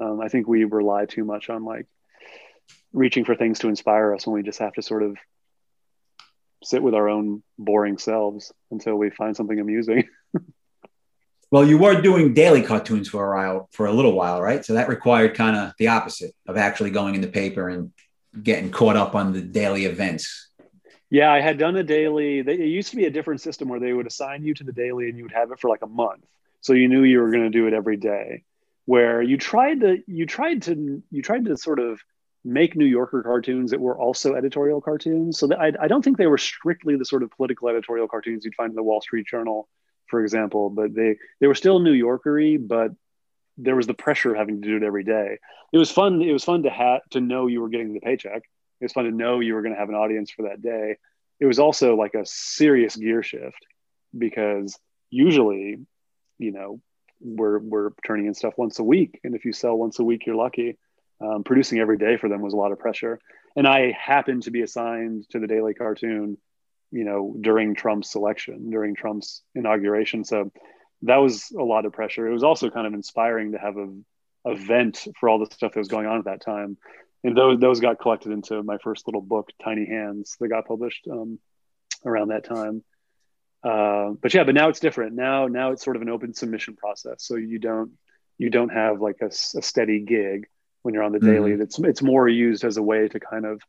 Um, 0.00 0.20
i 0.20 0.28
think 0.28 0.48
we 0.48 0.64
rely 0.64 1.06
too 1.06 1.24
much 1.24 1.50
on 1.50 1.64
like 1.64 1.86
reaching 2.92 3.24
for 3.24 3.34
things 3.34 3.60
to 3.60 3.68
inspire 3.68 4.14
us 4.14 4.26
when 4.26 4.34
we 4.34 4.42
just 4.42 4.60
have 4.60 4.74
to 4.74 4.82
sort 4.82 5.02
of 5.02 5.16
sit 6.62 6.82
with 6.82 6.94
our 6.94 7.08
own 7.08 7.42
boring 7.58 7.98
selves 7.98 8.52
until 8.70 8.96
we 8.96 9.10
find 9.10 9.34
something 9.36 9.58
amusing. 9.58 10.04
Well 11.52 11.66
you 11.66 11.78
were 11.78 12.00
doing 12.00 12.32
daily 12.32 12.62
cartoons 12.62 13.08
for 13.08 13.32
a 13.32 13.36
while 13.36 13.68
for 13.72 13.86
a 13.86 13.92
little 13.92 14.12
while 14.12 14.40
right? 14.40 14.64
So 14.64 14.74
that 14.74 14.88
required 14.88 15.34
kind 15.34 15.56
of 15.56 15.72
the 15.78 15.88
opposite 15.88 16.32
of 16.46 16.56
actually 16.56 16.90
going 16.90 17.16
in 17.16 17.22
the 17.22 17.26
paper 17.26 17.68
and 17.68 17.90
getting 18.40 18.70
caught 18.70 18.94
up 18.94 19.16
on 19.16 19.32
the 19.32 19.40
daily 19.40 19.84
events 19.84 20.49
yeah, 21.10 21.32
I 21.32 21.40
had 21.40 21.58
done 21.58 21.76
a 21.76 21.82
daily. 21.82 22.38
It 22.38 22.60
used 22.60 22.90
to 22.90 22.96
be 22.96 23.04
a 23.04 23.10
different 23.10 23.40
system 23.40 23.68
where 23.68 23.80
they 23.80 23.92
would 23.92 24.06
assign 24.06 24.44
you 24.44 24.54
to 24.54 24.64
the 24.64 24.72
daily 24.72 25.08
and 25.08 25.18
you 25.18 25.24
would 25.24 25.32
have 25.32 25.50
it 25.50 25.58
for 25.58 25.68
like 25.68 25.82
a 25.82 25.88
month. 25.88 26.24
So 26.60 26.72
you 26.72 26.88
knew 26.88 27.02
you 27.02 27.20
were 27.20 27.30
going 27.30 27.42
to 27.42 27.50
do 27.50 27.66
it 27.66 27.72
every 27.72 27.96
day. 27.96 28.44
Where 28.86 29.20
you 29.20 29.36
tried 29.36 29.80
to 29.80 29.98
you 30.06 30.26
tried 30.26 30.62
to 30.62 31.02
you 31.10 31.22
tried 31.22 31.46
to 31.46 31.56
sort 31.56 31.80
of 31.80 32.00
make 32.44 32.76
New 32.76 32.86
Yorker 32.86 33.22
cartoons 33.22 33.72
that 33.72 33.80
were 33.80 33.98
also 33.98 34.34
editorial 34.34 34.80
cartoons. 34.80 35.38
So 35.38 35.52
I, 35.54 35.72
I 35.80 35.88
don't 35.88 36.02
think 36.02 36.16
they 36.16 36.26
were 36.26 36.38
strictly 36.38 36.96
the 36.96 37.04
sort 37.04 37.22
of 37.22 37.30
political 37.30 37.68
editorial 37.68 38.08
cartoons 38.08 38.44
you'd 38.44 38.54
find 38.54 38.70
in 38.70 38.76
the 38.76 38.82
Wall 38.82 39.00
Street 39.00 39.26
Journal, 39.26 39.68
for 40.06 40.22
example. 40.22 40.70
But 40.70 40.94
they 40.94 41.16
they 41.40 41.48
were 41.48 41.54
still 41.54 41.80
New 41.80 41.92
Yorkery, 41.92 42.56
but 42.56 42.92
there 43.58 43.76
was 43.76 43.86
the 43.86 43.94
pressure 43.94 44.32
of 44.32 44.38
having 44.38 44.62
to 44.62 44.68
do 44.68 44.76
it 44.76 44.82
every 44.82 45.04
day. 45.04 45.38
It 45.72 45.78
was 45.78 45.90
fun. 45.90 46.22
It 46.22 46.32
was 46.32 46.44
fun 46.44 46.62
to 46.62 46.70
have 46.70 47.02
to 47.10 47.20
know 47.20 47.48
you 47.48 47.60
were 47.60 47.68
getting 47.68 47.94
the 47.94 48.00
paycheck 48.00 48.42
it 48.80 48.84
was 48.84 48.92
fun 48.92 49.04
to 49.04 49.10
know 49.10 49.40
you 49.40 49.54
were 49.54 49.62
going 49.62 49.74
to 49.74 49.78
have 49.78 49.88
an 49.88 49.94
audience 49.94 50.30
for 50.30 50.48
that 50.48 50.62
day. 50.62 50.96
It 51.38 51.46
was 51.46 51.58
also 51.58 51.96
like 51.96 52.14
a 52.14 52.24
serious 52.24 52.96
gear 52.96 53.22
shift 53.22 53.66
because 54.16 54.78
usually, 55.10 55.78
you 56.38 56.52
know, 56.52 56.80
we're 57.20 57.58
we're 57.58 57.90
turning 58.06 58.26
in 58.26 58.34
stuff 58.34 58.54
once 58.56 58.78
a 58.78 58.84
week, 58.84 59.20
and 59.24 59.34
if 59.34 59.44
you 59.44 59.52
sell 59.52 59.76
once 59.76 59.98
a 59.98 60.04
week, 60.04 60.26
you're 60.26 60.36
lucky. 60.36 60.78
Um, 61.20 61.44
producing 61.44 61.78
every 61.78 61.98
day 61.98 62.16
for 62.16 62.30
them 62.30 62.40
was 62.40 62.54
a 62.54 62.56
lot 62.56 62.72
of 62.72 62.78
pressure, 62.78 63.20
and 63.54 63.66
I 63.68 63.92
happened 63.92 64.44
to 64.44 64.50
be 64.50 64.62
assigned 64.62 65.28
to 65.30 65.38
the 65.38 65.46
daily 65.46 65.74
cartoon, 65.74 66.38
you 66.90 67.04
know, 67.04 67.36
during 67.38 67.74
Trump's 67.74 68.14
election, 68.14 68.70
during 68.70 68.94
Trump's 68.94 69.42
inauguration. 69.54 70.24
So 70.24 70.50
that 71.02 71.16
was 71.16 71.50
a 71.50 71.62
lot 71.62 71.84
of 71.84 71.92
pressure. 71.92 72.26
It 72.26 72.32
was 72.32 72.44
also 72.44 72.70
kind 72.70 72.86
of 72.86 72.94
inspiring 72.94 73.52
to 73.52 73.58
have 73.58 73.76
a, 73.76 73.88
a 74.46 74.54
vent 74.54 75.06
for 75.18 75.28
all 75.28 75.38
the 75.38 75.54
stuff 75.54 75.72
that 75.74 75.78
was 75.78 75.88
going 75.88 76.06
on 76.06 76.18
at 76.18 76.24
that 76.24 76.40
time 76.40 76.78
and 77.22 77.36
those 77.36 77.60
those 77.60 77.80
got 77.80 77.98
collected 77.98 78.32
into 78.32 78.62
my 78.62 78.78
first 78.78 79.06
little 79.06 79.20
book, 79.20 79.50
Tiny 79.62 79.86
Hands, 79.86 80.36
that 80.40 80.48
got 80.48 80.66
published 80.66 81.06
um, 81.10 81.38
around 82.04 82.28
that 82.28 82.44
time. 82.44 82.82
Uh, 83.62 84.12
but 84.20 84.32
yeah, 84.32 84.44
but 84.44 84.54
now 84.54 84.68
it's 84.68 84.80
different. 84.80 85.14
Now 85.14 85.46
now 85.46 85.72
it's 85.72 85.84
sort 85.84 85.96
of 85.96 86.02
an 86.02 86.08
open 86.08 86.34
submission 86.34 86.76
process, 86.76 87.16
so 87.18 87.36
you 87.36 87.58
don't 87.58 87.92
you 88.38 88.48
don't 88.48 88.70
have 88.70 89.00
like 89.00 89.16
a, 89.20 89.26
a 89.26 89.62
steady 89.62 90.00
gig 90.00 90.46
when 90.82 90.94
you're 90.94 91.02
on 91.02 91.12
the 91.12 91.18
mm-hmm. 91.18 91.30
daily. 91.30 91.52
It's 91.52 91.78
it's 91.78 92.02
more 92.02 92.26
used 92.26 92.64
as 92.64 92.78
a 92.78 92.82
way 92.82 93.08
to 93.08 93.20
kind 93.20 93.44
of 93.44 93.60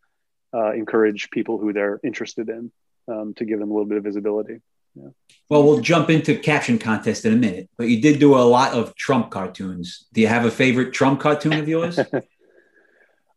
uh, 0.54 0.72
encourage 0.72 1.30
people 1.30 1.58
who 1.58 1.74
they're 1.74 2.00
interested 2.04 2.48
in 2.50 2.72
um, 3.08 3.34
to 3.36 3.46
give 3.46 3.60
them 3.60 3.70
a 3.70 3.74
little 3.74 3.88
bit 3.88 3.98
of 3.98 4.04
visibility. 4.04 4.62
Yeah. 4.96 5.10
Well, 5.50 5.64
we'll 5.64 5.82
jump 5.82 6.10
into 6.10 6.38
caption 6.38 6.78
contest 6.78 7.26
in 7.26 7.34
a 7.34 7.38
minute, 7.38 7.70
but 7.78 7.88
you 7.88 8.02
did 8.02 8.20
do 8.20 8.36
a 8.36 8.40
lot 8.40 8.74
of 8.74 8.96
Trump 8.96 9.30
cartoons. 9.30 10.08
Do 10.14 10.22
you 10.22 10.28
have 10.28 10.46
a 10.46 10.52
favorite 10.52 10.94
Trump 10.94 11.20
cartoon 11.20 11.54
of 11.54 11.68
yours? 11.68 12.00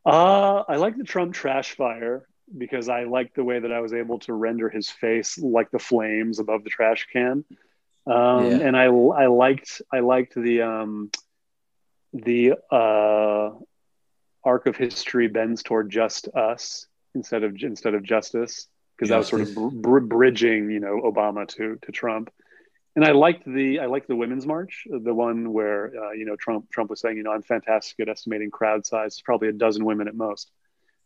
Uh, 0.04 0.64
I 0.68 0.76
like 0.76 0.96
the 0.96 1.04
Trump 1.04 1.34
trash 1.34 1.76
fire 1.76 2.26
because 2.56 2.88
I 2.88 3.04
like 3.04 3.34
the 3.34 3.44
way 3.44 3.58
that 3.58 3.72
I 3.72 3.80
was 3.80 3.94
able 3.94 4.18
to 4.20 4.34
render 4.34 4.68
his 4.68 4.90
face 4.90 5.38
like 5.38 5.70
the 5.70 5.78
flames 5.78 6.38
above 6.38 6.62
the 6.62 6.70
trash 6.70 7.06
can. 7.12 7.44
Um, 8.06 8.50
yeah. 8.50 8.58
and 8.58 8.76
I, 8.76 8.84
I 8.84 9.26
liked, 9.26 9.80
I 9.90 10.00
liked 10.00 10.34
the, 10.34 10.62
um, 10.62 11.10
the, 12.12 12.54
uh, 12.70 13.50
arc 14.44 14.66
of 14.66 14.76
history 14.76 15.26
bends 15.26 15.62
toward 15.62 15.88
just 15.88 16.28
us 16.28 16.86
instead 17.14 17.44
of, 17.44 17.56
instead 17.62 17.94
of 17.94 18.02
justice. 18.02 18.68
Cause 19.00 19.08
that 19.08 19.16
was 19.16 19.28
sort 19.28 19.40
of 19.40 19.54
br- 19.54 20.00
bridging, 20.00 20.70
you 20.70 20.80
know, 20.80 21.00
Obama 21.00 21.48
to, 21.56 21.78
to 21.82 21.92
Trump 21.92 22.30
and 22.96 23.04
I 23.04 23.12
liked 23.12 23.44
the 23.44 23.80
I 23.80 23.86
liked 23.86 24.08
the 24.08 24.16
women's 24.16 24.46
march, 24.46 24.86
the 24.88 25.14
one 25.14 25.52
where 25.52 25.92
uh, 25.96 26.12
you 26.12 26.24
know 26.24 26.36
Trump 26.36 26.70
Trump 26.70 26.90
was 26.90 27.00
saying, 27.00 27.16
you 27.16 27.22
know, 27.22 27.32
I'm 27.32 27.42
fantastic 27.42 27.98
at 28.00 28.08
estimating 28.08 28.50
crowd 28.50 28.86
size. 28.86 29.20
Probably 29.20 29.48
a 29.48 29.52
dozen 29.52 29.84
women 29.84 30.08
at 30.08 30.14
most, 30.14 30.50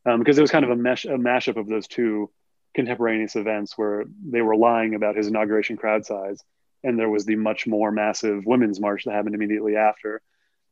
um, 0.05 0.19
because 0.19 0.39
it 0.39 0.43
was 0.43 0.51
kind 0.51 0.65
of 0.65 0.71
a 0.71 0.77
mesh 0.77 1.05
a 1.05 1.11
mashup 1.11 1.57
of 1.57 1.67
those 1.67 1.89
two 1.89 2.31
contemporaneous 2.75 3.37
events 3.37 3.77
where 3.77 4.05
they 4.25 4.43
were 4.43 4.57
lying 4.57 4.95
about 4.95 5.17
his 5.17 5.29
inauguration 5.29 5.77
crowd 5.77 6.05
size, 6.05 6.39
and 6.85 6.99
there 6.99 7.09
was 7.09 7.25
the 7.25 7.37
much 7.37 7.67
more 7.67 7.91
massive 7.91 8.45
women's 8.45 8.81
march 8.81 9.05
that 9.05 9.15
happened 9.15 9.35
immediately 9.35 9.77
after. 9.77 10.21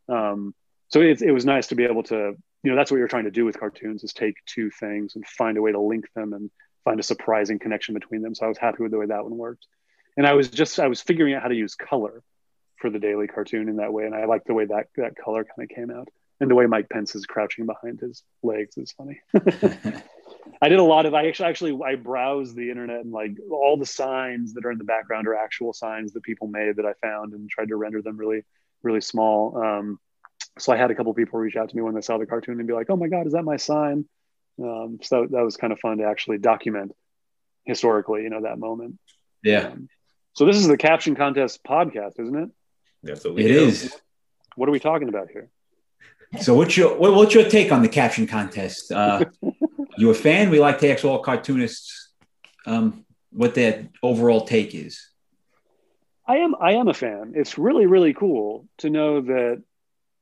Um, 0.08 0.54
so 0.88 1.00
it, 1.00 1.22
it 1.22 1.32
was 1.32 1.44
nice 1.44 1.68
to 1.68 1.74
be 1.74 1.84
able 1.84 2.04
to, 2.04 2.36
you 2.62 2.70
know, 2.70 2.76
that's 2.76 2.90
what 2.90 2.98
you're 2.98 3.08
trying 3.08 3.24
to 3.24 3.30
do 3.30 3.44
with 3.44 3.58
cartoons 3.58 4.04
is 4.04 4.12
take 4.12 4.36
two 4.46 4.70
things 4.70 5.16
and 5.16 5.26
find 5.26 5.58
a 5.58 5.62
way 5.62 5.72
to 5.72 5.80
link 5.80 6.06
them 6.14 6.32
and 6.32 6.50
find 6.84 7.00
a 7.00 7.02
surprising 7.02 7.58
connection 7.58 7.94
between 7.94 8.22
them. 8.22 8.34
So 8.34 8.46
I 8.46 8.48
was 8.48 8.58
happy 8.58 8.82
with 8.82 8.92
the 8.92 8.98
way 8.98 9.06
that 9.06 9.24
one 9.24 9.36
worked. 9.36 9.66
And 10.16 10.26
I 10.26 10.34
was 10.34 10.50
just 10.50 10.78
I 10.78 10.88
was 10.88 11.00
figuring 11.00 11.34
out 11.34 11.42
how 11.42 11.48
to 11.48 11.54
use 11.54 11.74
color 11.74 12.22
for 12.78 12.90
the 12.90 12.98
daily 12.98 13.26
cartoon 13.26 13.68
in 13.68 13.76
that 13.76 13.92
way, 13.92 14.04
and 14.04 14.14
I 14.14 14.24
liked 14.26 14.46
the 14.46 14.54
way 14.54 14.64
that 14.66 14.88
that 14.96 15.16
color 15.16 15.44
kind 15.44 15.70
of 15.70 15.74
came 15.74 15.90
out, 15.90 16.08
and 16.40 16.50
the 16.50 16.54
way 16.54 16.66
Mike 16.66 16.88
Pence 16.88 17.14
is 17.14 17.26
crouching 17.26 17.66
behind 17.66 18.00
his 18.00 18.22
legs 18.42 18.76
is 18.76 18.92
funny. 18.92 19.20
I 20.62 20.68
did 20.68 20.78
a 20.78 20.84
lot 20.84 21.06
of 21.06 21.14
I 21.14 21.26
actually 21.26 21.48
actually 21.48 21.80
I 21.84 21.96
browsed 21.96 22.56
the 22.56 22.70
internet 22.70 23.00
and 23.00 23.12
like 23.12 23.32
all 23.50 23.76
the 23.76 23.86
signs 23.86 24.54
that 24.54 24.64
are 24.64 24.70
in 24.70 24.78
the 24.78 24.84
background 24.84 25.26
are 25.26 25.34
actual 25.34 25.72
signs 25.72 26.12
that 26.12 26.22
people 26.22 26.46
made 26.46 26.76
that 26.76 26.86
I 26.86 26.94
found 27.06 27.32
and 27.32 27.48
tried 27.50 27.68
to 27.68 27.76
render 27.76 28.00
them 28.02 28.16
really 28.16 28.42
really 28.82 29.00
small. 29.00 29.56
Um, 29.56 29.98
so 30.58 30.72
I 30.72 30.76
had 30.76 30.90
a 30.90 30.94
couple 30.94 31.12
people 31.12 31.38
reach 31.38 31.56
out 31.56 31.68
to 31.68 31.76
me 31.76 31.82
when 31.82 31.94
they 31.94 32.00
saw 32.00 32.18
the 32.18 32.26
cartoon 32.26 32.58
and 32.58 32.66
be 32.66 32.72
like, 32.74 32.88
"Oh 32.88 32.96
my 32.96 33.08
god, 33.08 33.26
is 33.26 33.32
that 33.32 33.42
my 33.42 33.56
sign?" 33.56 34.06
Um, 34.62 34.98
so 35.02 35.26
that 35.30 35.42
was 35.42 35.56
kind 35.56 35.72
of 35.72 35.80
fun 35.80 35.98
to 35.98 36.04
actually 36.04 36.38
document 36.38 36.92
historically, 37.64 38.22
you 38.22 38.30
know, 38.30 38.42
that 38.42 38.58
moment. 38.58 38.98
Yeah. 39.42 39.68
Um, 39.68 39.88
so 40.36 40.44
this 40.44 40.56
is 40.56 40.68
the 40.68 40.76
caption 40.76 41.14
contest 41.14 41.64
podcast, 41.64 42.20
isn't 42.20 42.36
it? 42.36 42.50
That's 43.02 43.24
what 43.24 43.34
we 43.34 43.46
It 43.46 43.48
do. 43.48 43.64
is. 43.64 43.96
What 44.54 44.68
are 44.68 44.72
we 44.72 44.78
talking 44.78 45.08
about 45.08 45.30
here? 45.30 45.48
So 46.42 46.54
what's 46.54 46.76
your 46.76 46.98
what, 46.98 47.14
what's 47.14 47.34
your 47.34 47.48
take 47.48 47.72
on 47.72 47.80
the 47.80 47.88
caption 47.88 48.26
contest? 48.26 48.92
Uh, 48.92 49.24
you 49.96 50.10
a 50.10 50.14
fan? 50.14 50.50
We 50.50 50.60
like 50.60 50.78
to 50.80 50.92
ask 50.92 51.04
all 51.06 51.20
cartoonists 51.20 52.12
um, 52.66 53.06
what 53.30 53.54
their 53.54 53.88
overall 54.02 54.42
take 54.42 54.74
is. 54.74 55.08
I 56.26 56.38
am 56.38 56.54
I 56.60 56.72
am 56.72 56.88
a 56.88 56.94
fan. 56.94 57.32
It's 57.34 57.56
really 57.56 57.86
really 57.86 58.12
cool 58.12 58.68
to 58.78 58.90
know 58.90 59.22
that 59.22 59.62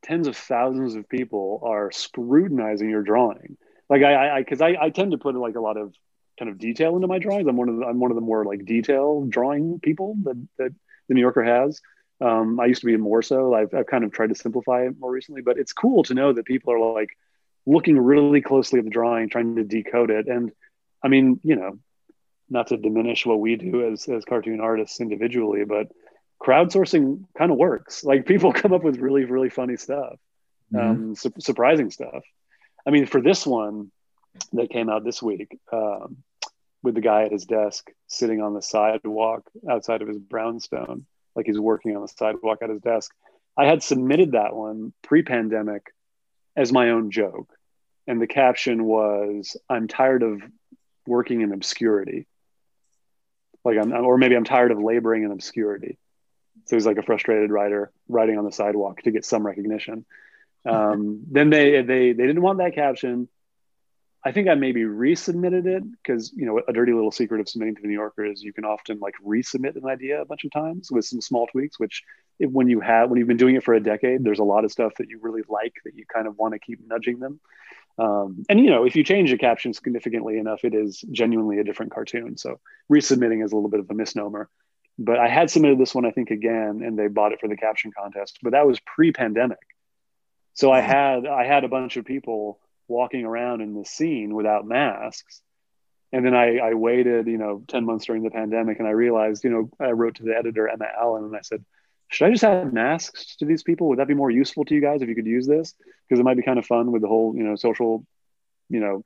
tens 0.04 0.28
of 0.28 0.36
thousands 0.36 0.94
of 0.94 1.08
people 1.08 1.60
are 1.64 1.90
scrutinizing 1.90 2.88
your 2.88 3.02
drawing. 3.02 3.56
Like 3.90 4.02
I 4.02 4.36
I 4.36 4.40
because 4.40 4.60
I, 4.60 4.76
I, 4.80 4.90
tend 4.90 5.10
to 5.10 5.18
put 5.18 5.34
like 5.34 5.56
a 5.56 5.60
lot 5.60 5.76
of 5.76 5.92
kind 6.38 6.50
of 6.50 6.58
detail 6.58 6.94
into 6.96 7.06
my 7.06 7.18
drawings. 7.18 7.46
I'm 7.48 7.56
one 7.56 7.68
of 7.68 7.76
the, 7.76 7.84
I'm 7.86 8.00
one 8.00 8.10
of 8.10 8.14
the 8.16 8.20
more 8.20 8.44
like 8.44 8.64
detail 8.64 9.24
drawing 9.28 9.80
people 9.80 10.16
that 10.24 10.36
that 10.58 10.74
the 11.08 11.14
New 11.14 11.20
Yorker 11.20 11.44
has. 11.44 11.80
Um, 12.20 12.58
I 12.60 12.66
used 12.66 12.80
to 12.80 12.86
be 12.86 12.96
more 12.96 13.22
so. 13.22 13.54
I've 13.54 13.72
I've 13.74 13.86
kind 13.86 14.04
of 14.04 14.12
tried 14.12 14.28
to 14.28 14.34
simplify 14.34 14.82
it 14.86 14.98
more 14.98 15.10
recently, 15.10 15.42
but 15.42 15.58
it's 15.58 15.72
cool 15.72 16.02
to 16.04 16.14
know 16.14 16.32
that 16.32 16.44
people 16.44 16.72
are 16.72 16.94
like 16.94 17.10
looking 17.66 17.98
really 17.98 18.40
closely 18.40 18.78
at 18.78 18.84
the 18.84 18.90
drawing, 18.90 19.28
trying 19.28 19.56
to 19.56 19.64
decode 19.64 20.10
it. 20.10 20.26
And 20.28 20.52
I 21.02 21.08
mean, 21.08 21.40
you 21.42 21.56
know, 21.56 21.78
not 22.50 22.68
to 22.68 22.76
diminish 22.76 23.26
what 23.26 23.40
we 23.40 23.56
do 23.56 23.90
as 23.92 24.08
as 24.08 24.24
cartoon 24.24 24.60
artists 24.60 25.00
individually, 25.00 25.64
but 25.64 25.88
crowdsourcing 26.42 27.24
kind 27.36 27.50
of 27.52 27.58
works. 27.58 28.04
Like 28.04 28.26
people 28.26 28.52
come 28.60 28.72
up 28.72 28.84
with 28.84 28.98
really 28.98 29.24
really 29.24 29.50
funny 29.50 29.76
stuff, 29.76 30.16
Mhm. 30.72 30.80
um, 30.90 31.14
su- 31.14 31.32
surprising 31.38 31.90
stuff. 31.90 32.22
I 32.86 32.90
mean, 32.90 33.06
for 33.06 33.20
this 33.20 33.46
one 33.46 33.90
that 34.52 34.70
came 34.70 34.88
out 34.88 35.04
this 35.04 35.22
week, 35.22 35.58
um, 35.72 36.18
with 36.82 36.94
the 36.94 37.00
guy 37.00 37.24
at 37.24 37.32
his 37.32 37.44
desk 37.44 37.90
sitting 38.06 38.42
on 38.42 38.54
the 38.54 38.62
sidewalk 38.62 39.50
outside 39.68 40.02
of 40.02 40.08
his 40.08 40.18
brownstone, 40.18 41.06
like 41.34 41.46
he's 41.46 41.58
working 41.58 41.96
on 41.96 42.02
the 42.02 42.08
sidewalk 42.08 42.58
at 42.62 42.70
his 42.70 42.80
desk. 42.80 43.12
I 43.56 43.66
had 43.66 43.82
submitted 43.82 44.32
that 44.32 44.54
one 44.54 44.92
pre-pandemic 45.02 45.86
as 46.56 46.72
my 46.72 46.90
own 46.90 47.10
joke, 47.10 47.48
and 48.06 48.20
the 48.20 48.26
caption 48.26 48.84
was, 48.84 49.56
"I'm 49.68 49.88
tired 49.88 50.22
of 50.22 50.42
working 51.06 51.40
in 51.40 51.52
obscurity." 51.52 52.26
Like 53.64 53.78
I'm, 53.78 53.92
or 53.92 54.18
maybe 54.18 54.36
I'm 54.36 54.44
tired 54.44 54.72
of 54.72 54.78
laboring 54.78 55.24
in 55.24 55.30
obscurity. 55.30 55.98
So 56.66 56.76
he's 56.76 56.86
like 56.86 56.98
a 56.98 57.02
frustrated 57.02 57.50
writer 57.50 57.90
writing 58.08 58.38
on 58.38 58.44
the 58.44 58.52
sidewalk 58.52 59.02
to 59.02 59.10
get 59.10 59.24
some 59.24 59.46
recognition. 59.46 60.04
Um, 60.66 61.24
then 61.30 61.50
they 61.50 61.82
they 61.82 62.14
they 62.14 62.26
didn't 62.26 62.40
want 62.40 62.56
that 62.56 62.74
caption. 62.74 63.28
I 64.26 64.32
think 64.32 64.48
I 64.48 64.54
maybe 64.54 64.82
resubmitted 64.82 65.66
it 65.66 65.84
because 65.90 66.32
you 66.34 66.46
know 66.46 66.60
a 66.66 66.72
dirty 66.72 66.94
little 66.94 67.10
secret 67.10 67.40
of 67.40 67.48
submitting 67.48 67.74
to 67.76 67.82
the 67.82 67.88
New 67.88 67.94
Yorker 67.94 68.24
is 68.24 68.42
you 68.42 68.54
can 68.54 68.64
often 68.64 68.98
like 68.98 69.14
resubmit 69.24 69.76
an 69.76 69.84
idea 69.84 70.22
a 70.22 70.24
bunch 70.24 70.44
of 70.44 70.50
times 70.50 70.90
with 70.90 71.04
some 71.04 71.20
small 71.20 71.46
tweaks. 71.46 71.78
Which 71.78 72.02
if, 72.38 72.50
when 72.50 72.68
you 72.68 72.80
have 72.80 73.10
when 73.10 73.18
you've 73.18 73.28
been 73.28 73.36
doing 73.36 73.56
it 73.56 73.64
for 73.64 73.74
a 73.74 73.82
decade, 73.82 74.24
there's 74.24 74.38
a 74.38 74.44
lot 74.44 74.64
of 74.64 74.72
stuff 74.72 74.94
that 74.96 75.10
you 75.10 75.18
really 75.20 75.42
like 75.48 75.74
that 75.84 75.94
you 75.94 76.06
kind 76.06 76.26
of 76.26 76.38
want 76.38 76.54
to 76.54 76.58
keep 76.58 76.80
nudging 76.86 77.18
them. 77.18 77.38
Um, 77.98 78.44
and 78.48 78.58
you 78.60 78.70
know 78.70 78.84
if 78.84 78.96
you 78.96 79.04
change 79.04 79.30
the 79.30 79.36
caption 79.36 79.74
significantly 79.74 80.38
enough, 80.38 80.64
it 80.64 80.74
is 80.74 81.04
genuinely 81.10 81.58
a 81.58 81.64
different 81.64 81.92
cartoon. 81.92 82.38
So 82.38 82.60
resubmitting 82.90 83.44
is 83.44 83.52
a 83.52 83.56
little 83.56 83.70
bit 83.70 83.80
of 83.80 83.90
a 83.90 83.94
misnomer. 83.94 84.48
But 84.98 85.18
I 85.18 85.28
had 85.28 85.50
submitted 85.50 85.78
this 85.78 85.94
one 85.94 86.06
I 86.06 86.12
think 86.12 86.30
again, 86.30 86.80
and 86.82 86.98
they 86.98 87.08
bought 87.08 87.32
it 87.32 87.40
for 87.40 87.48
the 87.48 87.56
caption 87.56 87.90
contest. 87.92 88.38
But 88.42 88.52
that 88.52 88.66
was 88.66 88.80
pre-pandemic, 88.80 89.58
so 90.54 90.72
I 90.72 90.80
had 90.80 91.26
I 91.26 91.44
had 91.44 91.64
a 91.64 91.68
bunch 91.68 91.98
of 91.98 92.06
people 92.06 92.58
walking 92.88 93.24
around 93.24 93.60
in 93.60 93.74
the 93.74 93.84
scene 93.84 94.34
without 94.34 94.66
masks. 94.66 95.40
And 96.12 96.24
then 96.24 96.34
I, 96.34 96.58
I 96.58 96.74
waited, 96.74 97.26
you 97.26 97.38
know, 97.38 97.64
10 97.68 97.84
months 97.84 98.06
during 98.06 98.22
the 98.22 98.30
pandemic 98.30 98.78
and 98.78 98.86
I 98.86 98.92
realized, 98.92 99.42
you 99.42 99.50
know, 99.50 99.70
I 99.80 99.90
wrote 99.90 100.16
to 100.16 100.22
the 100.22 100.36
editor, 100.36 100.68
Emma 100.68 100.86
Allen, 100.96 101.24
and 101.24 101.36
I 101.36 101.40
said, 101.42 101.64
should 102.08 102.26
I 102.26 102.30
just 102.30 102.44
add 102.44 102.72
masks 102.72 103.36
to 103.36 103.44
these 103.44 103.62
people? 103.62 103.88
Would 103.88 103.98
that 103.98 104.06
be 104.06 104.14
more 104.14 104.30
useful 104.30 104.64
to 104.66 104.74
you 104.74 104.80
guys 104.80 105.02
if 105.02 105.08
you 105.08 105.14
could 105.14 105.26
use 105.26 105.46
this? 105.46 105.74
Because 106.08 106.20
it 106.20 106.22
might 106.22 106.36
be 106.36 106.42
kind 106.42 106.58
of 106.58 106.66
fun 106.66 106.92
with 106.92 107.02
the 107.02 107.08
whole, 107.08 107.34
you 107.36 107.42
know, 107.42 107.56
social, 107.56 108.06
you 108.68 108.80
know, 108.80 109.02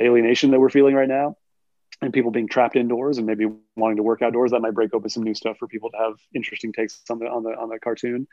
alienation 0.00 0.50
that 0.50 0.58
we're 0.58 0.70
feeling 0.70 0.94
right 0.94 1.08
now 1.08 1.36
and 2.02 2.12
people 2.12 2.30
being 2.30 2.48
trapped 2.48 2.76
indoors 2.76 3.18
and 3.18 3.26
maybe 3.26 3.46
wanting 3.76 3.98
to 3.98 4.02
work 4.02 4.22
outdoors. 4.22 4.50
That 4.50 4.60
might 4.60 4.74
break 4.74 4.94
open 4.94 5.10
some 5.10 5.22
new 5.22 5.34
stuff 5.34 5.58
for 5.58 5.68
people 5.68 5.90
to 5.90 5.98
have 5.98 6.14
interesting 6.34 6.72
takes 6.72 7.00
on 7.10 7.18
the, 7.18 7.26
on 7.26 7.42
the, 7.44 7.50
on 7.50 7.68
the 7.68 7.78
cartoon. 7.78 8.26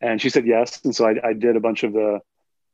And 0.00 0.20
she 0.20 0.28
said 0.28 0.46
yes. 0.46 0.80
And 0.84 0.94
so 0.94 1.06
I, 1.06 1.28
I 1.28 1.32
did 1.32 1.56
a 1.56 1.60
bunch 1.60 1.84
of 1.84 1.92
the 1.92 2.20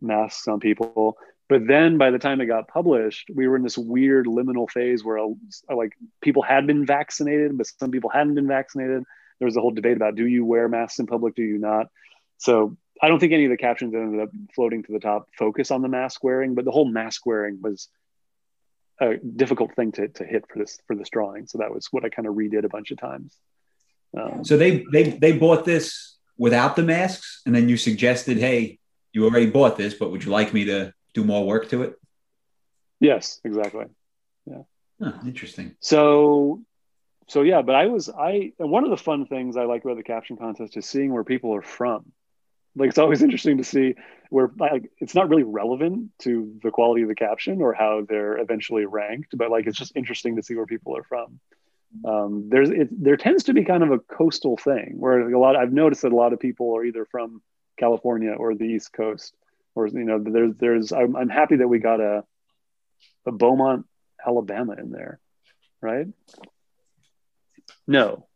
masks 0.01 0.47
on 0.49 0.61
people. 0.61 1.17
But 1.49 1.67
then 1.67 1.99
by 1.99 2.11
the 2.11 2.19
time 2.19 2.41
it 2.41 2.47
got 2.47 2.69
published, 2.69 3.29
we 3.35 3.49
were 3.49 3.57
in 3.57 3.65
this 3.65 3.77
weird 3.77 4.27
liminal 4.27 4.71
phase 4.71 5.05
where 5.05 5.19
uh, 5.19 5.27
like 5.75 5.95
people 6.21 6.43
had 6.43 6.67
been 6.67 6.87
vaccinated, 6.87 7.59
but 7.59 7.67
some 7.67 7.91
people 7.91 8.11
hadn't 8.11 8.37
been 8.37 8.47
vaccinated. 8.47 9.03
There 9.39 9.47
was 9.47 9.57
a 9.57 9.61
whole 9.61 9.73
debate 9.73 9.97
about 9.97 10.15
do 10.15 10.27
you 10.27 10.45
wear 10.45 10.69
masks 10.69 10.99
in 11.01 11.07
public, 11.07 11.35
do 11.35 11.43
you 11.43 11.59
not? 11.59 11.89
So 12.39 12.77
I 13.03 13.09
don't 13.09 13.19
think 13.19 13.33
any 13.33 13.47
of 13.47 13.51
the 13.51 13.57
captions 13.57 13.93
that 13.93 13.99
ended 13.99 14.21
up 14.21 14.31
floating 14.55 14.83
to 14.85 14.93
the 14.93 15.01
top 15.01 15.29
focus 15.37 15.71
on 15.71 15.83
the 15.83 15.89
mask 15.89 16.23
wearing, 16.23 16.55
but 16.55 16.65
the 16.65 16.71
whole 16.71 16.89
mask 16.89 17.27
wearing 17.27 17.59
was 17.61 17.89
a 19.01 19.17
difficult 19.17 19.75
thing 19.75 19.93
to, 19.93 20.09
to 20.09 20.25
hit 20.25 20.45
for 20.49 20.59
this 20.59 20.79
for 20.87 20.95
this 20.95 21.09
drawing. 21.09 21.47
So 21.47 21.59
that 21.59 21.73
was 21.73 21.89
what 21.91 22.05
I 22.05 22.11
kind 22.11 22.29
of 22.29 22.35
redid 22.35 22.65
a 22.65 22.69
bunch 22.69 22.91
of 22.91 22.99
times. 22.99 23.35
Um, 24.17 24.45
So 24.45 24.57
they 24.57 24.85
they 24.93 25.05
they 25.05 25.33
bought 25.33 25.65
this 25.65 26.17
without 26.37 26.77
the 26.77 26.83
masks, 26.83 27.41
and 27.47 27.55
then 27.55 27.69
you 27.69 27.77
suggested, 27.77 28.39
hey, 28.39 28.79
you 29.13 29.25
already 29.25 29.51
bought 29.51 29.77
this, 29.77 29.95
but 29.95 30.11
would 30.11 30.25
you 30.25 30.31
like 30.31 30.53
me 30.53 30.65
to 30.67 30.93
do 31.15 31.25
more 31.25 31.47
work 31.47 31.69
to 31.71 31.83
it? 31.83 31.97
yes, 33.01 33.41
exactly. 33.45 33.87
Huh, 35.03 35.13
interesting. 35.25 35.75
So, 35.81 36.63
so 37.29 37.43
yeah, 37.43 37.63
but 37.63 37.75
I 37.75 37.87
was 37.87 38.11
I 38.11 38.53
one 38.59 38.85
of 38.85 38.91
the 38.91 38.97
fun 38.97 39.27
things 39.27 39.57
I 39.57 39.65
like 39.65 39.85
about 39.85 39.97
the 39.97 40.03
caption 40.03 40.37
contest 40.37 40.77
is 40.77 40.87
seeing 40.87 41.13
where 41.13 41.25
people 41.25 41.55
are 41.55 41.63
from. 41.63 42.13
Like 42.77 42.91
it's 42.91 42.99
always 42.99 43.23
interesting 43.27 43.59
to 43.59 43.65
see 43.65 43.95
where 44.29 44.51
like 44.59 44.91
it's 44.99 45.15
not 45.15 45.29
really 45.29 45.43
relevant 45.43 46.11
to 46.21 46.59
the 46.63 46.71
quality 46.71 47.03
of 47.03 47.09
the 47.09 47.15
caption 47.15 47.63
or 47.63 47.73
how 47.73 48.05
they're 48.07 48.37
eventually 48.39 48.85
ranked, 48.85 49.37
but 49.37 49.51
like 49.51 49.67
it's 49.67 49.79
just 49.79 49.97
interesting 49.97 50.37
to 50.37 50.43
see 50.43 50.55
where 50.55 50.67
people 50.67 50.97
are 50.97 51.05
from. 51.05 51.41
Um, 52.05 52.49
there's 52.51 52.71
it, 52.71 52.89
there 52.91 53.17
tends 53.17 53.45
to 53.45 53.55
be 53.55 53.65
kind 53.65 53.83
of 53.83 53.91
a 53.91 53.99
coastal 53.99 54.57
thing 54.59 54.95
where 54.99 55.31
a 55.31 55.41
lot 55.41 55.57
I've 55.57 55.73
noticed 55.73 56.03
that 56.03 56.13
a 56.13 56.17
lot 56.17 56.33
of 56.33 56.41
people 56.41 56.77
are 56.77 56.85
either 56.85 57.07
from 57.07 57.43
California 57.81 58.33
or 58.33 58.55
the 58.55 58.65
East 58.65 58.93
Coast, 58.93 59.35
or 59.75 59.89
you 59.89 60.05
know 60.05 60.19
there's 60.19 60.55
there's 60.57 60.93
I'm, 60.93 61.17
I'm 61.17 61.29
happy 61.29 61.57
that 61.57 61.69
we 61.69 61.79
got 61.81 62.01
a 62.01 62.25
a 63.27 63.33
Beaumont 63.33 63.87
Alabama 64.25 64.75
in 64.75 64.91
there, 64.91 65.19
right? 65.81 66.07
No. 67.87 68.27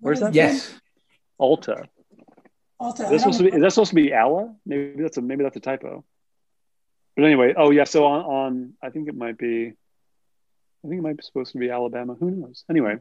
Where's 0.00 0.20
that? 0.20 0.34
Yes. 0.34 0.72
Alta. 1.38 1.84
Alta. 2.78 3.04
Is 3.04 3.10
that 3.10 3.18
supposed 3.20 3.38
to 3.38 3.44
be, 3.44 3.50
don't- 3.50 3.58
is 3.58 3.62
that 3.62 3.72
supposed 3.72 3.90
to 3.90 3.94
be 3.96 4.12
Alla? 4.12 4.54
Maybe 4.64 5.02
that's 5.02 5.16
a 5.16 5.22
maybe 5.22 5.42
that's 5.42 5.56
a 5.56 5.60
typo. 5.60 6.04
But 7.16 7.24
anyway, 7.24 7.54
oh 7.56 7.70
yeah, 7.70 7.84
so 7.84 8.04
on, 8.06 8.24
on 8.24 8.72
I 8.82 8.90
think 8.90 9.08
it 9.08 9.16
might 9.16 9.38
be 9.38 9.72
I 10.84 10.88
think 10.88 10.98
it 11.00 11.02
might 11.02 11.16
be 11.16 11.22
supposed 11.22 11.52
to 11.52 11.58
be 11.58 11.70
Alabama. 11.70 12.14
Who 12.14 12.30
knows? 12.30 12.64
Anyway. 12.70 12.96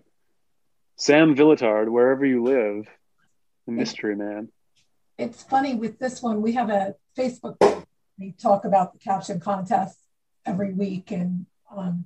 Sam 0.97 1.35
Villitard, 1.35 1.89
wherever 1.89 2.25
you 2.25 2.41
live, 2.41 2.87
mystery 3.67 4.15
man. 4.15 4.47
It's 5.17 5.43
funny 5.43 5.75
with 5.75 5.99
this 5.99 6.21
one, 6.21 6.41
we 6.41 6.53
have 6.53 6.69
a 6.69 6.95
Facebook. 7.17 7.85
We 8.19 8.31
talk 8.31 8.65
about 8.65 8.93
the 8.93 8.99
caption 8.99 9.39
contest 9.39 9.97
every 10.45 10.73
week 10.73 11.11
and 11.11 11.45
um, 11.75 12.05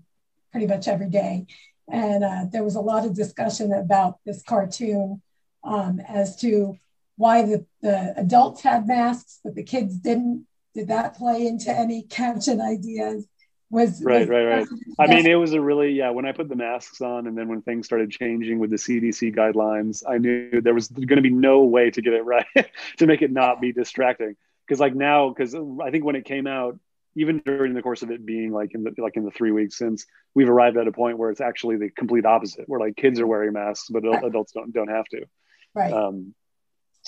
pretty 0.51 0.67
much 0.67 0.87
every 0.87 1.09
day. 1.09 1.45
And 1.91 2.23
uh, 2.23 2.45
there 2.51 2.63
was 2.63 2.75
a 2.75 2.81
lot 2.81 3.05
of 3.05 3.15
discussion 3.15 3.73
about 3.73 4.19
this 4.25 4.43
cartoon 4.43 5.21
um, 5.63 5.99
as 6.07 6.35
to 6.37 6.77
why 7.17 7.41
the, 7.43 7.65
the 7.81 8.13
adults 8.17 8.61
had 8.61 8.87
masks, 8.87 9.39
but 9.43 9.55
the 9.55 9.63
kids 9.63 9.97
didn't. 9.97 10.45
Did 10.75 10.87
that 10.89 11.17
play 11.17 11.47
into 11.47 11.71
any 11.71 12.03
caption 12.03 12.61
ideas? 12.61 13.27
Was 13.71 14.01
Right, 14.03 14.21
was- 14.21 14.29
right, 14.29 14.45
right. 14.45 14.67
I 14.97 15.07
mean, 15.07 15.27
it 15.27 15.35
was 15.35 15.53
a 15.53 15.61
really 15.61 15.91
yeah. 15.91 16.09
When 16.09 16.25
I 16.25 16.31
put 16.31 16.49
the 16.49 16.55
masks 16.55 17.01
on, 17.01 17.27
and 17.27 17.37
then 17.37 17.47
when 17.47 17.61
things 17.61 17.85
started 17.85 18.09
changing 18.11 18.59
with 18.59 18.71
the 18.71 18.77
CDC 18.77 19.35
guidelines, 19.35 20.03
I 20.07 20.17
knew 20.17 20.61
there 20.61 20.73
was 20.73 20.87
going 20.87 21.17
to 21.17 21.21
be 21.21 21.29
no 21.29 21.63
way 21.63 21.91
to 21.91 22.01
get 22.01 22.13
it 22.13 22.25
right 22.25 22.45
to 22.97 23.05
make 23.05 23.21
it 23.21 23.31
not 23.31 23.61
be 23.61 23.71
distracting. 23.71 24.35
Because 24.67 24.79
like 24.79 24.95
now, 24.95 25.29
because 25.29 25.55
I 25.55 25.91
think 25.91 26.03
when 26.03 26.15
it 26.15 26.25
came 26.25 26.47
out, 26.47 26.79
even 27.15 27.39
during 27.45 27.73
the 27.73 27.81
course 27.81 28.01
of 28.01 28.11
it 28.11 28.25
being 28.25 28.51
like 28.51 28.73
in 28.73 28.83
the 28.83 28.93
like 28.97 29.17
in 29.17 29.25
the 29.25 29.31
three 29.31 29.51
weeks 29.51 29.77
since 29.77 30.05
we've 30.35 30.49
arrived 30.49 30.77
at 30.77 30.87
a 30.87 30.91
point 30.91 31.17
where 31.17 31.29
it's 31.29 31.41
actually 31.41 31.77
the 31.77 31.89
complete 31.89 32.25
opposite 32.25 32.67
where 32.67 32.79
like 32.79 32.95
kids 32.95 33.19
are 33.19 33.27
wearing 33.27 33.53
masks 33.53 33.87
but 33.89 34.03
adults 34.23 34.51
don't 34.53 34.71
don't 34.73 34.89
have 34.89 35.05
to 35.05 35.25
right 35.73 35.91
um, 35.91 36.33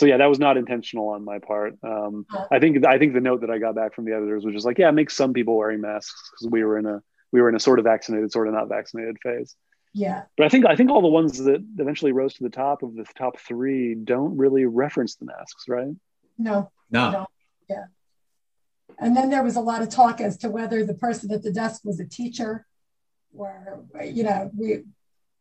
so 0.01 0.07
yeah 0.07 0.17
that 0.17 0.25
was 0.25 0.39
not 0.39 0.57
intentional 0.57 1.09
on 1.09 1.23
my 1.23 1.37
part. 1.37 1.75
Um, 1.83 2.25
i 2.51 2.57
think 2.57 2.83
i 2.87 2.97
think 2.97 3.13
the 3.13 3.21
note 3.21 3.41
that 3.41 3.51
i 3.51 3.59
got 3.59 3.75
back 3.75 3.93
from 3.93 4.05
the 4.05 4.13
editors 4.13 4.43
was 4.43 4.55
just 4.55 4.65
like 4.65 4.79
yeah 4.79 4.89
make 4.89 5.11
some 5.11 5.31
people 5.31 5.55
wearing 5.55 5.79
masks 5.79 6.31
because 6.31 6.51
we 6.51 6.63
were 6.63 6.79
in 6.79 6.87
a 6.87 7.03
we 7.31 7.39
were 7.39 7.49
in 7.49 7.55
a 7.55 7.59
sort 7.59 7.77
of 7.77 7.85
vaccinated 7.85 8.31
sort 8.31 8.47
of 8.47 8.55
not 8.55 8.67
vaccinated 8.67 9.17
phase. 9.21 9.55
Yeah. 9.93 10.23
But 10.37 10.47
i 10.47 10.49
think 10.49 10.65
i 10.65 10.75
think 10.75 10.89
all 10.89 11.03
the 11.03 11.07
ones 11.07 11.37
that 11.37 11.63
eventually 11.77 12.13
rose 12.13 12.33
to 12.33 12.43
the 12.43 12.49
top 12.49 12.81
of 12.81 12.95
the 12.95 13.05
top 13.15 13.37
three 13.39 13.93
don't 13.93 14.37
really 14.37 14.65
reference 14.65 15.17
the 15.17 15.25
masks 15.25 15.65
right? 15.67 15.93
No. 16.39 16.71
No. 16.89 17.11
no 17.11 17.27
yeah. 17.69 17.85
And 18.97 19.15
then 19.15 19.29
there 19.29 19.43
was 19.43 19.55
a 19.55 19.61
lot 19.61 19.83
of 19.83 19.89
talk 19.89 20.19
as 20.19 20.35
to 20.37 20.49
whether 20.49 20.83
the 20.83 20.95
person 20.95 21.31
at 21.31 21.43
the 21.43 21.53
desk 21.53 21.81
was 21.85 21.99
a 21.99 22.07
teacher 22.07 22.65
or 23.37 23.85
you 24.03 24.23
know 24.23 24.49
we 24.57 24.83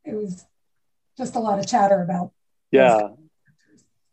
it 0.05 0.15
was 0.15 0.45
just 1.17 1.35
a 1.35 1.41
lot 1.41 1.59
of 1.59 1.67
chatter 1.67 2.03
about 2.03 2.33
yeah 2.71 3.09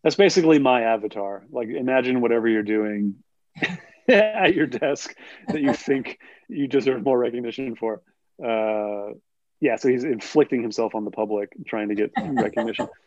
that's 0.08 0.16
basically 0.16 0.58
my 0.58 0.84
avatar. 0.84 1.44
Like 1.52 1.68
imagine 1.68 2.22
whatever 2.22 2.48
you're 2.48 2.64
doing 2.64 3.16
at 4.08 4.56
your 4.56 4.66
desk 4.66 5.14
that 5.50 5.60
you 5.60 5.74
think 5.74 6.20
you 6.48 6.70
deserve 6.70 7.04
more 7.04 7.20
recognition 7.20 7.76
for. 7.76 8.02
Uh, 8.42 9.16
yeah 9.60 9.76
so 9.76 9.90
he's 9.90 10.06
inflicting 10.06 10.62
himself 10.62 10.96
on 10.96 11.04
the 11.04 11.12
public 11.12 11.52
trying 11.66 11.90
to 11.90 11.96
get 11.96 12.12
recognition. 12.18 12.88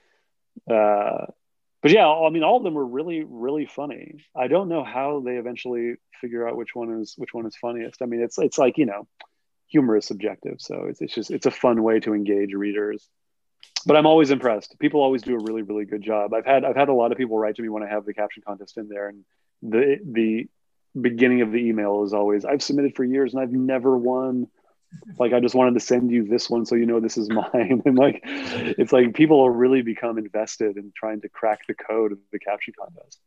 Uh, 0.71 1.27
but 1.81 1.91
yeah 1.93 2.07
i 2.07 2.29
mean 2.29 2.43
all 2.43 2.59
of 2.59 2.65
them 2.65 2.75
were 2.75 2.85
really 2.85 3.25
really 3.25 3.65
funny. 3.65 4.27
I 4.37 4.49
don't 4.49 4.69
know 4.69 4.85
how 4.85 5.23
they 5.25 5.37
eventually 5.37 5.95
figure 6.21 6.47
out 6.47 6.57
which 6.57 6.75
one 6.75 7.01
is 7.01 7.15
which 7.17 7.33
one 7.33 7.47
is 7.47 7.57
funniest. 7.57 8.03
I 8.03 8.07
mean 8.07 8.21
it's 8.21 8.37
it's 8.39 8.59
like 8.59 8.77
you 8.77 8.85
know 8.85 9.07
humor 9.69 9.97
is 9.97 10.05
subjective 10.05 10.57
so 10.59 10.87
it's, 10.89 11.01
it's 11.01 11.15
just 11.15 11.31
it's 11.31 11.47
a 11.47 11.51
fun 11.51 11.83
way 11.83 12.01
to 12.01 12.13
engage 12.13 12.53
readers 12.53 13.09
but 13.87 13.97
i'm 13.97 14.07
always 14.07 14.31
impressed. 14.31 14.79
People 14.79 15.01
always 15.01 15.23
do 15.23 15.35
a 15.35 15.43
really 15.43 15.63
really 15.63 15.85
good 15.85 16.03
job. 16.03 16.35
I've 16.35 16.47
had 16.47 16.65
i've 16.65 16.77
had 16.77 16.89
a 16.89 16.93
lot 16.93 17.13
of 17.13 17.19
people 17.19 17.39
write 17.39 17.57
to 17.57 17.63
me 17.63 17.69
when 17.69 17.83
i 17.83 17.89
have 17.89 18.05
the 18.05 18.15
caption 18.15 18.43
contest 18.47 18.77
in 18.77 18.89
there 18.89 19.09
and 19.09 19.25
the 19.63 19.99
the 20.05 20.49
beginning 21.01 21.43
of 21.43 21.53
the 21.53 21.59
email 21.59 22.03
is 22.03 22.13
always 22.13 22.45
i've 22.45 22.63
submitted 22.63 22.97
for 22.97 23.05
years 23.05 23.35
and 23.35 23.43
i've 23.43 23.53
never 23.53 23.97
won. 23.97 24.49
Like 25.21 25.33
i 25.33 25.39
just 25.39 25.55
wanted 25.55 25.75
to 25.75 25.81
send 25.81 26.11
you 26.11 26.25
this 26.25 26.51
one 26.51 26.67
so 26.67 26.75
you 26.75 26.87
know 26.87 26.99
this 26.99 27.17
is 27.17 27.29
mine. 27.31 27.83
And 27.85 27.97
like 27.97 28.21
it's 28.25 28.93
like 28.93 29.15
people 29.15 29.39
will 29.39 29.51
really 29.51 29.83
become 29.83 30.19
invested 30.19 30.77
in 30.77 30.93
trying 30.97 31.21
to 31.21 31.29
crack 31.29 31.61
the 31.69 31.75
code 31.75 32.13
of 32.13 32.19
the 32.33 32.41
caption 32.41 32.75
contest. 32.79 33.21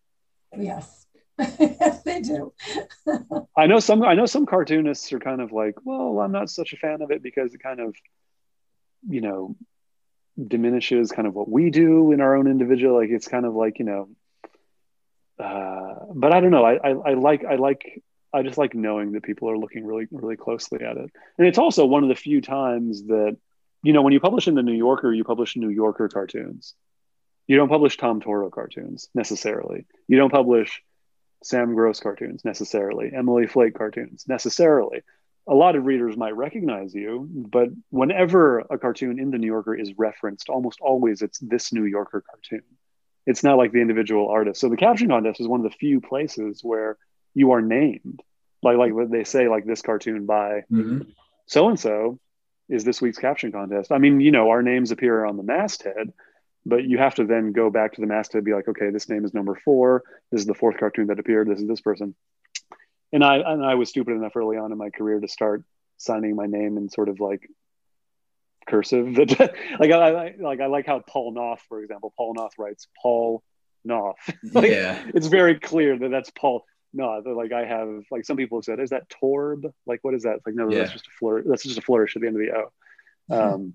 Yes 0.58 1.04
yes. 1.38 2.04
They 2.06 2.22
do. 2.22 2.54
I 3.58 3.68
know 3.68 3.80
some 3.80 4.04
i 4.04 4.14
know 4.14 4.26
some 4.26 4.46
cartoonists 4.46 5.12
are 5.14 5.20
kind 5.20 5.42
of 5.42 5.52
like 5.52 5.76
well 5.84 6.20
i'm 6.20 6.32
not 6.32 6.50
such 6.50 6.74
a 6.74 6.78
fan 6.78 7.02
of 7.02 7.12
it 7.12 7.24
because 7.24 7.54
it 7.54 7.64
kind 7.64 7.80
of 7.80 7.96
you 9.08 9.22
know 9.22 9.56
diminishes 10.42 11.12
kind 11.12 11.28
of 11.28 11.34
what 11.34 11.50
we 11.50 11.70
do 11.70 12.12
in 12.12 12.22
our 12.22 12.36
own 12.36 12.48
individual 12.48 12.98
like 12.98 13.10
it's 13.10 13.28
kind 13.28 13.46
of 13.46 13.54
like 13.54 13.78
you 13.80 13.86
know 13.86 14.10
uh, 15.40 15.94
but 16.14 16.34
i 16.34 16.40
don't 16.40 16.52
know. 16.52 16.66
I, 16.66 16.76
I 16.76 16.90
i 16.90 17.14
like 17.14 17.44
i 17.46 17.56
like 17.56 18.02
i 18.34 18.42
just 18.42 18.58
like 18.58 18.74
knowing 18.74 19.12
that 19.12 19.24
people 19.24 19.50
are 19.50 19.58
looking 19.58 19.86
really 19.86 20.08
really 20.12 20.38
closely 20.38 20.82
at 20.84 20.98
it. 20.98 21.12
And 21.38 21.48
it's 21.48 21.58
also 21.58 21.86
one 21.86 22.04
of 22.04 22.10
the 22.10 22.16
few 22.16 22.42
times 22.42 23.06
that 23.08 23.38
you 23.84 23.94
know 23.94 24.02
when 24.02 24.14
you 24.14 24.20
publish 24.20 24.48
in 24.48 24.56
the 24.56 24.64
new 24.64 24.74
yorker 24.74 25.14
you 25.14 25.24
publish 25.24 25.56
new 25.56 25.70
yorker 25.70 26.10
cartoons. 26.10 26.76
You 27.46 27.58
don't 27.58 27.70
publish 27.70 27.98
tom 27.98 28.22
toro 28.22 28.50
cartoons 28.50 29.10
necessarily. 29.14 29.86
You 30.08 30.18
don't 30.18 30.32
publish 30.32 30.82
sam 31.44 31.76
gross 31.76 32.00
cartoons 32.00 32.46
necessarily. 32.46 33.12
Emily 33.14 33.48
flake 33.48 33.76
cartoons 33.76 34.26
necessarily 34.28 35.04
a 35.48 35.54
lot 35.54 35.76
of 35.76 35.86
readers 35.86 36.16
might 36.16 36.36
recognize 36.36 36.94
you, 36.94 37.28
but 37.32 37.70
whenever 37.90 38.60
a 38.60 38.78
cartoon 38.78 39.20
in 39.20 39.32
the 39.32 39.38
New 39.38 39.48
Yorker 39.48 39.76
is 39.76 39.94
referenced, 39.98 40.50
almost 40.50 40.80
always 40.80 41.22
it's 41.22 41.40
this 41.40 41.74
New 41.74 41.84
Yorker 41.84 42.24
cartoon. 42.30 42.66
It's 43.26 43.44
not 43.44 43.58
like 43.58 43.72
the 43.72 43.82
individual 43.82 44.30
artist. 44.30 44.62
So 44.62 44.70
the 44.70 44.78
caption 44.78 45.10
contest 45.10 45.42
is 45.42 45.48
one 45.48 45.66
of 45.66 45.70
the 45.70 45.78
few 45.78 46.02
places 46.02 46.62
where 46.64 46.98
you 47.34 47.52
are 47.52 47.62
named. 47.62 48.22
Like 48.62 48.78
like 48.78 48.94
what 48.94 49.12
they 49.12 49.26
say, 49.26 49.50
like 49.50 49.66
this 49.66 49.82
cartoon 49.82 50.26
by 50.26 50.64
so 51.46 51.68
and 51.68 51.80
so 51.80 52.20
is 52.70 52.86
this 52.86 53.02
week's 53.02 53.18
caption 53.18 53.52
contest. 53.52 53.92
I 53.92 53.98
mean, 53.98 54.22
you 54.22 54.32
know, 54.32 54.50
our 54.50 54.64
names 54.64 54.92
appear 54.92 55.26
on 55.26 55.36
the 55.36 55.44
masthead, 55.44 56.14
but 56.66 56.86
you 56.86 56.98
have 56.98 57.16
to 57.16 57.26
then 57.26 57.52
go 57.52 57.70
back 57.70 57.94
to 57.94 58.02
the 58.02 58.08
masthead 58.08 58.40
and 58.40 58.46
be 58.46 58.54
like, 58.54 58.70
okay, 58.70 58.90
this 58.90 59.10
name 59.10 59.26
is 59.26 59.34
number 59.34 59.60
four. 59.66 60.04
This 60.32 60.40
is 60.40 60.48
the 60.48 60.54
fourth 60.54 60.78
cartoon 60.78 61.08
that 61.08 61.20
appeared. 61.20 61.50
This 61.50 61.60
is 61.60 61.68
this 61.68 61.82
person 61.82 62.16
and 63.14 63.24
I 63.24 63.38
and 63.38 63.64
I 63.64 63.76
was 63.76 63.90
stupid 63.90 64.16
enough 64.16 64.36
early 64.36 64.58
on 64.58 64.72
in 64.72 64.78
my 64.78 64.90
career 64.90 65.20
to 65.20 65.28
start 65.28 65.64
signing 65.98 66.36
my 66.36 66.48
name 66.48 66.78
in 66.78 66.90
sort 66.90 67.08
of 67.08 67.20
like 67.20 67.48
cursive. 68.68 69.16
like 69.18 69.92
I, 69.92 70.10
I 70.10 70.36
like 70.40 70.60
I 70.60 70.66
like 70.66 70.88
how 70.88 71.00
Paul 71.00 71.32
Noth, 71.34 71.62
for 71.70 71.82
example, 71.82 72.12
Paul 72.18 72.34
Noth 72.34 72.54
writes 72.58 72.88
Paul 73.02 73.44
Noth. 73.86 74.18
like, 74.54 74.72
yeah, 74.72 75.02
it's 75.14 75.28
very 75.28 75.60
clear 75.60 75.98
that 75.98 76.10
that's 76.10 76.32
Paul. 76.32 76.66
No, 76.92 77.22
like 77.26 77.54
I 77.54 77.66
have 77.66 78.04
like 78.12 78.26
some 78.26 78.36
people 78.38 78.58
have 78.58 78.66
said, 78.66 78.80
is 78.80 78.90
that 78.90 79.10
Torb? 79.10 79.72
Like 79.86 80.00
what 80.04 80.16
is 80.16 80.24
that? 80.24 80.38
It's 80.38 80.46
like 80.46 80.56
no, 80.56 80.70
Yeah. 80.70 80.80
that's 80.80 80.92
just 80.94 81.08
a 81.08 81.12
flourish. 81.20 81.46
That's 81.48 81.64
just 81.64 81.78
a 81.78 81.82
flourish 81.82 82.16
at 82.16 82.22
the 82.22 82.28
end 82.28 82.36
of 82.36 82.42
the 82.42 82.52
O. 82.56 83.54
Um, 83.54 83.74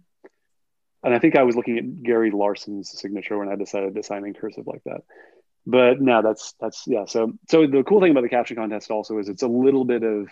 and 1.05 1.15
I 1.15 1.21
think 1.21 1.37
I 1.37 1.45
was 1.45 1.57
looking 1.57 1.79
at 1.79 2.03
Gary 2.03 2.31
Larson's 2.31 2.91
signature 3.01 3.39
when 3.39 3.49
I 3.49 3.55
decided 3.55 3.95
to 3.95 4.03
sign 4.03 4.27
in 4.27 4.35
cursive 4.35 4.67
like 4.67 4.83
that 4.85 5.03
but 5.69 6.01
no 6.01 6.23
that's 6.23 6.55
that's 6.59 6.85
yeah. 6.87 7.05
So 7.05 7.35
so 7.51 7.67
the 7.67 7.85
cool 7.85 8.01
thing 8.01 8.11
about 8.11 8.23
the 8.23 8.31
caption 8.31 8.57
contest 8.57 8.91
also 8.91 9.19
is 9.19 9.29
it's 9.29 9.43
a 9.43 9.49
little 9.49 9.85
bit 9.85 10.03
of 10.03 10.29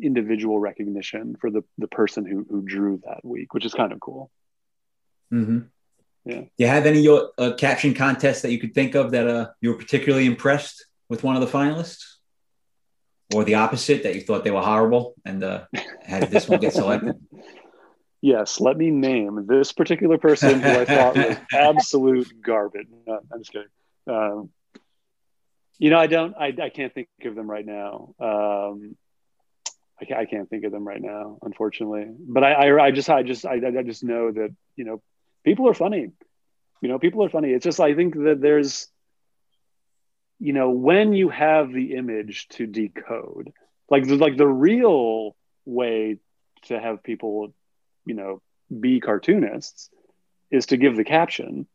individual 0.00 0.58
recognition 0.58 1.34
for 1.40 1.50
the 1.50 1.62
the 1.78 1.88
person 1.88 2.26
who 2.26 2.46
who 2.48 2.60
drew 2.60 3.00
that 3.06 3.24
week 3.24 3.54
which 3.54 3.64
is 3.64 3.72
kind 3.72 3.92
of 3.92 4.00
cool. 4.00 4.30
Hmm 5.30 5.60
Yeah. 6.26 6.40
Do 6.40 6.48
you 6.58 6.66
have 6.66 6.84
any 6.84 7.08
uh, 7.08 7.54
caption 7.54 7.94
contests 7.94 8.42
that 8.42 8.52
you 8.52 8.58
could 8.58 8.74
think 8.74 8.94
of 8.94 9.12
that 9.12 9.26
uh, 9.26 9.48
you 9.62 9.70
were 9.70 9.78
particularly 9.78 10.26
impressed 10.26 10.84
with 11.08 11.24
one 11.24 11.36
of 11.36 11.40
the 11.40 11.58
finalists, 11.58 12.16
or 13.34 13.44
the 13.44 13.54
opposite 13.54 14.02
that 14.02 14.14
you 14.14 14.20
thought 14.20 14.44
they 14.44 14.50
were 14.50 14.60
horrible 14.60 15.14
and 15.24 15.42
uh, 15.42 15.64
had 16.02 16.30
this 16.30 16.48
one 16.48 16.60
get 16.60 16.74
selected? 16.74 17.16
yes 18.20 18.60
let 18.60 18.76
me 18.76 18.90
name 18.90 19.46
this 19.46 19.72
particular 19.72 20.18
person 20.18 20.60
who 20.60 20.70
i 20.70 20.84
thought 20.84 21.16
was 21.16 21.36
absolute 21.52 22.28
garbage. 22.42 22.88
No, 23.06 23.20
i'm 23.32 23.40
just 23.40 23.52
kidding. 23.52 23.68
Um, 24.08 24.50
you 25.78 25.90
know 25.90 25.98
i 25.98 26.06
don't 26.06 26.34
I, 26.38 26.54
I 26.62 26.70
can't 26.70 26.92
think 26.94 27.08
of 27.24 27.34
them 27.34 27.50
right 27.50 27.66
now. 27.66 28.14
Um, 28.20 28.96
I, 30.00 30.20
I 30.20 30.24
can't 30.26 30.48
think 30.48 30.64
of 30.64 30.72
them 30.72 30.86
right 30.86 31.00
now 31.00 31.38
unfortunately. 31.42 32.06
But 32.18 32.44
i 32.44 32.52
i, 32.52 32.86
I 32.86 32.90
just 32.90 33.08
i 33.10 33.22
just 33.22 33.46
I, 33.46 33.54
I 33.54 33.82
just 33.82 34.04
know 34.04 34.30
that 34.32 34.54
you 34.76 34.84
know 34.84 35.02
people 35.44 35.68
are 35.68 35.74
funny. 35.74 36.10
You 36.82 36.88
know 36.88 36.98
people 36.98 37.24
are 37.24 37.30
funny. 37.30 37.50
It's 37.50 37.64
just 37.64 37.80
i 37.80 37.94
think 37.94 38.14
that 38.14 38.40
there's 38.40 38.88
you 40.38 40.52
know 40.52 40.70
when 40.70 41.12
you 41.12 41.28
have 41.28 41.72
the 41.72 41.94
image 41.94 42.48
to 42.48 42.66
decode 42.66 43.52
like 43.88 44.06
like 44.06 44.36
the 44.36 44.46
real 44.46 45.34
way 45.64 46.18
to 46.64 46.78
have 46.78 47.02
people 47.02 47.54
you 48.04 48.14
know 48.14 48.42
be 48.80 49.00
cartoonists 49.00 49.90
is 50.50 50.66
to 50.66 50.76
give 50.76 50.96
the 50.96 51.04
caption 51.04 51.66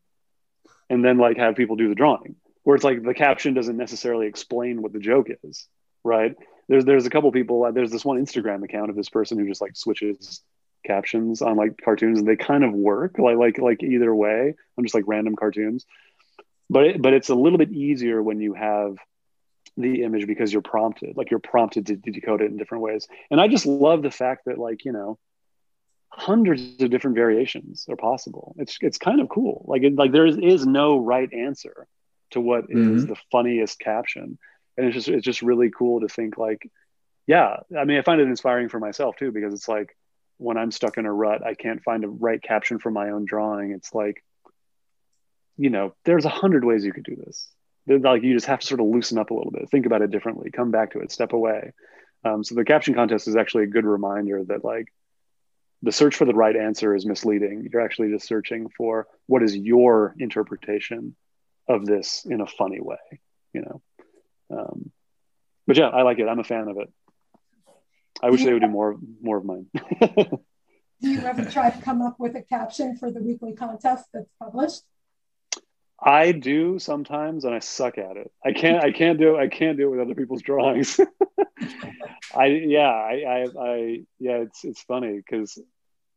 and 0.88 1.04
then 1.04 1.18
like 1.18 1.36
have 1.36 1.56
people 1.56 1.76
do 1.76 1.88
the 1.88 1.94
drawing 1.94 2.36
where 2.64 2.76
it's 2.76 2.84
like 2.84 3.02
the 3.02 3.14
caption 3.14 3.54
doesn't 3.54 3.76
necessarily 3.76 4.26
explain 4.26 4.82
what 4.82 4.92
the 4.92 5.00
joke 5.00 5.28
is 5.42 5.68
right? 6.04 6.36
There's 6.68 6.84
there's 6.84 7.06
a 7.06 7.10
couple 7.10 7.30
people 7.32 7.64
uh, 7.64 7.70
there's 7.70 7.90
this 7.90 8.04
one 8.04 8.24
instagram 8.24 8.64
account 8.64 8.90
of 8.90 8.96
this 8.96 9.08
person 9.08 9.38
who 9.38 9.46
just 9.46 9.60
like 9.60 9.76
switches 9.76 10.42
captions 10.86 11.42
on 11.42 11.56
like 11.56 11.80
cartoons 11.82 12.18
and 12.18 12.26
they 12.26 12.36
kind 12.36 12.64
of 12.64 12.72
work 12.72 13.18
like 13.18 13.36
like 13.36 13.58
like 13.58 13.82
either 13.82 14.12
way 14.14 14.54
I'm 14.76 14.84
just 14.84 14.94
like 14.94 15.04
random 15.06 15.36
cartoons. 15.36 15.86
But 16.70 16.84
it, 16.84 17.02
but 17.02 17.12
it's 17.12 17.28
a 17.28 17.34
little 17.34 17.58
bit 17.58 17.72
easier 17.72 18.22
when 18.22 18.40
you 18.40 18.54
have 18.54 18.96
the 19.76 20.02
image 20.02 20.26
because 20.26 20.52
you're 20.52 20.62
prompted 20.62 21.16
like 21.16 21.30
you're 21.30 21.40
prompted 21.40 21.86
to 21.86 21.96
decode 21.96 22.42
it 22.42 22.50
in 22.50 22.56
different 22.56 22.82
ways. 22.82 23.08
And 23.30 23.40
i 23.40 23.48
just 23.48 23.66
love 23.66 24.02
the 24.02 24.10
fact 24.10 24.42
that 24.46 24.58
like 24.58 24.84
you 24.84 24.92
know 24.92 25.18
hundreds 26.10 26.82
of 26.82 26.90
different 26.90 27.16
variations 27.16 27.86
are 27.88 27.96
possible. 27.96 28.54
It's 28.58 28.78
it's 28.80 28.98
kind 28.98 29.20
of 29.20 29.28
cool. 29.28 29.64
Like 29.66 29.82
it, 29.82 29.94
like 29.96 30.12
there 30.12 30.26
is, 30.26 30.36
is 30.36 30.66
no 30.66 30.98
right 30.98 31.32
answer 31.32 31.86
to 32.32 32.40
what 32.40 32.64
is 32.68 33.04
Mhm. 33.04 33.08
the 33.08 33.16
funniest 33.30 33.78
caption. 33.78 34.38
And 34.76 34.86
it's 34.86 34.94
just 34.94 35.08
it's 35.08 35.24
just 35.24 35.42
really 35.42 35.70
cool 35.70 36.00
to 36.00 36.08
think 36.08 36.38
like 36.38 36.68
yeah 37.26 37.60
i 37.78 37.84
mean 37.84 37.98
i 37.98 38.02
find 38.02 38.20
it 38.20 38.26
inspiring 38.26 38.68
for 38.68 38.80
myself 38.80 39.16
too 39.16 39.30
because 39.30 39.54
it's 39.54 39.68
like 39.68 39.96
when 40.38 40.56
i'm 40.56 40.72
stuck 40.72 40.98
in 40.98 41.06
a 41.06 41.12
rut 41.12 41.46
i 41.46 41.54
can't 41.54 41.82
find 41.84 42.02
a 42.04 42.08
right 42.08 42.42
caption 42.42 42.78
for 42.80 42.90
my 42.90 43.10
own 43.10 43.24
drawing. 43.24 43.70
It's 43.70 43.94
like 43.94 44.24
you 45.56 45.70
know 45.70 45.94
there's 46.04 46.24
a 46.24 46.28
hundred 46.30 46.64
ways 46.64 46.84
you 46.84 46.92
could 46.92 47.04
do 47.04 47.16
this. 47.16 47.48
Like 47.86 48.22
you 48.22 48.32
just 48.34 48.46
have 48.46 48.60
to 48.60 48.66
sort 48.66 48.80
of 48.80 48.86
loosen 48.86 49.18
up 49.18 49.30
a 49.30 49.34
little 49.34 49.50
bit 49.52 49.68
think 49.70 49.86
about 49.86 50.02
it 50.02 50.10
differently 50.10 50.50
come 50.50 50.70
back 50.70 50.92
to 50.92 51.00
it 51.00 51.12
step 51.12 51.32
away. 51.32 51.72
Um, 52.24 52.44
so 52.44 52.54
the 52.54 52.64
caption 52.64 52.94
contest 52.94 53.28
is 53.28 53.36
actually 53.36 53.64
a 53.64 53.68
good 53.68 53.84
reminder 53.84 54.42
that 54.44 54.64
like 54.64 54.86
the 55.82 55.92
search 55.92 56.14
for 56.14 56.24
the 56.24 56.34
right 56.34 56.54
answer 56.56 56.94
is 56.94 57.04
misleading. 57.04 57.68
You're 57.70 57.82
actually 57.82 58.10
just 58.12 58.26
searching 58.26 58.68
for 58.68 59.08
what 59.26 59.42
is 59.42 59.56
your 59.56 60.14
interpretation 60.18 61.16
of 61.68 61.86
this 61.86 62.26
in 62.28 62.40
a 62.40 62.46
funny 62.46 62.80
way 62.80 63.20
you 63.52 63.62
know 63.62 63.82
um, 64.50 64.90
but 65.66 65.76
yeah 65.76 65.88
i 65.88 66.02
like 66.02 66.18
it 66.18 66.28
i'm 66.28 66.40
a 66.40 66.44
fan 66.44 66.68
of 66.68 66.78
it 66.78 66.88
I 68.22 68.30
wish 68.30 68.44
they 68.44 68.52
would 68.52 68.62
do 68.62 68.68
more 68.68 68.96
more 69.20 69.38
of 69.38 69.44
mine. 69.44 69.66
Do 71.00 71.10
you 71.10 71.20
ever 71.20 71.44
try 71.44 71.70
to 71.70 71.82
come 71.82 72.00
up 72.00 72.20
with 72.20 72.36
a 72.36 72.42
caption 72.42 72.96
for 72.96 73.10
the 73.10 73.20
weekly 73.20 73.54
contest 73.54 74.06
that's 74.14 74.30
published? 74.40 74.82
I 76.00 76.30
do 76.32 76.78
sometimes, 76.78 77.44
and 77.44 77.54
I 77.54 77.58
suck 77.58 77.98
at 77.98 78.16
it. 78.16 78.30
I 78.44 78.52
can't. 78.52 78.82
I 78.82 78.92
can't 78.92 79.18
do. 79.18 79.36
I 79.36 79.48
can't 79.48 79.76
do 79.76 79.88
it 79.88 79.90
with 79.90 80.00
other 80.00 80.14
people's 80.14 80.42
drawings. 80.42 81.00
I 82.34 82.46
yeah. 82.46 82.88
I, 82.88 83.22
I 83.26 83.46
I 83.60 84.00
yeah. 84.20 84.36
It's 84.38 84.64
it's 84.64 84.82
funny 84.82 85.16
because 85.16 85.58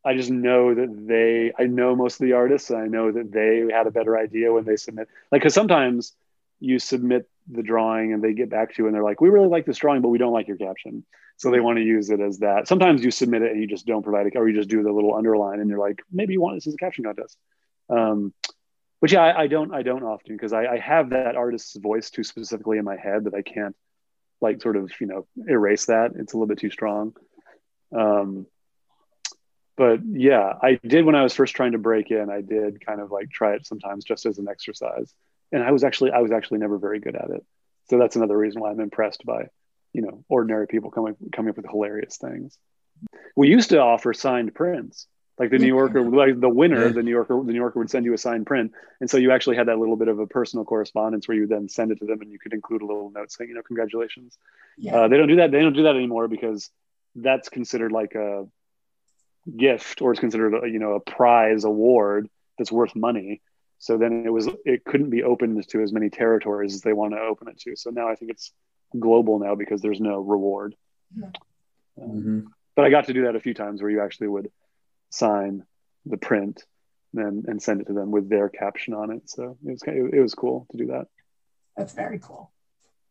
I 0.05 0.15
just 0.15 0.29
know 0.29 0.73
that 0.73 1.07
they. 1.07 1.51
I 1.57 1.67
know 1.67 1.95
most 1.95 2.21
of 2.21 2.25
the 2.25 2.33
artists, 2.33 2.69
and 2.69 2.79
I 2.79 2.87
know 2.87 3.11
that 3.11 3.31
they 3.31 3.65
had 3.73 3.87
a 3.87 3.91
better 3.91 4.17
idea 4.17 4.53
when 4.53 4.63
they 4.63 4.75
submit. 4.75 5.07
Like, 5.31 5.41
because 5.41 5.53
sometimes 5.53 6.13
you 6.59 6.79
submit 6.79 7.27
the 7.51 7.63
drawing 7.63 8.13
and 8.13 8.23
they 8.23 8.33
get 8.33 8.49
back 8.49 8.73
to 8.73 8.81
you 8.81 8.87
and 8.87 8.95
they're 8.95 9.03
like, 9.03 9.19
"We 9.19 9.29
really 9.29 9.47
like 9.47 9.65
this 9.65 9.77
drawing, 9.77 10.01
but 10.01 10.09
we 10.09 10.17
don't 10.17 10.33
like 10.33 10.47
your 10.47 10.57
caption." 10.57 11.03
So 11.37 11.51
they 11.51 11.59
want 11.59 11.77
to 11.77 11.83
use 11.83 12.09
it 12.09 12.19
as 12.19 12.39
that. 12.39 12.67
Sometimes 12.67 13.03
you 13.03 13.11
submit 13.11 13.41
it 13.41 13.51
and 13.51 13.59
you 13.59 13.67
just 13.67 13.85
don't 13.85 14.03
provide 14.03 14.27
it, 14.27 14.35
or 14.35 14.47
you 14.47 14.55
just 14.55 14.69
do 14.69 14.83
the 14.83 14.91
little 14.91 15.15
underline 15.15 15.59
and 15.59 15.69
you're 15.69 15.79
like, 15.79 16.01
maybe 16.11 16.33
you 16.33 16.41
want 16.41 16.55
this 16.55 16.67
as 16.67 16.75
a 16.75 16.77
caption 16.77 17.03
contest. 17.03 17.37
Um, 17.89 18.33
but 19.01 19.11
yeah, 19.11 19.23
I, 19.23 19.41
I, 19.41 19.47
don't, 19.47 19.73
I 19.73 19.81
don't 19.81 20.03
often 20.03 20.35
because 20.35 20.53
I, 20.53 20.65
I, 20.65 20.79
have 20.79 21.11
that 21.11 21.35
artist's 21.35 21.75
voice 21.75 22.09
too 22.09 22.23
specifically 22.23 22.77
in 22.77 22.85
my 22.85 22.95
head 22.95 23.25
that 23.25 23.35
I 23.35 23.41
can't 23.41 23.75
like 24.41 24.61
sort 24.61 24.77
of 24.77 24.91
you 24.99 25.07
know 25.07 25.27
erase 25.47 25.85
that. 25.87 26.11
It's 26.15 26.33
a 26.33 26.37
little 26.37 26.47
bit 26.47 26.59
too 26.59 26.71
strong. 26.71 27.13
Um, 27.95 28.47
but 29.77 29.99
yeah, 30.05 30.53
I 30.61 30.79
did 30.85 31.05
when 31.05 31.15
I 31.15 31.23
was 31.23 31.33
first 31.33 31.55
trying 31.55 31.73
to 31.73 31.77
break 31.77 32.11
in. 32.11 32.29
I 32.29 32.41
did 32.41 32.85
kind 32.85 33.01
of 33.01 33.11
like 33.11 33.29
try 33.29 33.55
it 33.55 33.65
sometimes 33.65 34.05
just 34.05 34.25
as 34.25 34.37
an 34.37 34.47
exercise, 34.49 35.13
and 35.51 35.63
I 35.63 35.71
was 35.71 35.83
actually, 35.83 36.11
I 36.11 36.19
was 36.19 36.31
actually 36.31 36.59
never 36.59 36.77
very 36.77 36.99
good 36.99 37.15
at 37.15 37.29
it. 37.29 37.45
So 37.89 37.97
that's 37.97 38.15
another 38.15 38.37
reason 38.37 38.61
why 38.61 38.71
I'm 38.71 38.79
impressed 38.79 39.25
by 39.25 39.49
you 39.93 40.01
know 40.01 40.23
ordinary 40.29 40.67
people 40.67 40.91
coming 40.91 41.15
coming 41.33 41.49
up 41.49 41.57
with 41.57 41.65
hilarious 41.69 42.17
things. 42.17 42.57
We 43.35 43.49
used 43.49 43.69
to 43.71 43.79
offer 43.79 44.13
signed 44.13 44.55
prints, 44.55 45.07
like 45.37 45.51
the 45.51 45.57
New 45.57 45.67
Yorker, 45.67 46.01
like 46.09 46.39
the 46.39 46.47
winner, 46.47 46.89
the 46.89 47.03
New 47.03 47.11
Yorker, 47.11 47.41
the 47.45 47.51
New 47.51 47.59
Yorker 47.59 47.79
would 47.79 47.89
send 47.89 48.05
you 48.05 48.13
a 48.13 48.17
signed 48.17 48.45
print, 48.45 48.71
and 49.01 49.09
so 49.09 49.17
you 49.17 49.31
actually 49.31 49.57
had 49.57 49.67
that 49.67 49.77
little 49.77 49.97
bit 49.97 50.07
of 50.07 50.19
a 50.19 50.27
personal 50.27 50.63
correspondence 50.63 51.27
where 51.27 51.35
you 51.35 51.47
then 51.47 51.67
send 51.67 51.91
it 51.91 51.99
to 51.99 52.05
them, 52.05 52.21
and 52.21 52.31
you 52.31 52.39
could 52.39 52.53
include 52.53 52.81
a 52.81 52.85
little 52.85 53.11
note 53.11 53.31
saying, 53.31 53.49
you 53.49 53.55
know, 53.55 53.61
congratulations. 53.61 54.37
Yeah. 54.77 54.95
Uh, 54.95 55.07
they 55.09 55.17
don't 55.17 55.27
do 55.27 55.35
that. 55.37 55.51
They 55.51 55.61
don't 55.61 55.73
do 55.73 55.83
that 55.83 55.95
anymore 55.97 56.29
because 56.29 56.69
that's 57.15 57.49
considered 57.49 57.91
like 57.91 58.15
a 58.15 58.47
gift, 59.55 60.01
or 60.01 60.11
it's 60.11 60.19
considered 60.19 60.53
a, 60.63 60.69
you 60.69 60.79
know 60.79 60.93
a 60.93 60.99
prize 60.99 61.63
award 61.63 62.29
that's 62.57 62.71
worth 62.71 62.95
money. 62.95 63.41
So 63.77 63.97
then 63.97 64.23
it 64.25 64.31
was 64.31 64.49
it 64.65 64.85
couldn't 64.85 65.09
be 65.09 65.23
opened 65.23 65.67
to 65.69 65.81
as 65.81 65.91
many 65.91 66.09
territories 66.09 66.73
as 66.73 66.81
they 66.81 66.93
want 66.93 67.13
to 67.13 67.19
open 67.19 67.47
it 67.47 67.59
to. 67.61 67.75
So 67.75 67.89
now 67.89 68.09
I 68.09 68.15
think 68.15 68.31
it's 68.31 68.51
global 68.97 69.39
now 69.39 69.55
because 69.55 69.81
there's 69.81 69.99
no 69.99 70.19
reward. 70.19 70.75
Um, 71.21 71.31
mm-hmm. 71.99 72.39
But 72.75 72.85
I 72.85 72.89
got 72.89 73.05
to 73.05 73.13
do 73.13 73.23
that 73.23 73.35
a 73.35 73.39
few 73.39 73.53
times 73.53 73.81
where 73.81 73.91
you 73.91 74.01
actually 74.01 74.27
would 74.27 74.51
sign 75.09 75.63
the 76.05 76.17
print 76.17 76.63
and, 77.13 77.45
and 77.47 77.61
send 77.61 77.81
it 77.81 77.87
to 77.87 77.93
them 77.93 78.11
with 78.11 78.29
their 78.29 78.49
caption 78.49 78.93
on 78.93 79.11
it. 79.11 79.29
So 79.29 79.57
it 79.65 79.71
was 79.71 79.81
it 79.85 80.19
was 80.19 80.35
cool 80.35 80.67
to 80.71 80.77
do 80.77 80.87
that. 80.87 81.07
That's 81.77 81.93
very 81.93 82.19
cool. 82.19 82.51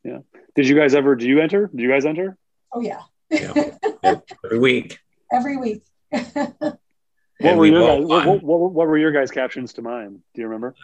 Yeah. 0.03 0.19
Did 0.55 0.69
you 0.69 0.77
guys 0.77 0.95
ever? 0.95 1.17
Do 1.17 1.27
you 1.27 1.41
enter? 1.41 1.71
Do 1.75 1.83
you 1.83 1.91
guys 1.91 2.05
enter? 2.05 2.37
Oh 2.73 2.81
yeah. 2.81 3.01
yeah. 3.31 3.71
Every 4.03 4.59
week. 4.59 4.99
Every 5.33 5.57
week. 5.57 5.83
What 6.15 7.57
were 7.57 7.67
your 7.67 7.99
guys, 7.99 8.07
what, 8.07 8.43
what, 8.43 8.73
what, 8.73 8.87
were 8.89 8.99
your 8.99 9.13
guys' 9.13 9.31
captions 9.31 9.73
to 9.75 9.83
mine? 9.83 10.21
Do 10.35 10.41
you 10.41 10.49
remember? 10.49 10.75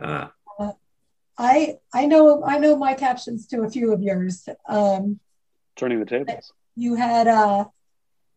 Uh, 0.00 0.28
I 1.38 1.78
I 1.92 2.06
know 2.06 2.44
I 2.44 2.58
know 2.58 2.76
my 2.76 2.94
captions 2.94 3.46
to 3.48 3.62
a 3.62 3.70
few 3.70 3.92
of 3.92 4.02
yours. 4.02 4.48
Um, 4.68 5.18
Turning 5.76 6.00
the 6.00 6.06
tables. 6.06 6.52
You 6.76 6.94
had 6.94 7.26
a 7.26 7.70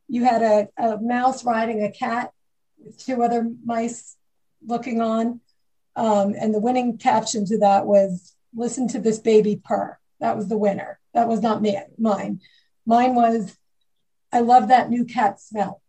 you 0.07 0.23
had 0.23 0.41
a, 0.41 0.67
a 0.77 0.97
mouse 1.01 1.43
riding 1.43 1.84
a 1.84 1.91
cat 1.91 2.31
with 2.77 2.97
two 2.97 3.23
other 3.23 3.49
mice 3.63 4.15
looking 4.65 5.01
on, 5.01 5.41
um, 5.95 6.35
and 6.39 6.53
the 6.53 6.59
winning 6.59 6.97
caption 6.97 7.45
to 7.45 7.57
that 7.59 7.85
was 7.85 8.35
"Listen 8.55 8.88
to 8.89 8.99
this 8.99 9.19
baby 9.19 9.61
purr." 9.63 9.99
That 10.19 10.38
was 10.38 10.47
the 10.47 10.57
winner. 10.57 10.99
That 11.13 11.27
was 11.27 11.41
not 11.41 11.61
me. 11.61 11.77
Mine. 11.97 12.41
Mine 12.85 13.15
was 13.15 13.57
I 14.31 14.39
love 14.39 14.69
that 14.69 14.89
new 14.89 15.05
cat 15.05 15.39
smell. 15.39 15.81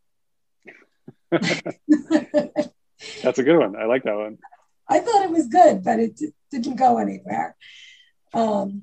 That's 3.23 3.39
a 3.39 3.43
good 3.43 3.59
one. 3.59 3.77
I 3.77 3.87
like 3.87 4.05
that 4.05 4.17
one. 4.17 4.39
I 4.89 5.01
thought 5.01 5.25
it 5.25 5.31
was 5.31 5.49
good, 5.49 5.83
but 5.83 5.99
it 5.99 6.17
d- 6.17 6.33
didn't 6.51 6.77
go 6.77 6.99
anywhere. 6.99 7.57
Um, 8.33 8.83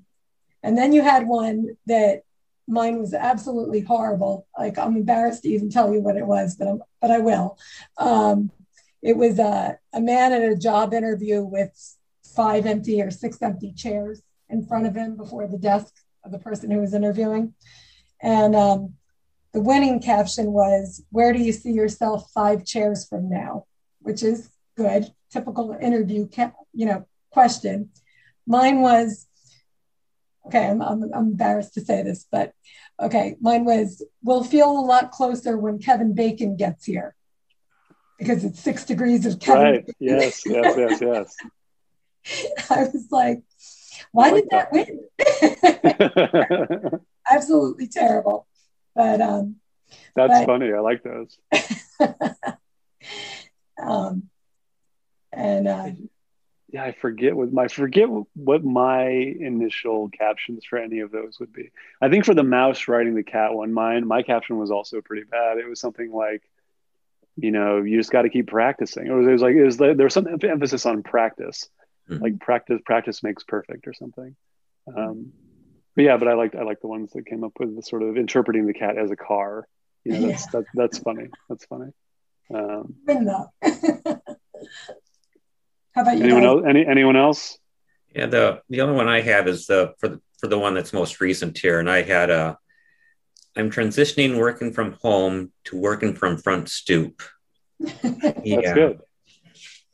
and 0.62 0.78
then 0.78 0.94
you 0.94 1.02
had 1.02 1.28
one 1.28 1.78
that 1.88 2.24
mine 2.68 3.00
was 3.00 3.14
absolutely 3.14 3.82
horrible. 3.82 4.48
Like 4.58 4.78
I'm 4.78 4.96
embarrassed 4.96 5.44
to 5.44 5.50
even 5.50 5.70
tell 5.70 5.94
you 5.94 6.02
what 6.02 6.18
it 6.18 6.26
was, 6.26 6.56
but 6.56 6.68
I'm, 6.68 6.82
but 7.02 7.12
I 7.12 7.20
will. 7.20 7.58
Um, 7.98 8.52
it 9.02 9.18
was 9.18 9.40
a, 9.40 9.78
a 9.94 10.02
man 10.02 10.32
at 10.32 10.42
a 10.42 10.56
job 10.56 10.94
interview 10.94 11.44
with 11.44 11.72
five 12.36 12.66
empty 12.66 13.02
or 13.02 13.12
six 13.12 13.42
empty 13.42 13.74
chairs 13.74 14.22
in 14.50 14.66
front 14.66 14.88
of 14.88 14.96
him 14.96 15.18
before 15.18 15.48
the 15.48 15.58
desk 15.58 15.94
of 16.24 16.32
the 16.32 16.40
person 16.40 16.72
who 16.72 16.80
was 16.80 16.94
interviewing. 16.94 17.54
And 18.22 18.56
um, 18.56 18.94
the 19.54 19.62
winning 19.62 20.02
caption 20.02 20.52
was, 20.52 21.04
Where 21.12 21.32
do 21.32 21.40
you 21.40 21.52
see 21.52 21.72
yourself 21.72 22.32
five 22.34 22.66
chairs 22.66 23.08
from 23.08 23.30
now? 23.30 23.66
Which 24.00 24.24
is 24.24 24.50
good, 24.76 25.14
typical 25.32 25.78
interview, 25.80 26.28
you 26.74 26.86
know, 26.86 27.06
question. 27.32 27.92
Mine 28.48 28.82
was, 28.82 29.28
okay, 30.48 30.68
I'm, 30.68 30.82
I'm, 30.82 31.04
I'm 31.14 31.28
embarrassed 31.28 31.76
to 31.76 31.82
say 31.82 32.04
this, 32.04 32.26
but 32.32 32.54
okay, 33.00 33.36
mine 33.40 33.64
was, 33.64 34.04
we'll 34.24 34.44
feel 34.44 34.72
a 34.72 34.82
lot 34.82 35.12
closer 35.12 35.58
when 35.58 35.80
Kevin 35.80 36.14
Bacon 36.14 36.58
gets 36.58 36.84
here 36.86 37.16
because 38.18 38.44
it's 38.44 38.60
six 38.60 38.84
degrees 38.86 39.26
of 39.26 39.40
Kevin. 39.40 39.64
Right. 39.64 39.86
Bacon. 39.86 39.96
Yes, 40.00 40.46
yes, 40.46 40.76
yes, 40.78 41.02
yes. 41.02 41.34
I 42.70 42.84
was 42.84 43.08
like, 43.12 43.42
why 44.12 44.32
like 44.32 44.44
did 44.44 44.50
that, 44.52 44.72
that 44.72 44.88
win? 46.92 47.00
Absolutely 47.30 47.88
terrible. 47.88 48.48
But 48.96 49.22
um 49.22 49.56
that's 50.16 50.40
but, 50.40 50.46
funny. 50.46 50.72
I 50.74 50.80
like 50.80 51.04
those. 51.04 51.38
um 53.82 54.30
and 55.32 55.68
uh, 55.68 55.90
yeah, 56.74 56.84
I 56.84 56.92
forget 56.92 57.36
what 57.36 57.54
my 57.54 57.68
forget 57.68 58.08
what 58.34 58.64
my 58.64 59.06
initial 59.06 60.10
captions 60.10 60.66
for 60.66 60.78
any 60.78 61.00
of 61.00 61.12
those 61.12 61.40
would 61.40 61.54
be. 61.54 61.72
I 62.02 62.10
think 62.10 62.26
for 62.26 62.34
the 62.34 62.44
mouse 62.44 62.88
riding 62.88 63.16
the 63.16 63.24
cat 63.24 63.54
one, 63.54 63.74
mine 63.74 64.08
my 64.08 64.24
caption 64.24 64.58
was 64.58 64.72
also 64.72 65.02
pretty 65.02 65.24
bad. 65.24 65.60
It 65.60 65.68
was 65.68 65.80
something 65.80 66.12
like, 66.12 66.42
you 67.36 67.52
know, 67.52 67.82
you 67.84 67.98
just 67.98 68.12
got 68.12 68.24
to 68.24 68.30
keep 68.30 68.48
practicing. 68.48 69.06
It 69.06 69.12
was, 69.12 69.28
it 69.28 69.32
was 69.32 69.42
like 69.42 69.56
it 69.56 69.64
was 69.64 69.78
there 69.78 69.96
was 69.96 70.14
some 70.14 70.28
emphasis 70.28 70.86
on 70.88 71.04
practice, 71.04 71.70
mm-hmm. 72.10 72.24
like 72.24 72.40
practice 72.40 72.82
practice 72.84 73.22
makes 73.22 73.44
perfect 73.44 73.88
or 73.88 73.94
something. 73.94 74.36
Um, 74.88 75.32
but 75.96 76.04
yeah, 76.04 76.18
but 76.18 76.28
I 76.28 76.34
liked 76.34 76.56
I 76.56 76.64
like 76.64 76.82
the 76.82 76.88
ones 76.88 77.12
that 77.14 77.26
came 77.26 77.44
up 77.44 77.54
with 77.60 77.76
the 77.76 77.82
sort 77.82 78.04
of 78.04 78.18
interpreting 78.18 78.66
the 78.66 78.74
cat 78.74 78.98
as 78.98 79.12
a 79.12 79.16
car. 79.16 79.68
You 80.04 80.14
know, 80.14 80.28
that's 80.28 80.46
yeah. 80.46 80.50
that's, 80.54 80.68
that's 80.74 80.98
funny. 81.00 81.30
That's 81.50 81.66
funny. 81.66 81.92
Um, 82.54 82.96
How 85.96 86.02
about 86.02 86.18
you? 86.18 86.24
Anyone 86.24 86.42
guys? 86.42 86.48
else? 86.48 86.64
Any 86.68 86.86
anyone 86.86 87.16
else? 87.16 87.58
Yeah, 88.16 88.26
the 88.28 88.62
the 88.70 88.82
only 88.82 88.96
one 88.96 89.08
I 89.08 89.22
have 89.22 89.48
is 89.48 89.68
the 89.68 89.94
for 90.00 90.10
the 90.10 90.22
for 90.40 90.48
the 90.48 90.60
one 90.60 90.74
that's 90.74 90.94
most 90.94 91.22
recent 91.22 91.58
here, 91.58 91.80
and 91.80 91.90
I 91.90 92.02
had 92.02 92.30
a. 92.30 92.58
I'm 93.56 93.70
transitioning 93.70 94.40
working 94.40 94.74
from 94.74 94.94
home 94.94 95.52
to 95.66 95.78
working 95.78 96.16
from 96.16 96.38
front 96.38 96.70
stoop. 96.70 97.22
yeah. 97.80 98.62
That's 98.62 98.74
good. 98.74 99.00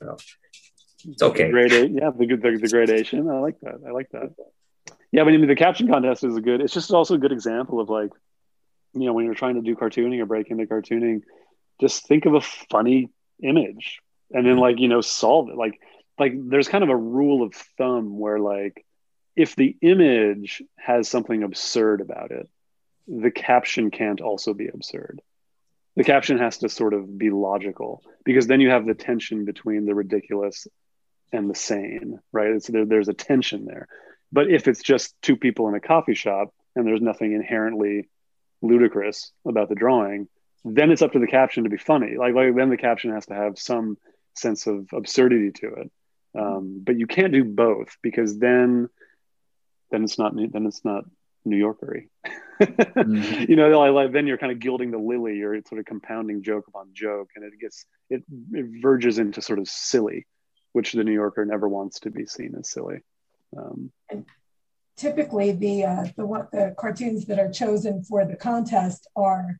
So, 0.02 0.18
it's 1.10 1.22
okay. 1.22 1.52
Grade 1.52 1.92
yeah, 1.92 2.12
the, 2.18 2.26
the 2.26 2.58
the 2.62 2.68
gradation. 2.70 3.30
I 3.30 3.40
like 3.40 3.60
that. 3.62 3.82
I 3.86 3.92
like 3.92 4.10
that. 4.12 4.34
Yeah, 5.12 5.24
but 5.24 5.34
I 5.34 5.38
mean, 5.38 5.48
the 5.48 5.56
caption 5.56 5.88
contest 5.88 6.24
is 6.24 6.36
a 6.36 6.42
good. 6.42 6.62
It's 6.62 6.74
just 6.74 6.92
also 6.92 7.16
a 7.16 7.20
good 7.20 7.32
example 7.32 7.80
of 7.80 7.90
like, 7.90 8.12
you 8.94 9.06
know, 9.06 9.14
when 9.14 9.26
you're 9.26 9.34
trying 9.34 9.56
to 9.56 9.62
do 9.62 9.76
cartooning 9.76 10.20
or 10.22 10.26
break 10.26 10.50
into 10.52 10.66
cartooning, 10.66 11.22
just 11.80 12.08
think 12.08 12.26
of 12.26 12.36
a 12.36 12.42
funny 12.42 13.10
image 13.42 14.02
and 14.32 14.46
then 14.46 14.58
like 14.58 14.80
you 14.80 14.88
know 14.88 15.02
solve 15.02 15.50
it. 15.50 15.56
Like 15.56 15.80
like 16.18 16.34
there's 16.36 16.68
kind 16.68 16.84
of 16.84 16.90
a 16.90 16.96
rule 16.96 17.44
of 17.44 17.54
thumb 17.78 18.20
where 18.20 18.40
like 18.40 18.86
if 19.36 19.56
the 19.56 19.76
image 19.82 20.62
has 20.78 21.08
something 21.08 21.44
absurd 21.44 22.02
about 22.02 22.32
it 22.32 22.50
the 23.08 23.32
caption 23.32 23.90
can't 23.90 24.22
also 24.22 24.54
be 24.54 24.68
absurd. 24.68 25.22
The 25.96 26.04
caption 26.04 26.38
has 26.38 26.60
to 26.60 26.70
sort 26.70 26.94
of 26.94 27.18
be 27.18 27.32
logical 27.32 28.04
because 28.24 28.46
then 28.46 28.62
you 28.62 28.70
have 28.70 28.86
the 28.86 28.94
tension 28.94 29.46
between 29.46 29.86
the 29.86 29.96
ridiculous 29.96 30.68
and 31.32 31.50
the 31.50 31.56
sane 31.56 32.20
right? 32.32 32.52
It's, 32.52 32.68
there, 32.68 32.86
there's 32.86 33.08
a 33.08 33.14
tension 33.14 33.66
there 33.66 33.88
but 34.32 34.50
if 34.50 34.68
it's 34.68 34.84
just 34.84 35.16
two 35.22 35.36
people 35.36 35.68
in 35.68 35.76
a 35.76 35.80
coffee 35.80 36.16
shop 36.16 36.54
and 36.76 36.86
there's 36.86 37.02
nothing 37.02 37.34
inherently 37.34 38.08
ludicrous 38.62 39.32
about 39.48 39.70
the 39.70 39.76
drawing 39.76 40.28
then 40.66 40.92
it's 40.92 41.02
up 41.02 41.14
to 41.14 41.20
the 41.20 41.28
caption 41.28 41.64
to 41.64 41.70
be 41.70 41.78
funny 41.78 42.18
like, 42.18 42.34
like 42.34 42.56
then 42.56 42.70
the 42.70 42.78
caption 42.78 43.14
has 43.14 43.26
to 43.26 43.34
have 43.34 43.58
some 43.58 43.98
sense 44.40 44.68
of 44.68 44.88
absurdity 44.94 45.52
to 45.52 45.68
it. 45.76 45.92
Um, 46.38 46.82
but 46.84 46.98
you 46.98 47.08
can't 47.08 47.34
do 47.34 47.44
both 47.44 47.98
because 48.02 48.38
then 48.38 48.90
then 49.92 50.04
it's 50.04 50.20
not 50.20 50.36
then 50.36 50.66
it's 50.66 50.86
not 50.86 51.06
New 51.46 51.58
Yorkery. 51.58 52.10
mm-hmm. 52.62 53.46
you 53.50 53.56
know, 53.56 53.70
like, 53.92 54.12
then 54.12 54.28
you're 54.28 54.38
kind 54.38 54.52
of 54.52 54.60
gilding 54.60 54.92
the 54.92 54.98
lily. 54.98 55.38
You're 55.38 55.60
sort 55.68 55.80
of 55.80 55.86
compounding 55.86 56.44
joke 56.44 56.68
upon 56.68 56.90
joke, 56.94 57.30
and 57.36 57.46
it 57.46 57.60
gets 57.60 57.86
it, 58.10 58.24
it 58.52 58.66
verges 58.82 59.18
into 59.18 59.42
sort 59.42 59.60
of 59.60 59.68
silly, 59.68 60.28
which 60.74 60.94
the 60.94 61.04
New 61.04 61.14
Yorker 61.14 61.46
never 61.46 61.68
wants 61.68 62.02
to 62.02 62.12
be 62.12 62.26
seen 62.26 62.54
as 62.60 62.70
silly. 62.70 63.00
Um, 63.58 63.92
and 64.10 64.26
typically, 64.98 65.52
the 65.52 65.86
uh, 65.86 66.06
the 66.16 66.26
what 66.26 66.52
the 66.52 66.76
cartoons 66.78 67.26
that 67.26 67.40
are 67.40 67.52
chosen 67.52 68.04
for 68.04 68.26
the 68.26 68.36
contest 68.36 69.08
are 69.16 69.58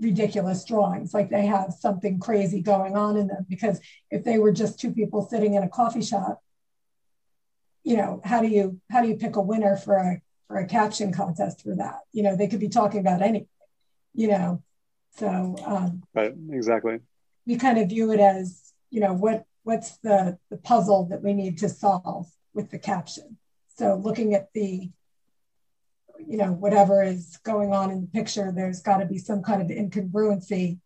ridiculous 0.00 0.64
drawings. 0.64 1.14
Like 1.14 1.30
they 1.30 1.46
have 1.46 1.72
something 1.72 2.20
crazy 2.20 2.60
going 2.60 2.96
on 2.96 3.16
in 3.16 3.28
them 3.28 3.46
because 3.48 3.80
if 4.10 4.24
they 4.24 4.38
were 4.38 4.52
just 4.52 4.78
two 4.78 4.92
people 4.92 5.26
sitting 5.26 5.54
in 5.54 5.62
a 5.62 5.68
coffee 5.68 6.02
shop 6.02 6.42
you 7.86 7.96
know 7.96 8.20
how 8.24 8.42
do 8.42 8.48
you 8.48 8.80
how 8.90 9.00
do 9.00 9.08
you 9.08 9.14
pick 9.14 9.36
a 9.36 9.40
winner 9.40 9.76
for 9.76 9.96
a 9.96 10.20
for 10.48 10.58
a 10.58 10.66
caption 10.66 11.12
contest 11.12 11.62
for 11.62 11.76
that? 11.76 12.00
You 12.12 12.24
know 12.24 12.36
they 12.36 12.48
could 12.48 12.60
be 12.60 12.68
talking 12.68 13.00
about 13.00 13.22
anything 13.22 13.46
you 14.12 14.28
know? 14.28 14.62
So 15.16 15.56
um, 15.64 16.02
right 16.14 16.34
exactly. 16.50 16.98
we 17.46 17.56
kind 17.56 17.78
of 17.78 17.88
view 17.88 18.10
it 18.12 18.20
as 18.20 18.72
you 18.90 19.00
know 19.00 19.14
what 19.14 19.44
what's 19.62 19.96
the 19.98 20.36
the 20.50 20.56
puzzle 20.56 21.06
that 21.10 21.22
we 21.22 21.32
need 21.32 21.58
to 21.58 21.68
solve 21.68 22.26
with 22.56 22.70
the 22.70 22.78
caption 22.78 23.36
so 23.76 23.94
looking 23.94 24.34
at 24.34 24.52
the 24.52 24.90
you 26.26 26.36
know, 26.36 26.52
whatever 26.52 27.02
is 27.02 27.38
going 27.44 27.72
on 27.72 27.90
in 27.90 28.00
the 28.02 28.06
picture, 28.06 28.52
there's 28.52 28.80
got 28.80 28.98
to 28.98 29.06
be 29.06 29.18
some 29.18 29.42
kind 29.42 29.62
of 29.62 29.68
incongruency. 29.68 30.78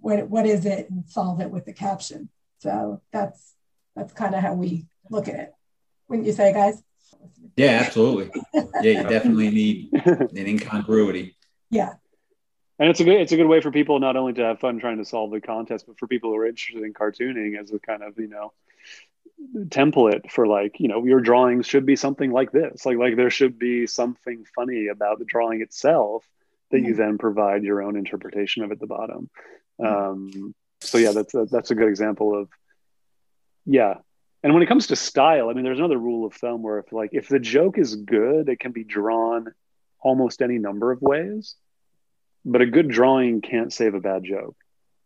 What, 0.00 0.28
what 0.28 0.46
is 0.46 0.66
it 0.66 0.90
and 0.90 1.08
solve 1.08 1.40
it 1.40 1.50
with 1.50 1.64
the 1.64 1.72
caption. 1.72 2.28
So 2.58 3.00
that's 3.12 3.54
that's 3.94 4.12
kind 4.12 4.34
of 4.34 4.40
how 4.40 4.54
we 4.54 4.86
look 5.10 5.28
at 5.28 5.34
it. 5.34 5.54
Wouldn't 6.08 6.26
you 6.26 6.32
say, 6.32 6.52
guys? 6.52 6.82
Yeah, 7.56 7.82
absolutely. 7.84 8.30
yeah, 8.54 9.02
you 9.02 9.08
definitely 9.08 9.50
need 9.50 9.90
an 9.92 10.46
incongruity. 10.46 11.36
Yeah. 11.70 11.94
And 12.78 12.88
it's 12.88 13.00
a 13.00 13.04
good 13.04 13.20
it's 13.20 13.32
a 13.32 13.36
good 13.36 13.46
way 13.46 13.60
for 13.60 13.70
people 13.70 14.00
not 14.00 14.16
only 14.16 14.32
to 14.34 14.42
have 14.42 14.60
fun 14.60 14.80
trying 14.80 14.98
to 14.98 15.04
solve 15.04 15.30
the 15.30 15.40
contest, 15.40 15.86
but 15.86 15.98
for 15.98 16.08
people 16.08 16.30
who 16.30 16.36
are 16.36 16.46
interested 16.46 16.82
in 16.82 16.94
cartooning 16.94 17.60
as 17.60 17.70
a 17.70 17.78
kind 17.78 18.02
of, 18.02 18.18
you 18.18 18.28
know, 18.28 18.52
template 19.66 20.30
for 20.30 20.46
like 20.46 20.78
you 20.78 20.88
know 20.88 21.04
your 21.04 21.20
drawings 21.20 21.66
should 21.66 21.84
be 21.84 21.96
something 21.96 22.32
like 22.32 22.52
this 22.52 22.86
like 22.86 22.96
like 22.96 23.16
there 23.16 23.30
should 23.30 23.58
be 23.58 23.86
something 23.86 24.44
funny 24.54 24.88
about 24.88 25.18
the 25.18 25.24
drawing 25.24 25.60
itself 25.60 26.26
that 26.70 26.78
mm-hmm. 26.78 26.86
you 26.86 26.94
then 26.94 27.18
provide 27.18 27.62
your 27.62 27.82
own 27.82 27.96
interpretation 27.96 28.62
of 28.62 28.72
at 28.72 28.80
the 28.80 28.86
bottom 28.86 29.28
mm-hmm. 29.80 30.10
um, 30.10 30.54
so 30.80 30.96
yeah 30.96 31.12
that's 31.12 31.34
a, 31.34 31.44
that's 31.50 31.70
a 31.70 31.74
good 31.74 31.88
example 31.88 32.38
of 32.38 32.48
yeah 33.66 33.94
and 34.42 34.54
when 34.54 34.62
it 34.62 34.66
comes 34.66 34.86
to 34.86 34.96
style 34.96 35.50
i 35.50 35.52
mean 35.52 35.64
there's 35.64 35.78
another 35.78 35.98
rule 35.98 36.24
of 36.24 36.32
thumb 36.34 36.62
where 36.62 36.78
if 36.78 36.92
like 36.92 37.10
if 37.12 37.28
the 37.28 37.40
joke 37.40 37.78
is 37.78 37.96
good 37.96 38.48
it 38.48 38.58
can 38.58 38.72
be 38.72 38.84
drawn 38.84 39.52
almost 40.00 40.40
any 40.40 40.58
number 40.58 40.92
of 40.92 41.02
ways 41.02 41.56
but 42.44 42.62
a 42.62 42.66
good 42.66 42.88
drawing 42.88 43.40
can't 43.40 43.72
save 43.72 43.94
a 43.94 44.00
bad 44.00 44.24
joke 44.24 44.56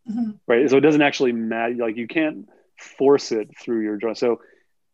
mm-hmm. 0.09 0.33
right 0.47 0.71
so 0.71 0.77
it 0.77 0.83
doesn't 0.83 1.03
actually 1.03 1.33
matter 1.33 1.75
like 1.75 1.97
you 1.97 2.07
can't 2.07 2.49
force 2.79 3.33
it 3.33 3.51
through 3.59 3.83
your 3.83 3.97
drawing. 3.97 4.17
So 4.17 4.41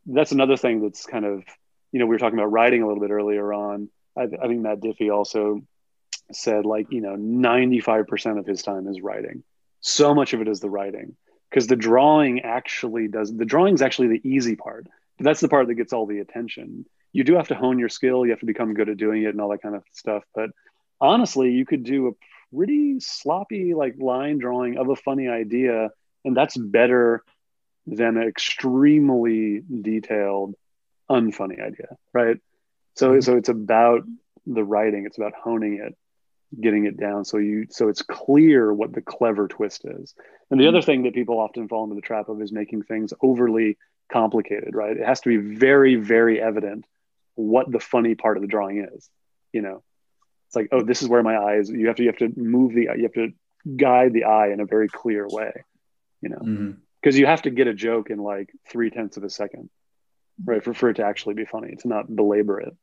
that's 0.07 0.33
another 0.33 0.57
thing 0.57 0.83
that's 0.83 1.07
kind 1.07 1.25
of, 1.25 1.45
you 1.93 2.01
know, 2.01 2.07
we 2.07 2.15
were 2.15 2.19
talking 2.19 2.39
about 2.39 2.53
writing 2.53 2.83
a 2.83 2.87
little 2.87 3.03
bit 3.03 3.11
earlier 3.11 3.53
on. 3.53 3.89
I, 4.17 4.23
I 4.23 4.47
think 4.47 4.61
Matt 4.61 4.81
Diffee 4.81 5.11
also 5.11 5.61
said 6.33 6.65
like, 6.65 6.91
you 6.91 7.01
know, 7.01 7.17
95% 7.17 8.39
of 8.39 8.47
his 8.47 8.63
time 8.63 8.89
is 8.89 9.01
writing. 9.01 9.43
So 9.81 10.15
much 10.15 10.33
of 10.33 10.41
it 10.41 10.49
is 10.49 10.61
the 10.61 10.71
writing 10.71 11.17
because 11.51 11.67
the 11.67 11.77
drawing 11.77 12.41
actually 12.41 13.09
does, 13.09 13.35
the 13.35 13.45
drawing 13.45 13.75
is 13.75 13.83
actually 13.83 14.09
the 14.09 14.29
easy 14.29 14.57
part. 14.57 14.87
That's 15.19 15.41
the 15.41 15.49
part 15.49 15.69
that 15.69 15.75
gets 15.75 15.93
all 15.93 16.07
the 16.07 16.19
attention. 16.19 16.87
You 17.13 17.25
do 17.25 17.35
have 17.35 17.49
to 17.49 17.55
hone 17.55 17.79
your 17.79 17.91
skill. 17.91 18.25
You 18.25 18.31
have 18.31 18.41
to 18.41 18.47
become 18.47 18.75
good 18.75 18.89
at 18.89 18.97
doing 18.97 19.23
it 19.23 19.29
and 19.29 19.41
all 19.41 19.51
that 19.51 19.63
kind 19.63 19.75
of 19.75 19.85
stuff. 19.93 20.25
But 20.35 20.51
honestly, 21.01 21.51
you 21.51 21.67
could 21.67 21.85
do 21.85 22.09
a 22.09 22.57
pretty 22.57 23.01
sloppy 23.01 23.75
like 23.75 23.97
line 23.99 24.39
drawing 24.39 24.79
of 24.79 24.89
a 24.89 24.97
funny 24.97 25.29
idea 25.29 25.91
and 26.25 26.37
that's 26.37 26.57
better 26.57 27.23
than 27.87 28.17
an 28.17 28.29
extremely 28.29 29.63
detailed, 29.81 30.55
unfunny 31.11 31.61
idea, 31.61 31.97
right? 32.13 32.39
So, 32.95 33.11
mm-hmm. 33.11 33.21
so 33.21 33.37
it's 33.37 33.49
about 33.49 34.03
the 34.47 34.65
writing. 34.65 35.07
It's 35.07 35.19
about 35.19 35.33
honing 35.35 35.81
it, 35.83 35.97
getting 36.61 36.87
it 36.87 36.99
down, 36.99 37.25
so 37.25 37.39
you 37.39 37.67
so 37.71 37.89
it's 37.89 38.03
clear 38.03 38.73
what 38.73 38.93
the 38.93 39.03
clever 39.03 39.49
twist 39.49 39.85
is. 39.85 40.15
And 40.51 40.61
the 40.61 40.65
mm-hmm. 40.65 40.77
other 40.77 40.83
thing 40.83 41.03
that 41.05 41.15
people 41.15 41.41
often 41.41 41.69
fall 41.69 41.85
into 41.85 41.97
the 41.97 42.03
trap 42.03 42.29
of 42.29 42.41
is 42.41 42.53
making 42.53 42.83
things 42.83 43.13
overly 43.21 43.79
complicated, 44.11 44.75
right? 44.75 44.97
It 44.97 45.07
has 45.07 45.21
to 45.23 45.29
be 45.29 45.57
very, 45.57 45.97
very 45.97 46.41
evident 46.41 46.85
what 47.35 47.71
the 47.71 47.81
funny 47.81 48.15
part 48.15 48.37
of 48.37 48.43
the 48.43 48.49
drawing 48.49 48.87
is. 48.95 49.09
You 49.53 49.63
know, 49.63 49.83
it's 50.49 50.57
like, 50.57 50.69
oh, 50.73 50.83
this 50.83 51.03
is 51.03 51.09
where 51.09 51.23
my 51.23 51.37
eyes. 51.37 51.69
You 51.69 51.89
have 51.89 51.97
to 51.97 52.03
you 52.03 52.11
have 52.11 52.19
to 52.19 52.33
move 52.39 52.75
the 52.75 52.89
you 52.97 53.03
have 53.03 53.15
to 53.15 53.33
guide 53.77 54.13
the 54.13 54.25
eye 54.25 54.49
in 54.49 54.61
a 54.61 54.67
very 54.67 54.89
clear 54.89 55.27
way. 55.27 55.65
You 56.21 56.29
know. 56.29 56.39
Mm-hmm 56.39 56.71
because 57.03 57.19
you 57.19 57.27
have 57.27 57.43
to 57.43 57.51
get 57.51 57.67
a 57.67 57.75
joke 57.75 58.11
in 58.11 58.19
like 58.19 58.51
three 58.69 58.91
tenths 58.91 59.17
of 59.17 59.25
a 59.25 59.31
second, 59.31 59.69
right? 60.45 60.63
For, 60.63 60.73
for 60.73 60.91
it 60.91 60.95
to 60.95 61.05
actually 61.05 61.35
be 61.35 61.45
funny, 61.45 61.75
to 61.77 61.89
not 61.89 62.15
belabor 62.15 62.61
it. 62.61 62.77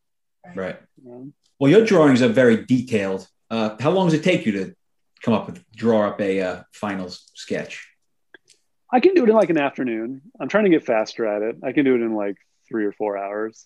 Right. 0.56 0.78
Yeah. 1.04 1.24
Well, 1.60 1.72
your 1.72 1.86
drawings 1.86 2.22
are 2.22 2.30
very 2.30 2.66
detailed. 2.66 3.28
Uh, 3.50 3.76
how 3.80 3.92
long 3.92 4.08
does 4.08 4.14
it 4.14 4.24
take 4.24 4.46
you 4.46 4.52
to 4.54 4.76
come 5.22 5.34
up 5.34 5.48
with, 5.48 5.64
draw 5.72 6.08
up 6.08 6.22
a 6.22 6.42
uh, 6.42 6.64
final 6.74 7.10
sketch? 7.10 7.88
I 8.92 9.00
can 9.00 9.14
do 9.14 9.24
it 9.24 9.30
in 9.30 9.36
like 9.36 9.50
an 9.50 9.58
afternoon. 9.58 10.22
I'm 10.40 10.50
trying 10.50 10.66
to 10.66 10.70
get 10.70 10.86
faster 10.86 11.26
at 11.26 11.42
it. 11.42 11.58
I 11.64 11.72
can 11.72 11.86
do 11.86 11.96
it 11.96 12.02
in 12.02 12.16
like 12.16 12.38
three 12.68 12.86
or 12.86 12.92
four 12.92 13.18
hours. 13.18 13.66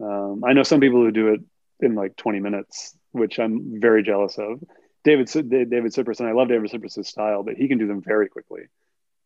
Um, 0.00 0.42
I 0.44 0.52
know 0.52 0.62
some 0.62 0.80
people 0.80 1.00
who 1.00 1.12
do 1.12 1.28
it 1.28 1.40
in 1.80 1.94
like 1.94 2.16
20 2.16 2.40
minutes, 2.40 2.96
which 3.12 3.38
I'm 3.38 3.80
very 3.80 4.02
jealous 4.02 4.38
of. 4.38 4.60
David 5.04 5.28
David 5.28 5.92
Sipress, 5.92 6.20
and 6.20 6.28
I 6.28 6.32
love 6.32 6.48
David 6.48 6.70
Sipress's 6.70 7.08
style, 7.08 7.42
but 7.42 7.54
he 7.54 7.68
can 7.68 7.78
do 7.78 7.86
them 7.86 8.02
very 8.02 8.28
quickly 8.28 8.64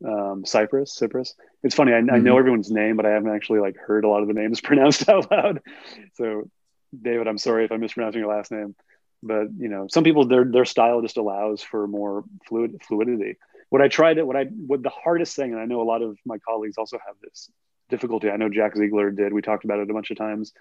um, 0.04 0.44
Sipress, 0.44 0.98
Sipress. 0.98 1.34
It's 1.62 1.74
funny. 1.74 1.92
I, 1.92 1.96
mm-hmm. 1.96 2.14
I, 2.14 2.18
know 2.18 2.32
mm-hmm. 2.32 2.38
everyone's 2.38 2.70
name, 2.70 2.96
but 2.96 3.06
I 3.06 3.10
haven't 3.10 3.34
actually 3.34 3.60
like 3.60 3.76
heard 3.76 4.04
a 4.04 4.08
lot 4.08 4.22
of 4.22 4.28
the 4.28 4.34
names 4.34 4.60
pronounced 4.62 5.08
out 5.08 5.30
loud. 5.30 5.60
So, 6.14 6.48
David, 7.00 7.28
I'm 7.28 7.38
sorry 7.38 7.64
if 7.64 7.72
I'm 7.72 7.80
mispronouncing 7.80 8.20
your 8.20 8.34
last 8.34 8.50
name, 8.50 8.74
but 9.22 9.48
you 9.56 9.68
know, 9.68 9.86
some 9.90 10.04
people 10.04 10.26
their 10.26 10.44
their 10.44 10.64
style 10.64 11.00
just 11.00 11.16
allows 11.16 11.62
for 11.62 11.86
more 11.86 12.24
fluid 12.46 12.80
fluidity. 12.86 13.36
What 13.70 13.80
I 13.80 13.88
tried 13.88 14.18
it, 14.18 14.26
what 14.26 14.36
I 14.36 14.44
what 14.44 14.82
the 14.82 14.90
hardest 14.90 15.34
thing, 15.36 15.52
and 15.52 15.60
I 15.60 15.64
know 15.64 15.80
a 15.80 15.84
lot 15.84 16.02
of 16.02 16.18
my 16.26 16.38
colleagues 16.38 16.76
also 16.76 16.98
have 17.06 17.16
this 17.22 17.50
difficulty. 17.88 18.30
I 18.30 18.36
know 18.36 18.48
Jack 18.48 18.76
Ziegler 18.76 19.10
did. 19.10 19.32
We 19.32 19.42
talked 19.42 19.64
about 19.64 19.78
it 19.78 19.90
a 19.90 19.94
bunch 19.94 20.10
of 20.10 20.18
times. 20.18 20.52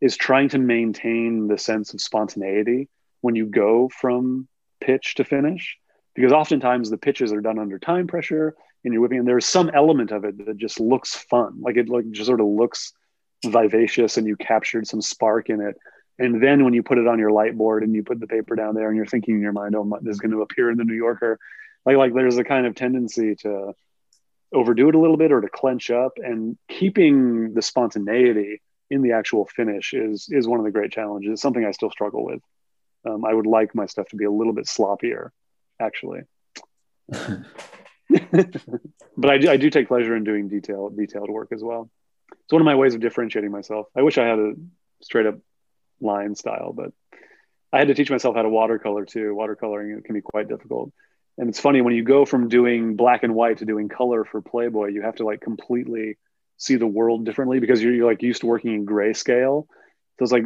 Is 0.00 0.16
trying 0.16 0.48
to 0.50 0.58
maintain 0.58 1.48
the 1.48 1.58
sense 1.58 1.92
of 1.92 2.00
spontaneity 2.00 2.88
when 3.20 3.34
you 3.34 3.46
go 3.46 3.88
from 3.88 4.48
pitch 4.80 5.16
to 5.16 5.24
finish, 5.24 5.76
because 6.14 6.32
oftentimes 6.32 6.88
the 6.88 6.96
pitches 6.96 7.32
are 7.32 7.42
done 7.42 7.58
under 7.58 7.78
time 7.78 8.06
pressure 8.06 8.54
and 8.84 8.92
you're 8.92 9.02
whipping 9.02 9.18
and 9.18 9.28
there's 9.28 9.46
some 9.46 9.70
element 9.70 10.10
of 10.10 10.24
it 10.24 10.44
that 10.46 10.56
just 10.56 10.80
looks 10.80 11.14
fun. 11.14 11.60
Like 11.60 11.76
it 11.76 11.88
like 11.88 12.10
just 12.10 12.26
sort 12.26 12.40
of 12.40 12.46
looks 12.46 12.92
vivacious 13.44 14.16
and 14.16 14.26
you 14.26 14.36
captured 14.36 14.86
some 14.86 15.02
spark 15.02 15.50
in 15.50 15.60
it. 15.60 15.76
And 16.18 16.42
then 16.42 16.64
when 16.64 16.74
you 16.74 16.82
put 16.82 16.98
it 16.98 17.06
on 17.06 17.18
your 17.18 17.30
light 17.30 17.56
board 17.56 17.82
and 17.82 17.94
you 17.94 18.02
put 18.02 18.20
the 18.20 18.26
paper 18.26 18.54
down 18.54 18.74
there 18.74 18.88
and 18.88 18.96
you're 18.96 19.06
thinking 19.06 19.36
in 19.36 19.40
your 19.40 19.52
mind 19.52 19.74
oh 19.74 19.84
my, 19.84 19.98
this 20.02 20.14
is 20.14 20.20
going 20.20 20.32
to 20.32 20.42
appear 20.42 20.70
in 20.70 20.76
the 20.76 20.84
new 20.84 20.94
yorker 20.94 21.38
like 21.86 21.96
like 21.96 22.14
there's 22.14 22.36
a 22.36 22.44
kind 22.44 22.66
of 22.66 22.74
tendency 22.74 23.34
to 23.36 23.72
overdo 24.52 24.88
it 24.88 24.94
a 24.94 24.98
little 24.98 25.16
bit 25.16 25.32
or 25.32 25.40
to 25.40 25.48
clench 25.48 25.90
up. 25.90 26.12
And 26.16 26.58
keeping 26.68 27.54
the 27.54 27.62
spontaneity 27.62 28.60
in 28.90 29.02
the 29.02 29.12
actual 29.12 29.46
finish 29.46 29.94
is 29.94 30.28
is 30.30 30.48
one 30.48 30.58
of 30.58 30.64
the 30.64 30.72
great 30.72 30.90
challenges. 30.90 31.32
It's 31.32 31.42
something 31.42 31.64
i 31.64 31.70
still 31.70 31.90
struggle 31.90 32.24
with. 32.24 32.40
Um, 33.06 33.24
i 33.24 33.32
would 33.32 33.46
like 33.46 33.74
my 33.74 33.86
stuff 33.86 34.08
to 34.08 34.16
be 34.16 34.26
a 34.26 34.30
little 34.30 34.52
bit 34.52 34.66
sloppier 34.66 35.30
actually 35.80 36.20
but 39.16 39.30
I 39.30 39.38
do, 39.38 39.50
I 39.50 39.56
do 39.56 39.70
take 39.70 39.88
pleasure 39.88 40.16
in 40.16 40.24
doing 40.24 40.48
detailed 40.48 40.96
detailed 40.96 41.30
work 41.30 41.48
as 41.52 41.62
well. 41.62 41.90
It's 42.32 42.52
one 42.52 42.62
of 42.62 42.66
my 42.66 42.74
ways 42.74 42.94
of 42.94 43.00
differentiating 43.00 43.50
myself. 43.50 43.86
I 43.96 44.02
wish 44.02 44.18
I 44.18 44.26
had 44.26 44.38
a 44.38 44.52
straight 45.02 45.26
up 45.26 45.38
line 46.00 46.34
style, 46.34 46.72
but 46.72 46.92
I 47.72 47.78
had 47.78 47.88
to 47.88 47.94
teach 47.94 48.10
myself 48.10 48.34
how 48.34 48.42
to 48.42 48.48
watercolor 48.48 49.04
too. 49.04 49.34
Watercoloring 49.38 50.04
can 50.04 50.14
be 50.14 50.20
quite 50.20 50.48
difficult. 50.48 50.92
And 51.38 51.48
it's 51.48 51.60
funny 51.60 51.80
when 51.80 51.94
you 51.94 52.02
go 52.02 52.24
from 52.24 52.48
doing 52.48 52.96
black 52.96 53.22
and 53.22 53.34
white 53.34 53.58
to 53.58 53.64
doing 53.64 53.88
color 53.88 54.24
for 54.24 54.42
Playboy, 54.42 54.88
you 54.88 55.02
have 55.02 55.16
to 55.16 55.24
like 55.24 55.40
completely 55.40 56.18
see 56.56 56.76
the 56.76 56.86
world 56.86 57.24
differently 57.24 57.60
because 57.60 57.82
you're, 57.82 57.94
you're 57.94 58.06
like 58.06 58.22
used 58.22 58.40
to 58.40 58.46
working 58.46 58.74
in 58.74 58.84
grayscale. 58.84 59.66
So 60.18 60.24
it's 60.24 60.32
like 60.32 60.44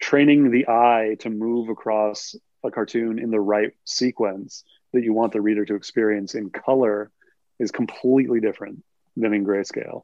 training 0.00 0.50
the 0.50 0.66
eye 0.68 1.16
to 1.20 1.30
move 1.30 1.68
across 1.68 2.34
a 2.64 2.70
cartoon 2.70 3.18
in 3.18 3.30
the 3.30 3.40
right 3.40 3.72
sequence 3.84 4.64
that 4.92 5.02
you 5.02 5.12
want 5.12 5.32
the 5.32 5.40
reader 5.40 5.64
to 5.64 5.74
experience 5.74 6.34
in 6.34 6.50
color 6.50 7.10
is 7.58 7.70
completely 7.70 8.40
different 8.40 8.82
than 9.16 9.32
in 9.32 9.44
grayscale. 9.44 10.02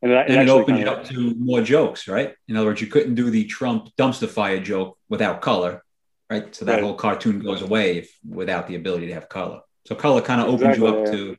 And 0.00 0.10
it, 0.10 0.30
it, 0.30 0.38
it 0.38 0.48
opened 0.48 0.78
you 0.78 0.86
up 0.86 1.04
to 1.06 1.34
more 1.36 1.62
jokes, 1.62 2.08
right? 2.08 2.34
In 2.48 2.56
other 2.56 2.66
words, 2.66 2.80
you 2.80 2.88
couldn't 2.88 3.14
do 3.14 3.30
the 3.30 3.44
Trump 3.44 3.88
dumpster 3.96 4.28
fire 4.28 4.58
joke 4.58 4.98
without 5.08 5.40
color, 5.40 5.82
right? 6.28 6.52
So 6.54 6.64
that 6.64 6.74
right. 6.74 6.82
whole 6.82 6.94
cartoon 6.94 7.38
goes 7.38 7.62
away 7.62 7.98
if, 7.98 8.18
without 8.28 8.66
the 8.66 8.74
ability 8.74 9.06
to 9.08 9.14
have 9.14 9.28
color. 9.28 9.60
So 9.86 9.94
color 9.94 10.20
kind 10.20 10.40
of 10.40 10.48
opens 10.48 10.78
exactly, 10.78 10.88
you 10.88 10.96
up 10.96 11.06
yeah. 11.06 11.12
to 11.12 11.36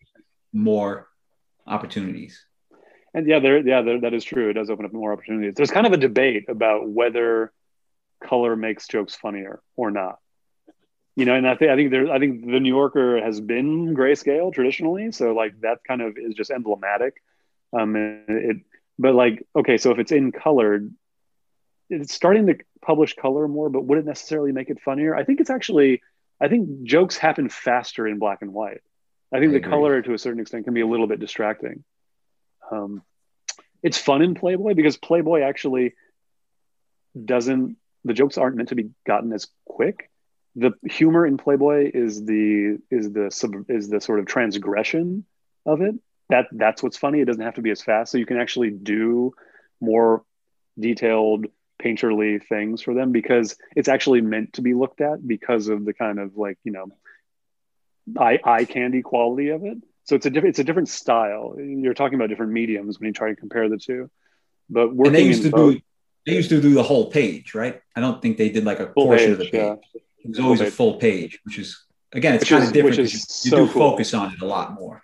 more 0.53 1.07
opportunities. 1.67 2.45
And 3.13 3.27
yeah, 3.27 3.39
there, 3.39 3.59
yeah, 3.59 3.81
there, 3.81 4.01
that 4.01 4.13
is 4.13 4.23
true. 4.23 4.49
It 4.49 4.53
does 4.53 4.69
open 4.69 4.85
up 4.85 4.93
more 4.93 5.13
opportunities. 5.13 5.55
There's 5.55 5.71
kind 5.71 5.85
of 5.85 5.93
a 5.93 5.97
debate 5.97 6.45
about 6.47 6.88
whether 6.88 7.51
color 8.23 8.55
makes 8.55 8.88
jokes 8.88 9.13
funnier 9.15 9.61
or 9.75 9.91
not. 9.91 10.19
You 11.15 11.26
know, 11.26 11.35
and 11.35 11.48
I 11.48 11.56
think 11.56 11.72
I 11.72 11.76
think 11.76 11.91
there 11.91 12.11
I 12.11 12.18
think 12.18 12.45
the 12.45 12.60
New 12.60 12.73
Yorker 12.73 13.23
has 13.23 13.40
been 13.40 13.95
grayscale 13.95 14.52
traditionally, 14.52 15.11
so 15.11 15.34
like 15.34 15.60
that 15.61 15.80
kind 15.88 16.02
of 16.02 16.18
is 16.18 16.34
just 16.34 16.49
emblematic. 16.49 17.22
Um, 17.72 17.95
it, 18.27 18.57
but 18.98 19.14
like 19.14 19.45
okay, 19.56 19.77
so 19.77 19.91
if 19.91 19.99
it's 19.99 20.11
in 20.11 20.31
colored, 20.31 20.91
it's 21.90 22.14
starting 22.14 22.48
to 22.48 22.57
publish 22.81 23.14
color 23.15 23.48
more, 23.48 23.69
but 23.69 23.85
would 23.85 23.99
it 23.99 24.06
necessarily 24.06 24.52
make 24.52 24.72
it 24.72 24.81
funnier? 24.81 25.15
I 25.15 25.23
think 25.23 25.40
it's 25.40 25.52
actually 25.52 26.02
I 26.41 26.48
think 26.48 26.84
jokes 26.84 27.15
happen 27.18 27.48
faster 27.48 28.07
in 28.07 28.18
black 28.18 28.41
and 28.41 28.52
white. 28.52 28.81
I 29.31 29.40
think 29.40 29.52
I 29.52 29.60
the 29.60 29.68
color 29.68 30.02
to 30.02 30.14
a 30.14 30.18
certain 30.18 30.40
extent 30.40 30.65
can 30.65 30.73
be 30.73 30.81
a 30.81 30.88
little 30.88 31.07
bit 31.07 31.19
distracting. 31.19 31.84
Um, 32.72 33.03
it's 33.84 33.99
fun 33.99 34.23
in 34.23 34.34
Playboy 34.34 34.73
because 34.73 34.98
Playboy 34.98 35.41
actually 35.41 35.94
doesn't 37.23 37.77
the 38.03 38.14
jokes 38.14 38.40
aren't 38.40 38.56
meant 38.56 38.69
to 38.69 38.76
be 38.76 38.90
gotten 39.06 39.31
as 39.31 39.48
quick 39.65 40.10
the 40.55 40.71
humor 40.84 41.25
in 41.25 41.38
playboy 41.38 41.91
is 41.93 42.25
the 42.25 42.77
is 42.91 43.11
the 43.11 43.31
sub, 43.31 43.69
is 43.69 43.89
the 43.89 43.99
sort 43.99 44.19
of 44.19 44.25
transgression 44.25 45.25
of 45.65 45.81
it. 45.81 45.95
That 46.30 46.47
that's 46.51 46.84
what's 46.84 46.97
funny. 46.97 47.21
It 47.21 47.25
doesn't 47.25 47.43
have 47.43 47.55
to 47.55 47.61
be 47.61 47.71
as 47.71 47.81
fast. 47.81 48.11
So 48.11 48.17
you 48.17 48.25
can 48.25 48.38
actually 48.38 48.71
do 48.71 49.34
more 49.81 50.23
detailed 50.80 51.47
painterly 51.84 52.43
things 52.43 52.81
for 52.81 52.93
them 52.93 53.11
because 53.11 53.57
it's 53.75 53.89
actually 53.89 54.21
meant 54.21 54.53
to 54.53 54.61
be 54.61 54.73
looked 54.73 55.01
at 55.01 55.25
because 55.27 55.67
of 55.67 55.85
the 55.85 55.93
kind 55.93 56.19
of 56.19 56.38
like 56.38 56.57
you 56.63 56.71
know 56.71 56.85
eye, 58.17 58.39
eye 58.43 58.65
candy 58.65 59.01
quality 59.01 59.49
of 59.49 59.63
it. 59.65 59.77
So 60.05 60.15
it's 60.15 60.25
a 60.25 60.30
different 60.30 60.53
it's 60.53 60.59
a 60.59 60.63
different 60.63 60.89
style. 60.89 61.55
You're 61.57 61.93
talking 61.93 62.15
about 62.15 62.30
different 62.30 62.51
mediums 62.51 62.99
when 62.99 63.07
you 63.07 63.13
try 63.13 63.30
to 63.30 63.35
compare 63.35 63.69
the 63.69 63.77
two. 63.77 64.09
But 64.69 64.93
working 64.93 65.07
and 65.07 65.15
they 65.15 65.27
used 65.27 65.43
to 65.43 65.49
both, 65.49 65.75
do 65.75 65.81
they 66.25 66.35
used 66.35 66.49
to 66.49 66.61
do 66.61 66.73
the 66.73 66.84
whole 66.84 67.09
page, 67.09 67.53
right? 67.53 67.81
I 67.95 68.01
don't 68.01 68.21
think 68.21 68.38
they 68.38 68.49
did 68.49 68.65
like 68.65 68.80
a 68.80 68.88
portion 68.88 69.17
page, 69.17 69.30
of 69.31 69.38
the 69.39 69.49
page. 69.49 69.53
yeah. 69.53 70.01
It 70.23 70.29
was 70.29 70.39
always 70.39 70.61
a 70.61 70.71
full 70.71 70.95
page, 70.95 71.39
which 71.43 71.59
is 71.59 71.85
again, 72.13 72.35
it's 72.35 72.43
Which 72.43 72.49
kind 72.49 72.63
is- 72.63 72.69
of 72.69 72.73
different. 72.73 72.97
which 72.97 73.13
is 73.13 73.23
so 73.27 73.59
you 73.59 73.65
do 73.67 73.71
cool. 73.73 73.91
focus 73.91 74.13
on 74.13 74.33
it 74.33 74.41
a 74.41 74.45
lot 74.45 74.73
more. 74.73 75.01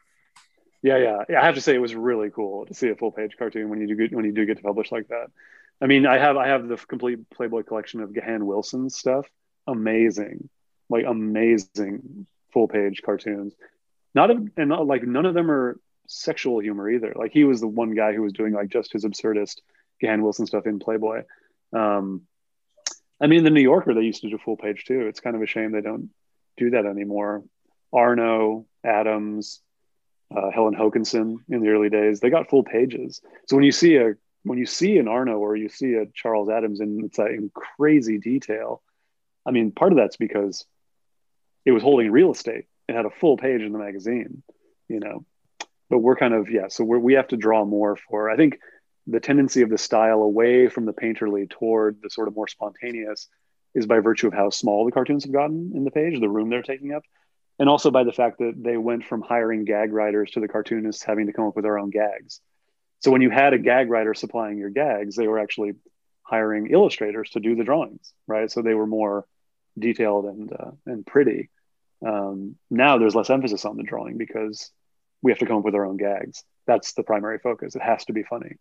Yeah, 0.82 0.98
yeah, 0.98 1.24
yeah. 1.30 1.42
I 1.42 1.46
have 1.46 1.56
to 1.56 1.62
say 1.62 1.76
it 1.76 1.80
was 1.82 1.94
really 1.94 2.30
cool 2.30 2.66
to 2.66 2.74
see 2.74 2.88
a 2.88 2.96
full 2.96 3.12
page 3.12 3.36
cartoon 3.38 3.70
when 3.70 3.82
you 3.82 3.88
do 3.88 3.96
get, 3.96 4.16
when 4.16 4.24
you 4.24 4.32
do 4.32 4.46
get 4.46 4.58
to 4.58 4.64
publish 4.64 4.92
like 4.92 5.08
that. 5.10 5.28
I 5.82 5.88
mean, 5.88 6.06
I 6.06 6.18
have 6.18 6.38
I 6.38 6.48
have 6.48 6.68
the 6.68 6.78
complete 6.78 7.30
Playboy 7.30 7.64
collection 7.64 8.00
of 8.02 8.14
Gahan 8.14 8.46
Wilson's 8.46 8.96
stuff. 8.98 9.26
Amazing, 9.68 10.50
like 10.90 11.06
amazing 11.06 12.26
full 12.54 12.68
page 12.68 13.02
cartoons. 13.06 13.54
Not 14.16 14.32
of, 14.32 14.38
and 14.58 14.70
not, 14.70 14.88
like 14.88 15.04
none 15.04 15.26
of 15.26 15.34
them 15.34 15.52
are 15.52 15.80
sexual 16.08 16.60
humor 16.60 16.90
either. 16.90 17.14
Like 17.16 17.32
he 17.32 17.44
was 17.44 17.60
the 17.62 17.68
one 17.68 17.94
guy 17.94 18.14
who 18.14 18.22
was 18.24 18.34
doing 18.34 18.54
like 18.54 18.70
just 18.70 18.92
his 18.94 19.06
absurdist 19.06 19.58
Gahan 20.02 20.24
Wilson 20.24 20.46
stuff 20.48 20.66
in 20.66 20.80
Playboy. 20.80 21.24
Um, 21.74 22.24
I 23.22 23.28
mean, 23.28 23.44
the 23.44 23.50
New 23.50 23.62
Yorker 23.62 23.94
they 23.94 24.02
used 24.02 24.22
to 24.22 24.30
do 24.30 24.38
full 24.38 24.58
page 24.58 24.86
too. 24.86 25.08
It's 25.08 25.20
kind 25.20 25.36
of 25.36 25.42
a 25.42 25.48
shame 25.48 25.72
they 25.72 25.82
don't 25.82 26.10
do 26.58 26.72
that 26.72 26.86
anymore. 26.86 27.44
Arno, 27.92 28.66
Addams, 28.84 29.62
uh, 30.36 30.52
Helen 30.52 30.76
Hokinson 30.76 31.38
in 31.50 31.62
the 31.62 31.70
early 31.70 31.90
days, 31.90 32.20
they 32.20 32.30
got 32.30 32.50
full 32.50 32.64
pages. 32.64 33.22
So 33.48 33.56
when 33.56 33.66
you 33.66 33.72
see 33.72 33.96
a 33.98 34.14
when 34.44 34.58
you 34.58 34.66
see 34.66 34.98
an 34.98 35.08
Arno 35.08 35.38
or 35.38 35.56
you 35.56 35.70
see 35.70 35.96
a 35.96 36.06
Charles 36.14 36.50
Addams 36.50 36.80
and 36.80 37.04
it's 37.04 37.20
in 37.20 37.52
crazy 37.54 38.18
detail, 38.18 38.82
I 39.46 39.52
mean, 39.52 39.72
part 39.72 39.92
of 39.92 39.98
that's 39.98 40.18
because 40.18 40.66
it 41.66 41.72
was 41.72 41.84
holding 41.84 42.12
real 42.12 42.32
estate. 42.32 42.66
It 42.88 42.96
had 42.96 43.06
a 43.06 43.12
full 43.12 43.38
page 43.38 43.62
in 43.62 43.74
the 43.74 43.80
magazine, 43.80 44.44
you 44.88 45.00
know. 45.00 45.26
But 45.90 46.00
we're 46.00 46.16
kind 46.16 46.34
of 46.34 46.50
yeah, 46.50 46.68
so 46.70 46.84
we're, 46.84 47.00
we 47.00 47.14
have 47.14 47.30
to 47.30 47.38
draw 47.38 47.66
more 47.66 47.96
for. 47.96 48.30
I 48.30 48.38
think 48.38 48.60
the 49.10 49.20
tendency 49.20 49.62
of 49.62 49.70
the 49.70 49.78
style 49.78 50.22
away 50.22 50.68
from 50.70 50.86
the 50.86 50.94
painterly 50.94 51.50
toward 51.50 52.02
the 52.02 52.10
sort 52.10 52.28
of 52.28 52.36
more 52.36 52.48
spontaneous 52.48 53.28
is 53.74 53.86
by 53.86 54.00
virtue 54.00 54.28
of 54.28 54.34
how 54.34 54.50
small 54.50 54.86
the 54.86 54.92
cartoons 54.92 55.24
have 55.24 55.34
gotten 55.34 55.72
in 55.76 55.84
the 55.84 55.92
page, 55.92 56.20
the 56.20 56.30
room 56.30 56.50
they're 56.50 56.62
taking 56.62 56.94
up, 56.94 57.04
and 57.58 57.70
also 57.70 57.92
by 57.92 58.04
the 58.04 58.12
fact 58.12 58.40
that 58.40 58.54
they 58.58 58.78
went 58.78 59.06
from 59.06 59.22
hiring 59.22 59.66
gag 59.66 59.92
writers 59.92 60.32
to 60.32 60.40
the 60.40 60.48
cartoonists 60.48 61.04
having 61.04 61.28
to 61.28 61.34
come 61.34 61.46
up 61.46 61.56
with 61.56 61.64
their 61.64 61.80
own 61.80 61.90
gags. 61.90 62.40
So 63.00 63.12
when 63.12 63.22
you 63.22 63.30
had 63.30 63.54
a 63.54 63.60
gag 63.60 63.90
writer 63.90 64.14
supplying 64.14 64.58
your 64.58 64.70
gags, 64.70 65.16
they 65.16 65.28
were 65.28 65.40
actually 65.40 65.74
hiring 66.24 66.68
illustrators 66.68 67.32
to 67.32 67.40
do 67.40 67.56
the 67.56 67.64
drawings, 67.64 68.14
right? 68.28 68.52
So 68.52 68.62
they 68.62 68.76
were 68.76 68.88
more 68.88 69.26
detailed 69.78 70.26
and 70.26 70.52
uh, 70.52 70.72
and 70.86 71.06
pretty. 71.06 71.50
Um, 72.06 72.56
now 72.70 72.98
there's 72.98 73.16
less 73.16 73.30
emphasis 73.30 73.66
on 73.66 73.78
the 73.78 73.84
drawing 73.84 74.18
because 74.18 74.72
we 75.22 75.32
have 75.32 75.40
to 75.40 75.46
come 75.46 75.58
up 75.58 75.66
with 75.66 75.76
our 75.76 75.86
own 75.86 75.98
gags. 75.98 76.44
That's 76.68 76.94
the 76.94 77.04
primary 77.04 77.40
focus. 77.40 77.76
It 77.76 77.82
has 77.82 78.06
to 78.06 78.14
be 78.14 78.24
funny 78.24 78.58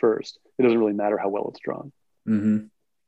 first. 0.00 0.38
It 0.58 0.62
doesn't 0.62 0.78
really 0.78 0.92
matter 0.92 1.18
how 1.18 1.28
well 1.28 1.48
it's 1.50 1.60
drawn. 1.60 1.92
hmm 2.24 2.58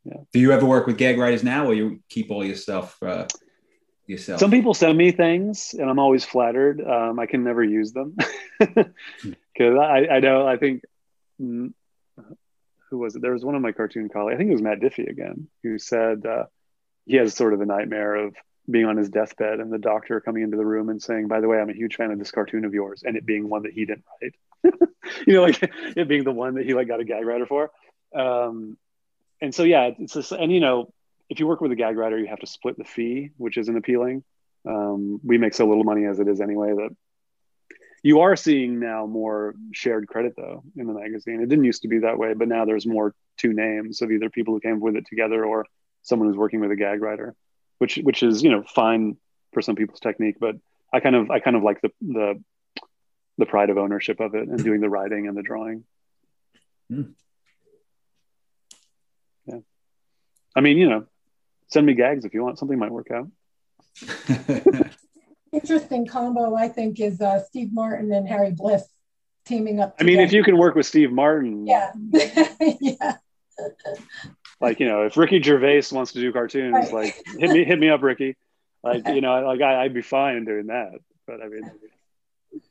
Yeah. 0.05 0.19
Do 0.33 0.39
you 0.41 0.53
ever 0.53 0.67
work 0.67 0.87
with 0.87 0.99
gag 0.99 1.19
writers 1.19 1.43
now, 1.43 1.67
or 1.67 1.75
you 1.75 2.01
keep 2.09 2.31
all 2.31 2.45
your 2.45 2.57
stuff 2.57 2.97
uh, 3.03 3.27
yourself? 4.07 4.41
Some 4.41 4.51
people 4.51 4.75
send 4.75 4.97
me 4.97 5.13
things, 5.13 5.75
and 5.79 5.89
I'm 5.89 5.99
always 5.99 6.25
flattered. 6.25 6.81
Um, 6.81 7.19
I 7.19 7.27
can 7.27 7.45
never 7.45 7.63
use 7.63 7.93
them 7.93 8.17
because 8.59 8.89
I, 9.79 10.07
I 10.11 10.21
know. 10.21 10.47
I 10.47 10.57
think 10.57 10.83
mm, 11.41 11.73
who 12.91 12.99
was 12.99 13.17
it? 13.17 13.23
There 13.23 13.33
was 13.33 13.45
one 13.45 13.55
of 13.55 13.63
my 13.63 13.73
cartoon 13.73 14.09
colleagues. 14.09 14.35
I 14.35 14.39
think 14.39 14.51
it 14.51 14.55
was 14.55 14.63
Matt 14.63 14.81
Diffee 14.81 15.07
again, 15.07 15.49
who 15.63 15.79
said 15.79 16.27
uh, 16.27 16.45
he 17.07 17.17
has 17.17 17.35
sort 17.35 17.55
of 17.55 17.61
a 17.61 17.67
nightmare 17.67 18.15
of 18.17 18.35
being 18.71 18.87
on 18.87 18.97
his 18.97 19.09
deathbed 19.09 19.61
and 19.61 19.73
the 19.73 19.79
doctor 19.79 20.21
coming 20.21 20.43
into 20.43 20.57
the 20.57 20.65
room 20.65 20.89
and 20.89 21.03
saying, 21.03 21.29
"By 21.29 21.41
the 21.41 21.49
way, 21.49 21.59
I'm 21.59 21.71
a 21.71 21.75
huge 21.75 21.97
fan 21.97 22.11
of 22.11 22.19
this 22.19 22.31
cartoon 22.31 22.65
of 22.65 22.75
yours," 22.75 23.03
and 23.05 23.17
it 23.17 23.27
being 23.27 23.49
one 23.49 23.63
that 23.63 23.73
he 23.73 23.85
didn't 23.85 24.05
write. 24.23 24.35
you 25.27 25.35
know, 25.35 25.43
like 25.43 25.59
it 25.97 26.09
being 26.09 26.25
the 26.25 26.33
one 26.33 26.55
that 26.55 26.67
he 26.67 26.75
like 26.75 26.89
got 26.89 27.01
a 27.01 27.05
gag 27.05 27.25
writer 27.25 27.47
for. 27.47 27.71
Um, 28.15 28.77
and 29.41 29.55
so 29.55 29.63
yeah, 29.63 29.91
it's 29.99 30.15
just, 30.15 30.33
and 30.33 30.53
you 30.53 30.61
know, 30.61 30.93
if 31.29 31.41
you 31.41 31.47
work 31.47 31.61
with 31.61 31.73
a 31.73 31.77
gag 31.77 31.97
writer, 31.97 32.19
you 32.19 32.27
have 32.27 32.41
to 32.41 32.47
split 32.47 32.77
the 32.77 32.85
fee, 32.85 33.31
which 33.37 33.57
isn't 33.57 33.77
appealing. 33.77 34.25
Um, 34.67 35.21
we 35.25 35.39
make 35.39 35.55
so 35.55 35.67
little 35.67 35.85
money 35.85 36.05
as 36.05 36.21
it 36.21 36.29
is 36.29 36.41
anyway 36.41 36.73
that 36.75 36.91
you 38.03 38.21
are 38.21 38.37
seeing 38.37 38.81
now 38.81 39.07
more 39.07 39.55
shared 39.73 40.07
credit 40.09 40.35
though 40.37 40.63
in 40.77 40.87
the 40.87 40.95
magazine. 40.95 41.41
It 41.41 41.49
didn't 41.49 41.65
used 41.65 41.83
to 41.83 41.89
be 41.89 41.99
that 42.01 42.19
way, 42.19 42.35
but 42.35 42.49
now 42.49 42.65
there's 42.65 42.87
more 42.87 43.15
two 43.37 43.53
names 43.53 44.03
of 44.03 44.11
either 44.11 44.31
people 44.31 44.55
who 44.55 44.61
came 44.61 44.81
with 44.81 44.97
it 44.97 45.07
together 45.07 45.45
or 45.45 45.67
someone 46.03 46.29
who's 46.29 46.37
working 46.37 46.61
with 46.61 46.71
a 46.71 46.77
gag 46.77 47.03
writer, 47.03 47.35
which 47.81 47.97
which 47.97 48.23
is 48.23 48.43
you 48.43 48.51
know 48.51 48.63
fine 48.63 49.17
for 49.53 49.63
some 49.63 49.75
people's 49.75 50.01
technique, 50.01 50.37
but 50.39 50.57
I 50.93 51.01
kind 51.01 51.17
of 51.17 51.31
I 51.31 51.41
kind 51.41 51.57
of 51.57 51.63
like 51.63 51.81
the 51.81 51.91
the 52.01 52.43
the 53.39 53.47
pride 53.47 53.71
of 53.71 53.79
ownership 53.79 54.21
of 54.21 54.35
it 54.35 54.49
and 54.49 54.63
doing 54.63 54.81
the 54.81 54.91
writing 54.91 55.27
and 55.27 55.37
the 55.37 55.43
drawing. 55.43 55.85
Hmm. 56.89 57.03
Yeah, 59.47 59.61
I 60.55 60.61
mean 60.61 60.77
you 60.77 60.89
know, 60.89 61.07
send 61.69 61.87
me 61.87 61.95
gags 61.95 62.25
if 62.25 62.35
you 62.35 62.45
want. 62.45 62.59
Something 62.59 62.79
might 62.79 62.93
work 62.93 63.11
out. 63.11 63.29
Interesting 65.53 66.07
combo, 66.07 66.55
I 66.55 66.69
think, 66.69 67.01
is 67.01 67.21
uh, 67.21 67.43
Steve 67.43 67.73
Martin 67.73 68.13
and 68.13 68.29
Harry 68.29 68.53
Bliss 68.53 68.85
teaming 69.47 69.81
up. 69.81 69.97
I 69.99 70.05
mean, 70.05 70.21
if 70.21 70.33
you 70.33 70.45
can 70.45 70.59
work 70.59 70.77
with 70.77 70.87
Steve 70.87 71.11
Martin, 71.11 71.67
yeah, 71.67 71.93
yeah, 72.81 73.17
like 74.61 74.81
you 74.81 74.87
know 74.87 75.03
if 75.03 75.17
ricky 75.17 75.41
gervais 75.43 75.83
wants 75.93 76.13
to 76.13 76.21
do 76.21 76.33
cartoons 76.33 76.73
Right. 76.75 76.93
like 76.93 77.23
hit 77.39 77.51
me 77.51 77.65
hit 77.65 77.79
me 77.79 77.89
up 77.91 78.03
ricky 78.03 78.37
like 78.83 79.07
you 79.09 79.21
know 79.21 79.41
like 79.47 79.61
I, 79.61 79.83
i'd 79.85 79.95
be 79.95 80.03
fine 80.03 80.45
doing 80.45 80.67
that 80.67 80.93
but 81.27 81.43
i 81.43 81.49
mean 81.49 81.63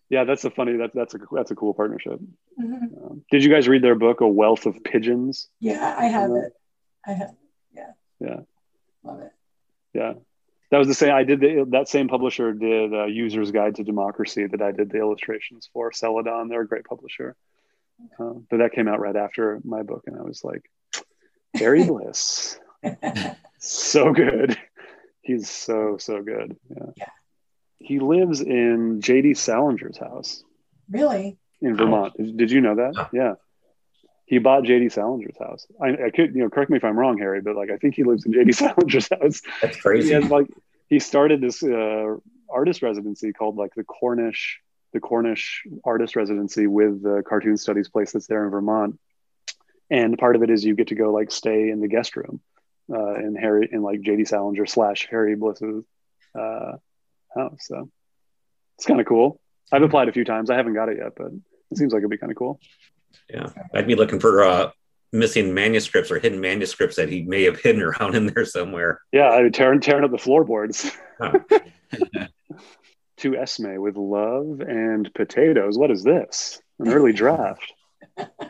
yeah 0.09 0.23
that's 0.23 0.43
a 0.43 0.49
funny 0.49 0.77
that, 0.77 0.91
that's 0.93 1.13
a 1.13 1.19
that's 1.31 1.51
a 1.51 1.55
cool 1.55 1.73
partnership 1.73 2.19
Mhm. 2.59 3.03
um, 3.11 3.23
did 3.31 3.43
you 3.43 3.49
guys 3.49 3.67
read 3.67 3.81
their 3.81 3.95
book 3.95 4.19
a 4.21 4.27
wealth 4.27 4.65
of 4.65 4.83
pigeons 4.83 5.47
yeah. 5.61 5.95
I 5.97 6.05
have 6.05 6.31
it. 6.31 6.51
I 7.07 7.13
have. 7.13 7.35
Yeah. 7.73 7.91
Yeah. 8.19 8.39
Love 9.03 9.21
it. 9.21 9.31
yeah 9.93 10.13
that 10.71 10.77
was 10.77 10.87
the 10.89 10.93
same 10.93 11.13
i 11.13 11.23
did 11.23 11.39
the 11.39 11.65
that 11.71 11.87
same 11.87 12.07
publisher 12.09 12.51
did 12.53 12.93
a 12.93 13.07
user's 13.07 13.51
guide 13.51 13.75
to 13.75 13.83
democracy 13.83 14.45
that 14.45 14.61
i 14.61 14.71
did 14.71 14.89
the 14.91 14.97
illustrations 14.99 15.69
for 15.73 15.91
celadon 15.93 16.49
they're 16.49 16.61
a 16.61 16.67
great 16.67 16.83
publisher 16.83 17.35
uh, 18.19 18.33
but 18.49 18.57
that 18.57 18.73
came 18.73 18.87
out 18.89 18.99
right 18.99 19.15
after 19.15 19.59
my 19.63 19.81
book 19.83 20.03
and 20.07 20.17
i 20.17 20.21
was 20.21 20.43
like 20.43 20.69
Harry 21.55 21.83
bliss 21.83 22.59
so 23.59 24.13
good. 24.13 24.57
He's 25.21 25.49
so 25.49 25.97
so 25.99 26.21
good. 26.21 26.55
Yeah. 26.69 26.85
Yeah. 26.95 27.05
He 27.77 27.99
lives 27.99 28.41
in 28.41 28.99
JD 29.01 29.31
Salinger's 29.31 29.97
house 29.97 30.43
really? 30.89 31.37
in 31.61 31.75
Vermont. 31.75 32.13
Did 32.17 32.51
you 32.51 32.61
know 32.61 32.75
that? 32.75 32.93
No. 32.95 33.07
Yeah. 33.13 33.33
He 34.25 34.37
bought 34.37 34.63
JD 34.63 34.93
Salinger's 34.93 35.37
house. 35.39 35.65
I, 35.81 36.05
I 36.05 36.09
could, 36.11 36.35
you 36.35 36.41
know, 36.43 36.49
correct 36.49 36.69
me 36.69 36.77
if 36.77 36.83
I'm 36.83 36.97
wrong, 36.97 37.17
Harry, 37.17 37.41
but 37.41 37.55
like 37.55 37.71
I 37.71 37.77
think 37.77 37.95
he 37.95 38.03
lives 38.03 38.25
in 38.25 38.31
JD 38.33 38.49
Salinger's 38.55 39.09
house. 39.09 39.41
That's 39.61 39.75
He 39.75 39.81
crazy. 39.81 40.13
has 40.13 40.25
like 40.29 40.47
he 40.87 40.99
started 40.99 41.41
this 41.41 41.63
uh, 41.63 42.15
artist 42.49 42.81
residency 42.81 43.33
called 43.33 43.55
like 43.57 43.73
the 43.75 43.83
Cornish 43.83 44.59
the 44.93 44.99
Cornish 44.99 45.63
artist 45.83 46.15
residency 46.15 46.65
with 46.65 47.03
the 47.03 47.21
cartoon 47.27 47.57
studies 47.57 47.89
place 47.89 48.11
that's 48.11 48.25
there 48.27 48.43
in 48.45 48.49
Vermont. 48.51 48.99
And 49.89 50.17
part 50.17 50.35
of 50.35 50.43
it 50.43 50.49
is 50.49 50.63
you 50.63 50.75
get 50.75 50.87
to 50.87 50.95
go 50.95 51.11
like 51.11 51.31
stay 51.31 51.69
in 51.69 51.81
the 51.81 51.87
guest 51.87 52.15
room 52.15 52.41
uh, 52.91 53.15
in 53.15 53.35
Harry 53.35 53.67
in 53.71 53.81
like 53.81 54.01
JD 54.01 54.27
Salinger 54.27 54.65
slash 54.65 55.07
Harry 55.09 55.35
Bliss's 55.35 55.83
uh, 56.37 56.73
house. 57.35 57.59
So 57.61 57.89
it's 58.77 58.85
kind 58.85 58.99
of 58.99 59.07
cool. 59.07 59.39
I've 59.71 59.83
applied 59.83 60.09
a 60.09 60.13
few 60.13 60.25
times. 60.25 60.49
I 60.49 60.55
haven't 60.55 60.73
got 60.73 60.89
it 60.89 60.97
yet, 60.97 61.13
but 61.15 61.31
it 61.71 61.77
seems 61.77 61.93
like 61.93 61.99
it'd 61.99 62.09
be 62.09 62.17
kind 62.17 62.31
of 62.31 62.37
cool. 62.37 62.59
Yeah, 63.29 63.49
I'd 63.73 63.87
be 63.87 63.95
looking 63.95 64.19
for 64.19 64.43
uh, 64.43 64.71
missing 65.11 65.53
manuscripts 65.53 66.11
or 66.11 66.19
hidden 66.19 66.39
manuscripts 66.39 66.95
that 66.95 67.09
he 67.09 67.23
may 67.23 67.43
have 67.43 67.59
hidden 67.59 67.81
around 67.81 68.15
in 68.15 68.27
there 68.27 68.45
somewhere. 68.45 69.01
Yeah, 69.11 69.29
I 69.29 69.43
mean, 69.43 69.51
tearing 69.51 69.81
tearing 69.81 70.03
up 70.03 70.11
the 70.11 70.17
floorboards. 70.17 70.91
Huh. 71.19 71.39
to 73.17 73.35
Esme 73.35 73.75
with 73.75 73.97
love 73.97 74.61
and 74.61 75.13
potatoes. 75.13 75.77
What 75.77 75.91
is 75.91 76.03
this? 76.03 76.61
An 76.79 76.89
early 76.89 77.13
draft. 77.13 77.73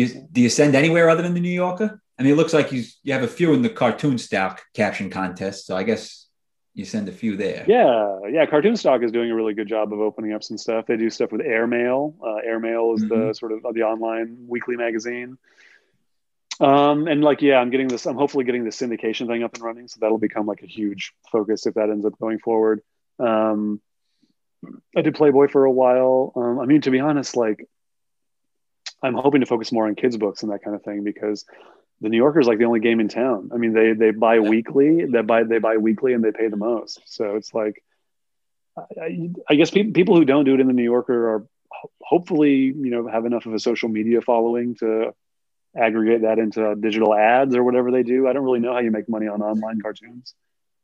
you 0.00 0.28
do 0.32 0.40
you 0.40 0.50
send 0.50 0.74
anywhere 0.74 1.08
other 1.08 1.22
than 1.22 1.34
the 1.34 1.40
New 1.40 1.48
Yorker? 1.48 2.00
I 2.18 2.22
mean, 2.22 2.32
it 2.32 2.36
looks 2.36 2.52
like 2.52 2.72
you 2.72 2.84
you 3.02 3.12
have 3.12 3.22
a 3.22 3.28
few 3.28 3.54
in 3.54 3.62
the 3.62 3.70
cartoon 3.70 4.18
stock 4.18 4.62
caption 4.74 5.10
contest, 5.10 5.66
so 5.66 5.76
I 5.76 5.82
guess 5.82 6.26
you 6.74 6.84
send 6.84 7.08
a 7.08 7.12
few 7.12 7.36
there. 7.36 7.64
Yeah, 7.66 8.20
yeah. 8.30 8.46
Cartoon 8.46 8.76
Stock 8.76 9.02
is 9.02 9.10
doing 9.12 9.30
a 9.30 9.34
really 9.34 9.54
good 9.54 9.68
job 9.68 9.92
of 9.92 10.00
opening 10.00 10.32
up 10.32 10.42
some 10.42 10.56
stuff. 10.56 10.86
They 10.86 10.96
do 10.96 11.10
stuff 11.10 11.32
with 11.32 11.40
Airmail. 11.40 12.14
Uh, 12.24 12.36
Airmail 12.46 12.94
is 12.94 13.04
mm-hmm. 13.04 13.28
the 13.28 13.34
sort 13.34 13.52
of 13.52 13.62
the 13.74 13.82
online 13.82 14.46
weekly 14.46 14.76
magazine. 14.76 15.36
Um, 16.60 17.08
and 17.08 17.24
like, 17.24 17.42
yeah, 17.42 17.56
I'm 17.56 17.70
getting 17.70 17.88
this. 17.88 18.06
I'm 18.06 18.16
hopefully 18.16 18.44
getting 18.44 18.64
the 18.64 18.70
syndication 18.70 19.26
thing 19.26 19.42
up 19.42 19.54
and 19.54 19.62
running, 19.62 19.88
so 19.88 19.98
that'll 20.00 20.18
become 20.18 20.46
like 20.46 20.62
a 20.62 20.66
huge 20.66 21.12
focus 21.32 21.66
if 21.66 21.74
that 21.74 21.90
ends 21.90 22.04
up 22.04 22.18
going 22.18 22.38
forward. 22.38 22.82
Um, 23.18 23.80
I 24.96 25.02
did 25.02 25.14
Playboy 25.14 25.48
for 25.48 25.64
a 25.64 25.72
while. 25.72 26.32
Um, 26.36 26.60
I 26.60 26.66
mean, 26.66 26.82
to 26.82 26.90
be 26.90 27.00
honest, 27.00 27.36
like, 27.36 27.66
I'm 29.02 29.14
hoping 29.14 29.40
to 29.40 29.46
focus 29.46 29.72
more 29.72 29.86
on 29.86 29.94
kids' 29.94 30.16
books 30.16 30.42
and 30.42 30.52
that 30.52 30.62
kind 30.62 30.76
of 30.76 30.82
thing 30.82 31.04
because 31.04 31.44
the 32.00 32.08
New 32.08 32.16
Yorker 32.16 32.40
is 32.40 32.46
like 32.46 32.58
the 32.58 32.64
only 32.64 32.80
game 32.80 33.00
in 33.00 33.08
town. 33.08 33.50
I 33.52 33.56
mean, 33.56 33.72
they 33.72 33.92
they 33.92 34.10
buy 34.10 34.40
weekly, 34.40 35.04
they 35.04 35.22
buy 35.22 35.44
they 35.44 35.58
buy 35.58 35.76
weekly, 35.76 36.12
and 36.14 36.24
they 36.24 36.32
pay 36.32 36.48
the 36.48 36.56
most. 36.56 37.00
So 37.06 37.36
it's 37.36 37.52
like, 37.54 37.82
I, 38.76 39.30
I 39.48 39.54
guess 39.54 39.70
pe- 39.70 39.90
people 39.90 40.16
who 40.16 40.24
don't 40.24 40.44
do 40.44 40.54
it 40.54 40.60
in 40.60 40.66
the 40.66 40.72
New 40.72 40.84
Yorker 40.84 41.34
are 41.34 41.46
hopefully 42.02 42.52
you 42.52 42.90
know 42.90 43.06
have 43.06 43.26
enough 43.26 43.46
of 43.46 43.54
a 43.54 43.58
social 43.58 43.88
media 43.88 44.20
following 44.20 44.76
to 44.76 45.12
aggregate 45.76 46.22
that 46.22 46.38
into 46.38 46.74
digital 46.74 47.14
ads 47.14 47.54
or 47.54 47.62
whatever 47.62 47.90
they 47.90 48.02
do. 48.02 48.26
I 48.26 48.32
don't 48.32 48.44
really 48.44 48.60
know 48.60 48.72
how 48.72 48.80
you 48.80 48.90
make 48.90 49.08
money 49.08 49.28
on 49.28 49.42
online 49.42 49.80
cartoons. 49.80 50.34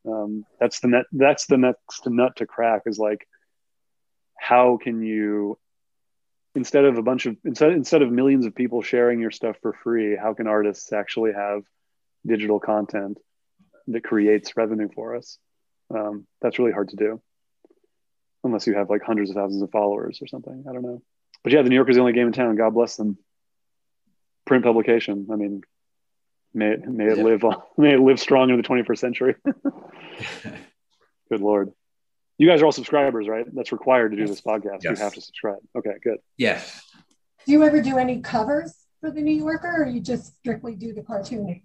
Um, 0.06 0.44
that's 0.60 0.80
the 0.80 0.88
net. 0.88 1.06
That's 1.12 1.46
the 1.46 1.56
next 1.56 2.06
nut 2.06 2.36
to 2.36 2.46
crack. 2.46 2.82
Is 2.86 2.98
like, 2.98 3.26
how 4.38 4.78
can 4.82 5.02
you, 5.02 5.58
instead 6.56 6.84
of 6.84 6.98
a 6.98 7.02
bunch 7.02 7.26
of 7.26 7.36
instead 7.44 7.72
instead 7.72 8.02
of 8.02 8.10
millions 8.10 8.46
of 8.46 8.54
people 8.54 8.82
sharing 8.82 9.20
your 9.20 9.30
stuff 9.30 9.56
for 9.62 9.72
free, 9.72 10.16
how 10.16 10.34
can 10.34 10.46
artists 10.46 10.92
actually 10.92 11.32
have 11.32 11.62
digital 12.26 12.58
content 12.58 13.18
that 13.88 14.02
creates 14.02 14.56
revenue 14.56 14.88
for 14.92 15.14
us? 15.14 15.38
Um, 15.94 16.26
that's 16.42 16.58
really 16.58 16.72
hard 16.72 16.88
to 16.88 16.96
do, 16.96 17.22
unless 18.42 18.66
you 18.66 18.74
have 18.74 18.90
like 18.90 19.02
hundreds 19.02 19.30
of 19.30 19.36
thousands 19.36 19.62
of 19.62 19.70
followers 19.70 20.18
or 20.20 20.26
something. 20.26 20.64
I 20.68 20.72
don't 20.72 20.82
know. 20.82 21.02
But 21.44 21.52
yeah, 21.52 21.62
the 21.62 21.68
New 21.68 21.76
Yorker's 21.76 21.94
the 21.94 22.00
only 22.00 22.12
game 22.12 22.26
in 22.26 22.32
town. 22.32 22.56
God 22.56 22.74
bless 22.74 22.96
them 22.96 23.18
print 24.46 24.64
publication. 24.64 25.28
I 25.30 25.36
mean, 25.36 25.62
may 26.54 26.72
it, 26.72 26.88
may 26.88 27.06
it 27.06 27.18
live 27.18 27.44
on, 27.44 27.60
may 27.76 27.94
it 27.94 28.00
live 28.00 28.18
strong 28.18 28.48
in 28.50 28.56
the 28.56 28.62
21st 28.62 28.98
century. 28.98 29.34
good 31.28 31.40
lord. 31.40 31.72
You 32.38 32.48
guys 32.48 32.60
are 32.62 32.66
all 32.66 32.72
subscribers, 32.72 33.28
right? 33.28 33.46
That's 33.54 33.72
required 33.72 34.10
to 34.10 34.16
do 34.16 34.26
this 34.26 34.40
podcast. 34.40 34.82
Yes. 34.82 34.98
You 34.98 35.04
have 35.04 35.14
to 35.14 35.20
subscribe. 35.20 35.58
Okay, 35.76 35.92
good. 36.02 36.18
Yes. 36.36 36.82
Do 37.46 37.52
you 37.52 37.62
ever 37.64 37.80
do 37.80 37.96
any 37.96 38.20
covers 38.20 38.74
for 39.00 39.10
the 39.10 39.22
New 39.22 39.34
Yorker, 39.34 39.84
or 39.84 39.86
you 39.86 40.00
just 40.00 40.36
strictly 40.38 40.74
do 40.74 40.92
the 40.92 41.02
cartooning? 41.02 41.62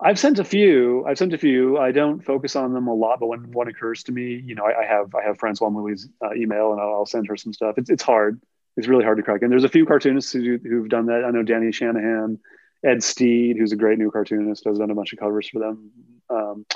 I've 0.00 0.18
sent 0.18 0.38
a 0.38 0.44
few. 0.44 1.04
I've 1.06 1.18
sent 1.18 1.32
a 1.32 1.38
few. 1.38 1.78
I 1.78 1.90
don't 1.90 2.20
focus 2.22 2.54
on 2.54 2.72
them 2.72 2.86
a 2.86 2.94
lot, 2.94 3.20
but 3.20 3.28
when 3.28 3.50
one 3.52 3.68
occurs 3.68 4.02
to 4.04 4.12
me, 4.12 4.42
you 4.44 4.54
know, 4.54 4.64
I, 4.64 4.82
I 4.82 4.86
have 4.86 5.14
I 5.14 5.22
have 5.22 5.38
Françoise 5.38 5.72
Mouly's 5.72 6.08
uh, 6.24 6.34
email, 6.34 6.72
and 6.72 6.80
I'll, 6.80 6.94
I'll, 6.94 7.06
send 7.06 7.26
her 7.28 7.36
some 7.36 7.52
stuff. 7.52 7.78
It's 7.78 7.90
it's 7.90 8.02
hard 8.02 8.40
it's 8.76 8.88
really 8.88 9.04
hard 9.04 9.16
to 9.16 9.22
crack. 9.22 9.42
And 9.42 9.50
there's 9.50 9.64
a 9.64 9.68
few 9.68 9.86
cartoonists 9.86 10.32
who, 10.32 10.58
who've 10.62 10.88
done 10.88 11.06
that. 11.06 11.24
I 11.24 11.30
know 11.30 11.42
Danny 11.42 11.72
Shanahan, 11.72 12.38
Ed 12.84 13.02
Steed, 13.02 13.56
who's 13.56 13.72
a 13.72 13.76
great 13.76 13.98
new 13.98 14.10
cartoonist, 14.10 14.64
has 14.66 14.78
done 14.78 14.90
a 14.90 14.94
bunch 14.94 15.12
of 15.12 15.18
covers 15.18 15.48
for 15.48 15.60
them. 15.60 15.90
Um, 16.28 16.66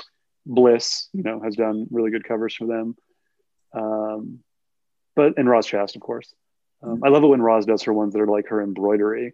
Bliss, 0.45 1.09
you 1.13 1.21
know, 1.21 1.39
has 1.41 1.55
done 1.55 1.87
really 1.91 2.09
good 2.09 2.23
covers 2.23 2.55
for 2.55 2.65
them. 2.65 2.95
Um, 3.73 4.39
but 5.15 5.37
and 5.37 5.49
Roz 5.49 5.67
Chast, 5.67 5.95
of 5.95 6.01
course. 6.01 6.33
Um, 6.83 7.01
I 7.03 7.09
love 7.09 7.23
it 7.23 7.27
when 7.27 7.41
Roz 7.41 7.65
does 7.65 7.83
her 7.83 7.93
ones 7.93 8.13
that 8.13 8.21
are 8.21 8.27
like 8.27 8.47
her 8.47 8.61
embroidery. 8.61 9.33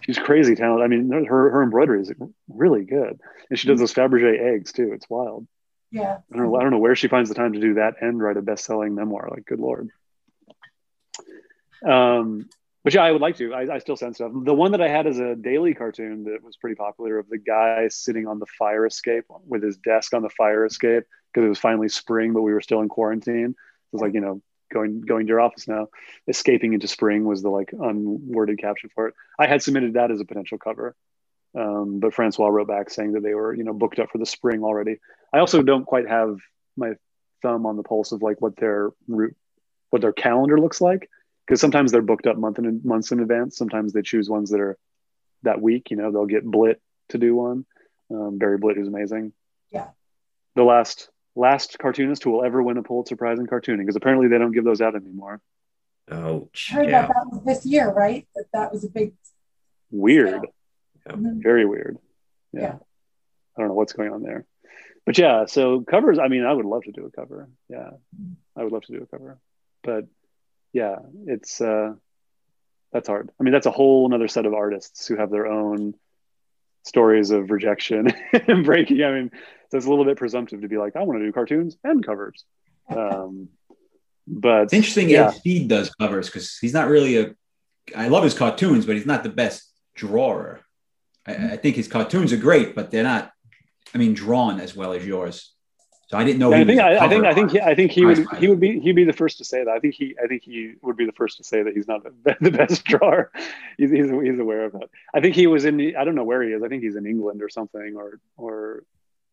She's 0.00 0.18
crazy 0.18 0.54
talented. 0.54 0.84
I 0.84 0.88
mean, 0.88 1.10
her 1.26 1.50
her 1.50 1.62
embroidery 1.62 2.02
is 2.02 2.12
really 2.48 2.84
good, 2.84 3.20
and 3.50 3.58
she 3.58 3.66
does 3.66 3.80
those 3.80 3.92
Fabergé 3.92 4.38
eggs 4.54 4.72
too. 4.72 4.92
It's 4.92 5.10
wild. 5.10 5.46
Yeah. 5.90 6.18
I 6.32 6.36
don't 6.36 6.46
know. 6.46 6.56
I 6.56 6.62
don't 6.62 6.70
know 6.70 6.78
where 6.78 6.96
she 6.96 7.08
finds 7.08 7.28
the 7.28 7.34
time 7.34 7.52
to 7.52 7.60
do 7.60 7.74
that 7.74 7.96
and 8.00 8.20
write 8.20 8.36
a 8.36 8.42
best 8.42 8.64
selling 8.64 8.94
memoir. 8.94 9.28
Like, 9.30 9.44
good 9.44 9.60
lord. 9.60 9.90
Um, 11.86 12.48
but 12.84 12.94
yeah, 12.94 13.02
I 13.02 13.12
would 13.12 13.20
like 13.20 13.36
to. 13.36 13.52
I, 13.52 13.74
I, 13.74 13.78
still 13.78 13.96
send 13.96 14.14
stuff. 14.14 14.32
The 14.34 14.54
one 14.54 14.72
that 14.72 14.80
I 14.80 14.88
had 14.88 15.06
as 15.06 15.18
a 15.18 15.34
daily 15.34 15.74
cartoon 15.74 16.24
that 16.24 16.42
was 16.42 16.56
pretty 16.56 16.76
popular 16.76 17.18
of 17.18 17.28
the 17.28 17.38
guy 17.38 17.88
sitting 17.88 18.26
on 18.26 18.38
the 18.38 18.46
fire 18.58 18.86
escape 18.86 19.24
with 19.46 19.62
his 19.62 19.76
desk 19.76 20.14
on 20.14 20.22
the 20.22 20.30
fire 20.30 20.64
escape 20.64 21.04
because 21.32 21.46
it 21.46 21.48
was 21.48 21.58
finally 21.58 21.88
spring, 21.88 22.32
but 22.32 22.42
we 22.42 22.52
were 22.52 22.60
still 22.60 22.80
in 22.80 22.88
quarantine. 22.88 23.50
It 23.50 23.92
was 23.92 24.02
like, 24.02 24.14
you 24.14 24.20
know, 24.20 24.42
going 24.72 25.00
going 25.00 25.26
to 25.26 25.30
your 25.30 25.40
office 25.40 25.68
now. 25.68 25.88
Escaping 26.26 26.72
into 26.72 26.88
spring 26.88 27.24
was 27.24 27.42
the 27.42 27.50
like 27.50 27.70
unworded 27.72 28.58
caption 28.58 28.90
for 28.94 29.08
it. 29.08 29.14
I 29.38 29.46
had 29.46 29.62
submitted 29.62 29.94
that 29.94 30.10
as 30.10 30.20
a 30.20 30.24
potential 30.24 30.58
cover. 30.58 30.94
Um, 31.54 32.00
but 32.00 32.14
Françoise 32.14 32.50
wrote 32.50 32.68
back 32.68 32.88
saying 32.88 33.12
that 33.12 33.22
they 33.22 33.34
were, 33.34 33.54
you 33.54 33.64
know, 33.64 33.74
booked 33.74 33.98
up 33.98 34.10
for 34.10 34.18
the 34.18 34.26
spring 34.26 34.62
already. 34.64 34.98
I 35.32 35.38
also 35.38 35.62
don't 35.62 35.84
quite 35.84 36.08
have 36.08 36.38
my 36.76 36.92
thumb 37.42 37.66
on 37.66 37.76
the 37.76 37.82
pulse 37.82 38.12
of 38.12 38.22
like 38.22 38.40
what 38.40 38.56
their 38.56 38.90
route, 39.06 39.36
what 39.90 40.00
their 40.00 40.12
calendar 40.12 40.58
looks 40.58 40.80
like 40.80 41.10
because 41.46 41.60
sometimes 41.60 41.92
they're 41.92 42.02
booked 42.02 42.26
up 42.26 42.38
month 42.38 42.58
in 42.58 42.80
months 42.84 43.12
in 43.12 43.20
advance. 43.20 43.56
Sometimes 43.56 43.92
they 43.92 44.02
choose 44.02 44.30
ones 44.30 44.50
that 44.50 44.60
are 44.60 44.78
that 45.42 45.60
week. 45.60 45.90
You 45.90 45.96
know, 45.96 46.10
they'll 46.10 46.26
get 46.26 46.44
Blitt 46.44 46.80
to 47.10 47.18
do 47.18 47.34
one. 47.34 47.66
Um, 48.10 48.38
Barry 48.38 48.58
Blitt 48.58 48.78
is 48.78 48.88
amazing. 48.88 49.32
Yeah. 49.70 49.88
The 50.54 50.64
last 50.64 51.10
last 51.34 51.78
cartoonist 51.78 52.22
who 52.22 52.30
will 52.30 52.44
ever 52.44 52.62
win 52.62 52.76
a 52.76 52.82
Pulitzer 52.82 53.16
Prize 53.16 53.38
in 53.38 53.46
cartooning 53.46 53.78
because 53.78 53.96
apparently 53.96 54.28
they 54.28 54.38
don't 54.38 54.52
give 54.52 54.64
those 54.64 54.80
out 54.80 54.94
anymore. 54.94 55.40
Oh, 56.10 56.50
I 56.70 56.74
heard 56.74 56.88
yeah. 56.88 57.02
that, 57.02 57.08
that 57.08 57.26
was 57.30 57.44
this 57.44 57.66
year, 57.66 57.90
right? 57.90 58.26
That 58.34 58.44
that 58.52 58.72
was 58.72 58.84
a 58.84 58.88
big 58.88 59.14
weird, 59.90 60.46
yeah. 61.06 61.12
Mm-hmm. 61.12 61.40
very 61.40 61.64
weird. 61.64 61.98
Yeah. 62.52 62.60
yeah. 62.60 62.74
I 63.56 63.60
don't 63.60 63.68
know 63.68 63.74
what's 63.74 63.92
going 63.92 64.12
on 64.12 64.22
there, 64.22 64.44
but 65.06 65.16
yeah. 65.16 65.46
So 65.46 65.82
covers. 65.82 66.18
I 66.18 66.28
mean, 66.28 66.44
I 66.44 66.52
would 66.52 66.66
love 66.66 66.84
to 66.84 66.92
do 66.92 67.06
a 67.06 67.10
cover. 67.10 67.48
Yeah, 67.68 67.90
mm-hmm. 68.18 68.32
I 68.56 68.64
would 68.64 68.72
love 68.72 68.84
to 68.84 68.92
do 68.92 69.02
a 69.02 69.06
cover, 69.06 69.38
but 69.84 70.06
yeah, 70.72 70.96
it's 71.26 71.60
uh, 71.60 71.92
that's 72.92 73.08
hard. 73.08 73.30
I 73.38 73.42
mean, 73.42 73.52
that's 73.52 73.66
a 73.66 73.70
whole 73.70 74.06
another 74.06 74.28
set 74.28 74.46
of 74.46 74.54
artists 74.54 75.06
who 75.06 75.16
have 75.16 75.30
their 75.30 75.46
own 75.46 75.94
stories 76.82 77.30
of 77.30 77.50
rejection 77.50 78.12
and 78.32 78.64
breaking. 78.64 79.02
I 79.02 79.12
mean, 79.12 79.30
so 79.70 79.76
it's 79.76 79.86
a 79.86 79.90
little 79.90 80.04
bit 80.04 80.16
presumptive 80.16 80.60
to 80.62 80.68
be 80.68 80.76
like, 80.76 80.96
I 80.96 81.02
want 81.02 81.20
to 81.20 81.24
do 81.24 81.32
cartoons 81.32 81.76
and 81.82 82.04
covers. 82.04 82.44
Um, 82.88 83.48
but 84.26 84.64
it's 84.64 84.72
interesting. 84.72 85.08
Yeah. 85.08 85.28
Ed 85.28 85.30
Steed 85.30 85.68
does 85.68 85.94
covers 85.94 86.26
because 86.26 86.58
he's 86.58 86.74
not 86.74 86.88
really 86.88 87.18
a. 87.18 87.34
I 87.96 88.08
love 88.08 88.22
his 88.22 88.34
cartoons, 88.34 88.86
but 88.86 88.96
he's 88.96 89.06
not 89.06 89.22
the 89.22 89.28
best 89.28 89.68
drawer. 89.94 90.60
I, 91.26 91.52
I 91.52 91.56
think 91.56 91.76
his 91.76 91.88
cartoons 91.88 92.32
are 92.32 92.36
great, 92.36 92.74
but 92.74 92.90
they're 92.90 93.02
not. 93.02 93.32
I 93.94 93.98
mean, 93.98 94.14
drawn 94.14 94.60
as 94.60 94.74
well 94.74 94.92
as 94.92 95.06
yours. 95.06 95.52
So 96.12 96.18
I 96.18 96.24
didn't 96.24 96.40
know. 96.40 96.52
I 96.52 96.62
think 96.62 96.78
I, 96.78 96.98
I, 96.98 97.08
think 97.08 97.24
I 97.24 97.32
think 97.32 97.52
he, 97.52 97.60
I 97.60 97.74
think 97.74 97.90
he 97.90 98.04
would 98.04 98.26
he 98.36 98.46
would 98.46 98.60
be 98.60 98.78
he'd 98.80 98.94
be 98.94 99.04
the 99.04 99.14
first 99.14 99.38
to 99.38 99.46
say 99.46 99.64
that. 99.64 99.70
I 99.70 99.78
think 99.78 99.94
he 99.94 100.14
I 100.22 100.26
think 100.26 100.42
he 100.42 100.74
would 100.82 100.94
be 100.94 101.06
the 101.06 101.12
first 101.12 101.38
to 101.38 101.44
say 101.44 101.62
that 101.62 101.72
he's 101.72 101.88
not 101.88 102.02
the, 102.04 102.36
the 102.42 102.50
best 102.50 102.84
drawer. 102.84 103.32
He's, 103.78 103.90
he's, 103.90 104.10
he's 104.10 104.38
aware 104.38 104.66
of 104.66 104.72
that. 104.72 104.90
I 105.14 105.22
think 105.22 105.34
he 105.34 105.46
was 105.46 105.64
in 105.64 105.96
I 105.96 106.04
don't 106.04 106.14
know 106.14 106.24
where 106.24 106.42
he 106.42 106.50
is. 106.50 106.62
I 106.62 106.68
think 106.68 106.82
he's 106.82 106.96
in 106.96 107.06
England 107.06 107.40
or 107.40 107.48
something 107.48 107.94
or 107.96 108.20
or 108.36 108.84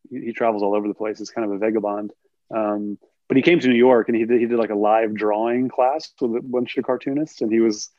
he, 0.10 0.28
he 0.28 0.32
travels 0.32 0.64
all 0.64 0.74
over 0.74 0.88
the 0.88 0.94
place. 0.94 1.20
He's 1.20 1.32
kind 1.32 1.44
of 1.44 1.52
a 1.52 1.58
vagabond. 1.58 2.14
Um, 2.50 2.98
but 3.28 3.36
he 3.36 3.44
came 3.44 3.60
to 3.60 3.68
New 3.68 3.76
York 3.76 4.08
and 4.08 4.16
he 4.16 4.24
did, 4.24 4.40
he 4.40 4.48
did 4.48 4.58
like 4.58 4.70
a 4.70 4.76
live 4.76 5.14
drawing 5.14 5.68
class 5.68 6.14
with 6.22 6.34
a 6.38 6.42
bunch 6.42 6.78
of 6.78 6.86
cartoonists 6.86 7.42
and 7.42 7.52
he 7.52 7.60
was 7.60 7.90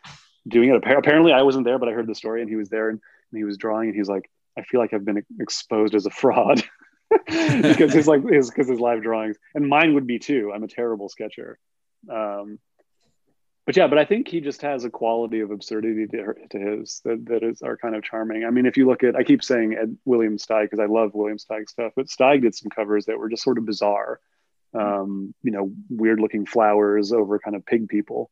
doing 0.49 0.71
it. 0.71 0.77
Apparently 0.77 1.35
I 1.35 1.43
wasn't 1.43 1.67
there, 1.67 1.79
but 1.79 1.91
I 1.91 1.93
heard 1.93 2.07
the 2.07 2.15
story 2.15 2.41
and 2.41 2.49
he 2.49 2.57
was 2.57 2.71
there 2.71 2.89
and, 2.89 2.99
and 3.31 3.39
he 3.39 3.45
was 3.45 3.59
drawing 3.59 3.91
and 3.91 3.97
he's 3.97 4.09
like, 4.09 4.31
I 4.57 4.63
feel 4.63 4.81
like 4.81 4.95
I've 4.95 5.05
been 5.05 5.23
exposed 5.39 5.95
as 5.95 6.07
a 6.07 6.11
fraud. 6.11 6.65
because 7.27 7.93
his 7.93 8.07
like 8.07 8.27
his 8.29 8.51
because 8.51 8.69
his 8.69 8.81
live 8.81 9.03
drawings 9.03 9.37
and 9.55 9.69
mine 9.69 9.95
would 9.95 10.07
be 10.07 10.19
too. 10.19 10.53
I'm 10.55 10.63
a 10.63 10.69
terrible 10.69 11.09
sketcher. 11.09 11.59
Um, 12.09 12.59
but 13.67 13.77
yeah, 13.77 13.89
but 13.89 13.99
I 13.99 14.05
think 14.05 14.29
he 14.29 14.41
just 14.41 14.63
has 14.63 14.85
a 14.85 14.91
quality 14.91 15.41
of 15.41 15.51
absurdity 15.51 16.07
to, 16.09 16.35
to 16.51 16.59
his 16.59 17.01
that, 17.05 17.27
that 17.27 17.43
is 17.43 17.63
are 17.63 17.77
kind 17.77 17.95
of 17.95 18.03
charming. 18.03 18.45
I 18.45 18.51
mean, 18.51 18.67
if 18.67 18.77
you 18.77 18.87
look 18.87 19.05
at, 19.05 19.17
I 19.17 19.23
keep 19.23 19.45
saying 19.45 19.77
Ed, 19.81 19.97
William 20.05 20.39
Steig 20.39 20.65
because 20.65 20.81
I 20.81 20.87
love 20.87 21.15
William 21.15 21.39
Steig 21.39 21.69
stuff, 21.69 21.93
but 21.95 22.07
Steig 22.07 22.43
did 22.43 22.55
some 22.55 22.71
covers 22.71 23.07
that 23.07 23.19
were 23.19 23.29
just 23.29 23.43
sort 23.43 23.59
of 23.59 23.67
bizarre. 23.67 24.21
Um, 24.73 25.35
you 25.43 25.51
know, 25.51 25.73
weird 25.89 26.21
looking 26.21 26.47
flowers 26.47 27.13
over 27.13 27.39
kind 27.41 27.57
of 27.57 27.67
pig 27.67 27.89
people. 27.89 28.31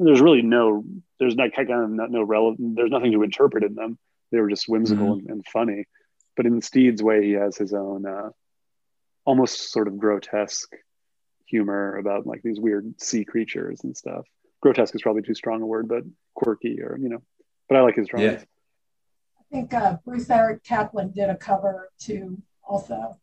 There's 0.00 0.20
really 0.20 0.42
no, 0.42 0.84
there's 1.18 1.36
not 1.36 1.52
kind 1.52 1.70
of 1.70 1.90
not, 1.90 2.10
no 2.10 2.22
relevant. 2.22 2.76
There's 2.76 2.90
nothing 2.90 3.12
to 3.12 3.22
interpret 3.22 3.64
in 3.64 3.74
them. 3.74 3.98
They 4.30 4.38
were 4.38 4.50
just 4.50 4.68
whimsical 4.68 5.06
mm-hmm. 5.06 5.26
and, 5.26 5.30
and 5.30 5.46
funny 5.46 5.86
but 6.38 6.46
in 6.46 6.62
Steed's 6.62 7.02
way, 7.02 7.24
he 7.26 7.32
has 7.32 7.56
his 7.56 7.74
own 7.74 8.06
uh, 8.06 8.30
almost 9.24 9.72
sort 9.72 9.88
of 9.88 9.98
grotesque 9.98 10.72
humor 11.46 11.96
about 11.96 12.28
like 12.28 12.42
these 12.44 12.60
weird 12.60 12.94
sea 13.00 13.24
creatures 13.24 13.80
and 13.82 13.96
stuff. 13.96 14.24
Grotesque 14.60 14.94
is 14.94 15.02
probably 15.02 15.22
too 15.22 15.34
strong 15.34 15.62
a 15.62 15.66
word, 15.66 15.88
but 15.88 16.04
quirky 16.36 16.80
or 16.80 16.96
you 16.96 17.08
know 17.08 17.22
but 17.68 17.76
I 17.76 17.80
like 17.80 17.96
his 17.96 18.06
drawings. 18.06 18.40
Yeah. 18.40 18.44
I 19.40 19.42
think 19.50 19.74
uh, 19.74 19.96
Bruce 20.04 20.30
Eric 20.30 20.62
Kaplan 20.62 21.10
did 21.10 21.28
a 21.28 21.34
cover 21.34 21.90
too, 21.98 22.40
also. 22.62 23.18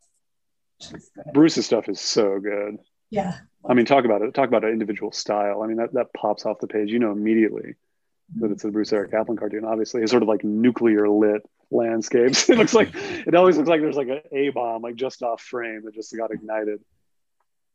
good. 0.91 1.01
Bruce's 1.33 1.65
stuff 1.65 1.87
is 1.87 2.01
so 2.01 2.37
good. 2.41 2.79
Yeah. 3.11 3.37
I 3.65 3.75
mean, 3.75 3.85
talk 3.85 4.03
about 4.03 4.23
it. 4.23 4.33
Talk 4.33 4.49
about 4.49 4.65
an 4.65 4.71
individual 4.71 5.13
style. 5.13 5.61
I 5.63 5.67
mean, 5.67 5.77
that, 5.77 5.93
that 5.93 6.13
pops 6.13 6.45
off 6.45 6.59
the 6.59 6.67
page. 6.67 6.89
You 6.89 6.99
know 6.99 7.13
immediately 7.13 7.75
that 8.37 8.51
it's 8.51 8.63
a 8.63 8.69
Bruce 8.69 8.91
Eric 8.91 9.11
Kaplan 9.11 9.37
cartoon. 9.37 9.65
Obviously, 9.65 10.01
his 10.01 10.11
sort 10.11 10.23
of 10.23 10.29
like 10.29 10.43
nuclear 10.43 11.07
lit 11.07 11.43
landscapes. 11.71 12.49
it 12.49 12.57
looks 12.57 12.73
like 12.73 12.89
it 12.93 13.35
always 13.35 13.57
looks 13.57 13.69
like 13.69 13.81
there's 13.81 13.95
like 13.95 14.09
an 14.09 14.21
A 14.31 14.49
bomb 14.49 14.81
like 14.81 14.95
just 14.95 15.21
off 15.23 15.41
frame 15.41 15.83
that 15.85 15.93
just 15.93 16.15
got 16.15 16.31
ignited. 16.31 16.81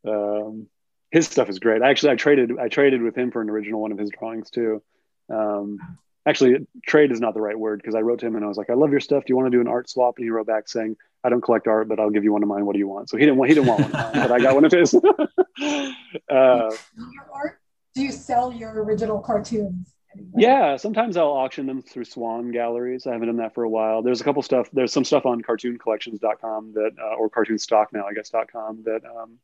Um, 0.07 0.67
his 1.11 1.29
stuff 1.29 1.49
is 1.49 1.59
great. 1.59 1.83
Actually, 1.83 2.13
I 2.13 2.17
traded 2.17 2.59
I 2.59 2.69
traded 2.69 3.03
with 3.03 3.17
him 3.17 3.31
for 3.31 3.43
an 3.43 3.51
original 3.51 3.81
one 3.81 3.93
of 3.93 3.99
his 3.99 4.11
drawings 4.11 4.51
too. 4.51 4.83
Um, 5.29 5.79
actually, 6.27 6.67
trade 6.87 7.13
is 7.13 7.21
not 7.21 7.35
the 7.35 7.41
right 7.41 7.59
word 7.59 7.81
because 7.81 7.95
I 7.95 8.01
wrote 8.01 8.21
to 8.21 8.27
him 8.27 8.37
and 8.37 8.45
I 8.45 8.49
was 8.49 8.57
like, 8.57 8.71
"I 8.71 8.75
love 8.75 8.91
your 8.91 9.01
stuff. 9.01 9.25
Do 9.25 9.33
you 9.33 9.37
want 9.37 9.47
to 9.47 9.57
do 9.57 9.61
an 9.61 9.69
art 9.69 9.89
swap?" 9.89 10.17
And 10.17 10.25
he 10.25 10.31
wrote 10.31 10.47
back 10.47 10.69
saying, 10.69 10.97
"I 11.25 11.29
don't 11.29 11.41
collect 11.41 11.67
art, 11.67 11.89
but 11.89 11.99
I'll 11.99 12.11
give 12.11 12.25
you 12.25 12.33
one 12.33 12.43
of 12.43 12.49
mine. 12.49 12.67
What 12.67 12.75
do 12.75 12.79
you 12.79 12.89
want?" 12.89 13.09
So 13.09 13.17
he 13.17 13.25
didn't 13.25 13.39
want 13.39 13.49
he 13.49 13.55
didn't 13.55 13.69
want 13.69 13.83
one, 13.83 13.93
mine, 13.93 14.13
but 14.15 14.33
I 14.33 14.41
got 14.41 14.55
one 14.55 14.65
of 14.65 14.73
his. 14.73 14.95
uh, 14.95 15.01
Your 16.29 16.71
art? 17.33 17.61
Do 17.95 18.03
you 18.03 18.13
sell 18.13 18.53
your 18.53 18.85
original 18.85 19.19
cartoons? 19.21 19.95
Yeah, 20.37 20.77
sometimes 20.77 21.17
I'll 21.17 21.29
auction 21.29 21.67
them 21.67 21.83
through 21.83 22.05
Swann 22.05 22.51
galleries. 22.51 23.07
I 23.07 23.13
haven't 23.13 23.29
done 23.29 23.37
that 23.37 23.55
for 23.55 23.63
a 23.63 23.69
while. 23.69 24.03
There's 24.03 24.21
a 24.21 24.25
couple 24.25 24.43
stuff. 24.43 24.69
There's 24.73 24.93
some 24.93 25.05
stuff 25.05 25.25
on 25.25 25.43
cartooncollections.com 25.43 26.73
that, 26.75 26.91
uh, 27.01 27.15
or 27.15 27.31
cartoon 27.31 27.59
stock 27.59 27.93
now, 27.93 28.07
I 28.07 28.13
guess, 28.15 28.31
.com 28.53 28.83
that 28.85 29.03
um, 29.05 29.39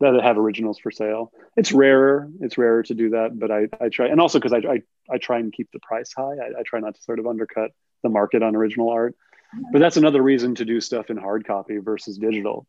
that 0.00 0.22
have 0.22 0.38
originals 0.38 0.78
for 0.78 0.90
sale. 0.90 1.32
It's 1.56 1.72
rarer. 1.72 2.28
It's 2.40 2.58
rarer 2.58 2.82
to 2.84 2.94
do 2.94 3.10
that, 3.10 3.38
but 3.38 3.50
I, 3.50 3.68
I 3.80 3.88
try, 3.88 4.08
and 4.08 4.20
also 4.20 4.38
because 4.38 4.52
I, 4.52 4.58
I 4.58 4.82
I 5.10 5.18
try 5.18 5.38
and 5.38 5.52
keep 5.52 5.70
the 5.72 5.80
price 5.80 6.12
high. 6.12 6.22
I, 6.36 6.60
I 6.60 6.62
try 6.64 6.80
not 6.80 6.94
to 6.94 7.02
sort 7.02 7.18
of 7.18 7.26
undercut 7.26 7.70
the 8.02 8.08
market 8.08 8.42
on 8.42 8.56
original 8.56 8.90
art. 8.90 9.14
But 9.72 9.80
that's 9.80 9.96
another 9.96 10.22
reason 10.22 10.54
to 10.56 10.64
do 10.64 10.80
stuff 10.80 11.10
in 11.10 11.16
hard 11.16 11.46
copy 11.46 11.78
versus 11.78 12.18
digital. 12.18 12.66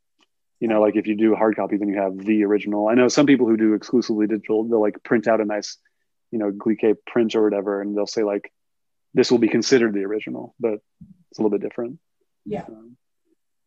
You 0.60 0.68
know, 0.68 0.82
like 0.82 0.96
if 0.96 1.08
you 1.08 1.16
do 1.16 1.36
hard 1.36 1.56
copy, 1.56 1.78
then 1.78 1.90
you 1.90 1.98
have 2.00 2.18
the 2.18 2.44
original. 2.44 2.88
I 2.88 2.94
know 2.96 3.08
some 3.08 3.26
people 3.26 3.48
who 3.48 3.58
do 3.58 3.74
exclusively 3.74 4.28
digital, 4.28 4.64
they'll 4.64 4.82
like 4.82 5.04
print 5.04 5.28
out 5.28 5.42
a 5.42 5.46
nice 5.46 5.78
you 6.32 6.40
know 6.40 6.52
Giclée 6.52 6.96
print 7.06 7.36
or 7.36 7.44
whatever, 7.44 7.82
and 7.82 7.96
they'll 7.96 8.08
say 8.08 8.24
like 8.24 8.52
this 9.14 9.32
will 9.32 9.40
be 9.40 9.50
considered 9.50 9.94
the 9.94 10.06
original, 10.06 10.56
but 10.60 10.80
it's 11.30 11.40
a 11.40 11.42
little 11.42 11.58
bit 11.58 11.68
different. 11.68 12.00
Yeah. 12.46 12.64
Um, 12.68 12.98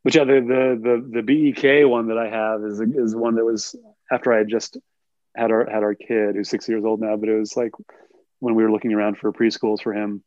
but 0.02 0.14
yeah, 0.14 0.24
the, 0.24 0.34
the 0.34 0.80
the 0.82 1.22
the 1.22 1.22
BEK 1.22 1.88
one 1.88 2.08
that 2.08 2.18
I 2.18 2.28
have 2.28 2.62
is 2.62 2.80
is 2.80 3.16
one 3.16 3.36
that 3.36 3.44
was 3.44 3.74
after 4.10 4.32
I 4.32 4.38
had 4.38 4.48
just 4.48 4.76
had 5.36 5.50
our 5.50 5.68
had 5.70 5.82
our 5.82 5.94
kid 5.94 6.36
who's 6.36 6.48
six 6.48 6.68
years 6.68 6.84
old 6.84 7.00
now, 7.00 7.16
but 7.16 7.28
it 7.28 7.38
was 7.38 7.56
like 7.56 7.72
when 8.40 8.54
we 8.54 8.62
were 8.62 8.70
looking 8.70 8.92
around 8.92 9.18
for 9.18 9.32
preschools 9.32 9.82
for 9.82 9.92
him. 9.92 10.22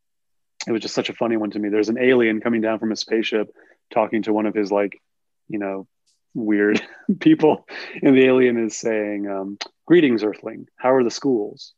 It 0.67 0.71
was 0.71 0.81
just 0.81 0.95
such 0.95 1.09
a 1.09 1.13
funny 1.13 1.37
one 1.37 1.51
to 1.51 1.59
me. 1.59 1.69
There's 1.69 1.89
an 1.89 1.99
alien 1.99 2.41
coming 2.41 2.61
down 2.61 2.79
from 2.79 2.91
a 2.91 2.95
spaceship 2.95 3.47
talking 3.93 4.23
to 4.23 4.33
one 4.33 4.47
of 4.47 4.55
his 4.55 4.71
like, 4.71 4.99
you 5.47 5.59
know, 5.59 5.87
weird 6.33 6.81
people, 7.19 7.67
and 8.01 8.15
the 8.15 8.25
alien 8.25 8.57
is 8.57 8.75
saying, 8.75 9.29
um, 9.29 9.57
"Greetings, 9.85 10.23
Earthling. 10.23 10.67
How 10.75 10.93
are 10.93 11.03
the 11.03 11.11
schools?" 11.11 11.73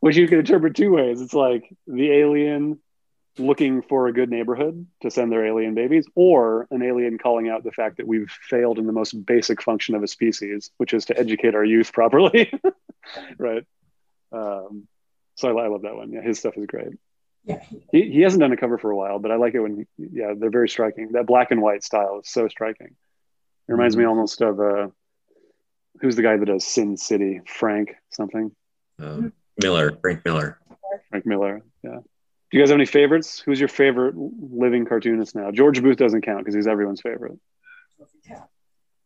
Which 0.00 0.16
you 0.16 0.28
can 0.28 0.38
interpret 0.40 0.74
two 0.74 0.90
ways. 0.90 1.20
It's 1.20 1.34
like 1.34 1.74
the 1.86 2.10
alien 2.10 2.80
looking 3.38 3.82
for 3.82 4.06
a 4.06 4.12
good 4.12 4.30
neighborhood 4.30 4.86
to 5.02 5.10
send 5.10 5.32
their 5.32 5.46
alien 5.46 5.74
babies, 5.74 6.06
or 6.14 6.66
an 6.70 6.82
alien 6.82 7.18
calling 7.18 7.48
out 7.48 7.64
the 7.64 7.72
fact 7.72 7.96
that 7.98 8.06
we've 8.06 8.30
failed 8.30 8.78
in 8.78 8.86
the 8.86 8.92
most 8.92 9.12
basic 9.24 9.62
function 9.62 9.94
of 9.94 10.02
a 10.02 10.08
species, 10.08 10.70
which 10.76 10.92
is 10.92 11.06
to 11.06 11.18
educate 11.18 11.54
our 11.54 11.64
youth 11.64 11.92
properly. 11.92 12.52
right. 13.38 13.64
Um, 14.32 14.86
so 15.36 15.58
I, 15.58 15.64
I, 15.64 15.68
love 15.68 15.82
that 15.82 15.96
one. 15.96 16.12
Yeah, 16.12 16.22
his 16.22 16.38
stuff 16.38 16.56
is 16.56 16.66
great. 16.66 16.92
Yeah. 17.44 17.62
He, 17.90 18.10
he 18.10 18.20
hasn't 18.20 18.40
done 18.40 18.52
a 18.52 18.56
cover 18.56 18.78
for 18.78 18.90
a 18.90 18.96
while, 18.96 19.18
but 19.18 19.30
I 19.30 19.36
like 19.36 19.54
it 19.54 19.60
when, 19.60 19.86
yeah, 19.96 20.34
they're 20.36 20.50
very 20.50 20.68
striking. 20.68 21.12
That 21.12 21.26
black 21.26 21.50
and 21.50 21.62
white 21.62 21.82
style 21.82 22.20
is 22.22 22.30
so 22.30 22.48
striking. 22.48 22.88
It 23.68 23.72
reminds 23.72 23.96
me 23.96 24.04
almost 24.04 24.42
of, 24.42 24.60
uh, 24.60 24.88
who's 26.00 26.16
the 26.16 26.22
guy 26.22 26.36
that 26.36 26.46
does 26.46 26.66
Sin 26.66 26.96
City? 26.96 27.40
Frank 27.46 27.94
something. 28.10 28.54
Um, 28.98 29.32
Miller, 29.62 29.96
Frank 30.00 30.24
Miller. 30.24 30.58
Frank 31.10 31.26
Miller. 31.26 31.62
Yeah. 31.82 31.98
Do 32.50 32.58
you 32.58 32.62
guys 32.62 32.70
have 32.70 32.76
any 32.76 32.86
favorites? 32.86 33.40
Who's 33.40 33.60
your 33.60 33.68
favorite 33.68 34.14
living 34.16 34.84
cartoonist 34.84 35.36
now? 35.36 35.50
George 35.52 35.80
Booth 35.82 35.98
doesn't 35.98 36.22
count 36.22 36.40
because 36.40 36.54
he's 36.54 36.66
everyone's 36.66 37.00
favorite. 37.00 37.38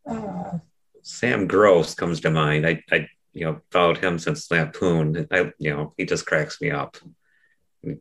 Uh, 0.06 0.58
Sam 1.02 1.46
Gross 1.46 1.94
comes 1.94 2.20
to 2.20 2.30
mind. 2.30 2.66
I, 2.66 2.82
I, 2.90 3.08
you 3.32 3.44
know, 3.44 3.60
followed 3.70 3.98
him 3.98 4.18
since 4.18 4.50
Lampoon. 4.50 5.26
I, 5.30 5.52
you 5.58 5.74
know, 5.74 5.92
he 5.96 6.06
just 6.06 6.24
cracks 6.24 6.60
me 6.60 6.70
up. 6.70 6.96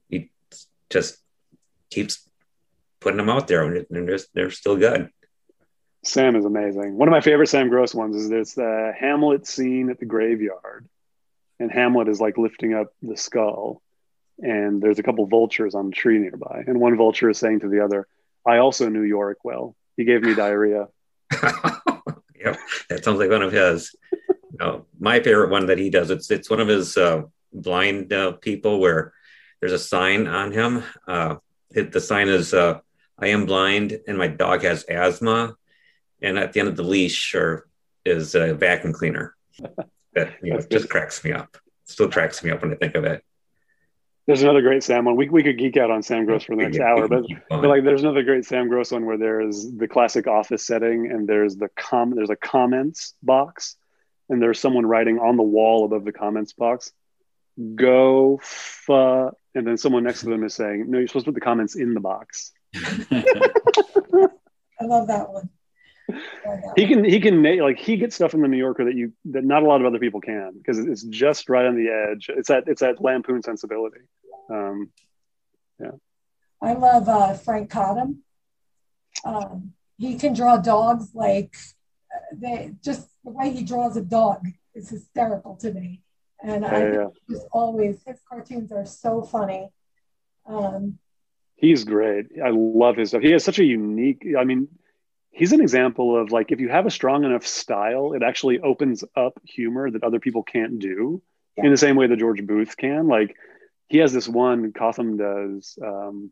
He 0.10 0.32
just 0.90 1.18
keeps 1.90 2.28
putting 3.02 3.18
them 3.18 3.30
out 3.30 3.48
there, 3.48 3.64
and 3.64 3.86
they're, 3.90 4.20
they're 4.34 4.52
still 4.52 4.78
good. 4.78 5.10
Sam 6.03 6.35
is 6.35 6.45
amazing. 6.45 6.97
One 6.97 7.07
of 7.07 7.13
my 7.13 7.21
favorite 7.21 7.47
Sam 7.47 7.69
Gross 7.69 7.95
ones 7.95 8.15
is 8.15 8.30
this 8.30 8.53
the 8.53 8.93
Hamlet 8.97 9.47
scene 9.47 9.89
at 9.89 9.99
the 9.99 10.05
graveyard, 10.05 10.88
and 11.59 11.71
Hamlet 11.71 12.09
is 12.09 12.19
like 12.19 12.38
lifting 12.38 12.73
up 12.73 12.93
the 13.01 13.15
skull, 13.15 13.81
and 14.38 14.81
there's 14.81 14.99
a 14.99 15.03
couple 15.03 15.25
vultures 15.27 15.75
on 15.75 15.88
a 15.88 15.91
tree 15.91 16.19
nearby, 16.19 16.63
and 16.67 16.80
one 16.80 16.97
vulture 16.97 17.30
is 17.30 17.38
saying 17.38 17.61
to 17.61 17.69
the 17.69 17.84
other, 17.84 18.05
"I 18.45 18.57
also 18.57 18.89
knew 18.89 19.01
Yorick 19.01 19.45
well. 19.45 19.77
He 19.95 20.03
gave 20.03 20.23
me 20.23 20.35
diarrhea." 20.35 20.89
yep, 21.31 22.57
that 22.89 23.03
sounds 23.03 23.19
like 23.19 23.30
one 23.30 23.41
of 23.41 23.53
his. 23.53 23.95
no, 24.59 24.85
my 24.99 25.21
favorite 25.21 25.51
one 25.51 25.67
that 25.67 25.80
he 25.80 25.89
does 25.89 26.09
it's 26.09 26.30
it's 26.30 26.49
one 26.49 26.59
of 26.59 26.67
his 26.67 26.97
uh, 26.97 27.23
blind 27.53 28.11
uh, 28.11 28.34
people 28.34 28.81
where 28.81 29.13
there's 29.61 29.71
a 29.71 29.80
sign 29.80 30.27
on 30.27 30.51
him. 30.51 30.84
Uh, 31.07 31.38
it, 31.71 31.93
the 31.93 32.01
sign 32.01 32.27
is 32.27 32.53
uh, 32.53 32.81
"I 33.17 33.27
am 33.27 33.45
blind 33.45 34.01
and 34.05 34.17
my 34.17 34.27
dog 34.27 34.63
has 34.63 34.84
asthma." 34.84 35.55
And 36.23 36.39
at 36.39 36.53
the 36.53 36.59
end 36.59 36.69
of 36.69 36.75
the 36.75 36.83
leash 36.83 37.35
or 37.35 37.67
is 38.05 38.35
a 38.35 38.53
vacuum 38.53 38.93
cleaner. 38.93 39.35
That 40.15 40.35
you 40.43 40.53
know, 40.53 40.61
just 40.69 40.89
cracks 40.89 41.23
me 41.23 41.31
up. 41.31 41.57
Still 41.85 42.07
cracks 42.07 42.43
me 42.43 42.51
up 42.51 42.61
when 42.61 42.71
I 42.71 42.75
think 42.75 42.93
of 42.93 43.03
it. 43.03 43.25
There's 44.27 44.43
another 44.43 44.61
great 44.61 44.83
Sam 44.83 45.05
one. 45.05 45.15
We, 45.15 45.27
we 45.27 45.41
could 45.41 45.57
geek 45.57 45.75
out 45.75 45.89
on 45.89 46.03
Sam 46.03 46.25
Gross 46.25 46.43
for 46.43 46.55
the 46.55 46.61
next 46.61 46.79
hour, 46.79 47.07
but, 47.07 47.23
but 47.49 47.63
like 47.63 47.83
there's 47.83 48.03
another 48.03 48.21
great 48.21 48.45
Sam 48.45 48.69
Gross 48.69 48.91
one 48.91 49.07
where 49.07 49.17
there's 49.17 49.71
the 49.71 49.87
classic 49.87 50.27
office 50.27 50.67
setting 50.67 51.09
and 51.11 51.27
there's 51.27 51.55
the 51.55 51.67
com 51.75 52.11
there's 52.11 52.29
a 52.29 52.35
comments 52.35 53.15
box 53.23 53.75
and 54.29 54.39
there's 54.39 54.59
someone 54.59 54.85
writing 54.85 55.17
on 55.17 55.35
the 55.35 55.41
wall 55.41 55.83
above 55.83 56.05
the 56.05 56.13
comments 56.13 56.53
box, 56.53 56.91
go 57.73 58.39
fu 58.43 59.31
and 59.55 59.67
then 59.67 59.77
someone 59.77 60.03
next 60.03 60.19
to 60.19 60.27
them 60.27 60.43
is 60.43 60.53
saying, 60.53 60.91
No, 60.91 60.99
you're 60.99 61.07
supposed 61.07 61.25
to 61.25 61.31
put 61.31 61.39
the 61.39 61.41
comments 61.41 61.75
in 61.75 61.95
the 61.95 61.99
box. 61.99 62.51
I 62.75 63.23
love 64.85 65.07
that 65.07 65.31
one. 65.31 65.49
He 66.75 66.88
can 66.88 67.03
he 67.03 67.19
can 67.19 67.41
like 67.61 67.80
he 67.80 67.95
gets 67.95 68.15
stuff 68.15 68.34
in 68.34 68.41
the 68.41 68.47
New 68.47 68.57
Yorker 68.57 68.85
that 68.85 68.95
you 68.95 69.13
that 69.25 69.43
not 69.43 69.63
a 69.63 69.65
lot 69.65 69.80
of 69.80 69.88
other 69.88 69.99
people 69.99 70.19
can 70.19 70.51
because 70.57 70.77
it's 70.80 71.03
just 71.03 71.49
right 71.49 71.65
on 71.65 71.75
the 71.75 71.89
edge. 71.89 72.30
It's 72.30 72.49
that 72.49 72.65
it's 72.67 72.81
that 72.81 73.01
lampoon 73.01 73.41
sensibility. 73.41 74.01
Um, 74.49 74.91
yeah, 75.80 75.91
I 76.61 76.73
love 76.73 77.07
uh, 77.07 77.34
Frank 77.35 77.69
Cotham. 77.69 78.23
Um, 79.23 79.73
he 79.97 80.15
can 80.17 80.34
draw 80.34 80.57
dogs 80.57 81.11
like 81.13 81.55
they 82.34 82.73
just 82.84 83.07
the 83.23 83.31
way 83.31 83.51
he 83.51 83.63
draws 83.63 83.95
a 83.95 84.01
dog 84.01 84.45
is 84.75 84.89
hysterical 84.89 85.55
to 85.57 85.71
me, 85.71 86.01
and 86.43 86.65
I 86.65 86.80
yeah. 86.80 87.07
just 87.30 87.47
always 87.53 88.03
his 88.05 88.19
cartoons 88.30 88.71
are 88.73 88.85
so 88.85 89.21
funny. 89.21 89.69
Um, 90.45 90.99
He's 91.55 91.85
great. 91.85 92.25
I 92.43 92.49
love 92.51 92.97
his 92.97 93.09
stuff. 93.09 93.21
He 93.21 93.31
has 93.31 93.43
such 93.43 93.59
a 93.59 93.63
unique. 93.63 94.25
I 94.38 94.43
mean, 94.43 94.67
he's 95.34 95.51
an 95.51 95.61
example 95.61 96.15
of 96.15 96.31
like 96.31 96.51
if 96.51 96.60
you 96.60 96.69
have 96.69 96.85
a 96.85 96.91
strong 96.91 97.26
enough 97.26 97.45
style, 97.45 98.14
it 98.14 98.23
actually 98.23 98.60
opens 98.60 99.03
up 99.15 99.39
humor 99.43 99.89
that 99.91 100.03
other 100.03 100.19
people 100.19 100.43
can't 100.43 100.80
do 100.80 101.22
yeah. 101.57 101.65
in 101.65 101.72
the 101.72 101.77
same 101.77 101.95
way 101.95 102.07
that 102.07 102.19
George 102.19 102.45
Booth 102.45 102.77
can. 102.77 103.07
Like 103.07 103.35
he 103.88 103.97
has 103.97 104.14
this 104.14 104.27
one 104.27 104.72
Cotham 104.72 105.18
does 105.18 105.77
um, 105.84 106.31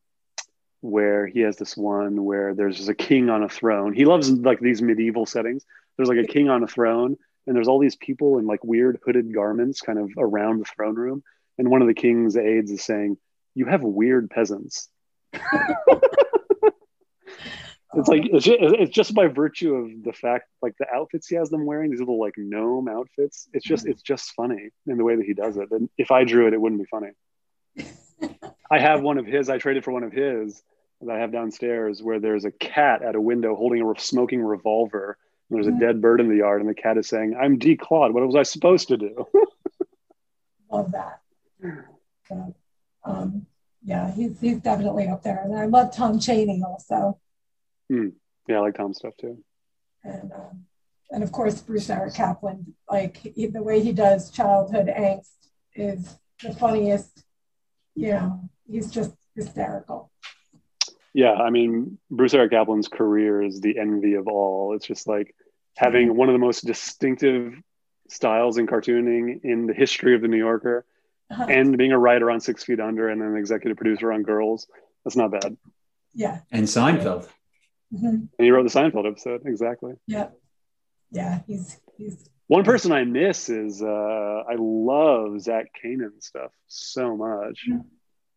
where 0.82 1.28
he 1.28 1.42
has 1.42 1.58
this 1.58 1.76
one 1.76 2.24
where 2.24 2.54
there's 2.54 2.78
just 2.78 2.90
a 2.90 2.96
king 2.96 3.30
on 3.30 3.44
a 3.44 3.50
throne. 3.50 3.94
He 3.94 4.06
loves 4.06 4.32
like 4.32 4.60
these 4.60 4.82
medieval 4.82 5.26
settings. 5.26 5.66
There's 5.98 6.10
like 6.10 6.20
a 6.20 6.28
king 6.28 6.50
on 6.50 6.64
a 6.64 6.68
throne, 6.68 7.18
and 7.46 7.56
there's 7.56 7.68
all 7.68 7.80
these 7.80 7.96
people 7.96 8.38
in 8.38 8.46
like 8.46 8.64
weird 8.64 9.00
hooded 9.04 9.34
garments 9.34 9.82
kind 9.82 10.00
of 10.00 10.12
around 10.18 10.60
the 10.60 10.66
throne 10.66 10.96
room. 10.96 11.24
And 11.58 11.70
one 11.70 11.82
of 11.82 11.88
the 11.88 11.94
king's 11.94 12.38
aides 12.38 12.72
is 12.72 12.84
saying, 12.84 13.18
"You 13.56 13.66
have 13.66 13.82
weird 13.82 14.30
peasants." 14.30 14.90
it's 17.94 18.08
like 18.08 18.24
it's 18.26 18.46
just, 18.46 18.58
it's 18.60 18.92
just 18.92 19.14
by 19.14 19.28
virtue 19.28 19.76
of 19.76 20.04
the 20.04 20.14
fact 20.14 20.48
like 20.62 20.76
the 20.80 20.88
outfits 20.94 21.28
he 21.28 21.36
has 21.36 21.50
them 21.50 21.66
wearing 21.66 21.90
these 21.90 22.00
little 22.00 22.20
like 22.20 22.34
gnome 22.38 22.88
outfits 22.88 23.48
it's 23.54 23.66
just 23.66 23.86
it's 23.86 24.02
just 24.02 24.32
funny 24.34 24.70
in 24.88 24.98
the 24.98 25.04
way 25.04 25.16
that 25.16 25.26
he 25.26 25.34
does 25.34 25.58
it. 25.58 25.70
And 25.72 25.90
if 25.98 26.12
i 26.12 26.24
drew 26.24 26.48
it 26.48 26.54
it 26.54 26.62
wouldn't 26.62 26.82
be 26.82 26.88
funny. 26.88 27.12
I 28.72 28.80
have 28.80 29.02
one 29.02 29.18
of 29.18 29.26
his 29.26 29.50
i 29.50 29.58
traded 29.58 29.84
for 29.84 29.92
one 29.92 30.04
of 30.04 30.12
his 30.12 30.62
that 31.02 31.14
i 31.14 31.20
have 31.20 31.32
downstairs 31.32 32.02
where 32.02 32.20
there's 32.20 32.46
a 32.46 32.52
cat 32.52 33.02
at 33.02 33.16
a 33.16 33.22
window 33.22 33.56
holding 33.56 33.82
a 33.82 34.00
smoking 34.00 34.42
revolver. 34.42 35.18
And 35.50 35.58
there's 35.58 35.68
a 35.68 35.78
dead 35.78 36.02
bird 36.02 36.22
in 36.22 36.30
the 36.30 36.38
yard 36.38 36.62
and 36.62 36.70
the 36.70 36.76
cat 36.76 36.98
is 36.98 37.08
saying 37.08 37.36
i'm 37.40 37.60
declawed. 37.60 38.14
What 38.14 38.26
was 38.26 38.36
i 38.36 38.44
supposed 38.44 38.88
to 38.90 38.98
do? 38.98 39.28
Love 40.72 40.92
that. 40.94 41.20
So, 42.28 42.56
um, 43.04 43.46
yeah, 43.84 44.12
he's 44.14 44.40
he's 44.40 44.60
definitely 44.60 45.08
up 45.08 45.24
there, 45.24 45.42
and 45.44 45.56
I 45.56 45.66
love 45.66 45.94
Tom 45.94 46.20
Cheney 46.20 46.62
also. 46.66 47.20
Mm. 47.92 48.14
Yeah, 48.48 48.58
I 48.58 48.60
like 48.60 48.76
Tom's 48.76 48.98
stuff 48.98 49.14
too. 49.20 49.38
And 50.04 50.32
um, 50.32 50.66
and 51.12 51.24
of 51.24 51.32
course 51.32 51.62
Bruce 51.62 51.90
Eric 51.90 52.16
Kaplan, 52.16 52.74
like 52.90 53.18
he, 53.18 53.48
the 53.48 53.62
way 53.62 53.82
he 53.82 53.92
does 53.92 54.32
childhood 54.32 54.88
angst 54.88 55.30
is 55.76 56.18
the 56.42 56.54
funniest. 56.54 57.24
You 57.96 58.12
know, 58.14 58.50
he's 58.66 58.90
just 58.90 59.12
hysterical. 59.36 60.12
Yeah, 61.14 61.34
I 61.34 61.50
mean, 61.50 61.98
Bruce 62.10 62.34
Eric 62.34 62.52
Kaplan's 62.52 62.88
career 62.88 63.42
is 63.42 63.60
the 63.60 63.78
envy 63.78 64.14
of 64.14 64.28
all. 64.28 64.74
It's 64.76 64.88
just 64.88 65.08
like 65.08 65.36
having 65.76 66.16
one 66.16 66.30
of 66.30 66.34
the 66.34 66.40
most 66.40 66.66
distinctive 66.66 67.62
styles 68.08 68.58
in 68.58 68.66
cartooning 68.66 69.42
in 69.44 69.68
the 69.68 69.74
history 69.74 70.16
of 70.16 70.22
the 70.22 70.30
New 70.30 70.38
Yorker, 70.38 70.86
uh-huh. 71.30 71.48
and 71.50 71.78
being 71.78 71.92
a 71.92 72.00
writer 72.00 72.32
on 72.32 72.40
Six 72.40 72.64
Feet 72.64 72.80
Under 72.80 73.10
and 73.10 73.22
an 73.22 73.36
executive 73.36 73.78
producer 73.78 74.14
on 74.14 74.24
Girls. 74.24 74.68
That's 75.04 75.18
not 75.18 75.32
bad. 75.32 75.58
Yeah. 76.14 76.40
And 76.52 76.66
Seinfeld. 76.66 77.28
Mm-hmm. 77.94 78.06
And 78.08 78.30
he 78.40 78.52
wrote 78.52 78.64
the 78.64 78.80
Seinfeld 78.80 79.08
episode 79.08 79.42
exactly. 79.46 79.94
Yeah. 80.08 80.30
Yeah, 81.12 81.42
he's 81.46 81.80
he's. 81.98 82.30
One 82.48 82.64
person 82.64 82.92
I 82.92 83.04
miss 83.04 83.50
is 83.50 83.82
uh, 83.82 83.86
I 84.50 84.56
love 84.58 85.40
Zach 85.42 85.72
Kanin 85.82 86.22
stuff 86.22 86.52
so 86.68 87.16
much. 87.16 87.66
Mm-hmm 87.70 87.82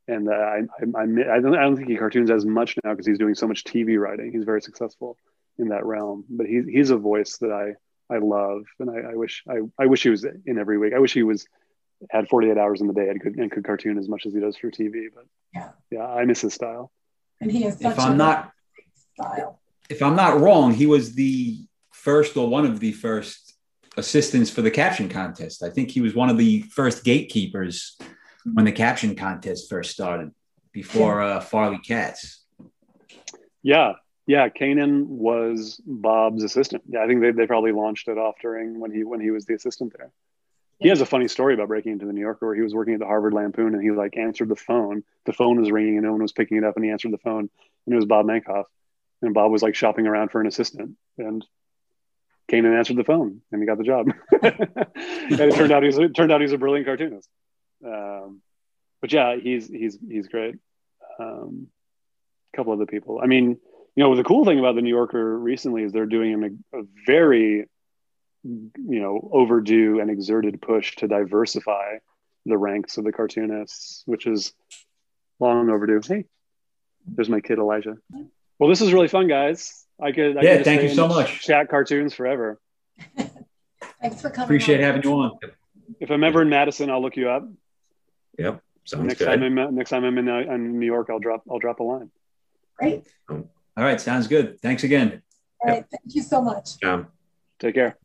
and 0.06 0.28
uh, 0.28 0.32
I, 0.32 0.62
I, 0.96 1.02
I, 1.02 1.40
don't, 1.40 1.56
I 1.56 1.62
don't 1.62 1.76
think 1.76 1.88
he 1.88 1.96
cartoons 1.96 2.30
as 2.30 2.44
much 2.44 2.76
now 2.84 2.92
because 2.92 3.06
he's 3.06 3.18
doing 3.18 3.34
so 3.34 3.46
much 3.46 3.64
TV 3.64 3.98
writing. 3.98 4.32
He's 4.32 4.44
very 4.44 4.60
successful 4.60 5.16
in 5.58 5.68
that 5.68 5.84
realm, 5.84 6.24
but 6.28 6.46
he's 6.46 6.66
he's 6.66 6.90
a 6.90 6.96
voice 6.96 7.38
that 7.38 7.50
I 7.50 8.14
I 8.14 8.18
love, 8.18 8.64
and 8.78 8.90
I, 8.90 9.12
I 9.12 9.14
wish 9.14 9.44
I, 9.48 9.60
I 9.78 9.86
wish 9.86 10.02
he 10.02 10.10
was 10.10 10.24
in 10.24 10.58
every 10.58 10.78
week. 10.78 10.92
I 10.94 10.98
wish 10.98 11.14
he 11.14 11.22
was 11.22 11.46
had 12.10 12.28
48 12.28 12.58
hours 12.58 12.80
in 12.80 12.86
the 12.86 12.92
day 12.92 13.08
and 13.08 13.20
could, 13.20 13.36
and 13.36 13.50
could 13.50 13.64
cartoon 13.64 13.96
as 13.96 14.08
much 14.08 14.26
as 14.26 14.34
he 14.34 14.40
does 14.40 14.56
for 14.56 14.70
TV. 14.70 15.06
But 15.14 15.24
yeah, 15.54 15.70
yeah, 15.90 16.06
I 16.06 16.24
miss 16.24 16.42
his 16.42 16.52
style. 16.52 16.92
And 17.40 17.50
he 17.50 17.62
has 17.62 17.78
such 17.80 17.92
if 17.92 17.98
I'm 17.98 18.18
not 18.18 18.52
style. 19.14 19.60
If 19.90 20.02
I'm 20.02 20.16
not 20.16 20.40
wrong, 20.40 20.72
he 20.72 20.86
was 20.86 21.14
the 21.14 21.58
first 21.92 22.36
or 22.36 22.48
one 22.48 22.66
of 22.66 22.80
the 22.80 22.92
first 22.92 23.54
assistants 23.96 24.50
for 24.50 24.62
the 24.62 24.70
caption 24.70 25.08
contest. 25.08 25.62
I 25.62 25.70
think 25.70 25.90
he 25.90 26.00
was 26.00 26.14
one 26.14 26.30
of 26.30 26.38
the 26.38 26.62
first 26.62 27.04
gatekeepers 27.04 27.96
when 28.52 28.64
the 28.64 28.72
caption 28.72 29.14
contest 29.14 29.70
first 29.70 29.92
started 29.92 30.32
before 30.72 31.22
uh, 31.22 31.40
Farley 31.40 31.78
Katz. 31.78 32.44
Yeah, 33.62 33.94
yeah. 34.26 34.48
Kanin 34.48 35.06
was 35.06 35.80
Bob's 35.86 36.42
assistant. 36.42 36.82
Yeah, 36.88 37.02
I 37.02 37.06
think 37.06 37.20
they, 37.20 37.30
they 37.30 37.46
probably 37.46 37.72
launched 37.72 38.08
it 38.08 38.18
off 38.18 38.34
during 38.42 38.80
when 38.80 38.92
he 38.92 39.04
when 39.04 39.20
he 39.20 39.30
was 39.30 39.46
the 39.46 39.54
assistant 39.54 39.94
there. 39.96 40.10
He 40.80 40.88
has 40.88 41.00
a 41.00 41.06
funny 41.06 41.28
story 41.28 41.54
about 41.54 41.68
breaking 41.68 41.92
into 41.92 42.04
the 42.04 42.12
New 42.12 42.20
Yorker 42.20 42.46
where 42.46 42.54
he 42.54 42.60
was 42.60 42.74
working 42.74 42.94
at 42.94 43.00
the 43.00 43.06
Harvard 43.06 43.32
Lampoon 43.32 43.74
and 43.74 43.82
he 43.82 43.90
like 43.92 44.16
answered 44.18 44.48
the 44.48 44.56
phone. 44.56 45.04
The 45.24 45.32
phone 45.32 45.58
was 45.60 45.70
ringing 45.70 45.96
and 45.96 46.04
no 46.04 46.12
one 46.12 46.20
was 46.20 46.32
picking 46.32 46.58
it 46.58 46.64
up 46.64 46.76
and 46.76 46.84
he 46.84 46.90
answered 46.90 47.12
the 47.12 47.18
phone 47.18 47.48
and 47.86 47.92
it 47.92 47.94
was 47.94 48.04
Bob 48.04 48.26
Mankoff. 48.26 48.64
And 49.24 49.34
Bob 49.34 49.50
was 49.50 49.62
like 49.62 49.74
shopping 49.74 50.06
around 50.06 50.30
for 50.30 50.40
an 50.40 50.46
assistant 50.46 50.96
and 51.18 51.44
Kanin 52.50 52.76
answered 52.76 52.96
the 52.96 53.04
phone 53.04 53.40
and 53.50 53.62
he 53.62 53.66
got 53.66 53.78
the 53.78 53.84
job. 53.84 54.08
and 54.32 55.40
it 55.40 55.54
turned 55.54 55.72
out 55.72 55.82
he's 55.82 55.98
it 55.98 56.14
turned 56.14 56.30
out 56.30 56.40
he's 56.40 56.52
a 56.52 56.58
brilliant 56.58 56.86
cartoonist. 56.86 57.28
Um, 57.84 58.42
but 59.00 59.12
yeah, 59.12 59.36
he's 59.36 59.68
he's 59.68 59.98
he's 60.06 60.28
great. 60.28 60.56
Um, 61.18 61.68
a 62.52 62.56
couple 62.56 62.72
other 62.72 62.86
people. 62.86 63.20
I 63.22 63.26
mean, 63.26 63.58
you 63.96 64.04
know, 64.04 64.14
the 64.14 64.24
cool 64.24 64.44
thing 64.44 64.58
about 64.58 64.74
the 64.74 64.82
New 64.82 64.94
Yorker 64.94 65.38
recently 65.38 65.84
is 65.84 65.92
they're 65.92 66.06
doing 66.06 66.60
a, 66.72 66.78
a 66.78 66.82
very, 67.06 67.66
you 68.42 68.70
know, 69.00 69.28
overdue 69.32 70.00
and 70.00 70.10
exerted 70.10 70.60
push 70.60 70.96
to 70.96 71.08
diversify 71.08 71.98
the 72.46 72.58
ranks 72.58 72.98
of 72.98 73.04
the 73.04 73.12
cartoonists, 73.12 74.02
which 74.06 74.26
is 74.26 74.52
long 75.40 75.70
overdue. 75.70 76.00
Hey, 76.04 76.24
there's 77.06 77.28
my 77.28 77.40
kid 77.40 77.58
Elijah. 77.58 77.96
Well, 78.64 78.70
this 78.70 78.80
is 78.80 78.94
really 78.94 79.08
fun, 79.08 79.28
guys. 79.28 79.84
I 80.00 80.10
could, 80.10 80.38
I 80.38 80.40
yeah, 80.40 80.56
could 80.56 80.64
thank 80.64 80.80
you 80.80 80.88
so 80.88 81.06
much. 81.06 81.42
Chat 81.42 81.68
cartoons 81.68 82.14
forever. 82.14 82.58
Thanks 84.00 84.22
for 84.22 84.30
coming. 84.30 84.44
Appreciate 84.44 84.78
on. 84.78 84.82
having 84.82 85.02
you 85.02 85.12
on. 85.12 85.38
If 86.00 86.10
I'm 86.10 86.24
ever 86.24 86.40
in 86.40 86.48
Madison, 86.48 86.88
I'll 86.88 87.02
look 87.02 87.14
you 87.14 87.28
up. 87.28 87.46
Yep. 88.38 88.62
Sounds 88.86 89.04
next 89.04 89.18
good. 89.18 89.26
time 89.26 89.42
I'm 89.42 89.74
next 89.74 89.90
time 89.90 90.04
I'm 90.04 90.16
in, 90.16 90.30
uh, 90.30 90.38
in 90.38 90.78
New 90.78 90.86
York, 90.86 91.08
I'll 91.10 91.18
drop 91.18 91.42
I'll 91.50 91.58
drop 91.58 91.80
a 91.80 91.82
line. 91.82 92.10
Great. 92.78 93.04
All 93.28 93.44
right, 93.76 94.00
sounds 94.00 94.28
good. 94.28 94.58
Thanks 94.62 94.82
again. 94.82 95.20
All 95.60 95.68
right, 95.68 95.76
yep. 95.76 95.90
thank 95.90 96.14
you 96.14 96.22
so 96.22 96.40
much. 96.40 96.70
Yeah. 96.82 97.04
Take 97.58 97.74
care. 97.74 97.98